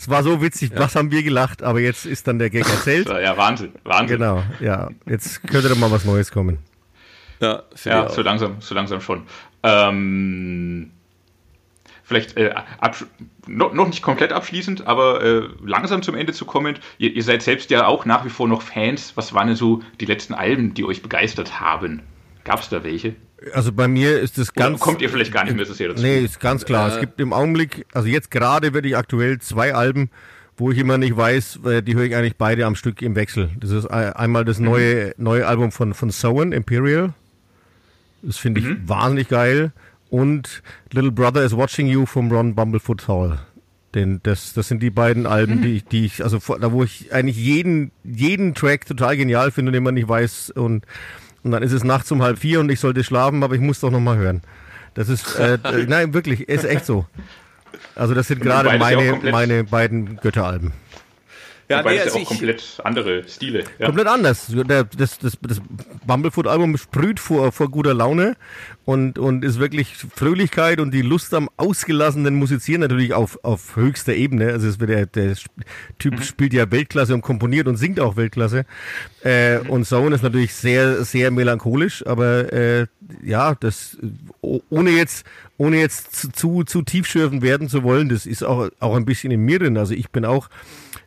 Es 0.00 0.08
war 0.08 0.22
so 0.22 0.40
witzig, 0.40 0.72
was 0.76 0.96
haben 0.96 1.10
wir 1.10 1.22
gelacht, 1.22 1.62
aber 1.62 1.78
jetzt 1.78 2.06
ist 2.06 2.26
dann 2.26 2.38
der 2.38 2.48
Gag 2.48 2.66
erzählt. 2.66 3.06
Ja, 3.20 3.36
Wahnsinn. 3.36 3.72
Wahnsinn. 3.84 4.18
Genau, 4.18 4.42
ja. 4.58 4.88
Jetzt 5.04 5.46
könnte 5.46 5.68
doch 5.68 5.76
mal 5.76 5.90
was 5.90 6.06
Neues 6.06 6.32
kommen. 6.32 6.58
Ja, 7.38 7.64
Ja, 7.84 8.08
so 8.08 8.22
langsam, 8.22 8.56
so 8.60 8.74
langsam 8.74 9.02
schon. 9.02 9.24
Ähm, 9.62 10.90
vielleicht 12.02 12.34
äh, 12.38 12.54
noch, 13.46 13.74
noch 13.74 13.88
nicht 13.88 14.00
komplett 14.00 14.32
abschließend, 14.32 14.86
aber 14.86 15.22
äh, 15.22 15.48
langsam 15.62 16.02
zum 16.02 16.14
Ende 16.14 16.32
zu 16.32 16.46
kommen. 16.46 16.78
Ihr, 16.96 17.14
ihr 17.14 17.22
seid 17.22 17.42
selbst 17.42 17.68
ja 17.68 17.86
auch 17.86 18.06
nach 18.06 18.24
wie 18.24 18.30
vor 18.30 18.48
noch 18.48 18.62
Fans. 18.62 19.12
Was 19.16 19.34
waren 19.34 19.48
denn 19.48 19.56
so 19.56 19.82
die 20.00 20.06
letzten 20.06 20.32
Alben, 20.32 20.72
die 20.72 20.84
euch 20.84 21.02
begeistert 21.02 21.60
haben? 21.60 22.00
Gab 22.44 22.60
es 22.60 22.70
da 22.70 22.84
welche? 22.84 23.16
Also 23.54 23.72
bei 23.72 23.88
mir 23.88 24.20
ist 24.20 24.38
es 24.38 24.50
Oder 24.56 24.70
ganz. 24.70 24.80
kommt 24.80 25.00
ihr 25.02 25.08
vielleicht 25.08 25.32
gar 25.32 25.44
nicht 25.44 25.56
mehr 25.56 25.64
so 25.66 25.72
sehr 25.72 25.88
dazu? 25.88 26.02
Nee, 26.02 26.20
ist 26.24 26.40
ganz 26.40 26.64
klar. 26.64 26.92
Es 26.92 27.00
gibt 27.00 27.20
im 27.20 27.32
Augenblick, 27.32 27.86
also 27.92 28.06
jetzt 28.08 28.30
gerade 28.30 28.74
werde 28.74 28.88
ich 28.88 28.96
aktuell 28.96 29.38
zwei 29.40 29.74
Alben, 29.74 30.10
wo 30.58 30.70
ich 30.70 30.78
immer 30.78 30.98
nicht 30.98 31.16
weiß, 31.16 31.60
äh, 31.64 31.82
die 31.82 31.94
höre 31.94 32.04
ich 32.04 32.14
eigentlich 32.14 32.36
beide 32.36 32.66
am 32.66 32.74
Stück 32.74 33.00
im 33.00 33.14
Wechsel. 33.16 33.50
Das 33.58 33.70
ist 33.70 33.86
ein- 33.86 34.12
einmal 34.12 34.44
das 34.44 34.58
neue, 34.58 35.14
neue 35.16 35.46
Album 35.46 35.72
von, 35.72 35.94
von 35.94 36.10
Sowen, 36.10 36.52
Imperial. 36.52 37.14
Das 38.22 38.36
finde 38.36 38.60
ich 38.60 38.66
wahnsinnig 38.88 39.28
geil. 39.28 39.72
Und 40.10 40.62
Little 40.92 41.12
Brother 41.12 41.42
is 41.44 41.56
Watching 41.56 41.86
You 41.86 42.04
vom 42.04 42.30
Ron 42.30 42.54
Bumblefoot 42.54 43.08
Hall. 43.08 43.38
Denn 43.94 44.20
das, 44.22 44.52
das 44.52 44.68
sind 44.68 44.82
die 44.82 44.90
beiden 44.90 45.26
Alben, 45.26 45.62
die, 45.62 45.76
ich- 45.78 45.84
die 45.86 46.04
ich, 46.04 46.22
also 46.22 46.38
da 46.60 46.72
wo 46.72 46.84
ich 46.84 47.12
eigentlich 47.14 47.36
jeden, 47.38 47.90
jeden 48.04 48.54
Track 48.54 48.84
total 48.86 49.16
genial 49.16 49.50
finde 49.50 49.70
und 49.70 49.76
immer 49.76 49.92
nicht 49.92 50.08
weiß 50.08 50.50
und, 50.50 50.84
und 51.42 51.50
dann 51.50 51.62
ist 51.62 51.72
es 51.72 51.84
nachts 51.84 52.10
um 52.12 52.22
halb 52.22 52.38
vier 52.38 52.60
und 52.60 52.70
ich 52.70 52.80
sollte 52.80 53.04
schlafen, 53.04 53.42
aber 53.42 53.54
ich 53.54 53.60
muss 53.60 53.80
doch 53.80 53.90
nochmal 53.90 54.16
hören. 54.16 54.42
Das 54.94 55.08
ist, 55.08 55.36
äh, 55.36 55.54
äh, 55.64 55.86
nein, 55.86 56.14
wirklich, 56.14 56.48
ist 56.48 56.64
echt 56.64 56.84
so. 56.86 57.06
Also 57.94 58.14
das 58.14 58.28
sind 58.28 58.42
gerade 58.42 58.78
meine, 58.78 59.20
meine 59.30 59.64
beiden 59.64 60.16
Götteralben. 60.16 60.72
Ja, 61.70 61.78
Wobei 61.78 61.92
nee, 61.92 61.98
es 61.98 61.98
ja 61.98 62.04
also 62.06 62.16
auch 62.16 62.22
ich, 62.22 62.28
komplett 62.28 62.80
andere 62.82 63.28
Stile. 63.28 63.64
Ja. 63.78 63.86
Komplett 63.86 64.08
anders. 64.08 64.46
Der, 64.48 64.82
das, 64.82 65.20
das, 65.20 65.38
das 65.40 65.60
Bumblefoot-Album 66.04 66.76
sprüht 66.76 67.20
vor, 67.20 67.52
vor 67.52 67.70
guter 67.70 67.94
Laune 67.94 68.36
und, 68.84 69.20
und 69.20 69.44
ist 69.44 69.60
wirklich 69.60 69.94
Fröhlichkeit 69.94 70.80
und 70.80 70.90
die 70.90 71.02
Lust 71.02 71.32
am 71.32 71.48
ausgelassenen 71.58 72.34
Musizieren 72.34 72.80
natürlich 72.80 73.14
auf, 73.14 73.38
auf 73.44 73.76
höchster 73.76 74.14
Ebene. 74.14 74.48
Also 74.48 74.66
es 74.66 74.80
wird 74.80 74.90
der, 74.90 75.06
der 75.06 75.36
Typ 76.00 76.20
spielt 76.24 76.54
ja 76.54 76.68
Weltklasse 76.72 77.14
und 77.14 77.22
komponiert 77.22 77.68
und 77.68 77.76
singt 77.76 78.00
auch 78.00 78.16
Weltklasse. 78.16 78.64
Äh, 79.22 79.58
und 79.58 79.84
Zone 79.84 80.16
ist 80.16 80.22
natürlich 80.22 80.52
sehr, 80.54 81.04
sehr 81.04 81.30
melancholisch, 81.30 82.04
aber 82.04 82.52
äh, 82.52 82.86
ja, 83.22 83.54
das 83.54 83.96
oh- 84.40 84.60
ohne 84.70 84.90
jetzt 84.90 85.24
ohne 85.60 85.78
jetzt 85.78 86.16
zu, 86.16 86.30
zu, 86.30 86.64
zu 86.64 86.80
tiefschürfen 86.80 87.42
werden 87.42 87.68
zu 87.68 87.82
wollen, 87.82 88.08
das 88.08 88.24
ist 88.24 88.42
auch, 88.42 88.70
auch 88.80 88.96
ein 88.96 89.04
bisschen 89.04 89.30
in 89.30 89.44
mir 89.44 89.58
drin. 89.58 89.76
Also 89.76 89.92
ich 89.92 90.10
bin 90.10 90.24
auch, 90.24 90.48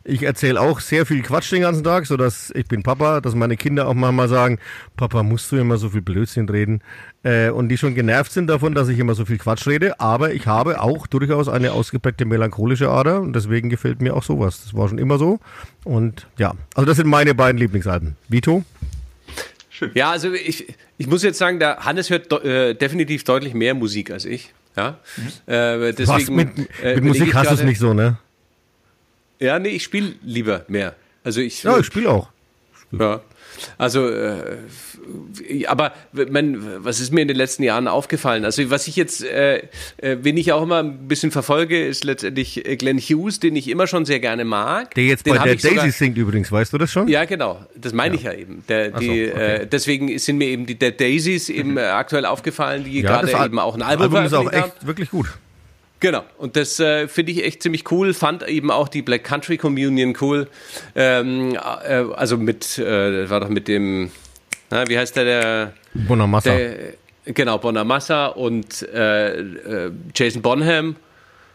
ich 0.04 0.22
erzähle 0.22 0.60
auch 0.60 0.78
sehr 0.78 1.06
viel 1.06 1.22
Quatsch 1.22 1.50
den 1.50 1.62
ganzen 1.62 1.82
Tag, 1.82 2.06
so 2.06 2.16
dass 2.16 2.52
ich 2.54 2.66
bin 2.66 2.84
Papa, 2.84 3.20
dass 3.20 3.34
meine 3.34 3.56
Kinder 3.56 3.88
auch 3.88 3.94
manchmal 3.94 4.28
sagen, 4.28 4.60
Papa, 4.96 5.24
musst 5.24 5.50
du 5.50 5.56
immer 5.56 5.76
so 5.76 5.88
viel 5.88 6.02
Blödsinn 6.02 6.48
reden? 6.48 6.82
Äh, 7.24 7.50
und 7.50 7.68
die 7.68 7.76
schon 7.76 7.96
genervt 7.96 8.30
sind 8.30 8.46
davon, 8.46 8.76
dass 8.76 8.88
ich 8.88 9.00
immer 9.00 9.16
so 9.16 9.24
viel 9.24 9.38
Quatsch 9.38 9.66
rede. 9.66 9.98
Aber 9.98 10.32
ich 10.32 10.46
habe 10.46 10.80
auch 10.80 11.08
durchaus 11.08 11.48
eine 11.48 11.72
ausgeprägte 11.72 12.24
melancholische 12.24 12.90
Ader 12.90 13.22
und 13.22 13.34
deswegen 13.34 13.70
gefällt 13.70 14.00
mir 14.00 14.14
auch 14.14 14.22
sowas. 14.22 14.62
Das 14.62 14.74
war 14.74 14.88
schon 14.88 14.98
immer 14.98 15.18
so. 15.18 15.40
Und 15.82 16.28
ja, 16.38 16.54
also 16.76 16.86
das 16.86 16.96
sind 16.96 17.08
meine 17.08 17.34
beiden 17.34 17.58
Lieblingsalben. 17.58 18.14
Vito? 18.28 18.62
Ja, 19.94 20.10
also 20.10 20.32
ich, 20.32 20.66
ich 20.98 21.06
muss 21.06 21.22
jetzt 21.22 21.38
sagen, 21.38 21.58
der 21.58 21.78
Hannes 21.84 22.10
hört 22.10 22.32
äh, 22.44 22.74
definitiv 22.74 23.24
deutlich 23.24 23.54
mehr 23.54 23.74
Musik 23.74 24.10
als 24.10 24.24
ich. 24.24 24.52
Ja, 24.76 24.98
äh, 25.46 25.52
Was, 25.52 25.96
deswegen 25.96 26.34
mit 26.34 26.58
mit 26.58 26.68
äh, 26.82 27.00
Musik 27.00 27.34
hast 27.34 27.50
du 27.50 27.54
es 27.54 27.62
nicht 27.62 27.78
so, 27.78 27.94
ne? 27.94 28.16
Ja, 29.38 29.58
nee, 29.58 29.68
ich 29.70 29.84
spiele 29.84 30.14
lieber 30.22 30.64
mehr. 30.68 30.94
Also 31.22 31.40
ich, 31.40 31.62
Ja, 31.62 31.78
ich 31.78 31.86
spiele 31.86 32.10
auch. 32.10 32.28
Ja. 32.90 33.20
Also, 33.78 34.08
äh, 34.08 34.56
aber 35.66 35.92
man, 36.30 36.84
was 36.84 37.00
ist 37.00 37.12
mir 37.12 37.20
in 37.22 37.28
den 37.28 37.36
letzten 37.36 37.62
Jahren 37.62 37.88
aufgefallen? 37.88 38.44
Also, 38.44 38.68
was 38.70 38.86
ich 38.88 38.96
jetzt, 38.96 39.24
äh, 39.24 39.58
äh, 39.98 40.16
wen 40.22 40.36
ich 40.36 40.52
auch 40.52 40.62
immer 40.62 40.78
ein 40.82 41.08
bisschen 41.08 41.30
verfolge, 41.30 41.86
ist 41.86 42.04
letztendlich 42.04 42.66
äh, 42.66 42.76
Glenn 42.76 42.98
Hughes, 42.98 43.40
den 43.40 43.56
ich 43.56 43.68
immer 43.68 43.86
schon 43.86 44.04
sehr 44.04 44.20
gerne 44.20 44.44
mag. 44.44 44.94
Der 44.94 45.04
jetzt 45.04 45.26
Den 45.26 45.34
bei 45.36 45.42
der 45.44 45.54
ich 45.54 45.62
sogar- 45.62 45.84
Daisy 45.84 45.90
singt 45.96 46.18
übrigens, 46.18 46.50
weißt 46.50 46.72
du 46.72 46.78
das 46.78 46.90
schon? 46.90 47.08
Ja, 47.08 47.24
genau. 47.24 47.64
Das 47.76 47.92
meine 47.92 48.14
ich 48.16 48.22
ja 48.22 48.32
eben. 48.32 48.64
Der, 48.68 48.90
Ach 48.94 49.00
so, 49.00 49.04
die, 49.04 49.30
okay. 49.32 49.54
äh, 49.62 49.66
deswegen 49.66 50.18
sind 50.18 50.38
mir 50.38 50.46
eben 50.48 50.66
die 50.66 50.78
Dead 50.78 50.98
Daisies 50.98 51.48
eben 51.48 51.76
äh, 51.76 51.82
aktuell 51.82 52.26
aufgefallen, 52.26 52.84
die 52.84 53.00
Ja, 53.02 53.20
gerade 53.22 53.44
eben 53.46 53.58
auch 53.58 53.74
ein 53.74 53.82
Album, 53.82 54.04
Album 54.14 54.24
ist 54.24 54.32
auch 54.32 54.42
veröffentlicht 54.44 54.62
haben. 54.64 54.72
echt 54.78 54.86
wirklich 54.86 55.10
gut. 55.10 55.26
Genau, 56.04 56.22
und 56.36 56.54
das 56.54 56.78
äh, 56.80 57.08
finde 57.08 57.32
ich 57.32 57.42
echt 57.42 57.62
ziemlich 57.62 57.90
cool. 57.90 58.12
Fand 58.12 58.46
eben 58.46 58.70
auch 58.70 58.88
die 58.88 59.00
Black 59.00 59.24
Country 59.24 59.56
Communion 59.56 60.14
cool. 60.20 60.48
Ähm, 60.94 61.54
äh, 61.54 62.04
also 62.14 62.36
mit, 62.36 62.78
äh, 62.78 63.30
war 63.30 63.40
doch 63.40 63.48
mit 63.48 63.68
dem, 63.68 64.10
na, 64.68 64.86
wie 64.86 64.98
heißt 64.98 65.16
der, 65.16 65.24
der, 65.24 65.72
Bonamassa. 65.94 66.54
der 66.54 66.92
genau, 67.24 67.56
Bonamassa 67.56 68.26
und 68.26 68.82
äh, 68.82 69.38
äh, 69.38 69.92
Jason 70.14 70.42
Bonham. 70.42 70.96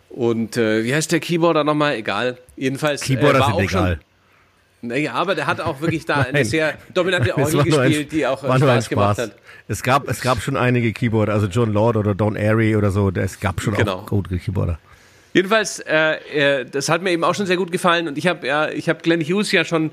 Und 0.09 0.57
äh, 0.57 0.83
wie 0.83 0.95
heißt 0.95 1.11
der 1.11 1.19
Keyboarder 1.19 1.63
nochmal? 1.63 1.97
Egal. 1.97 2.39
Jedenfalls 2.57 3.01
Keyboarder 3.01 3.41
war 3.41 3.45
sind 3.49 3.55
auch 3.55 3.61
egal. 3.61 3.97
schon. 3.97 4.08
Naja, 4.81 5.13
aber 5.13 5.35
der 5.35 5.45
hat 5.47 5.59
auch 5.61 5.81
wirklich 5.81 6.05
da 6.05 6.15
eine 6.21 6.31
Nein. 6.33 6.45
sehr 6.45 6.75
dominante 6.93 7.37
Orgel 7.37 7.63
nur 7.65 7.81
ein- 7.81 7.89
gespielt, 7.89 8.11
die 8.13 8.25
auch 8.25 8.43
äh, 8.43 8.47
nur 8.47 8.55
ein 8.55 8.61
Spaß 8.61 8.89
gemacht 8.89 9.15
Spaß. 9.17 9.27
hat. 9.31 9.35
Es 9.67 9.83
gab, 9.83 10.07
es 10.09 10.21
gab 10.21 10.41
schon 10.41 10.55
einige 10.57 10.93
Keyboarder, 10.93 11.33
also 11.33 11.47
John 11.47 11.71
Lord 11.73 11.97
oder 11.97 12.15
Don 12.15 12.35
Airy 12.35 12.75
oder 12.75 12.89
so, 12.91 13.09
es 13.13 13.39
gab 13.39 13.61
schon 13.61 13.73
Genau. 13.75 13.97
auch 13.99 14.05
gute 14.07 14.37
Keyboarder. 14.37 14.79
Jedenfalls, 15.31 15.79
äh, 15.81 16.61
äh, 16.61 16.65
das 16.65 16.89
hat 16.89 17.03
mir 17.03 17.11
eben 17.11 17.23
auch 17.23 17.35
schon 17.35 17.45
sehr 17.45 17.57
gut 17.57 17.71
gefallen 17.71 18.07
und 18.07 18.17
ich 18.17 18.25
habe 18.25 18.47
ja, 18.47 18.69
ich 18.69 18.89
habe 18.89 18.99
Glenn 19.03 19.21
Hughes 19.21 19.51
ja 19.51 19.63
schon 19.63 19.91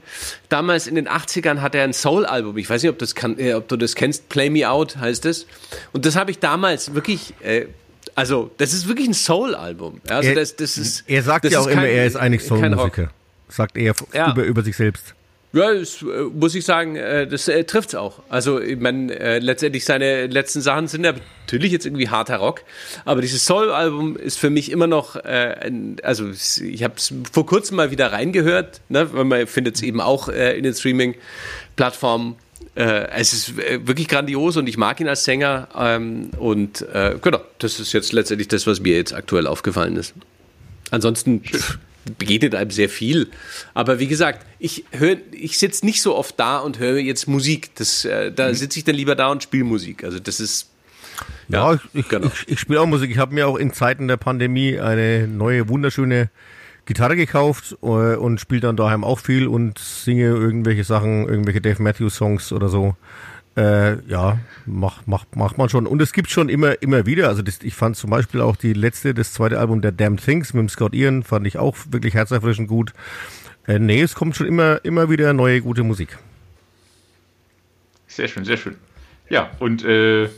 damals 0.48 0.86
in 0.86 0.94
den 0.94 1.08
80ern 1.08 1.60
hat 1.60 1.74
er 1.74 1.84
ein 1.84 1.92
Soul-Album. 1.92 2.56
Ich 2.56 2.70
weiß 2.70 2.82
nicht, 2.82 2.90
ob, 2.90 2.98
das 2.98 3.14
kann, 3.14 3.38
äh, 3.38 3.52
ob 3.52 3.68
du 3.68 3.76
das 3.76 3.94
kennst. 3.96 4.30
Play 4.30 4.48
Me 4.48 4.66
Out 4.70 4.96
heißt 4.96 5.26
es. 5.26 5.46
Und 5.92 6.06
das 6.06 6.16
habe 6.16 6.30
ich 6.30 6.38
damals 6.38 6.94
wirklich, 6.94 7.34
äh, 7.42 7.66
also 8.14 8.50
das 8.56 8.72
ist 8.72 8.88
wirklich 8.88 9.08
ein 9.08 9.14
Soul-Album. 9.14 10.00
Also 10.08 10.30
Er- 10.30 10.36
das, 10.36 10.56
das 10.56 10.78
ist. 10.78 11.04
Er 11.06 11.22
sagt 11.22 11.44
ja 11.50 11.58
auch 11.60 11.66
immer, 11.66 11.82
kein- 11.82 11.90
er 11.90 12.06
ist 12.06 12.16
eigentlich. 12.16 12.42
Soul-Musiker. 12.42 13.10
Sagt 13.48 13.76
er 13.76 13.94
Ja. 14.12 14.32
über, 14.32 14.42
über 14.44 14.62
sich 14.62 14.76
selbst. 14.76 15.14
Ja, 15.52 15.72
das, 15.72 16.02
äh, 16.02 16.06
muss 16.34 16.54
ich 16.54 16.64
sagen, 16.66 16.96
äh, 16.96 17.26
das 17.26 17.48
äh, 17.48 17.64
trifft's 17.64 17.94
auch. 17.94 18.20
Also, 18.28 18.60
ich 18.60 18.78
meine, 18.78 19.18
äh, 19.18 19.38
letztendlich 19.38 19.84
seine 19.86 20.26
letzten 20.26 20.60
Sachen 20.60 20.86
sind 20.88 21.04
ja 21.04 21.14
natürlich 21.46 21.72
jetzt 21.72 21.86
irgendwie 21.86 22.10
harter 22.10 22.36
Rock, 22.38 22.62
aber 23.06 23.22
dieses 23.22 23.46
Soul-Album 23.46 24.16
ist 24.16 24.38
für 24.38 24.50
mich 24.50 24.70
immer 24.70 24.86
noch, 24.86 25.16
äh, 25.16 25.56
ein, 25.62 25.96
also 26.02 26.28
es- 26.28 26.58
ich 26.58 26.82
habe 26.82 26.94
es 26.96 27.14
vor 27.32 27.46
kurzem 27.46 27.76
mal 27.76 27.90
wieder 27.90 28.12
reingehört, 28.12 28.82
ne, 28.90 29.08
weil 29.14 29.24
man 29.24 29.46
findet 29.46 29.76
es 29.76 29.82
eben 29.82 30.00
auch 30.02 30.28
äh, 30.28 30.58
in 30.58 30.64
den 30.64 30.74
Streaming-Plattformen. 30.74 32.36
Äh, 32.74 33.08
es 33.16 33.32
ist 33.32 33.56
wirklich 33.56 34.08
grandios 34.08 34.58
und 34.58 34.68
ich 34.68 34.76
mag 34.76 35.00
ihn 35.00 35.08
als 35.08 35.24
Sänger 35.24 35.68
ähm, 35.78 36.30
und 36.38 36.84
genau, 37.22 37.40
das 37.60 37.80
ist 37.80 37.92
jetzt 37.94 38.12
letztendlich 38.12 38.48
das, 38.48 38.66
was 38.66 38.80
mir 38.80 38.94
jetzt 38.96 39.14
aktuell 39.14 39.46
aufgefallen 39.46 39.96
ist. 39.96 40.12
Ansonsten 40.90 41.42
pff, 41.42 41.78
begegnet 42.18 42.54
einem 42.54 42.70
sehr 42.70 42.88
viel. 42.88 43.28
Aber 43.74 43.98
wie 43.98 44.06
gesagt, 44.06 44.46
ich 44.58 44.84
höre, 44.92 45.16
ich 45.32 45.58
sitze 45.58 45.84
nicht 45.84 46.02
so 46.02 46.14
oft 46.14 46.38
da 46.38 46.58
und 46.58 46.78
höre 46.78 46.98
jetzt 46.98 47.26
Musik. 47.26 47.74
Das, 47.74 48.04
äh, 48.04 48.32
da 48.32 48.52
sitze 48.54 48.78
ich 48.78 48.84
dann 48.84 48.94
lieber 48.94 49.14
da 49.14 49.28
und 49.28 49.42
spiele 49.42 49.64
Musik. 49.64 50.04
Also 50.04 50.18
das 50.18 50.40
ist 50.40 50.70
Ja, 51.48 51.74
ich, 51.74 51.80
ich, 51.92 52.08
genau. 52.08 52.28
ich, 52.28 52.48
ich 52.48 52.60
spiele 52.60 52.80
auch 52.80 52.86
Musik. 52.86 53.10
Ich 53.10 53.18
habe 53.18 53.34
mir 53.34 53.48
auch 53.48 53.56
in 53.56 53.72
Zeiten 53.72 54.08
der 54.08 54.16
Pandemie 54.16 54.78
eine 54.78 55.26
neue, 55.28 55.68
wunderschöne 55.68 56.30
Gitarre 56.86 57.16
gekauft 57.16 57.76
äh, 57.82 57.86
und 57.86 58.40
spiele 58.40 58.60
dann 58.60 58.76
daheim 58.76 59.04
auch 59.04 59.18
viel 59.18 59.48
und 59.48 59.78
singe 59.78 60.26
irgendwelche 60.26 60.84
Sachen, 60.84 61.28
irgendwelche 61.28 61.60
Dave 61.60 61.82
Matthews 61.82 62.14
Songs 62.16 62.52
oder 62.52 62.68
so. 62.68 62.94
Äh, 63.56 64.02
ja, 64.06 64.38
macht 64.66 65.08
mach, 65.08 65.24
macht 65.34 65.56
man 65.56 65.68
schon. 65.68 65.86
Und 65.86 66.02
es 66.02 66.12
gibt 66.12 66.30
schon 66.30 66.48
immer, 66.50 66.82
immer 66.82 67.06
wieder. 67.06 67.28
Also 67.28 67.40
das, 67.40 67.60
ich 67.62 67.74
fand 67.74 67.96
zum 67.96 68.10
Beispiel 68.10 68.42
auch 68.42 68.56
die 68.56 68.74
letzte, 68.74 69.14
das 69.14 69.32
zweite 69.32 69.58
Album 69.58 69.80
der 69.80 69.92
Damn 69.92 70.18
Things 70.18 70.52
mit 70.52 70.60
dem 70.60 70.68
Scott 70.68 70.94
Ian, 70.94 71.22
fand 71.22 71.46
ich 71.46 71.56
auch 71.58 71.76
wirklich 71.88 72.14
herzerfrischend 72.14 72.68
gut. 72.68 72.92
Äh, 73.66 73.78
nee, 73.78 74.02
es 74.02 74.14
kommt 74.14 74.36
schon 74.36 74.46
immer, 74.46 74.84
immer 74.84 75.08
wieder 75.08 75.32
neue 75.32 75.62
gute 75.62 75.82
Musik. 75.82 76.18
Sehr 78.06 78.28
schön, 78.28 78.44
sehr 78.44 78.58
schön. 78.58 78.76
Ja, 79.28 79.50
und 79.58 79.84
äh, 79.84 80.28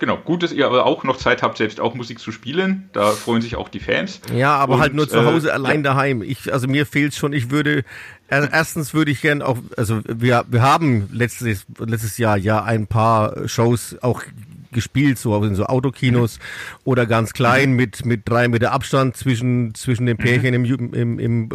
genau, 0.00 0.16
gut, 0.16 0.42
dass 0.42 0.50
ihr 0.50 0.66
aber 0.66 0.84
auch 0.86 1.04
noch 1.04 1.16
Zeit 1.18 1.42
habt, 1.44 1.58
selbst 1.58 1.78
auch 1.78 1.94
Musik 1.94 2.18
zu 2.18 2.32
spielen. 2.32 2.90
Da 2.92 3.12
freuen 3.12 3.40
sich 3.42 3.54
auch 3.54 3.68
die 3.68 3.78
Fans. 3.78 4.20
Ja, 4.34 4.56
aber 4.56 4.74
Und, 4.74 4.80
halt 4.80 4.94
nur 4.94 5.08
zu 5.08 5.18
äh, 5.18 5.24
Hause 5.24 5.52
allein 5.52 5.84
ja. 5.84 5.92
daheim. 5.92 6.22
Ich, 6.22 6.52
also 6.52 6.66
mir 6.66 6.84
fehlt's 6.86 7.16
schon. 7.16 7.32
Ich 7.32 7.50
würde 7.50 7.84
er- 8.26 8.52
erstens 8.52 8.92
würde 8.94 9.12
ich 9.12 9.20
gern 9.20 9.42
auch, 9.42 9.58
also 9.76 10.00
wir 10.08 10.44
wir 10.48 10.62
haben 10.62 11.08
letztes 11.12 11.66
letztes 11.78 12.18
Jahr 12.18 12.36
ja 12.36 12.64
ein 12.64 12.88
paar 12.88 13.46
Shows 13.48 13.96
auch 14.02 14.22
gespielt, 14.72 15.18
so 15.18 15.42
in 15.44 15.54
so 15.54 15.66
Autokinos 15.66 16.38
oder 16.84 17.06
ganz 17.06 17.32
klein 17.32 17.72
mit 17.72 18.04
mit 18.04 18.28
drei 18.28 18.48
Meter 18.48 18.72
Abstand 18.72 19.16
zwischen 19.16 19.74
zwischen 19.74 20.06
den 20.06 20.16
Pärchen 20.16 20.54
im, 20.54 20.64
Ju- 20.64 20.94
im, 20.94 21.18
im 21.18 21.48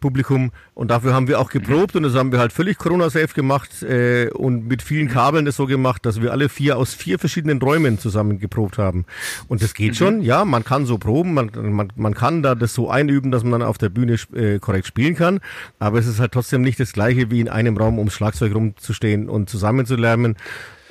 Publikum. 0.00 0.52
Und 0.74 0.90
dafür 0.90 1.14
haben 1.14 1.28
wir 1.28 1.38
auch 1.38 1.50
geprobt 1.50 1.94
und 1.94 2.02
das 2.02 2.14
haben 2.14 2.32
wir 2.32 2.40
halt 2.40 2.52
völlig 2.52 2.78
Corona-safe 2.78 3.28
gemacht 3.28 3.82
äh, 3.84 4.28
und 4.30 4.66
mit 4.66 4.82
vielen 4.82 5.08
Kabeln 5.08 5.44
das 5.44 5.54
so 5.54 5.66
gemacht, 5.66 6.04
dass 6.04 6.20
wir 6.20 6.32
alle 6.32 6.48
vier 6.48 6.76
aus 6.76 6.94
vier 6.94 7.20
verschiedenen 7.20 7.62
Räumen 7.62 7.98
zusammen 7.98 8.40
geprobt 8.40 8.76
haben. 8.76 9.04
Und 9.46 9.62
das 9.62 9.72
geht 9.72 9.96
schon, 9.96 10.20
ja, 10.20 10.44
man 10.44 10.64
kann 10.64 10.84
so 10.84 10.98
proben, 10.98 11.32
man, 11.32 11.50
man, 11.54 11.92
man 11.94 12.14
kann 12.14 12.42
da 12.42 12.56
das 12.56 12.74
so 12.74 12.90
einüben, 12.90 13.30
dass 13.30 13.44
man 13.44 13.60
dann 13.60 13.62
auf 13.62 13.78
der 13.78 13.88
Bühne 13.88 14.16
äh, 14.34 14.58
korrekt 14.58 14.88
spielen 14.88 15.14
kann, 15.14 15.38
aber 15.78 16.00
es 16.00 16.08
ist 16.08 16.18
halt 16.18 16.32
trotzdem 16.32 16.62
nicht 16.62 16.80
das 16.80 16.92
gleiche 16.92 17.30
wie 17.30 17.40
in 17.40 17.48
einem 17.48 17.76
Raum 17.76 17.98
ums 17.98 18.14
Schlagzeug 18.14 18.52
rumzustehen 18.52 19.28
und 19.28 19.48
zusammenzulärmen. 19.48 20.34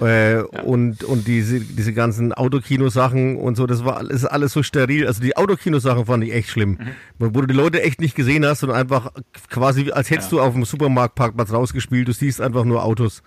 Äh, 0.02 0.42
und, 0.64 1.04
und 1.04 1.28
diese, 1.28 1.60
diese 1.60 1.94
ganzen 1.94 2.34
Autokino-Sachen 2.34 3.38
und 3.38 3.56
so, 3.56 3.68
das 3.68 3.86
war 3.86 3.98
alles, 3.98 4.26
alles 4.26 4.52
so 4.52 4.64
steril. 4.64 5.06
Also 5.08 5.22
die 5.22 5.38
Autokino-Sachen 5.38 6.06
fand 6.08 6.24
ich 6.24 6.34
echt 6.34 6.50
schlimm. 6.50 6.80
Wo 7.20 7.30
du 7.30 7.46
die 7.48 7.54
Leute 7.54 7.82
echt 7.82 8.02
nicht 8.02 8.16
gesehen 8.16 8.46
hast 8.46 8.64
und 8.64 8.72
einfach 8.72 9.12
quasi, 9.50 9.92
als 9.92 10.10
hättest 10.10 10.32
du 10.32 10.42
auf 10.42 10.54
dem 10.54 10.66
Supermarktparkplatz 10.66 11.52
rausgespielt, 11.54 12.08
du 12.08 12.12
siehst 12.12 12.42
einfach 12.42 12.64
nur 12.66 12.84
Autos. 12.84 13.22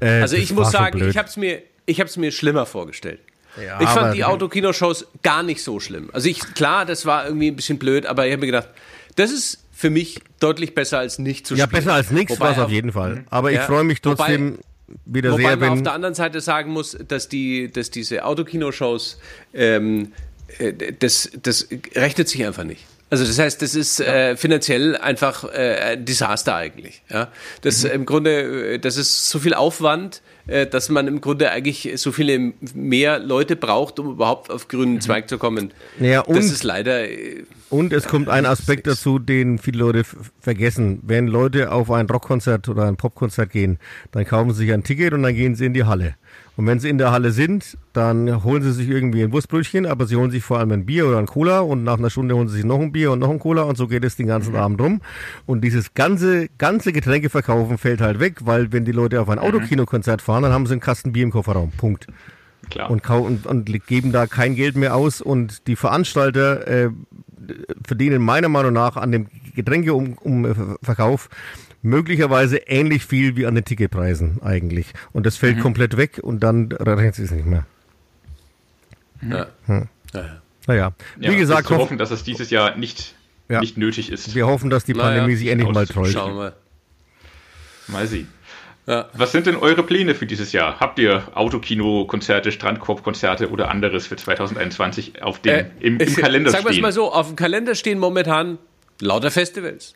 Äh, 0.00 0.20
Also 0.22 0.36
ich 0.36 0.52
muss 0.52 0.66
so 0.66 0.72
sagen, 0.78 1.06
ich 1.08 1.16
habe 1.18 1.28
es 1.28 1.36
mir, 1.36 1.62
ich 1.84 1.98
habe 2.00 2.08
es 2.08 2.16
mir 2.16 2.30
schlimmer 2.30 2.64
vorgestellt. 2.66 3.20
Ja, 3.56 3.80
ich 3.80 3.88
aber- 3.88 4.00
fand 4.02 4.14
die 4.16 4.24
Autokinoshows 4.24 5.06
gar 5.22 5.42
nicht 5.42 5.62
so 5.64 5.80
schlimm. 5.80 6.10
Also 6.12 6.28
ich, 6.28 6.40
klar, 6.54 6.86
das 6.86 7.06
war 7.06 7.26
irgendwie 7.26 7.48
ein 7.48 7.56
bisschen 7.56 7.78
blöd, 7.78 8.06
aber 8.06 8.26
ich 8.26 8.32
habe 8.32 8.40
mir 8.40 8.46
gedacht, 8.46 8.68
das 9.16 9.32
ist 9.32 9.64
für 9.72 9.90
mich 9.90 10.20
deutlich 10.38 10.74
besser 10.76 10.98
als 11.00 11.18
nicht 11.18 11.44
zu 11.46 11.54
Ja, 11.56 11.64
spielen. 11.66 11.82
besser 11.82 11.94
als 11.94 12.10
nichts 12.12 12.38
war 12.38 12.52
es 12.52 12.58
auf 12.58 12.70
jeden 12.70 12.92
Fall. 12.92 13.24
Aber 13.30 13.50
ich 13.50 13.56
Ja, 13.56 13.62
freue 13.64 13.82
mich 13.84 14.00
trotzdem 14.00 14.58
wieder 15.04 15.32
Wobei 15.32 15.42
sehr, 15.42 15.56
man 15.56 15.68
auf 15.70 15.76
wenn. 15.78 15.84
der 15.84 15.92
anderen 15.92 16.14
Seite 16.14 16.40
sagen 16.40 16.72
muss, 16.72 16.96
dass 17.06 17.28
die, 17.28 17.70
dass 17.70 17.90
diese 17.90 18.24
Autokinoshows, 18.24 19.18
ähm, 19.54 20.12
äh, 20.58 20.72
das, 20.98 21.30
das 21.42 21.68
rechnet 21.94 22.28
sich 22.28 22.44
einfach 22.44 22.64
nicht. 22.64 22.84
Also 23.10 23.24
das 23.24 23.38
heißt, 23.38 23.62
das 23.62 23.74
ist 23.74 24.00
äh, 24.00 24.36
finanziell 24.36 24.94
einfach 24.96 25.44
äh, 25.44 25.94
ein 25.94 26.04
Desaster 26.04 26.54
eigentlich. 26.54 27.02
Ja, 27.08 27.28
das 27.62 27.84
Mhm. 27.84 27.90
im 27.90 28.06
Grunde, 28.06 28.74
äh, 28.74 28.78
das 28.78 28.98
ist 28.98 29.30
so 29.30 29.38
viel 29.38 29.54
Aufwand, 29.54 30.20
äh, 30.46 30.66
dass 30.66 30.90
man 30.90 31.08
im 31.08 31.22
Grunde 31.22 31.50
eigentlich 31.50 31.90
so 31.96 32.12
viele 32.12 32.52
mehr 32.74 33.18
Leute 33.18 33.56
braucht, 33.56 33.98
um 33.98 34.10
überhaupt 34.10 34.50
auf 34.50 34.68
grünen 34.68 35.00
Zweig 35.00 35.28
zu 35.30 35.38
kommen. 35.38 35.72
Mhm. 35.98 36.04
Ja, 36.04 36.20
und- 36.20 36.36
das 36.36 36.46
ist 36.46 36.64
leider. 36.64 37.04
Und 37.70 37.92
es 37.92 38.08
kommt 38.08 38.28
ein 38.28 38.46
Aspekt 38.46 38.86
dazu, 38.86 39.18
den 39.18 39.58
viele 39.58 39.78
Leute 39.78 40.04
vergessen. 40.40 41.00
Wenn 41.02 41.26
Leute 41.26 41.70
auf 41.70 41.90
ein 41.90 42.06
Rockkonzert 42.06 42.68
oder 42.68 42.84
ein 42.84 42.96
Popkonzert 42.96 43.50
gehen, 43.50 43.78
dann 44.10 44.24
kaufen 44.24 44.52
sie 44.52 44.64
sich 44.64 44.72
ein 44.72 44.84
Ticket 44.84 45.12
und 45.12 45.22
dann 45.22 45.34
gehen 45.34 45.54
sie 45.54 45.66
in 45.66 45.74
die 45.74 45.84
Halle. 45.84 46.14
Und 46.56 46.66
wenn 46.66 46.80
sie 46.80 46.88
in 46.88 46.98
der 46.98 47.12
Halle 47.12 47.30
sind, 47.30 47.76
dann 47.92 48.42
holen 48.42 48.62
sie 48.62 48.72
sich 48.72 48.88
irgendwie 48.88 49.22
ein 49.22 49.32
Wurstbrötchen, 49.32 49.86
aber 49.86 50.06
sie 50.06 50.16
holen 50.16 50.30
sich 50.30 50.42
vor 50.42 50.58
allem 50.58 50.72
ein 50.72 50.86
Bier 50.86 51.06
oder 51.06 51.18
ein 51.18 51.26
Cola 51.26 51.60
und 51.60 51.84
nach 51.84 51.98
einer 51.98 52.10
Stunde 52.10 52.34
holen 52.34 52.48
sie 52.48 52.56
sich 52.56 52.64
noch 52.64 52.80
ein 52.80 52.90
Bier 52.90 53.12
und 53.12 53.18
noch 53.18 53.30
ein 53.30 53.38
Cola 53.38 53.62
und 53.62 53.76
so 53.76 53.86
geht 53.86 54.04
es 54.04 54.16
den 54.16 54.26
ganzen 54.26 54.56
Abend 54.56 54.80
rum. 54.80 55.00
Und 55.46 55.62
dieses 55.62 55.94
ganze, 55.94 56.48
ganze 56.58 56.92
Getränkeverkaufen 56.92 57.76
fällt 57.76 58.00
halt 58.00 58.18
weg, 58.18 58.38
weil 58.44 58.72
wenn 58.72 58.84
die 58.84 58.92
Leute 58.92 59.20
auf 59.20 59.28
ein 59.28 59.38
Autokinokonzert 59.38 60.22
fahren, 60.22 60.42
dann 60.42 60.52
haben 60.52 60.66
sie 60.66 60.72
einen 60.72 60.80
Kasten 60.80 61.12
Bier 61.12 61.24
im 61.24 61.30
Kofferraum. 61.30 61.70
Punkt 61.76 62.06
Klar. 62.70 62.90
und, 62.90 63.08
und, 63.08 63.46
und 63.46 63.86
geben 63.86 64.12
da 64.12 64.26
kein 64.26 64.54
Geld 64.54 64.76
mehr 64.76 64.94
aus 64.94 65.20
und 65.20 65.66
die 65.66 65.76
Veranstalter 65.76 66.66
äh, 66.66 66.90
verdienen 67.86 68.22
meiner 68.22 68.48
Meinung 68.48 68.72
nach 68.72 68.96
an 68.96 69.12
dem 69.12 69.26
Getränkeverkauf 69.54 70.78
Verkauf 70.82 71.28
möglicherweise 71.82 72.56
ähnlich 72.58 73.04
viel 73.06 73.36
wie 73.36 73.46
an 73.46 73.54
den 73.54 73.64
Ticketpreisen 73.64 74.42
eigentlich. 74.42 74.92
Und 75.12 75.26
das 75.26 75.36
fällt 75.36 75.60
komplett 75.60 75.96
weg 75.96 76.18
und 76.22 76.40
dann 76.42 76.72
rechnet 76.72 77.14
sich 77.14 77.26
es 77.26 77.30
nicht 77.30 77.46
mehr. 77.46 77.66
ja. 79.22 79.46
Hm. 79.66 79.88
Ja, 80.14 80.20
ja. 80.20 80.42
Naja, 80.66 80.92
ja, 81.18 81.32
wie 81.32 81.36
gesagt, 81.36 81.62
ist 81.62 81.68
zu 81.68 81.74
hoff, 81.74 81.82
hoffen, 81.82 81.98
dass 81.98 82.10
es 82.10 82.24
dieses 82.24 82.50
Jahr 82.50 82.76
nicht, 82.76 83.14
Ja. 83.48 83.60
nicht 83.60 83.78
nötig 83.78 84.10
ist. 84.12 84.34
wir 84.34 84.46
hoffen, 84.46 84.68
dass 84.70 84.84
die 84.84 84.92
Naja, 84.92 85.04
Pandemie 85.20 85.36
sich 85.36 85.48
endlich 85.48 85.70
mal 85.72 85.86
trollt. 85.86 86.12
Schauen 86.12 86.32
wir 86.32 86.36
mal. 86.36 86.52
Mal 87.88 88.06
sehen. 88.06 88.28
Ja. 88.88 89.06
Was 89.12 89.32
sind 89.32 89.46
denn 89.46 89.56
eure 89.56 89.82
Pläne 89.82 90.14
für 90.14 90.24
dieses 90.24 90.52
Jahr? 90.52 90.80
Habt 90.80 90.98
ihr 90.98 91.24
Autokino-Konzerte, 91.34 92.50
Strandkorb-Konzerte 92.50 93.50
oder 93.50 93.70
anderes 93.70 94.06
für 94.06 94.16
2021 94.16 95.22
auf 95.22 95.40
dem, 95.40 95.54
äh, 95.54 95.64
im, 95.80 95.98
im 95.98 96.14
Kalender 96.16 96.48
stehen? 96.48 96.62
Sagen 96.62 96.64
wir 96.64 96.70
es 96.74 96.80
mal 96.80 96.92
so, 96.92 97.12
auf 97.12 97.26
dem 97.26 97.36
Kalender 97.36 97.74
stehen 97.74 97.98
momentan 97.98 98.56
lauter 98.98 99.30
Festivals. 99.30 99.94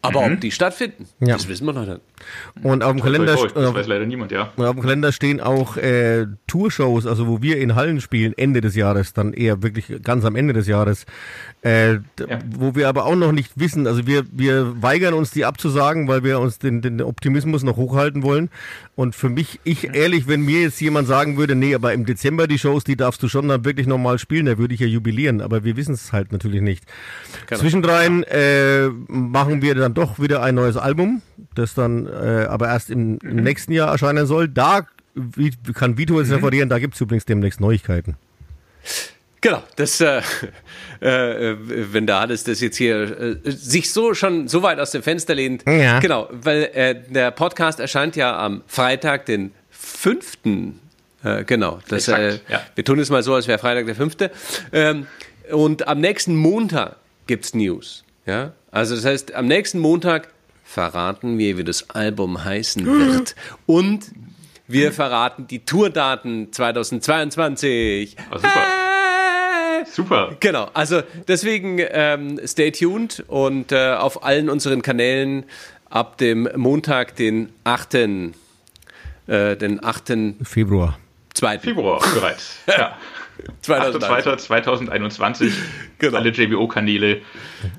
Aber 0.00 0.26
mhm. 0.26 0.34
ob 0.34 0.40
die 0.40 0.52
stattfinden, 0.52 1.08
ja. 1.18 1.34
das 1.34 1.48
wissen 1.48 1.66
wir 1.66 1.72
noch 1.72 1.86
nicht. 1.86 2.00
Und 2.62 2.84
auf 2.84 2.92
dem 2.92 3.02
Kalender, 3.02 3.34
das 3.34 3.74
weiß 3.74 3.88
leider 3.88 4.06
niemand, 4.06 4.30
ja. 4.30 4.52
Und 4.54 4.64
auf 4.64 4.74
dem 4.74 4.82
Kalender 4.82 5.10
stehen 5.10 5.40
auch 5.40 5.76
äh, 5.76 6.26
Tourshows, 6.46 7.04
also 7.04 7.26
wo 7.26 7.42
wir 7.42 7.58
in 7.58 7.74
Hallen 7.74 8.00
spielen, 8.00 8.32
Ende 8.36 8.60
des 8.60 8.76
Jahres, 8.76 9.12
dann 9.12 9.32
eher 9.32 9.62
wirklich 9.62 10.02
ganz 10.02 10.24
am 10.24 10.36
Ende 10.36 10.52
des 10.52 10.68
Jahres. 10.68 11.04
Äh, 11.62 11.94
ja. 11.94 12.00
Wo 12.48 12.76
wir 12.76 12.88
aber 12.88 13.06
auch 13.06 13.16
noch 13.16 13.32
nicht 13.32 13.52
wissen, 13.56 13.88
also 13.88 14.06
wir, 14.06 14.24
wir 14.30 14.80
weigern 14.80 15.14
uns 15.14 15.32
die 15.32 15.44
abzusagen, 15.44 16.06
weil 16.06 16.22
wir 16.22 16.38
uns 16.38 16.60
den, 16.60 16.80
den 16.80 17.02
Optimismus 17.02 17.64
noch 17.64 17.76
hochhalten 17.76 18.22
wollen. 18.22 18.50
Und 18.98 19.14
für 19.14 19.28
mich, 19.28 19.60
ich 19.62 19.94
ehrlich, 19.94 20.26
wenn 20.26 20.40
mir 20.40 20.62
jetzt 20.62 20.80
jemand 20.80 21.06
sagen 21.06 21.36
würde, 21.36 21.54
nee, 21.54 21.72
aber 21.72 21.92
im 21.92 22.04
Dezember 22.04 22.48
die 22.48 22.58
Shows, 22.58 22.82
die 22.82 22.96
darfst 22.96 23.22
du 23.22 23.28
schon 23.28 23.46
dann 23.46 23.64
wirklich 23.64 23.86
nochmal 23.86 24.18
spielen, 24.18 24.46
da 24.46 24.58
würde 24.58 24.74
ich 24.74 24.80
ja 24.80 24.88
jubilieren, 24.88 25.40
aber 25.40 25.62
wir 25.62 25.76
wissen 25.76 25.94
es 25.94 26.12
halt 26.12 26.32
natürlich 26.32 26.62
nicht. 26.62 26.82
Genau. 27.46 27.60
Zwischendrein 27.60 28.24
äh, 28.24 28.88
machen 29.06 29.62
wir 29.62 29.76
dann 29.76 29.94
doch 29.94 30.18
wieder 30.18 30.42
ein 30.42 30.56
neues 30.56 30.76
Album, 30.76 31.22
das 31.54 31.74
dann 31.74 32.08
äh, 32.08 32.46
aber 32.48 32.66
erst 32.66 32.90
im, 32.90 33.20
im, 33.22 33.36
nächsten 33.36 33.70
Jahr 33.70 33.88
erscheinen 33.88 34.26
soll. 34.26 34.48
Da 34.48 34.88
wie, 35.14 35.52
kann 35.74 35.96
Vito 35.96 36.18
jetzt 36.18 36.30
mhm. 36.30 36.34
referieren, 36.34 36.68
da 36.68 36.80
gibt 36.80 36.94
es 36.94 37.00
übrigens 37.00 37.24
demnächst 37.24 37.60
Neuigkeiten. 37.60 38.16
Genau, 39.40 39.62
das, 39.76 40.00
äh, 40.00 40.20
äh, 41.00 41.56
wenn 41.60 42.06
der 42.06 42.20
Hannes 42.20 42.44
das 42.44 42.60
jetzt 42.60 42.76
hier 42.76 43.38
äh, 43.44 43.50
sich 43.50 43.92
so 43.92 44.14
schon 44.14 44.48
so 44.48 44.62
weit 44.62 44.80
aus 44.80 44.90
dem 44.90 45.02
Fenster 45.02 45.34
lehnt. 45.34 45.64
Ja. 45.66 46.00
Genau, 46.00 46.28
weil 46.32 46.64
äh, 46.74 47.00
der 47.08 47.30
Podcast 47.30 47.78
erscheint 47.78 48.16
ja 48.16 48.36
am 48.36 48.62
Freitag, 48.66 49.26
den 49.26 49.52
5. 49.70 50.38
Äh, 51.22 51.44
genau, 51.44 51.78
das, 51.88 52.08
Exakt, 52.08 52.20
äh, 52.48 52.52
ja. 52.52 52.62
wir 52.74 52.84
tun 52.84 52.98
es 52.98 53.10
mal 53.10 53.22
so, 53.22 53.34
als 53.34 53.46
wäre 53.46 53.58
Freitag 53.58 53.86
der 53.86 53.94
5. 53.94 54.16
Ähm, 54.72 55.06
und 55.52 55.86
am 55.86 56.00
nächsten 56.00 56.34
Montag 56.34 56.96
gibt 57.26 57.44
es 57.44 57.54
News. 57.54 58.04
Ja? 58.26 58.52
Also 58.72 58.96
das 58.96 59.04
heißt, 59.04 59.34
am 59.34 59.46
nächsten 59.46 59.78
Montag 59.78 60.28
verraten 60.64 61.38
wir, 61.38 61.56
wie 61.56 61.64
das 61.64 61.90
Album 61.90 62.44
heißen 62.44 62.84
wird. 62.84 63.34
Und 63.66 64.06
wir 64.66 64.92
verraten 64.92 65.46
die 65.46 65.64
Tourdaten 65.64 66.52
2022. 66.52 68.16
Oh, 68.30 68.36
super. 68.36 68.77
Super. 69.98 70.36
Genau, 70.38 70.70
also 70.74 71.02
deswegen 71.26 71.80
ähm, 71.80 72.38
stay 72.46 72.70
tuned 72.70 73.24
und 73.26 73.72
äh, 73.72 73.94
auf 73.94 74.22
allen 74.22 74.48
unseren 74.48 74.80
Kanälen 74.80 75.42
ab 75.90 76.18
dem 76.18 76.48
Montag, 76.54 77.16
den 77.16 77.48
8. 77.64 77.94
Äh, 77.94 78.30
den 79.26 79.82
8. 79.82 80.12
Februar. 80.44 81.00
2. 81.34 81.58
Februar 81.58 82.00
bereits. 82.14 82.60
ja. 82.68 82.96
2021. 83.62 85.52
Genau. 85.98 86.16
Alle 86.16 86.30
JBO-Kanäle 86.30 87.22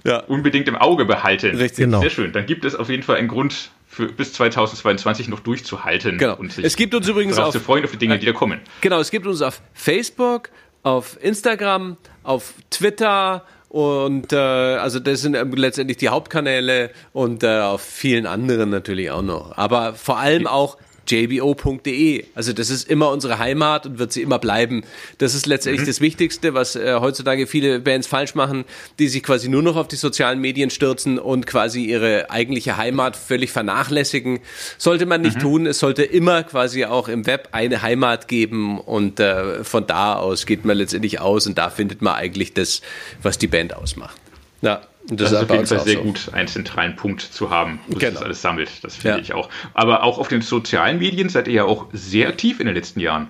ja. 0.04 0.20
unbedingt 0.20 0.68
im 0.68 0.76
Auge 0.76 1.06
behalten. 1.06 1.56
Richtig. 1.56 1.86
Genau. 1.86 2.02
Sehr 2.02 2.10
schön. 2.10 2.34
Dann 2.34 2.46
gibt 2.46 2.66
es 2.66 2.76
auf 2.76 2.90
jeden 2.90 3.04
Fall 3.04 3.16
einen 3.16 3.30
Grund, 3.30 3.72
für, 3.90 4.08
bis 4.08 4.34
2022 4.34 5.28
noch 5.28 5.40
durchzuhalten. 5.40 6.18
Genau. 6.18 6.36
Und 6.36 6.54
sich 6.54 6.64
es 6.64 6.76
gibt 6.76 6.94
uns 6.94 7.08
übrigens 7.08 7.38
auf, 7.38 7.52
zu 7.52 7.60
freuen 7.60 7.84
auf 7.84 7.92
die 7.92 7.98
Dinge, 7.98 8.20
die 8.20 8.26
da 8.26 8.34
kommen. 8.34 8.60
Genau, 8.82 9.00
es 9.00 9.10
gibt 9.12 9.26
uns 9.26 9.42
auf 9.42 9.62
Facebook, 9.74 10.50
auf 10.84 11.18
Instagram, 11.22 11.98
auf 12.24 12.54
Twitter 12.70 13.44
und 13.70 14.34
äh, 14.34 14.36
also 14.36 15.00
das 15.00 15.22
sind 15.22 15.38
letztendlich 15.56 15.98
die 15.98 16.10
Hauptkanäle 16.10 16.90
und 17.14 17.44
äh, 17.44 17.60
auf 17.60 17.82
vielen 17.82 18.26
anderen 18.26 18.72
natürlich 18.72 19.12
auch 19.12 19.22
noch. 19.22 19.56
Aber 19.58 19.94
vor 19.94 20.18
allem 20.18 20.48
auch 20.48 20.78
jbo.de. 21.10 22.26
Also 22.36 22.54
das 22.54 22.70
ist 22.70 22.90
immer 22.90 23.10
unsere 23.12 23.40
Heimat 23.40 23.86
und 23.86 24.00
wird 24.00 24.12
sie 24.12 24.22
immer 24.22 24.40
bleiben. 24.40 24.84
Das 25.18 25.36
ist 25.36 25.46
letztendlich 25.46 25.84
mhm. 25.84 25.90
das 25.90 26.02
Wichtigste, 26.02 26.54
was 26.54 26.76
äh, 26.76 26.98
heutzutage 27.00 27.48
viele 27.48 27.80
Bands 27.80 28.08
falsch 28.08 28.36
machen, 28.36 28.66
die 29.00 29.08
sich 29.08 29.24
quasi 29.24 29.50
nur 29.50 29.62
noch 29.62 29.76
auf 29.76 29.88
die 29.88 29.96
sozialen 29.96 30.40
Medien 30.40 30.70
stürzen 30.70 31.20
und 31.20 31.48
quasi 31.48 31.86
ihre 31.86 32.30
eigentliche 32.30 32.78
Heimat 32.78 33.16
völlig 33.16 33.52
vernachlässigen. 33.52 34.40
Sollte 34.78 35.06
man 35.06 35.22
nicht 35.22 35.38
mhm. 35.38 35.42
tun. 35.42 35.66
Es 35.66 35.80
sollte 35.80 36.04
immer 36.04 36.44
quasi 36.44 36.86
auch 36.86 37.08
im 37.08 37.26
Web 37.26 37.50
eine 37.52 37.82
Heimat 37.82 38.28
geben 38.28 38.80
und 38.80 39.20
äh, 39.20 39.64
von 39.64 39.88
da 39.88 40.16
aus 40.16 40.46
geht 40.46 40.66
man 40.66 40.78
letztendlich 40.78 41.20
aus 41.20 41.48
und 41.48 41.58
da 41.58 41.70
findet 41.70 42.02
man 42.02 42.16
eigentlich 42.16 42.54
das, 42.54 42.82
was 43.22 43.38
die 43.38 43.48
Band 43.48 43.74
ausmacht. 43.76 44.18
Ja. 44.62 44.82
Das, 45.10 45.32
das 45.32 45.32
ist 45.32 45.44
auf 45.44 45.52
jeden 45.52 45.66
Fall 45.66 45.80
sehr 45.80 45.96
so. 45.96 46.02
gut, 46.04 46.30
einen 46.34 46.48
zentralen 46.48 46.96
Punkt 46.96 47.22
zu 47.22 47.50
haben, 47.50 47.80
wo 47.88 47.98
genau. 47.98 48.14
das 48.14 48.22
alles 48.22 48.42
sammelt. 48.42 48.70
Das 48.84 48.96
finde 48.96 49.18
ja. 49.18 49.22
ich 49.22 49.34
auch. 49.34 49.50
Aber 49.74 50.04
auch 50.04 50.20
auf 50.20 50.28
den 50.28 50.42
sozialen 50.42 51.00
Medien 51.00 51.30
seid 51.30 51.48
ihr 51.48 51.56
ja 51.56 51.64
auch 51.64 51.88
sehr 51.94 52.28
aktiv 52.28 52.60
in 52.60 52.68
den 52.68 52.76
letzten 52.76 53.00
Jahren. 53.00 53.30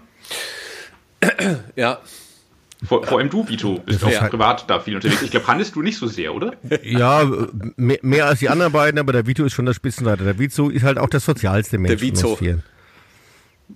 Ja. 1.75 1.99
Vor, 2.85 3.05
vor 3.05 3.19
allem 3.19 3.29
du, 3.29 3.47
Vito, 3.47 3.79
bist 3.85 4.03
auch 4.05 4.11
ja. 4.11 4.27
privat 4.27 4.69
da 4.69 4.79
viel 4.79 4.95
unterwegs. 4.95 5.21
Ich 5.21 5.31
glaube, 5.31 5.47
Hannes, 5.47 5.71
du 5.71 5.81
nicht 5.81 5.97
so 5.97 6.07
sehr, 6.07 6.33
oder? 6.33 6.53
Ja, 6.81 7.29
mehr, 7.75 7.99
mehr, 8.01 8.25
als 8.25 8.39
die 8.39 8.47
anderen 8.47 8.71
beiden, 8.71 8.99
aber 8.99 9.11
der 9.11 9.27
Vito 9.27 9.43
ist 9.43 9.53
schon 9.53 9.65
der 9.65 9.73
Spitzenreiter. 9.73 10.23
Der 10.23 10.39
Vito 10.39 10.69
ist 10.69 10.83
halt 10.83 10.97
auch 10.97 11.09
der 11.09 11.19
sozialste 11.19 11.77
Mensch. 11.77 11.99
Der 11.99 12.01
Vito. 12.01 12.37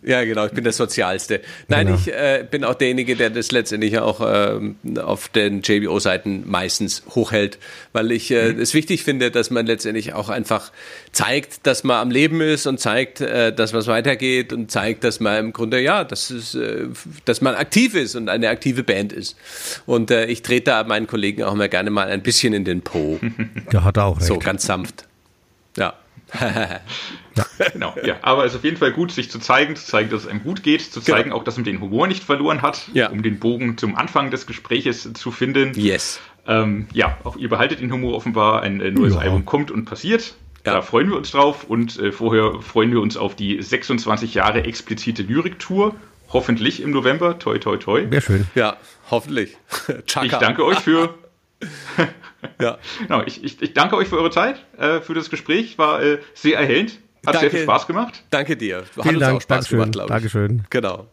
Ja, 0.02 0.24
genau, 0.24 0.46
ich 0.46 0.52
bin 0.52 0.64
der 0.64 0.74
Sozialste. 0.74 1.42
Nein, 1.68 1.88
genau. 1.88 2.00
ich 2.00 2.12
äh, 2.12 2.46
bin 2.50 2.64
auch 2.64 2.74
derjenige, 2.74 3.16
der 3.16 3.30
das 3.30 3.52
letztendlich 3.52 4.00
auch 4.00 4.22
ähm, 4.26 4.76
auf 5.00 5.30
den 5.30 5.62
JBO-Seiten 5.62 6.50
meistens 6.50 7.04
hochhält, 7.10 7.60
weil 7.94 8.12
ich 8.12 8.32
äh, 8.32 8.54
mhm. 8.54 8.60
es 8.60 8.74
wichtig 8.74 9.04
finde, 9.04 9.30
dass 9.30 9.52
man 9.52 9.66
letztendlich 9.66 10.14
auch 10.14 10.30
einfach 10.30 10.72
zeigt, 11.12 11.68
dass 11.68 11.84
man 11.84 11.98
am 11.98 12.12
Leben 12.12 12.42
ist 12.42 12.66
und 12.66 12.80
zeigt, 12.80 13.22
äh, 13.22 13.54
dass 13.54 13.74
was 13.74 13.88
weitergeht 13.88 14.52
und 14.52 14.72
zeigt, 14.72 15.04
dass 15.04 15.20
man 15.20 15.38
im 15.38 15.54
Grunde, 15.54 15.80
ja, 15.80 16.04
dass, 16.04 16.32
es, 16.32 16.56
äh, 16.56 16.88
dass 17.26 17.42
man 17.42 17.54
aktiv 17.56 17.94
ist 17.94 18.16
und 18.16 18.30
eine 18.30 18.50
aktive 18.50 18.84
Band 18.84 19.14
ist. 19.14 19.38
Und 19.86 20.10
äh, 20.10 20.26
ich 20.26 20.42
trete 20.42 20.64
da 20.64 20.84
meinen 20.84 21.08
Kollegen 21.08 21.44
auch 21.44 21.54
immer 21.54 21.68
gerne 21.68 21.92
mal 21.92 22.08
ein 22.08 22.24
bisschen 22.24 22.54
in 22.54 22.66
den 22.66 22.82
Po. 22.82 23.20
Der 23.72 23.84
hat 23.84 23.98
auch 23.98 24.18
recht. 24.18 24.28
So, 24.28 24.40
ganz 24.40 24.66
sanft. 24.66 25.06
Ja. 25.78 25.94
ja. 26.42 26.80
Genau, 27.72 27.96
ja. 28.04 28.16
Aber 28.22 28.46
es 28.46 28.54
ist 28.54 28.60
auf 28.60 28.64
jeden 28.64 28.78
Fall 28.78 28.92
gut, 28.92 29.12
sich 29.12 29.30
zu 29.30 29.40
zeigen, 29.40 29.76
zu 29.76 29.86
zeigen, 29.86 30.10
dass 30.10 30.24
es 30.24 30.28
einem 30.28 30.44
gut 30.44 30.64
geht, 30.64 30.82
zu 30.82 31.00
genau. 31.00 31.16
zeigen 31.16 31.30
genau. 31.30 31.38
auch, 31.38 31.44
dass 31.44 31.58
man 31.58 31.64
den 31.64 31.80
Humor 31.82 32.08
nicht 32.08 32.24
verloren 32.24 32.62
hat, 32.62 32.90
ja. 32.94 33.10
um 33.10 33.24
den 33.24 33.40
Bogen 33.40 33.78
zum 33.78 33.96
Anfang 33.96 34.32
des 34.32 34.48
Gespräches 34.48 35.12
zu 35.14 35.32
finden. 35.32 35.74
Yes. 35.76 36.20
Ähm, 36.48 36.88
ja, 36.94 37.18
auch 37.24 37.38
ihr 37.38 37.50
behaltet 37.50 37.80
den 37.80 37.92
Humor 37.92 38.16
offenbar, 38.16 38.62
ein 38.62 38.82
äh, 38.82 38.92
neues 38.92 39.14
ja. 39.14 39.22
Album 39.22 39.46
kommt 39.46 39.72
und 39.72 39.86
passiert. 39.86 40.36
Ja. 40.66 40.74
Da 40.74 40.82
freuen 40.82 41.10
wir 41.10 41.18
uns 41.18 41.32
drauf 41.32 41.66
und 41.66 42.00
äh, 42.00 42.12
vorher 42.12 42.62
freuen 42.62 42.92
wir 42.92 43.02
uns 43.02 43.18
auf 43.18 43.36
die 43.36 43.62
26 43.62 44.34
Jahre 44.34 44.64
explizite 44.64 45.24
Lyrik-Tour. 45.24 45.96
Hoffentlich 46.32 46.82
im 46.82 46.92
November. 46.92 47.38
Toi, 47.38 47.60
toi, 47.60 47.78
toi. 47.78 48.08
Sehr 48.10 48.22
schön. 48.22 48.48
Ja, 48.56 48.78
hoffentlich. 49.12 49.58
ich 50.06 50.32
danke 50.32 50.66
euch 50.66 50.80
für 50.80 51.14
ja. 52.62 52.78
Genau, 53.00 53.24
ich, 53.26 53.44
ich, 53.44 53.62
ich, 53.62 53.74
danke 53.74 53.96
euch 53.96 54.08
für 54.08 54.18
eure 54.18 54.32
Zeit, 54.32 54.64
äh, 54.78 55.02
für 55.02 55.14
das 55.14 55.30
Gespräch. 55.30 55.78
War 55.78 56.02
äh, 56.02 56.20
sehr 56.34 56.58
erhellend. 56.60 57.00
Hat 57.26 57.36
danke, 57.36 57.40
sehr 57.40 57.52
viel 57.52 57.64
Spaß 57.64 57.88
gemacht. 57.88 58.24
Danke 58.30 58.58
dir. 58.58 58.78
Hat 58.78 59.04
Vielen 59.04 59.16
uns 59.16 59.20
Dank, 59.20 59.38
auch 59.38 59.42
Spaß 59.42 59.48
Dankeschön, 59.48 59.78
gemacht, 59.80 59.92
glaube 59.94 60.08
ich. 60.08 60.14
Dankeschön. 60.14 60.64
Genau. 60.70 61.08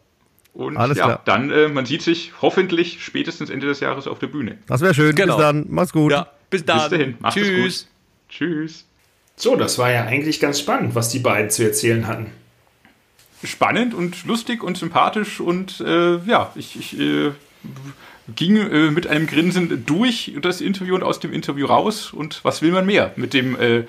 Und 0.53 0.75
Alles 0.77 0.97
ja, 0.97 1.05
klar. 1.05 1.21
dann, 1.25 1.49
äh, 1.49 1.69
man 1.69 1.85
sieht 1.85 2.01
sich 2.01 2.33
hoffentlich 2.41 3.03
spätestens 3.03 3.49
Ende 3.49 3.67
des 3.67 3.79
Jahres 3.79 4.07
auf 4.07 4.19
der 4.19 4.27
Bühne. 4.27 4.57
Das 4.67 4.81
wäre 4.81 4.93
schön. 4.93 5.15
Genau. 5.15 5.37
Bis 5.37 5.45
dann. 5.45 5.65
Mach's 5.69 5.93
gut. 5.93 6.11
Ja, 6.11 6.27
bis 6.49 6.65
dann. 6.65 6.79
Bis 6.79 6.89
dahin. 6.89 7.15
Macht 7.19 7.35
Tschüss. 7.35 7.87
Tschüss. 8.27 8.85
So, 9.37 9.55
das 9.55 9.77
war 9.77 9.91
ja 9.91 10.03
eigentlich 10.03 10.39
ganz 10.39 10.59
spannend, 10.59 10.93
was 10.93 11.09
die 11.09 11.19
beiden 11.19 11.49
zu 11.49 11.63
erzählen 11.63 12.05
hatten. 12.07 12.27
Spannend 13.43 13.93
und 13.93 14.25
lustig 14.25 14.61
und 14.61 14.77
sympathisch 14.77 15.39
und 15.39 15.79
äh, 15.79 16.17
ja, 16.17 16.51
ich, 16.55 16.77
ich 16.77 16.99
äh, 16.99 17.31
ging 18.35 18.57
äh, 18.57 18.91
mit 18.91 19.07
einem 19.07 19.27
Grinsen 19.27 19.85
durch 19.85 20.33
das 20.41 20.61
Interview 20.61 20.95
und 20.95 21.03
aus 21.03 21.19
dem 21.19 21.33
Interview 21.33 21.65
raus. 21.65 22.13
Und 22.13 22.43
was 22.43 22.61
will 22.61 22.71
man 22.71 22.85
mehr? 22.85 23.11
Mit 23.15 23.33
dem 23.33 23.59
äh, 23.59 23.83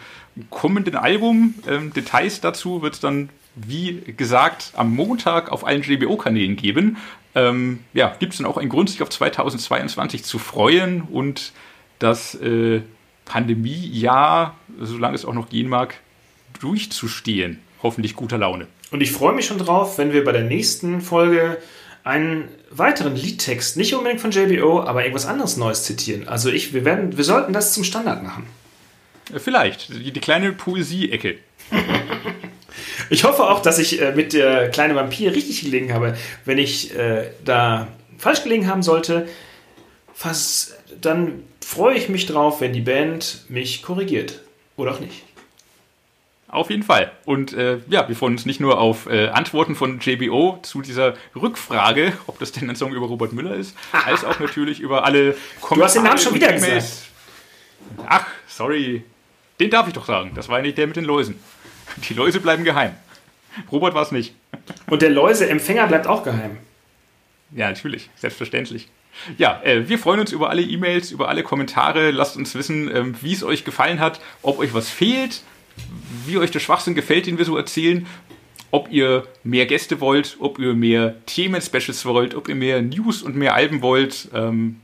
kommenden 0.50 0.96
Album, 0.96 1.54
ähm, 1.68 1.92
Details 1.92 2.40
dazu 2.40 2.82
wird 2.82 2.94
es 2.94 3.00
dann, 3.00 3.28
wie 3.54 4.00
gesagt, 4.16 4.72
am 4.76 4.94
Montag 4.94 5.52
auf 5.52 5.66
allen 5.66 5.82
JBO-Kanälen 5.82 6.56
geben. 6.56 6.96
Ähm, 7.34 7.80
ja, 7.94 8.14
gibt 8.18 8.32
es 8.32 8.38
dann 8.38 8.46
auch 8.46 8.58
einen 8.58 8.68
Grund, 8.68 8.90
sich 8.90 9.02
auf 9.02 9.10
2022 9.10 10.24
zu 10.24 10.38
freuen 10.38 11.02
und 11.02 11.52
das 11.98 12.34
äh, 12.34 12.82
Pandemiejahr, 13.24 14.56
solange 14.80 15.14
es 15.14 15.24
auch 15.24 15.34
noch 15.34 15.48
gehen 15.48 15.68
mag, 15.68 15.94
durchzustehen. 16.60 17.60
Hoffentlich 17.82 18.16
guter 18.16 18.38
Laune. 18.38 18.66
Und 18.90 19.00
ich 19.00 19.12
freue 19.12 19.34
mich 19.34 19.46
schon 19.46 19.58
drauf, 19.58 19.98
wenn 19.98 20.12
wir 20.12 20.24
bei 20.24 20.32
der 20.32 20.44
nächsten 20.44 21.00
Folge 21.00 21.58
einen 22.04 22.48
weiteren 22.74 23.16
Liedtext, 23.16 23.76
nicht 23.76 23.94
unbedingt 23.94 24.20
von 24.20 24.30
JBO, 24.30 24.82
aber 24.82 25.02
irgendwas 25.02 25.26
anderes 25.26 25.56
Neues 25.56 25.84
zitieren. 25.84 26.28
Also 26.28 26.50
ich, 26.50 26.72
wir 26.72 26.84
werden, 26.84 27.16
wir 27.16 27.24
sollten 27.24 27.52
das 27.52 27.72
zum 27.72 27.84
Standard 27.84 28.22
machen. 28.22 28.46
Vielleicht, 29.36 29.88
die, 29.90 30.12
die 30.12 30.20
kleine 30.20 30.52
Poesie-Ecke. 30.52 31.38
ich 33.10 33.24
hoffe 33.24 33.44
auch, 33.44 33.60
dass 33.60 33.78
ich 33.78 34.00
äh, 34.00 34.12
mit 34.12 34.32
der 34.32 34.70
kleine 34.70 34.94
Vampir 34.94 35.34
richtig 35.34 35.62
gelegen 35.62 35.92
habe. 35.92 36.16
Wenn 36.44 36.58
ich 36.58 36.94
äh, 36.96 37.30
da 37.44 37.88
falsch 38.18 38.42
gelegen 38.42 38.66
haben 38.66 38.82
sollte, 38.82 39.28
fast, 40.14 40.74
dann 41.00 41.44
freue 41.60 41.96
ich 41.96 42.08
mich 42.08 42.26
drauf, 42.26 42.60
wenn 42.60 42.72
die 42.72 42.80
Band 42.80 43.44
mich 43.48 43.82
korrigiert. 43.82 44.40
Oder 44.76 44.92
auch 44.92 45.00
nicht. 45.00 45.22
Auf 46.52 46.68
jeden 46.68 46.82
Fall. 46.82 47.10
Und 47.24 47.54
äh, 47.54 47.78
ja, 47.88 48.06
wir 48.06 48.14
freuen 48.14 48.34
uns 48.34 48.44
nicht 48.44 48.60
nur 48.60 48.78
auf 48.78 49.06
äh, 49.06 49.28
Antworten 49.28 49.74
von 49.74 50.00
JBO 50.00 50.58
zu 50.60 50.82
dieser 50.82 51.14
Rückfrage, 51.34 52.12
ob 52.26 52.38
das 52.38 52.52
denn 52.52 52.68
ein 52.68 52.76
Song 52.76 52.92
über 52.92 53.06
Robert 53.06 53.32
Müller 53.32 53.54
ist, 53.54 53.74
als 54.06 54.22
auch 54.22 54.38
natürlich 54.38 54.78
über 54.78 55.06
alle 55.06 55.34
Kommentare. 55.62 55.74
Du 55.76 55.84
hast 55.84 55.96
den 55.96 56.02
Namen 56.02 56.18
schon 56.18 56.34
wieder 56.34 56.52
gesagt. 56.52 56.84
Ach, 58.06 58.26
sorry. 58.46 59.02
Den 59.58 59.70
darf 59.70 59.88
ich 59.88 59.94
doch 59.94 60.04
sagen. 60.04 60.32
Das 60.34 60.50
war 60.50 60.58
ja 60.58 60.62
nicht 60.62 60.76
der 60.76 60.86
mit 60.86 60.96
den 60.96 61.06
Läusen. 61.06 61.40
Die 62.06 62.12
Läuse 62.12 62.38
bleiben 62.38 62.64
geheim. 62.64 62.96
Robert 63.70 63.94
war 63.94 64.02
es 64.02 64.12
nicht. 64.12 64.34
Und 64.90 65.00
der 65.00 65.10
Läuseempfänger 65.10 65.86
bleibt 65.86 66.06
auch 66.06 66.22
geheim. 66.22 66.58
Ja, 67.52 67.68
natürlich. 67.70 68.10
Selbstverständlich. 68.16 68.88
Ja, 69.38 69.62
äh, 69.62 69.88
wir 69.88 69.98
freuen 69.98 70.20
uns 70.20 70.32
über 70.32 70.50
alle 70.50 70.60
E-Mails, 70.60 71.12
über 71.12 71.30
alle 71.30 71.44
Kommentare. 71.44 72.10
Lasst 72.10 72.36
uns 72.36 72.54
wissen, 72.54 72.94
ähm, 72.94 73.14
wie 73.22 73.32
es 73.32 73.42
euch 73.42 73.64
gefallen 73.64 74.00
hat, 74.00 74.20
ob 74.42 74.58
euch 74.58 74.74
was 74.74 74.90
fehlt, 74.90 75.42
wie 76.26 76.38
euch 76.38 76.50
der 76.50 76.60
Schwachsinn 76.60 76.94
gefällt, 76.94 77.26
den 77.26 77.38
wir 77.38 77.44
so 77.44 77.56
erzählen, 77.56 78.06
ob 78.70 78.90
ihr 78.90 79.26
mehr 79.44 79.66
Gäste 79.66 80.00
wollt, 80.00 80.36
ob 80.40 80.58
ihr 80.58 80.74
mehr 80.74 81.16
Themen-Specials 81.26 82.04
wollt, 82.06 82.34
ob 82.34 82.48
ihr 82.48 82.54
mehr 82.54 82.80
News 82.82 83.22
und 83.22 83.36
mehr 83.36 83.54
Alben 83.54 83.82
wollt, 83.82 84.28
ähm, 84.34 84.80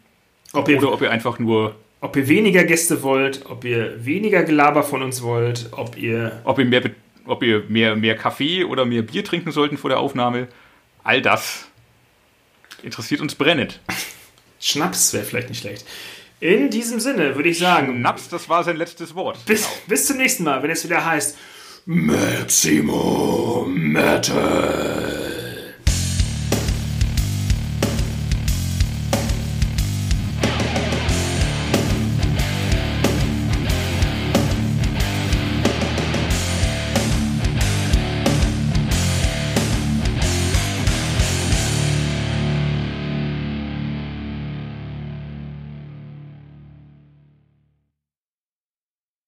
ob 0.52 0.68
ihr, 0.68 0.78
oder 0.78 0.92
ob 0.92 1.02
ihr 1.02 1.10
einfach 1.10 1.38
nur 1.38 1.74
ob 2.00 2.16
ihr 2.16 2.28
weniger 2.28 2.64
Gäste 2.64 3.02
wollt, 3.02 3.46
ob 3.46 3.64
ihr 3.64 4.04
weniger 4.04 4.44
Gelaber 4.44 4.84
von 4.84 5.02
uns 5.02 5.22
wollt, 5.22 5.70
ob 5.72 5.96
ihr. 5.96 6.40
Ob 6.44 6.58
ihr 6.58 6.64
mehr, 6.64 6.82
ob 7.24 7.42
ihr 7.42 7.64
mehr, 7.68 7.96
mehr 7.96 8.16
Kaffee 8.16 8.64
oder 8.64 8.84
mehr 8.84 9.02
Bier 9.02 9.24
trinken 9.24 9.50
sollten 9.50 9.76
vor 9.76 9.90
der 9.90 9.98
Aufnahme. 9.98 10.46
All 11.02 11.20
das 11.20 11.66
interessiert 12.82 13.20
uns 13.20 13.34
brennend. 13.34 13.80
Schnaps 14.60 15.12
wäre 15.12 15.24
vielleicht 15.24 15.48
nicht 15.48 15.60
schlecht. 15.60 15.84
In 16.40 16.70
diesem 16.70 17.00
Sinne 17.00 17.34
würde 17.34 17.48
ich 17.48 17.58
sagen. 17.58 17.98
Schnaps, 17.98 18.28
das 18.28 18.48
war 18.48 18.62
sein 18.62 18.76
letztes 18.76 19.14
Wort. 19.14 19.44
Bis, 19.46 19.62
genau. 19.62 19.74
bis 19.88 20.06
zum 20.06 20.18
nächsten 20.18 20.44
Mal, 20.44 20.62
wenn 20.62 20.70
es 20.70 20.84
wieder 20.84 21.04
heißt 21.04 21.36
Maximum 21.86 23.74
Metal. 23.92 25.17